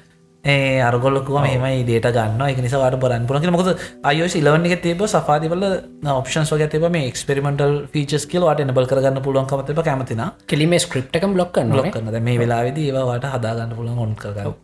ඒ 0.44 0.80
අරගොල්ලකුව 0.82 1.38
මෙමයි 1.40 1.84
දේට 1.86 2.08
ගන්න 2.10 2.42
එක 2.44 2.60
නිසාට 2.60 2.98
බරන් 2.98 3.28
පුරක 3.28 3.46
මොකද 3.50 3.70
අයෝස් 4.04 4.36
ඉලවන්න 4.36 4.66
එක 4.68 4.82
තිබ 4.82 5.04
සාධිවල 5.08 5.66
ඔප්ෂන්ස් 6.14 6.54
වගේ 6.54 6.70
තිබ 6.70 6.88
මේ 6.90 7.10
එක්ස්පෙරිමෙන්ටල් 7.10 7.76
ෆීචස් 7.94 8.26
කියලවාට 8.26 8.64
එනබල් 8.66 8.88
කරගන්න 8.88 9.22
පුළුවන්කම 9.22 9.62
තිබ 9.68 9.84
කැමතින 9.84 10.24
කෙලිම 10.48 10.74
ස්ක්‍රප් 10.80 11.14
එකම් 11.14 11.38
බ්ලොක් 11.38 11.54
කරන්න 11.54 11.78
ලොක් 11.78 11.92
කරනද 11.92 12.18
මේ 12.22 12.40
වෙලාවෙද 12.40 12.80
ඒවාට 12.80 13.30
හදාගන්න 13.30 13.78
පුළුවන් 13.78 14.02
ඔොන් 14.02 14.18
කරගව 14.18 14.58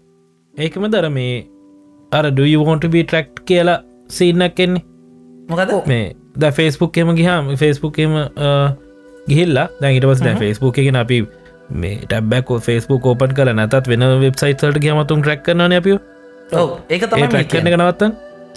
ඒකම 0.53 0.89
දර 0.89 1.09
මේ 1.11 1.56
අර 2.11 2.25
ඩුවෝන්ට 2.29 2.87
බී 2.87 3.03
ට්‍රක්් 3.03 3.43
කියලා 3.45 3.79
සින්නක් 4.09 4.59
එන්නේ. 4.59 4.83
මොකද? 5.49 5.73
මේ 5.87 6.15
ද 6.35 6.51
ෆෙස්බුක් 6.51 6.97
එම 6.97 7.15
ගහම 7.15 7.55
ෆෙස්බුක් 7.55 7.99
එම 7.99 8.15
ගිහිල්ලා 9.27 9.67
දැහිට 9.81 10.05
පස් 10.05 10.23
දැ 10.23 10.35
ෆෙස්බුක් 10.35 10.79
එකෙන 10.79 10.95
අපි 10.97 11.19
මේ 11.75 11.95
ටැබක් 12.03 12.53
ෆෙස්බුක් 12.61 13.05
ඕපන් 13.05 13.35
කල 13.35 13.53
නැතත් 13.53 13.87
වෙන 13.87 14.07
වෙබ්සයිට්සල්ට 14.21 14.79
ගමතුන් 14.79 15.21
ට්‍රක් 15.21 15.43
කරන 15.43 15.79
අපිය 15.79 15.97
ඔව 16.53 16.69
ඒක 16.89 17.01
ඒ 17.01 17.07
තමයි 17.07 17.27
ට්‍රක් 17.27 17.49
කරන 17.49 17.71
නවත්තන් 17.75 18.11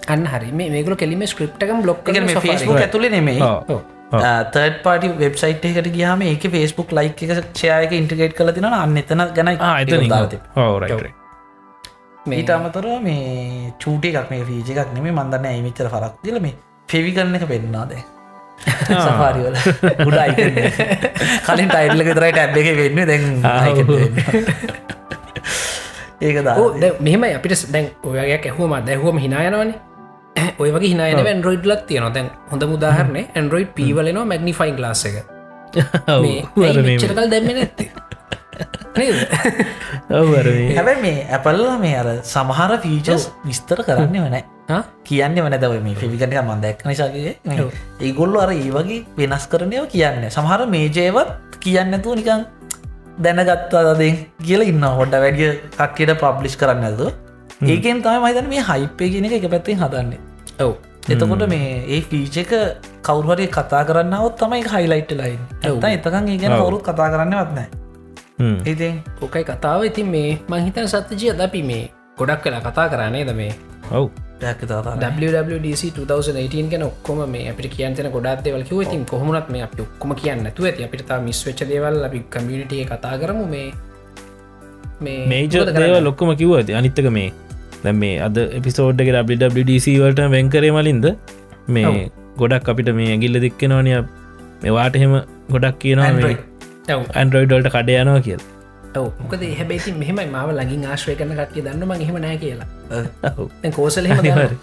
අන්න 0.09 0.27
හරි. 0.27 0.53
මේ 0.53 0.71
මේකල 0.71 0.97
කෙලිම 0.97 1.27
ස්ක්‍රප් 1.27 1.63
එකම් 1.63 1.83
බ්ලොක් 1.83 2.05
ෆෙස්බුක් 2.41 2.77
ඇතුලේ 2.79 3.11
නෙමෙයි. 3.11 3.43
ඔව්. 3.43 3.81
තර්ඩ 4.13 4.83
පාටි 4.83 5.15
වෙබ්සයිට් 5.19 5.65
එකට 5.67 5.91
ගහම 5.93 6.27
ඒක 6.27 6.51
ෆෙස්බුක් 6.51 6.93
ලයි් 6.93 7.13
එක 7.13 7.39
ෂයක 7.55 7.93
ඉන්ට්‍රගේට් 7.93 8.37
කල 8.37 8.53
තින 8.53 8.69
අන්න 8.73 8.97
එතන 8.97 9.27
ගැන 9.35 9.57
එත 9.57 10.39
ඕරයි 10.59 11.19
මීට 12.23 12.51
අමතර 12.51 12.87
මේ 13.01 13.73
චූට 13.79 14.05
එකක් 14.05 14.31
මේ 14.31 14.45
ෆීජ 14.45 14.71
එකක් 14.73 14.93
නෙමේ 14.93 15.13
මන්දන්න 15.13 15.47
ඇමිචර 15.47 15.89
පරක් 15.89 16.15
දිල 16.23 16.37
මේ 16.39 16.55
ෆෙවි 16.89 17.13
කරන්න 17.13 17.37
එක 17.37 17.47
පෙන්නාද 17.47 17.93
සපාරිවල 18.85 19.57
ගුඩයි 20.01 20.49
කලින් 21.47 21.69
ටයිල්ල 21.69 22.05
තරයි 22.11 22.33
ටැබ් 22.33 22.57
එක 22.57 22.69
වෙන්න 22.77 23.01
දැන් 23.05 23.25
ඒක 26.21 26.43
දා 26.45 26.57
මෙහම 27.01 27.25
අපිට 27.31 27.65
දැන් 27.71 27.89
ඔයගේ 28.05 28.39
ඇහුවම 28.43 28.77
දැහුවම 28.85 29.19
හිනායනවන 29.19 29.73
ඔය 30.59 30.71
වගේ 30.71 30.93
හිනායන 30.93 31.25
ඇන්ඩරෝයිඩ් 31.25 31.67
ලක් 31.67 31.89
තියන 31.89 32.13
දැන් 32.13 32.31
හොඳ 32.51 32.69
මුදාහරන 32.69 33.17
ඇන්ඩරෝයිඩ් 33.17 33.73
පීවලනවා 33.75 34.27
මැගනිෆයින් 34.27 34.77
ලාස 34.79 35.05
එක. 35.05 35.17
චරකල් 37.01 37.27
දැම්ම 37.29 37.51
නැත්තේ 37.51 38.11
හැබැයි 40.77 41.03
මේ 41.03 41.19
ඇපල්ල 41.31 41.63
මේ 41.85 41.97
අර 41.97 42.09
සමහර 42.25 42.73
ෆීචස් 42.85 43.29
විස්තර 43.45 43.83
කරන්න 43.89 44.17
වනෑ? 44.19 44.43
කියන්න 45.05 45.39
වනදව 45.39 45.81
මේ 45.87 45.95
ෆිවිකටක 45.95 46.37
මන්දැක් 46.43 46.85
නිසාගේ 46.85 47.35
ඒගොල්ලු 48.01 48.43
අර 48.45 48.53
ඒ 48.53 48.71
වගේ 48.71 49.01
වෙනස් 49.19 49.47
කරනයව 49.47 49.87
කියන්න. 49.95 50.29
සමහර 50.31 50.67
මේජයවත් 50.67 51.59
කියන්නතු 51.61 52.19
නිකං 52.21 52.47
දැනගත්තාදෙන් 53.19 54.21
කියල 54.45 54.63
ඉන්න 54.65 54.87
හොඩ 54.99 55.17
වැඩිය 55.17 55.51
කට්ටියට 55.73 56.15
පබ්ලිෂ් 56.23 56.61
කරන්න 56.61 56.87
ඇතු 56.91 57.11
ඒකෙන් 57.69 58.05
තම 58.05 58.23
මයිතන 58.27 58.49
මේ 58.49 58.69
හයිපේ 58.71 59.11
කියන 59.11 59.27
එක 59.31 59.51
පැත්තෙන් 59.51 59.83
හදන්නේ. 59.83 60.21
ඔව්. 60.61 60.73
එතකොට 61.09 61.45
මේ 61.49 61.85
ඒ 61.89 62.01
ෆීච 62.03 62.37
එක 62.37 62.53
කවුරේ 63.03 63.49
කතා 63.49 63.85
කරන්නවත් 63.85 64.37
තමයි 64.39 64.65
හයිලයිට් 64.69 65.13
ලයින් 65.13 65.41
ඇත 65.63 65.85
එතකන් 65.97 66.29
ඒ 66.29 66.39
ගැන 66.39 66.57
කවුරුත් 66.57 66.83
කතා 66.83 67.09
කරන්න 67.13 67.39
වත්නෑ 67.39 67.80
ඉතින් 68.65 68.95
ඕකයි 69.23 69.45
කතාව 69.45 69.85
ඉතින් 69.85 70.07
මේ 70.07 70.31
මංහිතන 70.49 70.89
සත්්‍යජය 70.89 71.33
දපි 71.35 71.63
මේ 71.63 71.85
ගොඩක් 72.19 72.43
කලා 72.45 72.61
කතා 72.61 72.87
කරන්නේ 72.89 73.25
ද 73.25 73.35
මේ 73.35 73.53
ඔව් 73.93 74.07
WWDC 75.19 75.83
2018 75.97 76.71
ගැන 76.73 76.83
ඔක්කොම 76.83 77.21
මේ 77.29 77.45
අපිට 77.51 77.75
කියන්තන 77.75 78.09
ගොඩක් 78.17 78.45
දෙවල් 78.47 78.65
කිව 78.65 78.81
ඉතින් 78.87 79.05
කොහොමත් 79.05 79.51
මේ 79.55 79.63
අපි 79.63 79.83
ඔක්කොම 79.87 80.15
කියන්න 80.15 80.49
තු 80.57 80.65
ඇති 80.65 80.87
අපිට 80.89 81.05
තා 81.07 81.21
මිස්වෙච්ච 81.21 81.63
දේවල් 81.69 82.05
අපි 82.09 82.21
කමියනිටිය 82.31 82.85
කතා 82.85 83.15
කරමු 83.23 83.45
මේ 83.47 83.67
මේ 85.01 85.27
මේජ 85.27 85.49
දේව? 85.51 85.97
ලොක්කොම 86.05 86.33
කිව 86.37 86.55
ඇති 86.57 86.75
අනිත්තක 86.75 87.11
මේ 87.11 87.29
දැ 87.85 87.95
මේ 87.95 88.15
අද 88.21 88.39
එපිසෝඩ්ඩක 88.61 89.13
WWDC 89.17 89.87
වලට 90.03 90.31
වෙන්කරේ 90.37 90.73
මලින්ද 90.73 91.09
මේ 91.69 91.97
ගොඩක් 92.39 92.73
අපිට 92.75 92.93
මේ 93.01 93.11
ඇගිල්ල 93.17 93.41
දෙක්කෙනවානය 93.47 93.93
මෙවාට 94.65 94.97
එහෙම 95.01 95.15
ගොඩක් 95.51 95.77
කියනවා 95.83 96.09
ඇන්ඩරෝයිඩල්ට 96.93 97.71
කඩ 97.75 98.01
යනවා 98.03 98.25
කියල්. 98.27 98.43
ඔව්. 98.97 99.09
මොකද 99.23 99.43
හැබැති 99.59 99.95
මෙහමයි 100.03 100.27
මාව 100.37 100.53
ලගින් 100.59 100.85
ආශ්‍රය 100.93 101.17
කරන 101.21 101.35
කට්ටිය 101.39 101.65
දන්නම 101.67 101.93
හෙම 102.09 102.21
නෑ 102.27 102.39
කියලා. 102.45 102.69
ඔව්. 103.31 103.47
දැන් 103.63 103.75
කෝසල 103.79 104.11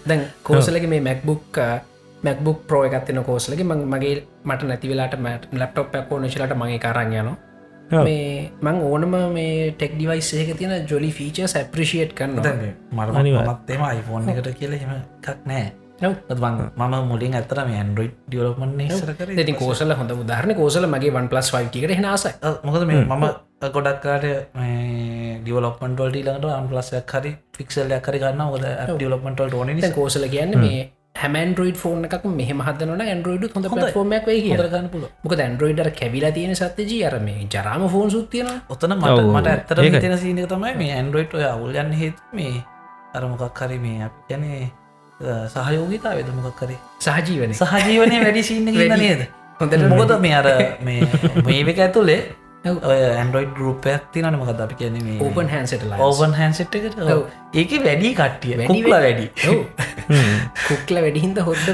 දැන් 0.08 0.24
කෝසලගේ 0.50 0.90
මේ 0.94 1.02
මැක්බුක් 1.08 1.60
මැක්බුක් 2.22 2.64
ප්‍රෝ 2.68 2.84
එකත්තින 2.88 3.20
කෝසලගේ 3.24 3.68
මං 3.70 3.84
මගේ 3.94 4.14
මට 4.44 4.70
නැතිවෙලාට 4.70 5.18
මට 5.20 5.60
ලප්ටොප් 5.60 5.92
පැකෝ 5.92 6.18
නිශලට 6.24 6.56
මගේ 6.62 6.78
කරන්න 6.86 7.18
යනවා. 7.20 7.36
ඔව්. 7.92 8.04
මේ 8.04 8.52
මං 8.62 8.80
ඕනම 8.84 9.18
මේ 9.34 9.58
ටෙක් 9.72 9.98
ඩිවයිස් 9.98 10.32
එක 10.44 10.56
තියෙන 10.62 10.88
ජොලි 10.92 11.10
ෆීචස් 11.18 11.56
ඇප්‍රිෂියට් 11.56 12.16
කරන්න 12.20 12.40
මට 12.92 13.20
අනිවාර්ය. 13.22 13.52
මත්තේම 13.52 13.84
iPhone 13.90 14.32
එකට 14.32 14.56
කියල 14.62 14.80
හෙම 14.80 14.96
එකක් 14.96 15.46
නෑ 15.52 15.68
ඔව්. 16.00 16.14
මම 16.76 16.94
මුලින් 17.08 17.34
ඇතර 17.34 17.60
මේ 17.64 17.78
ඇන්ඩරෝයිඩ් 17.78 18.14
ඩියලොපමන් 18.26 18.80
සර 18.90 19.10
ඉතින් 19.36 19.56
කෝසල 19.56 19.94
හොඳ 19.94 20.12
උදාහරණ. 20.14 20.54
කෝසල 20.54 20.86
මගේ 20.86 21.12
වන් 21.12 21.28
ප්ලස් 21.28 21.50
ෆයිටිකට 21.50 21.96
හෙනස 21.98 22.26
මොකද 22.64 22.86
මේ 22.86 23.04
මම 23.04 23.24
ගොඩක්කාට 23.68 24.24
ඩියවලොපන්ටල් 25.40 26.14
ඊලට 26.14 26.46
අම්ලස්සයක් 26.52 27.12
හරි 27.14 27.32
ෆික්සල්ලයක් 27.56 28.02
කරි 28.02 28.22
ගන්න 28.22 28.46
ොද 28.48 28.64
ඩියලොපන්ටල් 28.92 29.54
ඕන 29.54 29.74
කෝසල 29.94 30.28
කියන්න 30.28 30.56
මේ 30.58 30.86
හැමන්ඩරෝයිඩ් 31.18 31.78
ෆෝන් 31.82 32.06
එකක් 32.08 32.26
මෙහම 32.32 32.60
හදන 32.62 33.04
ඇන්ඩරෝයිඩ් 33.04 33.54
හොඳ 33.54 33.68
ෆෝර්මක් 33.92 34.26
වේ 34.26 34.40
කිය 34.40 34.56
ගන්න 34.56 34.90
පුල 34.92 35.06
මොක 35.24 35.36
ඇන්ඩරෝයිඩර 35.38 35.90
කැවිලා 36.00 36.32
තියෙන 36.32 36.56
සත්්‍යජී 36.56 37.04
අර 37.04 37.18
මේ 37.20 37.46
ජරාම 37.48 37.86
ෆෝන් 37.88 38.10
සුත්තියෙන 38.10 38.50
ඔතන 38.68 38.94
මට. 38.96 39.30
මට 39.30 39.48
ඇත්තර. 39.48 39.84
තෙන 40.00 40.18
සීනක 40.18 40.44
තමයි 40.48 40.74
මේ 40.76 40.92
ඇන්ඩරෝයිට් 40.94 41.34
ඔය 41.34 41.46
අවුල්ගන්න 41.46 41.94
හේතු 41.94 42.22
මේ 42.32 42.52
අරමොකක් 43.14 43.58
හරි 43.60 43.78
මේ 43.78 44.04
අප 44.04 44.14
ගැනේ 45.20 45.48
සහයෝගිතා 45.48 46.14
වෙද 46.14 46.28
මොකක් 46.34 46.56
කරේ 46.56 46.78
සහජීවන 47.00 47.54
සහජීවනය 47.54 48.20
වැඩි 48.24 48.42
සිීන්න 48.42 48.72
කියන්න 48.72 48.98
නේද? 48.98 49.24
හොඳට 49.60 49.88
මොකද 49.90 50.12
මේ 50.20 50.34
අර 50.34 50.46
මේ 50.82 51.64
මේක 51.66 51.78
ඔය 52.64 52.98
ඇන්ඩරෝයිඩ් 52.98 53.52
ගරුපයක් 53.54 54.06
තිනන 54.12 54.36
මොකද 54.36 54.60
අපි 54.60 54.78
කියන්නේ 54.78 55.02
මේ 55.02 55.18
ඕපන් 55.20 55.48
හැන්සටල 55.48 55.92
ඕවන් 55.98 56.34
හැන්සෙට් 56.34 56.74
එකට. 56.74 56.98
ඒක 57.54 57.74
වැඩි 57.84 58.14
කට්ටිය. 58.14 58.66
කුක්ලා 58.66 59.00
වැඩි. 59.00 59.26
කුක්ල 60.68 61.00
වැඩිහින්ද 61.04 61.38
හොද්ද 61.40 61.66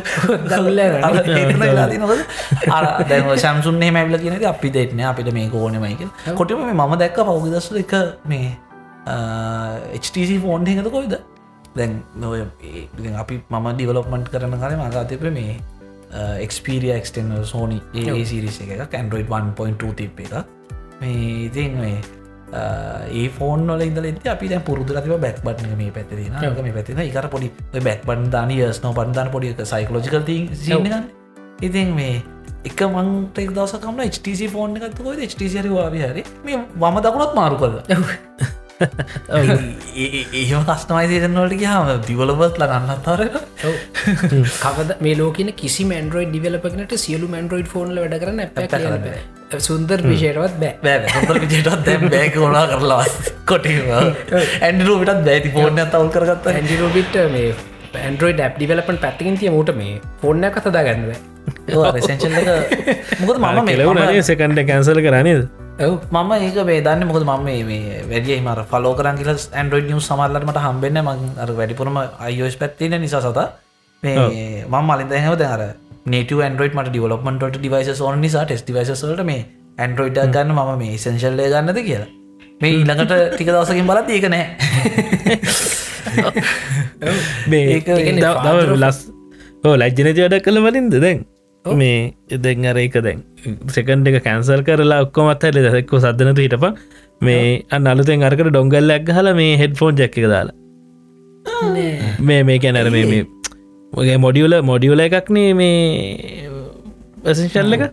දැ 3.09 3.39
සම්සුන්නේ 3.39 3.91
මැබල 3.91 4.19
කියන 4.19 4.45
අපි 4.47 4.73
දෙටන 4.73 5.05
අපිට 5.05 5.33
මේ 5.33 5.51
ඕනමයික 5.55 6.05
කොටම 6.35 6.65
මේ 6.65 6.77
මම 6.77 6.97
දැක්ක 6.99 7.23
පෞගදස්ස 7.23 7.71
එක 7.77 7.95
මේ 8.27 8.51
HTC 10.01 10.41
ෆෝන්් 10.43 10.67
එකද 10.67 10.91
කොයිද 10.91 11.17
දැන් 11.77 12.03
නොය 12.17 12.43
අපි 13.17 13.41
මම 13.51 13.71
ඩිවලොප්මන්ට් 13.71 14.29
කරන 14.29 14.59
කල 14.59 14.77
මගතප 14.79 15.33
මේ 15.33 15.55
එක්ස්පිරිය 16.41 16.93
එක්ටන 16.97 17.33
සෝනි 17.45 17.81
ඒ 17.95 18.25
සිරිස 18.25 18.61
එක 18.61 18.85
කැන්ඩරෝයිඩ් 18.91 19.33
1.2 19.33 19.95
තිප් 19.95 20.21
එක. 20.21 20.35
මේ 21.01 21.47
ඉතින් 21.47 21.81
මේ 21.81 21.99
ඒ 23.13 23.29
ෆෝන් 23.31 23.67
ල 23.69 23.83
ඉදල 23.83 24.07
අපි 24.29 24.49
පුරදු 24.61 25.01
තිව 25.01 25.17
බැක් 25.19 25.43
බට්න 25.43 25.77
මේ 25.77 25.91
පැතින 25.91 26.39
මේ 26.61 26.73
පැතින 26.73 26.99
එකර 27.01 27.29
පොඩි 27.29 27.51
බැක් 27.81 28.07
බන් 28.07 28.31
දාන 28.31 28.51
යස්නෝ 28.53 28.93
බන්ධන 28.93 29.31
පොඩි 29.31 29.55
සයිකලෝජිකල් 29.65 30.23
ඉතින් 31.61 31.95
මේ 31.95 32.23
එක 32.65 32.83
මන්ට 32.83 33.39
දවසකම 33.49 33.99
HTC 34.07 34.51
ෆෝන් 34.51 34.77
එකත්කො 34.79 35.13
HTCරි 35.13 35.71
වාවි 35.71 35.99
හරි. 36.03 36.23
මේ 36.45 36.61
වම 36.77 37.01
දකුණත් 37.01 37.35
මාරු 37.35 37.57
කරල 37.57 37.77
ඒම 38.75 40.63
කස්ටමයිසේෂන්වලට 40.69 41.65
හම 41.65 41.91
දිවලබත් 42.09 42.57
ලගන්න 42.61 43.03
තර 43.07 43.23
කවද 44.59 44.97
මේ 45.01 45.15
ලෝකන 45.21 45.51
කිසි 45.61 45.87
මන්ඩරෝයි 45.87 46.27
ඩිවලපනට 46.31 46.95
සියලු 46.99 47.29
මන්ඩරෝයිඩ් 47.29 47.71
ෆෝන්ල 47.75 48.01
වැඩ 48.01 48.17
කරන 48.23 48.41
සුන්දර් 49.61 49.99
විශයටවත් 50.05 50.57
බෑ. 50.61 50.73
බෑ 50.83 51.13
හොඳර 51.15 51.39
විජයටත් 51.45 51.85
දැම් 51.87 52.09
බෑක 52.09 52.41
ඕනා 52.41 52.65
කරලාවත් 52.73 53.31
කොටීම 53.47 53.93
ඇන්ඩරුවිටත් 54.63 55.23
බෑති 55.29 55.55
ෆෝර්න 55.57 55.79
තවල් 55.85 56.11
කරගත්ත. 56.17 56.51
ඇන්ඩිරෝබිට 56.53 57.21
මේ 57.37 57.51
ඇන්ඩරෝයිඩ 58.01 58.43
ඇප් 58.43 58.59
ඩිවලපන් 58.59 58.99
පැත්තිකින් 59.05 59.39
තිය 59.43 59.53
මට 59.53 59.77
මේ 59.79 60.01
ෆෝර්න 60.23 60.49
කතදා 60.57 60.85
ගන්නව 60.89 61.13
මුකද 63.21 63.37
මම 63.39 63.61
මේ 63.61 63.77
කෙලවුනේ 63.77 64.25
සකන්ඩ 64.25 64.67
කැන්සල් 64.67 65.01
කරනේද 65.07 65.45
මම 66.13 66.33
ඒක 66.35 66.59
මේ 66.67 66.81
දන්න 66.81 67.07
මොකද 67.07 67.25
මම 67.25 67.45
මේ- 67.45 67.65
මේ 67.65 68.03
වැඩිය 68.11 68.41
මර 68.41 68.61
ෆලෝ 68.65 68.95
කරන් 68.95 69.17
කියල 69.17 69.31
ඇන්ඩරෝඩ් 69.31 69.89
නිියස් 69.91 70.07
සමල්ලට 70.07 70.59
හම්බෙන්න 70.59 71.01
ම 71.03 71.09
අර 71.39 71.51
වැඩිපුරම 71.51 71.97
අයෝස් 72.21 72.57
පැත්තින 72.57 72.95
නිසා 73.01 73.21
සත. 73.23 73.39
මේ 74.03 74.65
මම 74.67 74.85
මලින්දහව 74.91 75.37
දැර 75.37 75.63
නට 76.07 76.31
ඇන්ඩරෝඩ් 76.39 76.75
මට 76.75 76.89
ඩිවලොපමට 76.89 77.59
ඩිවයිස 77.59 78.01
ඕන 78.01 78.21
නිසා 78.21 78.45
ටෙස් 78.45 78.63
ඩිවයිසල්ට 78.63 79.25
මේ 79.25 79.41
ඇන්ඩරෝයිඩ් 79.79 80.21
ගන්න 80.31 80.55
ම 80.55 80.79
මේ 80.79 80.99
සෙන්ශල්ලය 80.99 81.51
ගන්නද 81.51 81.81
කියලා. 81.83 82.11
මේ 82.61 82.71
ඊළඟට 82.71 83.13
ටික 83.35 83.49
දවසකින් 83.49 83.87
බලත් 83.87 84.09
ඒක 84.11 84.27
නෑ. 84.31 84.47
මේ 87.49 87.65
ඒක 87.75 87.87
දව 87.87 88.79
ලස් 88.79 88.99
ඕ 89.65 89.75
ලජ්ජනති 89.77 90.21
වැඩ 90.23 90.39
කළ 90.41 90.63
වලින්ද 90.63 90.95
දැන් 91.03 91.25
මේ 91.65 92.15
එදැන් 92.31 92.67
අර 92.71 92.77
එක 92.77 92.97
දැන් 93.07 93.23
සෙකන්ඩ 93.77 94.09
එක 94.11 94.25
කැන්සල් 94.25 94.63
කරලා 94.67 95.01
ඔක්කොමත් 95.07 95.47
හැල 95.47 95.59
දැක්කෝ 95.67 96.01
සද්ධනතු 96.05 96.45
හිටප 96.45 96.67
මේ 97.21 97.65
අන්න 97.71 97.87
අලුතෙන් 97.87 98.27
අරකට 98.29 98.51
ඩොංගල්ලක් 98.51 99.09
හල 99.17 99.33
මේ 99.41 99.57
හෙඩ් 99.57 99.77
ෆෝන් 99.81 99.97
ජැක්ක 99.97 100.19
දාලා. 100.35 100.57
මේ 102.21 102.43
මේ 102.45 102.59
කැනර 102.59 102.91
මේ 102.91 103.05
මේ 103.13 103.25
ඔගේ 103.93 104.19
මොඩියුල 104.19 104.61
මොඩියුල 104.63 105.05
එකක්නේ 105.07 105.55
මේ 105.55 106.49
ඇසිශල්ල 107.25 107.79
එක? 107.79 107.85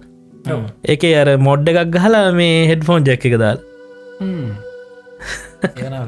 එක 0.95 1.03
අර 1.23 1.37
මොඩ්ඩ 1.49 1.71
එකක් 1.73 1.95
ගහලා 1.97 2.25
මේ 2.33 2.67
හෙඩ් 2.71 2.83
ෆෝන් 2.89 3.07
ජැක්ක 3.09 3.29
එක 3.31 3.37
දාල්. 3.45 3.59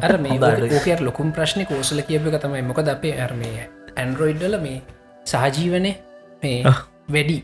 අර 0.01 0.17
මේ 0.19 0.99
ලොකුම් 1.01 1.31
ප්‍රශ්නය 1.31 1.65
කෝසල 1.65 2.01
කියප 2.09 2.27
එක 2.27 2.41
තමයි. 2.41 2.63
මොකද 2.71 2.91
අපේ 2.95 3.15
ඇර 3.17 3.31
මේ 3.43 3.69
ඇන්ඩරෝයිඩ්ඩල 3.95 4.59
මේ 4.65 4.81
සහජීවනය 5.25 5.93
මේ 6.43 6.73
වැඩි. 7.07 7.37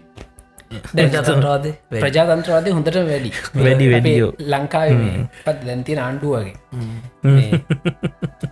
ජතන්රාදේ 0.95 1.73
ප්‍රජාතන්ත්‍රවාදය. 1.91 2.71
හොඳට 2.77 2.97
වැඩි. 3.11 3.31
වැඩි 3.65 3.91
වැඩියෝ. 3.91 4.31
ලංකාවේ 4.53 5.27
පත් 5.45 5.59
දැන්තින 5.67 6.01
ආණ්ඩුවගේ 6.05 6.55
මේ 7.23 7.61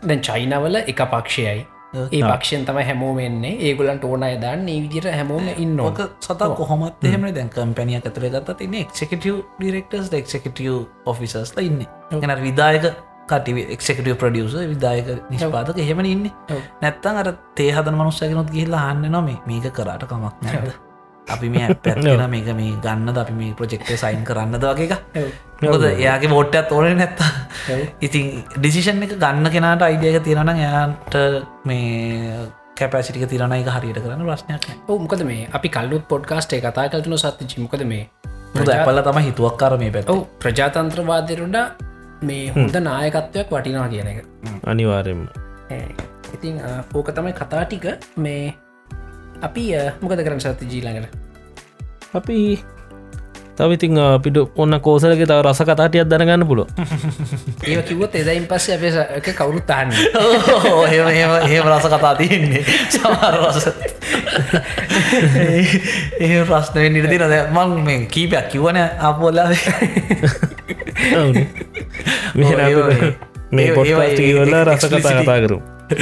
දැන් 0.08 0.22
චයිනවල 0.28 0.80
එක 0.84 1.02
පක්ෂයයි. 1.14 1.66
ඒ 1.98 2.22
පක්ෂයෙන් 2.22 2.66
තම 2.66 2.80
හැමෝම 2.90 3.20
එන්නේ. 3.20 3.54
ඒගුලන්ට 3.68 4.08
ඕනය 4.12 4.32
දන්න 4.44 4.70
ඒ 4.70 4.80
විදිට 4.86 5.10
හැමෝම 5.18 5.52
ඉන්න 5.58 5.80
ඕක 5.80 6.02
සතා 6.28 6.50
කොහොමත් 6.62 7.06
එහෙම 7.10 7.28
දැන් 7.36 7.52
කම්පැනිය 7.58 8.00
ඇතුර 8.00 8.26
ගත්ත 8.30 8.58
තින්න 8.64 8.80
එක්කටව 8.82 9.44
ඩිරෙක්ටර්ස් 9.60 10.10
එක්කටව 10.22 10.80
ඔෆිසස්ල 11.14 11.62
ඉන්න. 11.68 11.86
ගැන 12.12 12.36
විදායක 12.48 12.90
කට 13.30 13.48
එක්කටව 13.78 14.18
ප්‍රඩියස 14.26 14.58
විදායක 14.74 15.14
නිෂ්පාදක 15.30 15.78
එහෙම 15.86 16.04
ඉන්න. 16.16 16.28
නැත්තන් 16.82 17.24
අර 17.24 17.32
තේ 17.62 17.72
හදන 17.78 17.96
මනුස්සයගෙනුත් 18.02 18.52
ගිහිල්ලා 18.58 18.84
හන්න 18.90 19.18
නොම 19.18 19.32
මේක 19.48 19.72
කරාට 19.80 20.10
කමක් 20.12 20.36
නැද 20.50 20.76
අපි 21.28 21.50
මේ 21.50 21.68
පැත්න 21.78 22.24
මේක 22.34 22.50
මේ 22.56 22.76
ගන්න 22.78 23.18
අපි 23.18 23.34
මේ 23.34 23.54
ප්‍රජෙක්ටේ 23.54 23.98
සයින් 23.98 24.24
කරන්නද 24.24 24.64
වගේ 24.64 24.88
එක? 24.88 24.94
මොකද 25.62 25.88
එයාගේ 25.88 26.30
බෝට්ටත් 26.30 26.72
ඕන 26.72 26.98
නැත්තා 26.98 27.32
ඉතින් 28.02 28.30
ඩිසිෂන් 28.56 29.04
එක 29.04 29.18
ගන්න 29.18 29.52
කෙනට 29.52 29.84
අයිඩියක 29.84 30.24
තියෙනන 30.24 30.54
එයාට 30.56 31.18
මේ 31.66 32.48
කැපසිටික 32.78 33.28
තිරණ 33.28 33.56
එක 33.56 33.70
හරියට 33.70 34.00
කරන්න 34.00 34.24
ප්‍රශ්නයක් 34.24 34.70
මොකද 34.88 35.26
මේ 35.26 35.50
අපි 35.52 35.70
කල්ලුත් 35.70 36.08
පොඩ්කාස්ටේ 36.08 36.62
කතා 36.62 36.90
කල්තුන 36.90 37.18
සත්ති 37.18 37.48
චිමකද 37.48 37.86
මේ 37.86 38.06
මුද 38.54 38.70
ඇපල්ල 38.70 39.04
තම 39.04 39.20
හිතුවක්කාර 39.24 39.78
මේ 39.80 39.92
පැත් 39.92 40.10
ඔව 40.10 40.24
ප්‍රජාතන්ත්‍රවාදරුඩ 40.40 41.58
මේ 42.22 42.46
හොඳ 42.52 42.78
නායකත්වයක් 42.82 43.52
වටිනවා 43.52 43.90
කියන 43.90 44.08
එක. 44.08 44.24
අනිවාරෙන්ම 44.66 45.28
ඉතින් 46.34 46.62
ඕක 46.94 47.12
තමයි 47.12 47.34
කතා 47.34 47.66
ටික. 47.66 47.86
මේ 48.18 48.54
අපි 49.42 49.64
අ, 49.74 49.92
මොකද 50.02 50.20
කරන 50.22 50.40
සත්ති 50.40 50.66
ජීලඟට 50.68 51.14
අපි 52.14 52.40
තවිතින් 53.58 53.98
අපිට 54.00 54.38
ඔන්න 54.56 54.80
කෝසලක 54.80 55.18
තව 55.20 55.42
රස 55.42 55.62
කතාටියක් 55.64 56.06
දැනගන්න 56.06 56.46
පුලො 56.46 56.66
ඒ 57.66 57.82
කිවත් 57.84 58.14
එදයින් 58.16 58.46
පස්සේ 58.46 58.76
අපේ 58.76 58.92
ස- 58.92 59.10
එක 59.18 59.30
කවුරුත් 59.34 59.70
අන්න 59.72 59.90
ඒම 59.92 61.10
ඒ 61.44 61.62
රස 61.64 61.86
කතා 61.88 62.14
තියෙන්නේ 62.16 62.62
සමර 62.88 63.36
රස 63.44 63.66
ඒ 66.20 66.44
ප්‍රශ්නය 66.44 66.90
නිරති 66.92 67.18
නද 67.20 67.34
මං 67.52 67.70
මේ 67.84 68.00
කීපයක් 68.08 68.46
කිවන 68.52 68.78
අපෝල්ලා 68.78 69.50
මේ 73.52 73.72
පොට්ට 73.74 73.98
වල 74.38 74.54
රස 74.66 74.86
කතා 74.88 75.18
කතා 75.18 75.40
කරු 75.42 75.58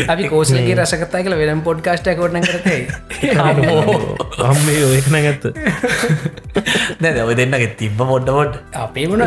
අපි 0.05 0.29
කෝසලගේ 0.29 0.75
රසකතා 0.75 1.21
කල 1.21 1.35
වෙනම් 1.37 1.61
පොඩ්කාස්ට 1.61 2.09
කොටන 2.15 2.41
කරතේ. 2.43 2.81
අම්මේ 4.45 4.81
ඔයකන 4.85 5.17
ඇත්ත 5.17 5.45
නැද 6.99 7.19
ඔය 7.21 7.35
දෙන්නගේ 7.35 7.69
තිබ්බ 7.75 7.99
පොඩ්ඩ 8.03 8.31
පොඩ් 8.31 8.53
අපේ 8.75 9.05
වුණ 9.07 9.25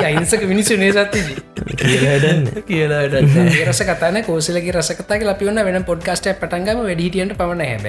අයින්සක 0.00 0.44
මිනිස්සු 0.46 0.78
නේ 0.78 0.92
සත්තිජී 0.92 1.52
කියලඩන්න 1.74 2.46
කියලාට 2.62 3.16
ඒ 3.16 3.64
රස 3.64 3.82
කතන 3.82 4.20
කෝසලගේ 4.22 4.74
රසකතාක 4.74 5.26
ලපිවන්න 5.26 5.64
වෙන 5.64 5.84
පොඩ්කාස්ට 5.84 6.30
පටන්ගම 6.36 6.82
වැඩිටියට 6.82 7.36
පමණ 7.36 7.62
හැබ 7.66 7.84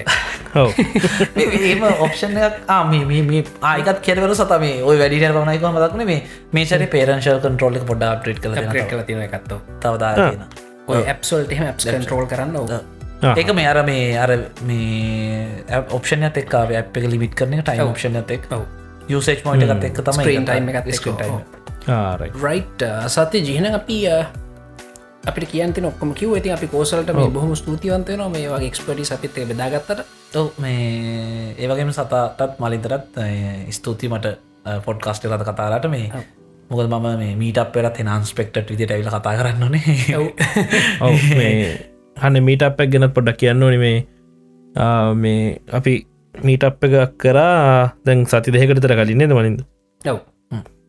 ඒම 1.63 1.87
ඔප්ෂන් 1.99 2.37
එකක් 2.41 2.75
මේ 2.91 3.45
ආයකත් 3.65 4.03
කෙරවර 4.03 4.35
සතම 4.35 4.67
ඔය 4.83 4.99
වැඩිට 4.99 5.39
පනයික 5.39 5.69
මදක්න 5.71 6.05
මේ 6.05 6.19
මේචරි 6.51 6.89
පේරංශල් 6.89 7.41
කන්ට්‍රෝල්ල 7.41 7.81
පොඩ 7.85 8.05
අප්‍රේට් 8.09 8.43
කල 8.43 8.85
කල 8.85 9.07
තින 9.07 9.23
එකත්තෝ 9.23 9.63
තවදාන 9.79 10.62
ඔය 10.87 11.01
ඇප්සොල්ට 11.05 11.51
ඇප් 11.53 11.77
කන්ට්‍රෝල් 11.79 12.27
කරන්න 12.27 12.55
ඕ 12.57 12.67
ඒක 13.33 13.49
මේ 13.53 13.67
අර 13.67 13.79
මේ 13.83 14.17
අර 14.19 14.31
මේ 14.63 15.81
ඔප්ෂන් 15.91 16.23
එක්කාව 16.27 16.73
අප 16.75 16.97
එක 16.97 17.05
ලිමිට 17.07 17.35
කරන 17.35 17.61
ටයි 17.61 17.79
ඔප්ෂන් 17.85 18.15
එක් 18.29 18.47
ඔව්. 18.51 18.63
යුසේච් 19.09 19.43
මෝට 19.45 19.63
එකත් 19.65 19.83
එක්. 19.85 20.01
තම 20.01 20.19
ටයිම් 20.45 20.69
එකත් 20.71 20.87
රයිට් 22.41 22.83
සත්‍ය 23.09 23.37
ජීන 23.41 23.65
අපි 23.71 23.97
අ, 24.09 24.17
අපිට 25.25 25.47
කියන්ති 25.49 25.81
ඔක්කම 25.85 26.11
කිව 26.13 26.33
ඇති 26.33 26.51
අපි 26.51 26.67
කෝසලට 26.69 27.13
මේ 27.13 27.29
බොහම 27.31 27.55
ස්තුතිවන්තයන 27.55 28.23
මේ 28.29 28.47
වගේ 28.49 28.67
එක්ස්පටි 28.67 29.07
අපිත් 29.09 29.39
බෙදාගත්තට. 29.45 30.03
ඔව් 30.35 30.47
මේ 30.57 31.55
ඒවගේම 31.57 31.91
සතාටත් 31.93 32.59
මලින්තරත් 32.59 33.19
ස්තුති 33.71 34.09
මට 34.09 34.27
පොඩ්කාස්ට 34.85 35.25
ලත 35.25 35.43
කතාලාට 35.45 35.87
මේ 35.89 36.11
මොකද 36.69 36.87
මම 36.89 37.07
මේ 37.17 37.35
මීට 37.35 37.59
පෙරත් 37.73 37.97
නාන්ස්පෙක්ට 38.03 38.69
විදිට 38.69 38.91
ඇවිල 38.91 39.09
කතා 39.09 39.35
කරන්නනේ 39.39 40.17
ඔව්. 41.01 41.17
මේ 41.37 41.53
හන්න 42.17 42.43
මීට 42.43 42.63
අපක් 42.63 42.83
ගැනත් 42.87 43.13
පොඩක් 43.13 43.37
කියන්න 43.37 43.63
ඕනි 43.63 43.79
මේ 43.81 45.37
අපි 45.71 45.93
මීට 46.35 46.63
අප් 46.63 46.83
එකක් 46.83 47.17
කරා 47.17 47.93
දැන් 48.05 48.25
සති 48.25 48.51
දෙකට 48.51 48.81
තර 48.81 48.95
කලින්නෙද 48.95 49.31
මනින්ද? 49.31 49.61
නව් 50.01 50.17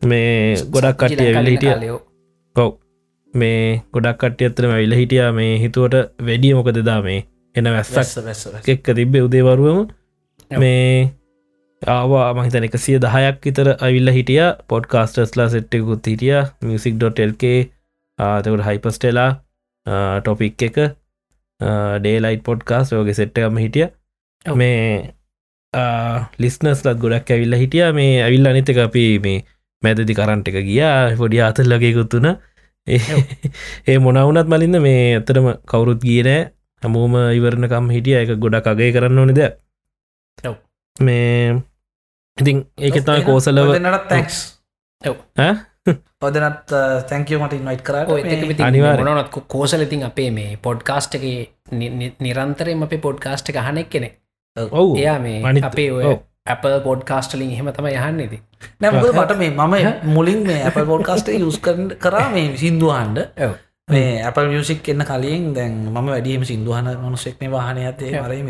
මේ 0.05 0.55
ගොඩක් 0.71 0.97
කට්ටිය 0.99 1.29
ඇවිල 1.29 1.51
හිටිය. 1.51 1.91
ඔව්. 2.55 2.71
මේ 3.33 3.83
ගොඩක් 3.93 4.17
කට්ටිය 4.19 4.49
අතරම 4.49 4.71
ඇවිල 4.71 4.95
හිටිය. 4.95 5.21
මේ 5.31 5.53
හිතුවට 5.59 5.95
වැඩිය 6.21 6.53
මොක 6.55 6.71
දෙදා 6.71 7.01
මේ 7.01 7.21
එන 7.55 7.69
වැස්සක් 7.71 7.95
වැස්ස 7.95 8.17
වැස්ස 8.25 8.69
එක්ක 8.69 8.87
තිබ්බේ 8.95 9.21
උදේවරුවම. 9.21 9.85
මේ 10.51 11.11
ආවා. 11.85 12.27
මහිතන 12.35 12.67
එකසිය 12.67 12.97
දහයක් 12.99 13.41
විතර 13.45 13.67
අවිල්ල 13.79 14.11
හිටිය. 14.17 14.43
පොඩ්කාස්ටස්ලා 14.67 15.49
සෙට්ටකුත් 15.49 16.07
හිටිය. 16.11 16.37
මියසික්.ල්කේ 16.63 17.59
ආතකට 18.19 18.65
හයිපස්ටෙලා 18.67 19.29
ටොපික් 20.21 20.63
එක 20.67 20.79
ඩේලයිට 21.99 22.43
පොඩ්කාස් 22.43 22.91
යෝග 22.91 23.11
සෙට්ටකම 23.19 23.61
හිටිය. 23.63 23.87
මේ 24.45 25.13
ලිස්නස්ලත් 26.39 26.97
ගොඩක් 27.03 27.31
ඇවිල්ල 27.31 27.59
හිටිය. 27.61 27.85
මේ 27.93 28.23
ඇවිල්ල 28.23 28.51
අනිතක 28.51 28.81
අපි 28.87 29.05
මේ 29.19 29.37
මැදදි 29.83 30.17
කරන්ට 30.19 30.51
එක 30.51 30.59
ගියා. 30.65 30.97
පොඩි 31.21 31.41
අතල්ලගේකුත්තුන 31.41 32.27
ඒ 32.87 33.97
මොනවුනත් 34.05 34.49
මලින්ද 34.49 34.81
මේ 34.81 35.05
ඇතරම 35.19 35.47
කවුරුත් 35.69 36.01
ගියනෑ 36.09 36.41
හැමෝම 36.83 37.15
ඉවරණකම් 37.37 37.93
හිටිය. 37.95 38.17
එක 38.23 38.35
ගොඩක් 38.39 38.73
අගේ 38.73 38.91
කරන්න 38.97 39.23
ඕනිද. 39.23 39.41
මේ 40.95 41.61
ඉතින් 42.37 42.57
ඒක 42.77 42.95
තමයි 43.01 43.23
කෝසලව 43.23 43.71
තැක්ස්? 44.09 44.37
ඔදනත් 46.21 46.71
තැංකව 47.09 47.39
මට 47.39 47.53
ඉන්වයිට් 47.53 47.83
කරට 47.83 48.59
අනිවාර්යෙන්. 48.61 49.05
නොනත් 49.07 49.29
කෝසල 49.47 49.81
ඉතින් 49.81 50.03
අපේ 50.03 50.29
මේ 50.31 50.57
පොඩ්කාස්ට් 50.59 51.15
එක 51.15 51.25
නිරන්තරෙන් 52.19 52.83
අපේ 52.83 52.99
පොඩ්කාස්ට් 52.99 53.49
එක 53.49 53.59
හනෙක් 53.61 53.89
කෙනෙ 53.89 54.09
ඔවු. 54.73 54.95
එයා 54.97 55.19
මේ 55.19 55.43
අනිත්- 55.43 55.65
අපේ 55.65 55.91
ඔය. 55.91 56.03
Apple 56.45 56.79
පොඩ්කාස්ටලින් 56.81 57.51
එහෙම 57.51 57.71
තම 57.73 57.87
යහන්නෙති 57.89 58.37
නැමක 58.81 59.05
මට 59.13 59.37
මේ 59.37 59.49
මම 59.51 60.11
මුලින් 60.11 60.43
මේ 60.43 60.61
ඇප 60.63 60.75
පෝඩ්කාස්ට 60.85 61.27
යුස් 61.35 61.57
කරා 61.99 62.29
මේ 62.29 62.57
සිින්දුහන්ඩ 62.57 63.17
මේ 63.87 64.21
Apple 64.23 64.47
මියසික් 64.47 64.89
එන්න 64.89 65.05
කලින් 65.05 65.53
දැන් 65.55 65.73
මම 65.87 66.07
වැඩියම 66.07 66.43
සිින්දුහන 66.43 66.91
මනුසෙක්නේ 66.99 67.51
වාහන 67.51 67.77
ඇතේ 67.79 68.11
මරීම 68.21 68.47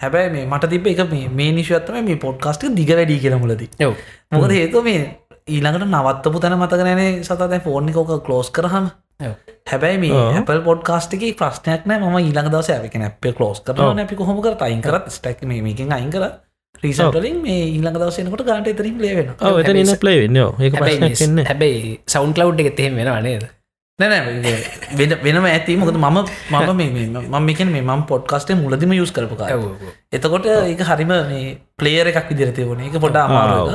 හැබැයි 0.00 0.30
මේ 0.34 0.46
මට 0.46 0.70
තිබ 0.72 0.86
එක 0.86 1.00
මේ 1.12 1.28
මේ 1.40 1.52
නිශවත්තම 1.56 2.06
මේ 2.08 2.18
පොඩ්කාස්ට 2.24 2.66
දිග 2.78 2.90
වැඩි 2.98 3.18
කියලමුලද 3.24 3.62
ඔව්. 3.86 3.94
මොකද 4.32 4.54
හේතු 4.56 4.82
මේ 4.88 5.00
ඊළඟට 5.48 5.86
නවත්තපු 5.88 6.42
තැන 6.44 6.58
මතකනෑනේ 6.62 7.10
සතත 7.22 7.62
ෆෝර්නි 7.66 7.94
කෝක 7.96 8.12
කලෝස් 8.26 8.50
කරහම 8.58 8.90
ඔව්. 9.20 9.34
හැබැයි 9.70 10.02
මේ. 10.04 10.20
Apple 10.40 10.60
පොඩ්කාස්ටික 10.68 11.24
ප්‍රශ්නයක් 11.40 11.88
නෑ 11.90 11.98
ම 12.02 12.18
ඊළඟ 12.20 12.52
දවස 12.54 12.70
ඇක 12.76 12.98
නැපේ 13.04 13.34
කලෝස් 13.40 13.64
කරන 13.66 14.04
අපි 14.04 14.20
කොහොම 14.22 14.42
කර 14.46 14.54
අයින් 14.68 14.84
කරත්. 14.86 15.10
ස්ටක් 15.16 15.42
මේකින් 15.46 15.92
අයින් 15.98 16.10
කර. 16.10 16.30
රීසටලින් 16.82 17.42
මේ 17.42 17.60
ඊළඟ 17.66 17.98
දවසනකොට 17.98 18.46
ගාන්ට 18.46 18.72
එතරින් 18.74 18.98
ලේවෙන 19.04 19.34
ඉන්න 19.82 19.94
ප්ලේ 20.02 20.18
වෙන්න. 20.22 20.42
ඒක 20.62 20.74
හැබැයි 20.74 21.00
ප්‍රශ්නයක් 21.00 21.28
එන්න. 21.28 21.46
හැබැයි 21.52 21.94
සෞන්් 22.06 22.34
කලව් 22.34 22.66
එක 22.66 22.76
තෙහෙම 22.78 23.00
වෙන 23.02 23.16
නේද 23.24 23.48
නැනෑ 23.98 24.54
වෙන 24.98 25.12
වෙනම 25.26 25.46
ඇති. 25.50 25.76
මොකද 25.76 25.96
මම 25.98 26.18
මම 26.52 26.80
මේ 26.80 27.06
මම 27.06 27.46
මේකන 27.46 27.70
මේ 27.74 27.84
මම් 27.84 28.02
පොඩ්කාස්ටේ 28.10 28.58
මුලදිම 28.62 28.92
යුස් 29.00 29.12
කරපුකා. 29.16 29.48
එතකොට 30.16 30.46
ඒක 30.54 30.82
හරිම 30.90 31.14
මේ 31.30 31.46
ප්ලේයර 31.78 32.10
එකක් 32.12 32.28
විදිරති 32.32 32.66
වන 32.68 32.84
එක 32.88 32.98
පොඩ 33.04 33.18
අමාරුව 33.22 33.70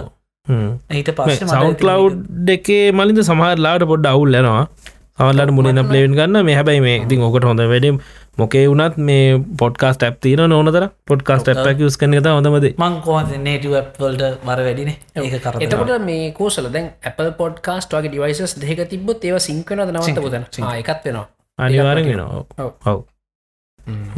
ඊට 0.92 1.10
පස්සේ 1.18 1.48
සවන්් 1.48 1.76
කලව් 1.82 2.52
එකේ 2.56 2.86
මලින්ද 3.00 3.22
සමහරලාට 3.30 3.86
පොඩ්ඩ 3.92 4.12
අවුල් 4.14 4.32
ලනවා 4.36 4.64
සමල්ලට 5.20 5.52
මුලින 5.54 5.80
ප්ලේන් 5.90 6.16
ගන්න. 6.18 6.46
මේ 6.46 6.56
හැබයි 6.58 6.82
මේ 6.82 6.98
ඉතින් 7.06 7.24
ඕකට 7.26 7.46
හොඳ 7.50 7.62
වැඩම් 7.72 7.98
මොකේ 8.38 8.64
වුනත් 8.70 8.98
මේ 9.10 9.38
පොඩ්කාස්ට 9.62 10.04
ඇ් 10.08 10.12
තින 10.26 10.42
නොනතර 10.54 10.86
පොඩ්කාස්ට 11.12 11.52
ඇක් 11.54 11.84
යස් 11.88 11.98
කන 12.02 12.18
ත 12.18 12.34
හොඳමද 12.38 12.68
මං 12.86 12.96
කොහද 13.08 13.34
නේටව 13.48 13.76
ඇප්වල්ට 13.80 14.24
මර 14.48 14.64
වැඩිනේ. 14.68 14.98
ඒක 15.16 15.36
කර 15.46 15.60
එතකොට 15.68 15.94
මේ 16.10 16.32
කෝසල 16.40 16.70
දැන් 16.76 16.92
Apple 17.12 17.32
පොඩ්කාස්ට 17.42 17.94
වගේ 17.98 18.14
ඩිවයිසස් 18.14 18.58
දෙක 18.64 18.86
තිබොත් 18.94 19.28
ඒව 19.30 19.40
සිංකනද 19.48 19.94
නවත 19.94 20.24
පුදන 20.28 20.48
එකත් 20.50 21.06
වෙනවා. 21.06 21.28
අනිවාරෙන් 21.60 22.10
වෙන 22.12 22.24
ඔව්. 22.26 22.72
ඔව්. 22.86 23.00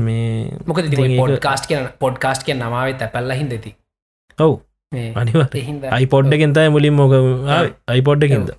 මේ 0.08 0.56
මොක 0.66 0.82
පොඩ්කාස්ට 1.20 1.68
කියන 1.72 1.92
පොඩ්කාස්ට 2.06 2.48
කිය 2.48 2.56
නමාවත් 2.62 3.06
ඇපල්ල 3.08 3.38
හිදති 3.42 3.76
ඔව්. 4.40 4.56
අනිවා 5.22 5.48
අයිපොඩ් 6.00 6.34
එකෙන්තයි 6.40 6.70
මුලින් 6.76 6.94
මොක 7.02 7.14
අයිපොඩ් 7.88 8.28
එකින්ද? 8.30 8.52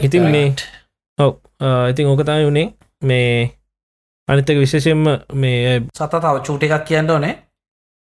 ඉතින් 0.00 0.30
මේ 0.34 0.48
ඔව්. 1.18 1.32
ඉතින් 1.90 2.06
ඕකතයි 2.06 2.44
වුණේ 2.44 2.74
මේ 3.02 3.50
අනිතක 4.28 4.58
විශේෂෙන්ම 4.58 5.04
මේ 5.34 5.80
සත 5.94 6.10
තව 6.12 6.40
චූට 6.42 6.62
එකක් 6.62 6.84
කියන්න 6.84 7.10
ඕනේ. 7.10 7.34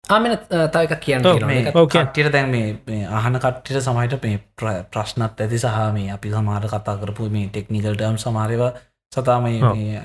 ආමන 0.04 0.32
එකක් 0.82 1.00
කියන්න. 1.00 1.24
කට්ටියට 1.88 2.32
දැන් 2.32 2.48
මේ 2.50 3.06
අහන 3.08 3.38
කට්ටිට 3.38 3.82
සමයිට 3.82 4.22
මේ 4.24 4.38
ප්‍ර- 4.56 4.84
ප්‍රශ්නත් 4.92 5.40
ඇති 5.40 5.58
සහ 5.58 5.92
මේ 5.94 6.10
අපි 6.12 6.30
සමාර 6.30 6.66
කතා 6.66 6.96
කරපු 6.96 7.28
මේ 7.30 7.46
ටෙක්නිකල්ටම් 7.48 8.16
සමාරව 8.16 8.62
සතා 9.12 9.40
මේ 9.40 9.62
ඔව්. 9.64 9.74
මේ 9.74 10.02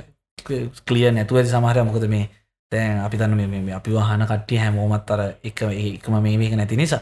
කලිය 0.87 1.11
නැතුව 1.11 1.37
ඇති 1.37 1.49
සමහරය 1.49 1.83
මොකද 1.83 2.07
මේ 2.07 2.29
දැන් 2.71 2.99
අපි 2.99 3.17
තන්න 3.17 3.35
මේ- 3.49 3.75
අපි 3.75 3.91
වහන 3.91 4.25
කට්ටිය 4.25 4.57
හැමෝමත් 4.57 5.11
අර 5.11 5.21
එක 5.43 5.61
එකම 5.61 6.13
මේක 6.21 6.53
නැති 6.55 6.75
නිසා. 6.75 6.99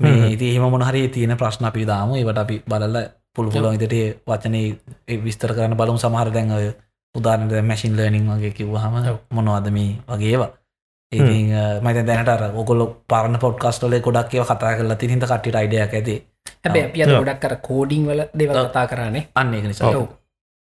මේ 0.00 0.32
ඉති 0.32 0.50
එහෙම 0.50 0.70
මොනහරි 0.70 1.08
තියෙන 1.08 1.36
ප්‍රශ්න 1.36 1.64
අපි 1.64 1.84
දාම. 1.84 2.14
ඒවට 2.14 2.38
අපි 2.38 2.62
බලල්ල 2.68 2.96
පුළුපුල 3.36 3.66
ඉතට 3.76 3.94
වචනය 4.26 4.60
විස්තර 5.24 5.54
කරන්න 5.56 5.76
බලමු. 5.78 5.98
සමහර 5.98 6.30
දැන් 6.36 6.50
ඔය 6.58 6.66
උදාරනට 7.14 7.54
මැසින් 7.70 7.96
ලර්නිින් 7.96 8.28
වගේ 8.30 8.52
කිව්හම 8.58 8.94
ඔව්. 9.12 9.18
මොනවද 9.30 9.70
මේ 9.76 9.96
වගේවා 10.08 10.50
ඉති 11.12 11.36
මත 11.84 12.06
දැනට 12.08 12.56
ඔකොල 12.62 12.80
පරණ 13.10 13.38
පොඩ්කස්ටල 13.42 13.94
ගොඩක් 14.06 14.34
ඒව 14.34 14.46
කතා 14.50 14.72
කරලා 14.78 14.96
තිහිද 15.02 15.24
කට්ට 15.24 15.58
අයිඩයක් 15.60 15.94
ඇති. 15.94 16.16
හැබැයි 16.64 16.86
අපි 16.88 17.02
අද 17.02 17.10
ඔව්. 17.10 17.18
ගොඩක් 17.22 17.40
කර 17.42 17.56
කෝඩිං 17.68 18.06
වල 18.08 18.22
දෙවල් 18.38 18.60
කතා 18.68 18.86
කරන්නේ 18.90 19.28
අන්න 19.40 19.50
නිසා 19.62 19.92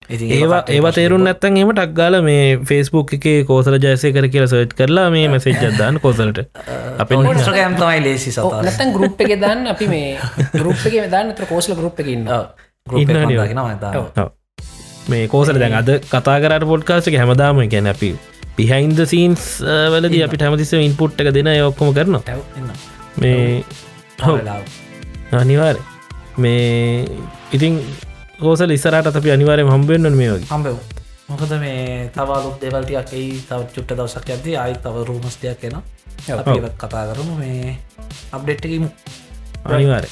ඒවා 0.09 0.61
ඒව 0.67 0.87
තේරුම් 0.95 1.23
නැත්තන් 1.23 1.57
එම 1.57 1.71
ටක්ගාල 1.71 2.17
මේ 2.23 2.57
ෆෙස්බුක් 2.63 3.13
එක 3.13 3.27
කෝසල 3.47 3.77
ජයසය 3.77 4.11
කර 4.11 4.27
කියලා 4.27 4.49
සර්ච් 4.49 4.73
කරලා 4.73 5.07
මේ 5.09 5.27
මැසේජ් 5.33 5.61
අදදාන්න 5.61 5.99
කෝසලට. 5.99 6.41
අප 7.01 7.11
ඉන්ස්ට්‍රගෑම් 7.11 7.77
තමයි 7.77 8.01
ලේසි 8.01 8.33
නැත්තම් 8.35 8.93
ගරුප් 8.97 9.21
එක 9.21 9.37
දාන්න 9.39 9.67
අපි 9.67 9.87
මේ 9.87 10.17
එක 10.91 11.09
දාන්න 11.11 11.33
තර 11.33 11.47
කෝසල 11.47 11.77
ගරුප් 11.77 12.01
එක 12.01 12.11
ඉන්න 12.15 12.27
ඔව්. 12.29 12.49
ඉන්නවනේ. 12.95 13.47
ගෙන 13.47 13.61
ඔව්. 13.61 14.33
මේ 15.07 15.27
කෝසල 15.27 15.61
දැන් 15.61 15.79
අද 15.79 15.93
කතා 16.03 16.37
කරට 16.39 16.67
පොඩ්කාස්ටක 16.67 17.17
හැමදාම 17.17 17.63
ගැන 17.69 17.93
අපි 17.93 18.13
පිහයින්ද 18.57 18.99
සීන්ස් 19.05 19.47
වලද 19.93 20.23
අපි 20.25 20.41
හැමතිස 20.41 20.75
ඉන්පුට් 20.81 21.21
එක 21.21 21.31
දෙන 21.31 21.53
ඔක්කොම 21.61 21.93
කරනවා. 21.93 22.37
මේ 23.17 23.63
අනිවාර 25.31 25.77
මේ 26.37 27.05
ඉතින් 27.53 27.79
කෝසල 28.41 28.71
ඉස්සරට 28.77 29.15
අපි 29.19 29.31
අනිවාරය 29.35 29.63
හම්බෙන්න්න 29.69 30.17
මේ 30.19 30.29
වගේ. 30.33 30.49
හම්බව 30.51 30.77
මොකද 31.29 31.53
මේ 31.63 32.09
තවලුත් 32.15 32.57
දෙවල්ටයක් 32.61 33.13
ඒ 33.13 33.29
තව 33.49 33.59
චුට්ට 33.75 33.95
දවසක් 33.97 34.29
ඇති 34.35 34.57
අයි 34.63 34.75
තව 34.85 35.05
රූමස්ටයක් 35.09 35.63
එන 35.69 35.75
අපි 36.39 36.57
ඒවත් 36.57 36.75
කතා 36.83 37.03
කරමු. 37.09 37.33
මේ 37.41 37.77
අප්ඩෙට්ටකීමු 38.35 38.89
අනිවාර 39.65 40.05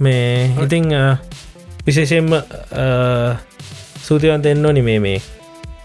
මේ 0.00 0.52
ඉතිං 0.64 0.86
විශේෂයෙන්ම 1.86 2.30
සූතියවන්ත 4.06 4.46
එන්න 4.52 4.66
ඕනි 4.66 4.82
මේ 4.88 5.18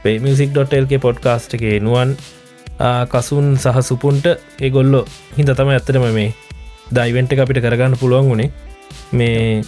පේමිසික්.ල්ක 0.03 0.93
පොඩ්කාස්ට් 1.05 1.55
එකේ 1.57 1.77
නුවන් 1.79 2.17
කසුන් 3.11 3.47
සහ 3.57 3.79
සුපුන්ට 3.89 4.25
ඒ 4.27 4.69
ගොල්ලො 4.69 5.01
හිද 5.37 5.49
තම 5.59 5.69
ඇත්තටම 5.75 6.05
මේ 6.17 6.29
දයිවෙන්ට 6.97 7.39
අපිට 7.39 7.63
කරගන්න 7.65 7.99
පුළුවන් 8.01 8.29
වුණේ. 8.29 8.51
මේ 9.11 9.63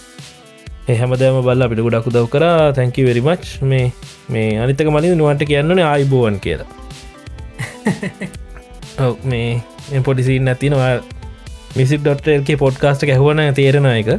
හැමදෑම 0.93 1.41
බල්ල 1.41 1.65
අපිට 1.65 1.81
ගොඩක් 1.81 2.09
උදව් 2.11 2.27
කර. 2.29 2.45
තැංකි 2.73 3.07
වෙරිමච් 3.07 3.45
මේ 3.63 3.91
මේ 4.29 4.47
අනිතක 4.59 4.89
මලින් 4.89 5.17
නුවන්ට 5.17 5.45
කියන්නන 5.45 5.81
ආයිබෝවන් 5.81 6.39
කියලා. 6.39 6.69
ඔව් 8.99 9.13
මේ 9.25 10.01
පොඩිසින් 10.03 10.47
ඇතිනවා 10.47 10.93
මිසික්.ල්ක 11.75 12.49
පොඩ්කාස්ට 12.57 13.05
ඇහවන 13.07 13.41
තේරෙන 13.53 13.87
එක 13.91 14.09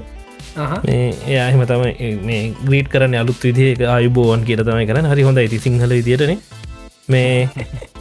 මේ 0.84 1.04
එයාහිම 1.26 1.62
තමයි 1.64 2.10
මේ 2.22 2.40
ග්‍රීට් 2.60 2.88
කරන 2.88 3.14
අලුත් 3.14 3.40
විදිහ 3.40 3.86
අයුබෝවන් 3.88 4.44
කිය 4.44 4.58
තමයි 4.60 4.86
කරන 4.86 5.08
හරි 5.12 5.22
හොඳ 5.22 5.40
ඇති 5.42 5.58
සිංහල 5.58 5.94
විදිටන 5.98 6.34
මේ 7.08 7.48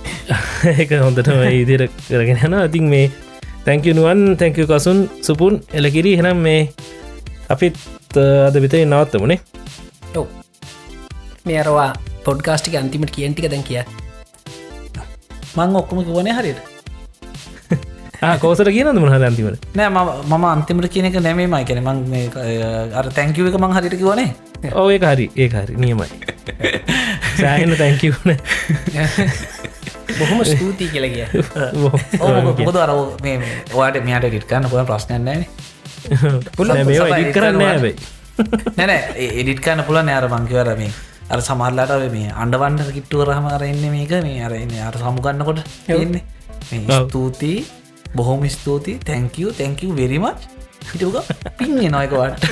ඒක 0.73 0.91
හොඳටම 0.97 1.41
ඉදිර 1.53 1.87
කරගෙන 2.01 2.41
යන 2.41 2.57
ඉතින් 2.59 2.89
මේ 2.89 3.07
තැංකනුවන් 3.65 4.23
තැංකව 4.35 4.67
කසුන් 4.67 5.01
සුපුන් 5.21 5.61
එලකිරි 5.73 6.15
හෙනම් 6.19 6.43
මේ 6.47 6.61
අපිත් 7.49 7.77
අද 8.47 8.55
විතයි 8.57 8.85
නවත්තමුණේ 8.85 9.39
ඔව්. 10.15 10.27
මේ 11.45 11.59
අරවා 11.59 11.93
පොඩ්කාස්ටික 12.23 12.75
අන්තිමට 12.75 13.11
කියන්ටික 13.11 13.49
දැන් 13.51 13.63
කිය. 13.63 13.83
මං 15.55 15.75
ඔක්කොම 15.75 16.01
කිවනේ 16.03 16.33
හරියට. 16.33 16.61
කෝසට 18.41 18.69
කියනද 18.69 18.99
මොහ 18.99 19.13
අන්තිමට? 19.13 19.67
නෑ 19.75 19.89
මම 19.89 20.09
මම 20.29 20.45
අන්තිමට 20.45 20.89
කියන 20.89 21.05
එක 21.05 21.19
නැමේ 21.21 21.47
මයි 21.47 21.65
කෙන 21.65 21.83
මං 21.83 21.97
අර 22.93 23.11
තැංකිව 23.11 23.51
එක 23.51 23.59
මං 23.61 23.77
හරිට 23.77 23.97
කිවනේ 23.97 24.33
ඕ 24.73 24.89
ඒ 24.89 24.99
හරි 24.99 25.29
ඒ 25.35 25.49
හරි 25.49 25.77
නියමයි. 25.77 26.09
සෑහන 27.41 27.77
තැංකවන 27.77 28.35
බොහොම 30.17 30.41
ස්තුතියි 30.45 30.89
කියල 30.89 31.07
කිය. 31.13 31.27
මොකද 32.57 32.81
අර 32.81 32.91
මේ 33.21 33.37
ඔයාට 33.73 34.01
මෙයාට 34.01 34.29
ඩිට්කන්න 34.29 34.69
පුල 34.71 34.85
ප්‍රශ්නයන්නේ 34.85 35.45
මේ 36.83 36.99
ඉඩිත් 37.11 37.33
කරන්න 37.35 37.61
ඇබයි 37.63 37.93
නැනෑ 38.77 39.27
එඩිට් 39.33 39.61
කන්න 39.61 39.83
පුල 39.87 39.97
නෑර 40.03 40.27
මංකිවර 40.29 40.69
මේ 40.77 40.91
අර 41.29 41.39
සමරලාට 41.41 41.91
ඔය 41.95 42.09
මේ 42.09 42.31
අන්ඩවන්න 42.35 42.91
කිට්ටුව 42.95 43.23
රහම 43.27 43.47
අරන්න 43.49 43.85
මේක 43.91 44.13
මේ 44.23 44.41
අරන්න 44.41 44.75
අර 44.89 44.95
සමුගන්නකොට 44.97 45.61
එන්නේ 45.89 46.23
ඔව්. 46.91 47.07
ස්තුතියි 47.07 47.65
බොහොම 48.15 48.43
ස්තුතියි. 48.49 48.99
තැංකව 49.01 49.49
තැංකව 49.57 49.89
වෙරිමච් 49.95 50.39
හිටක 50.91 51.17
පින්ගේ 51.59 51.89
නොයකවට 51.89 52.43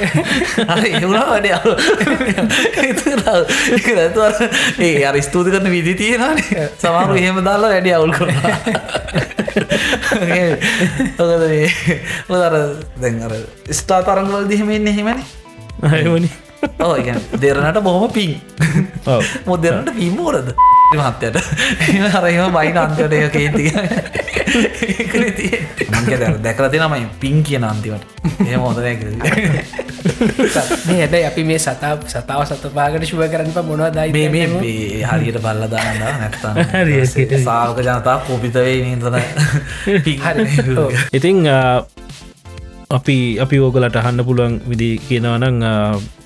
එවුණා 0.95 1.25
වැඩ 1.29 1.47
ඒ 4.79 5.03
අර 5.05 5.17
ස්තුති 5.21 5.49
කරන 5.53 5.69
විදි 5.71 5.93
තියෙනන 5.95 6.41
සමාරු 6.77 7.13
එහෙම 7.15 7.39
දාලා 7.45 7.71
වැඩි 7.73 7.93
අවුල් 7.93 8.13
කර 8.13 8.29
ඔදර 11.19 12.55
දැන්ර 13.01 13.33
ස්ටා 13.71 14.01
තරංගවල් 14.03 14.47
දිහෙමෙන්න 14.47 14.87
එහෙමනි 14.87 15.25
ඕ 16.79 16.95
දෙරනට 17.39 17.79
බොහොම 17.81 18.11
පින් 18.11 18.31
ඔව්. 19.07 19.23
මොදරට 19.45 19.89
පිම්මෝරද 19.97 20.47
මත්තයට 20.95 21.37
හරම 22.13 22.55
බයින 22.55 22.77
අන්තට 22.77 23.01
කේති 23.31 23.65
මංක 25.89 26.11
දැකල 26.43 26.67
තිනමයි 26.69 27.05
පින් 27.19 27.37
කියන 27.43 27.63
අන්තිවට 27.63 28.05
ඒ 28.45 28.55
හොදනය 28.57 28.93
මේ 30.85 30.99
හැබැයි 30.99 31.25
අපි 31.25 31.43
මේ 31.43 31.59
සතා 31.59 31.93
සතාව 32.07 32.43
සතපාගට 32.47 33.07
ශුව 33.09 33.23
කරන්න 33.27 33.51
මොනවා 33.63 33.91
දයි 33.91 34.11
මේ 34.13 34.27
මේ 34.29 34.47
මේ 34.55 35.03
හරියට 35.05 35.39
බල්ලදාන්න 35.39 35.99
නැත්තන්න 35.99 36.57
හරි. 36.75 36.95
සාාවක 37.39 37.79
ජනතා 37.81 38.17
කෝපිතවේ 38.27 38.77
නතන 38.91 39.15
ඉතිං 41.13 41.37
අපි 42.93 43.41
අපි 43.41 43.57
ඕගලට 43.57 43.95
අහන්න 43.97 44.21
පුළුවන් 44.21 44.55
විදි 44.69 44.89
කියනවනං 45.01 45.55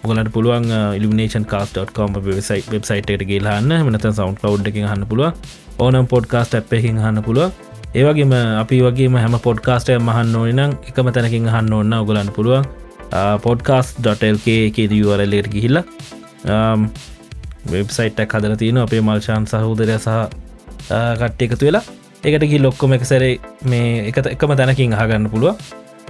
ගලට 0.03 0.31
පුළුවන් 0.34 0.65
ඉලිනේෂන් 0.98 1.45
කාස්ටම් 1.45 2.18
වෙසයි 2.26 2.60
වෙබ්සයිට 2.65 3.11
එකට 3.14 3.23
ගේලාන්න 3.30 3.72
මනත 3.77 4.03
සවන්් 4.10 4.35
කව් 4.41 4.68
එක 4.69 4.80
හන්න 4.81 5.06
පුළුව 5.07 5.31
ඕනම් 5.80 6.10
පොඩ්කාස්ට 6.14 6.57
ඇප් 6.60 6.73
එකින් 6.73 6.99
හන්න 6.99 7.23
පුළුව 7.23 7.95
ඒවගේම 7.95 8.35
අපි 8.64 8.81
වගේම 8.84 9.15
හැම 9.15 9.39
පොඩ්කාස්ටය 9.39 9.98
මහන්න 9.99 10.35
ඕනනම් 10.35 10.76
එකම 10.89 11.11
තැනකින් 11.11 11.48
හන්න 11.48 11.73
ඔන්න 11.73 11.94
ඔගලන්න 11.94 12.34
පුළුවන් 12.35 12.68
පොඩ්කාස්.ල්ක 13.41 14.48
එකේදවරලට 14.60 15.49
ගිහිල්ල 15.56 15.81
වෙබ්සයිට් 17.72 18.23
හදර 18.27 18.60
තියෙන 18.60 18.84
අපේ 18.85 19.02
මල්ශාන් 19.02 19.48
සහෝදරය 19.48 19.98
සහ 19.98 20.19
කට්ට 21.15 21.41
එකතු 21.44 21.65
වෙලා 21.65 21.85
එකට 22.23 22.49
ගි 22.52 22.60
ලොක්කොම 22.60 22.94
එක 22.94 23.03
සැරේ 23.06 23.35
මේ 23.65 24.07
එක 24.10 24.26
එකම 24.27 24.57
තැනකින් 24.57 24.95
අහගන්න 24.95 25.31
පුළුව 25.31 25.56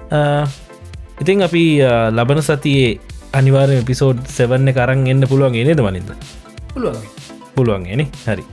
ඉතින් 0.08 1.44
අපි 1.44 1.64
ලබන 2.12 2.40
සතියේ 2.42 3.00
අනිවාර්ය 3.34 3.82
පිසෝඩ් 3.84 4.24
සෙවන්න 4.28 4.72
කරන්න 4.72 5.08
එන්න 5.08 5.28
පුළුවන් 5.28 5.52
නේද 5.52 5.80
මලින්ද 5.80 6.12
පුළුවන්. 6.74 7.04
පුළුවන් 7.56 7.84
එන 7.86 8.08
හරි. 8.24 8.44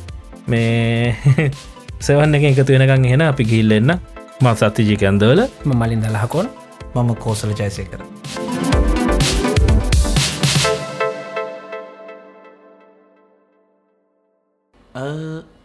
මේ 0.47 1.15
සෙවන්න 2.01 2.35
එක 2.35 2.45
එකතු 2.51 2.75
වෙනකං 2.75 3.07
එෙන 3.07 3.23
අපි 3.23 3.45
ගිල්ලෙන්න 3.45 3.95
මත් 4.37 4.57
සත්තිජිකන්දවල 4.59 5.47
මලින් 5.65 6.03
දලහකොන් 6.03 6.51
මම 6.95 7.15
කෝසල 7.17 7.51
ජයසය 7.53 7.87
කර 7.87 8.03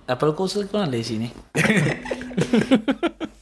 ඇපල් 0.10 0.32
කෝසල් 0.34 0.64
කන 0.66 0.92
ලේසිනේ 0.92 1.32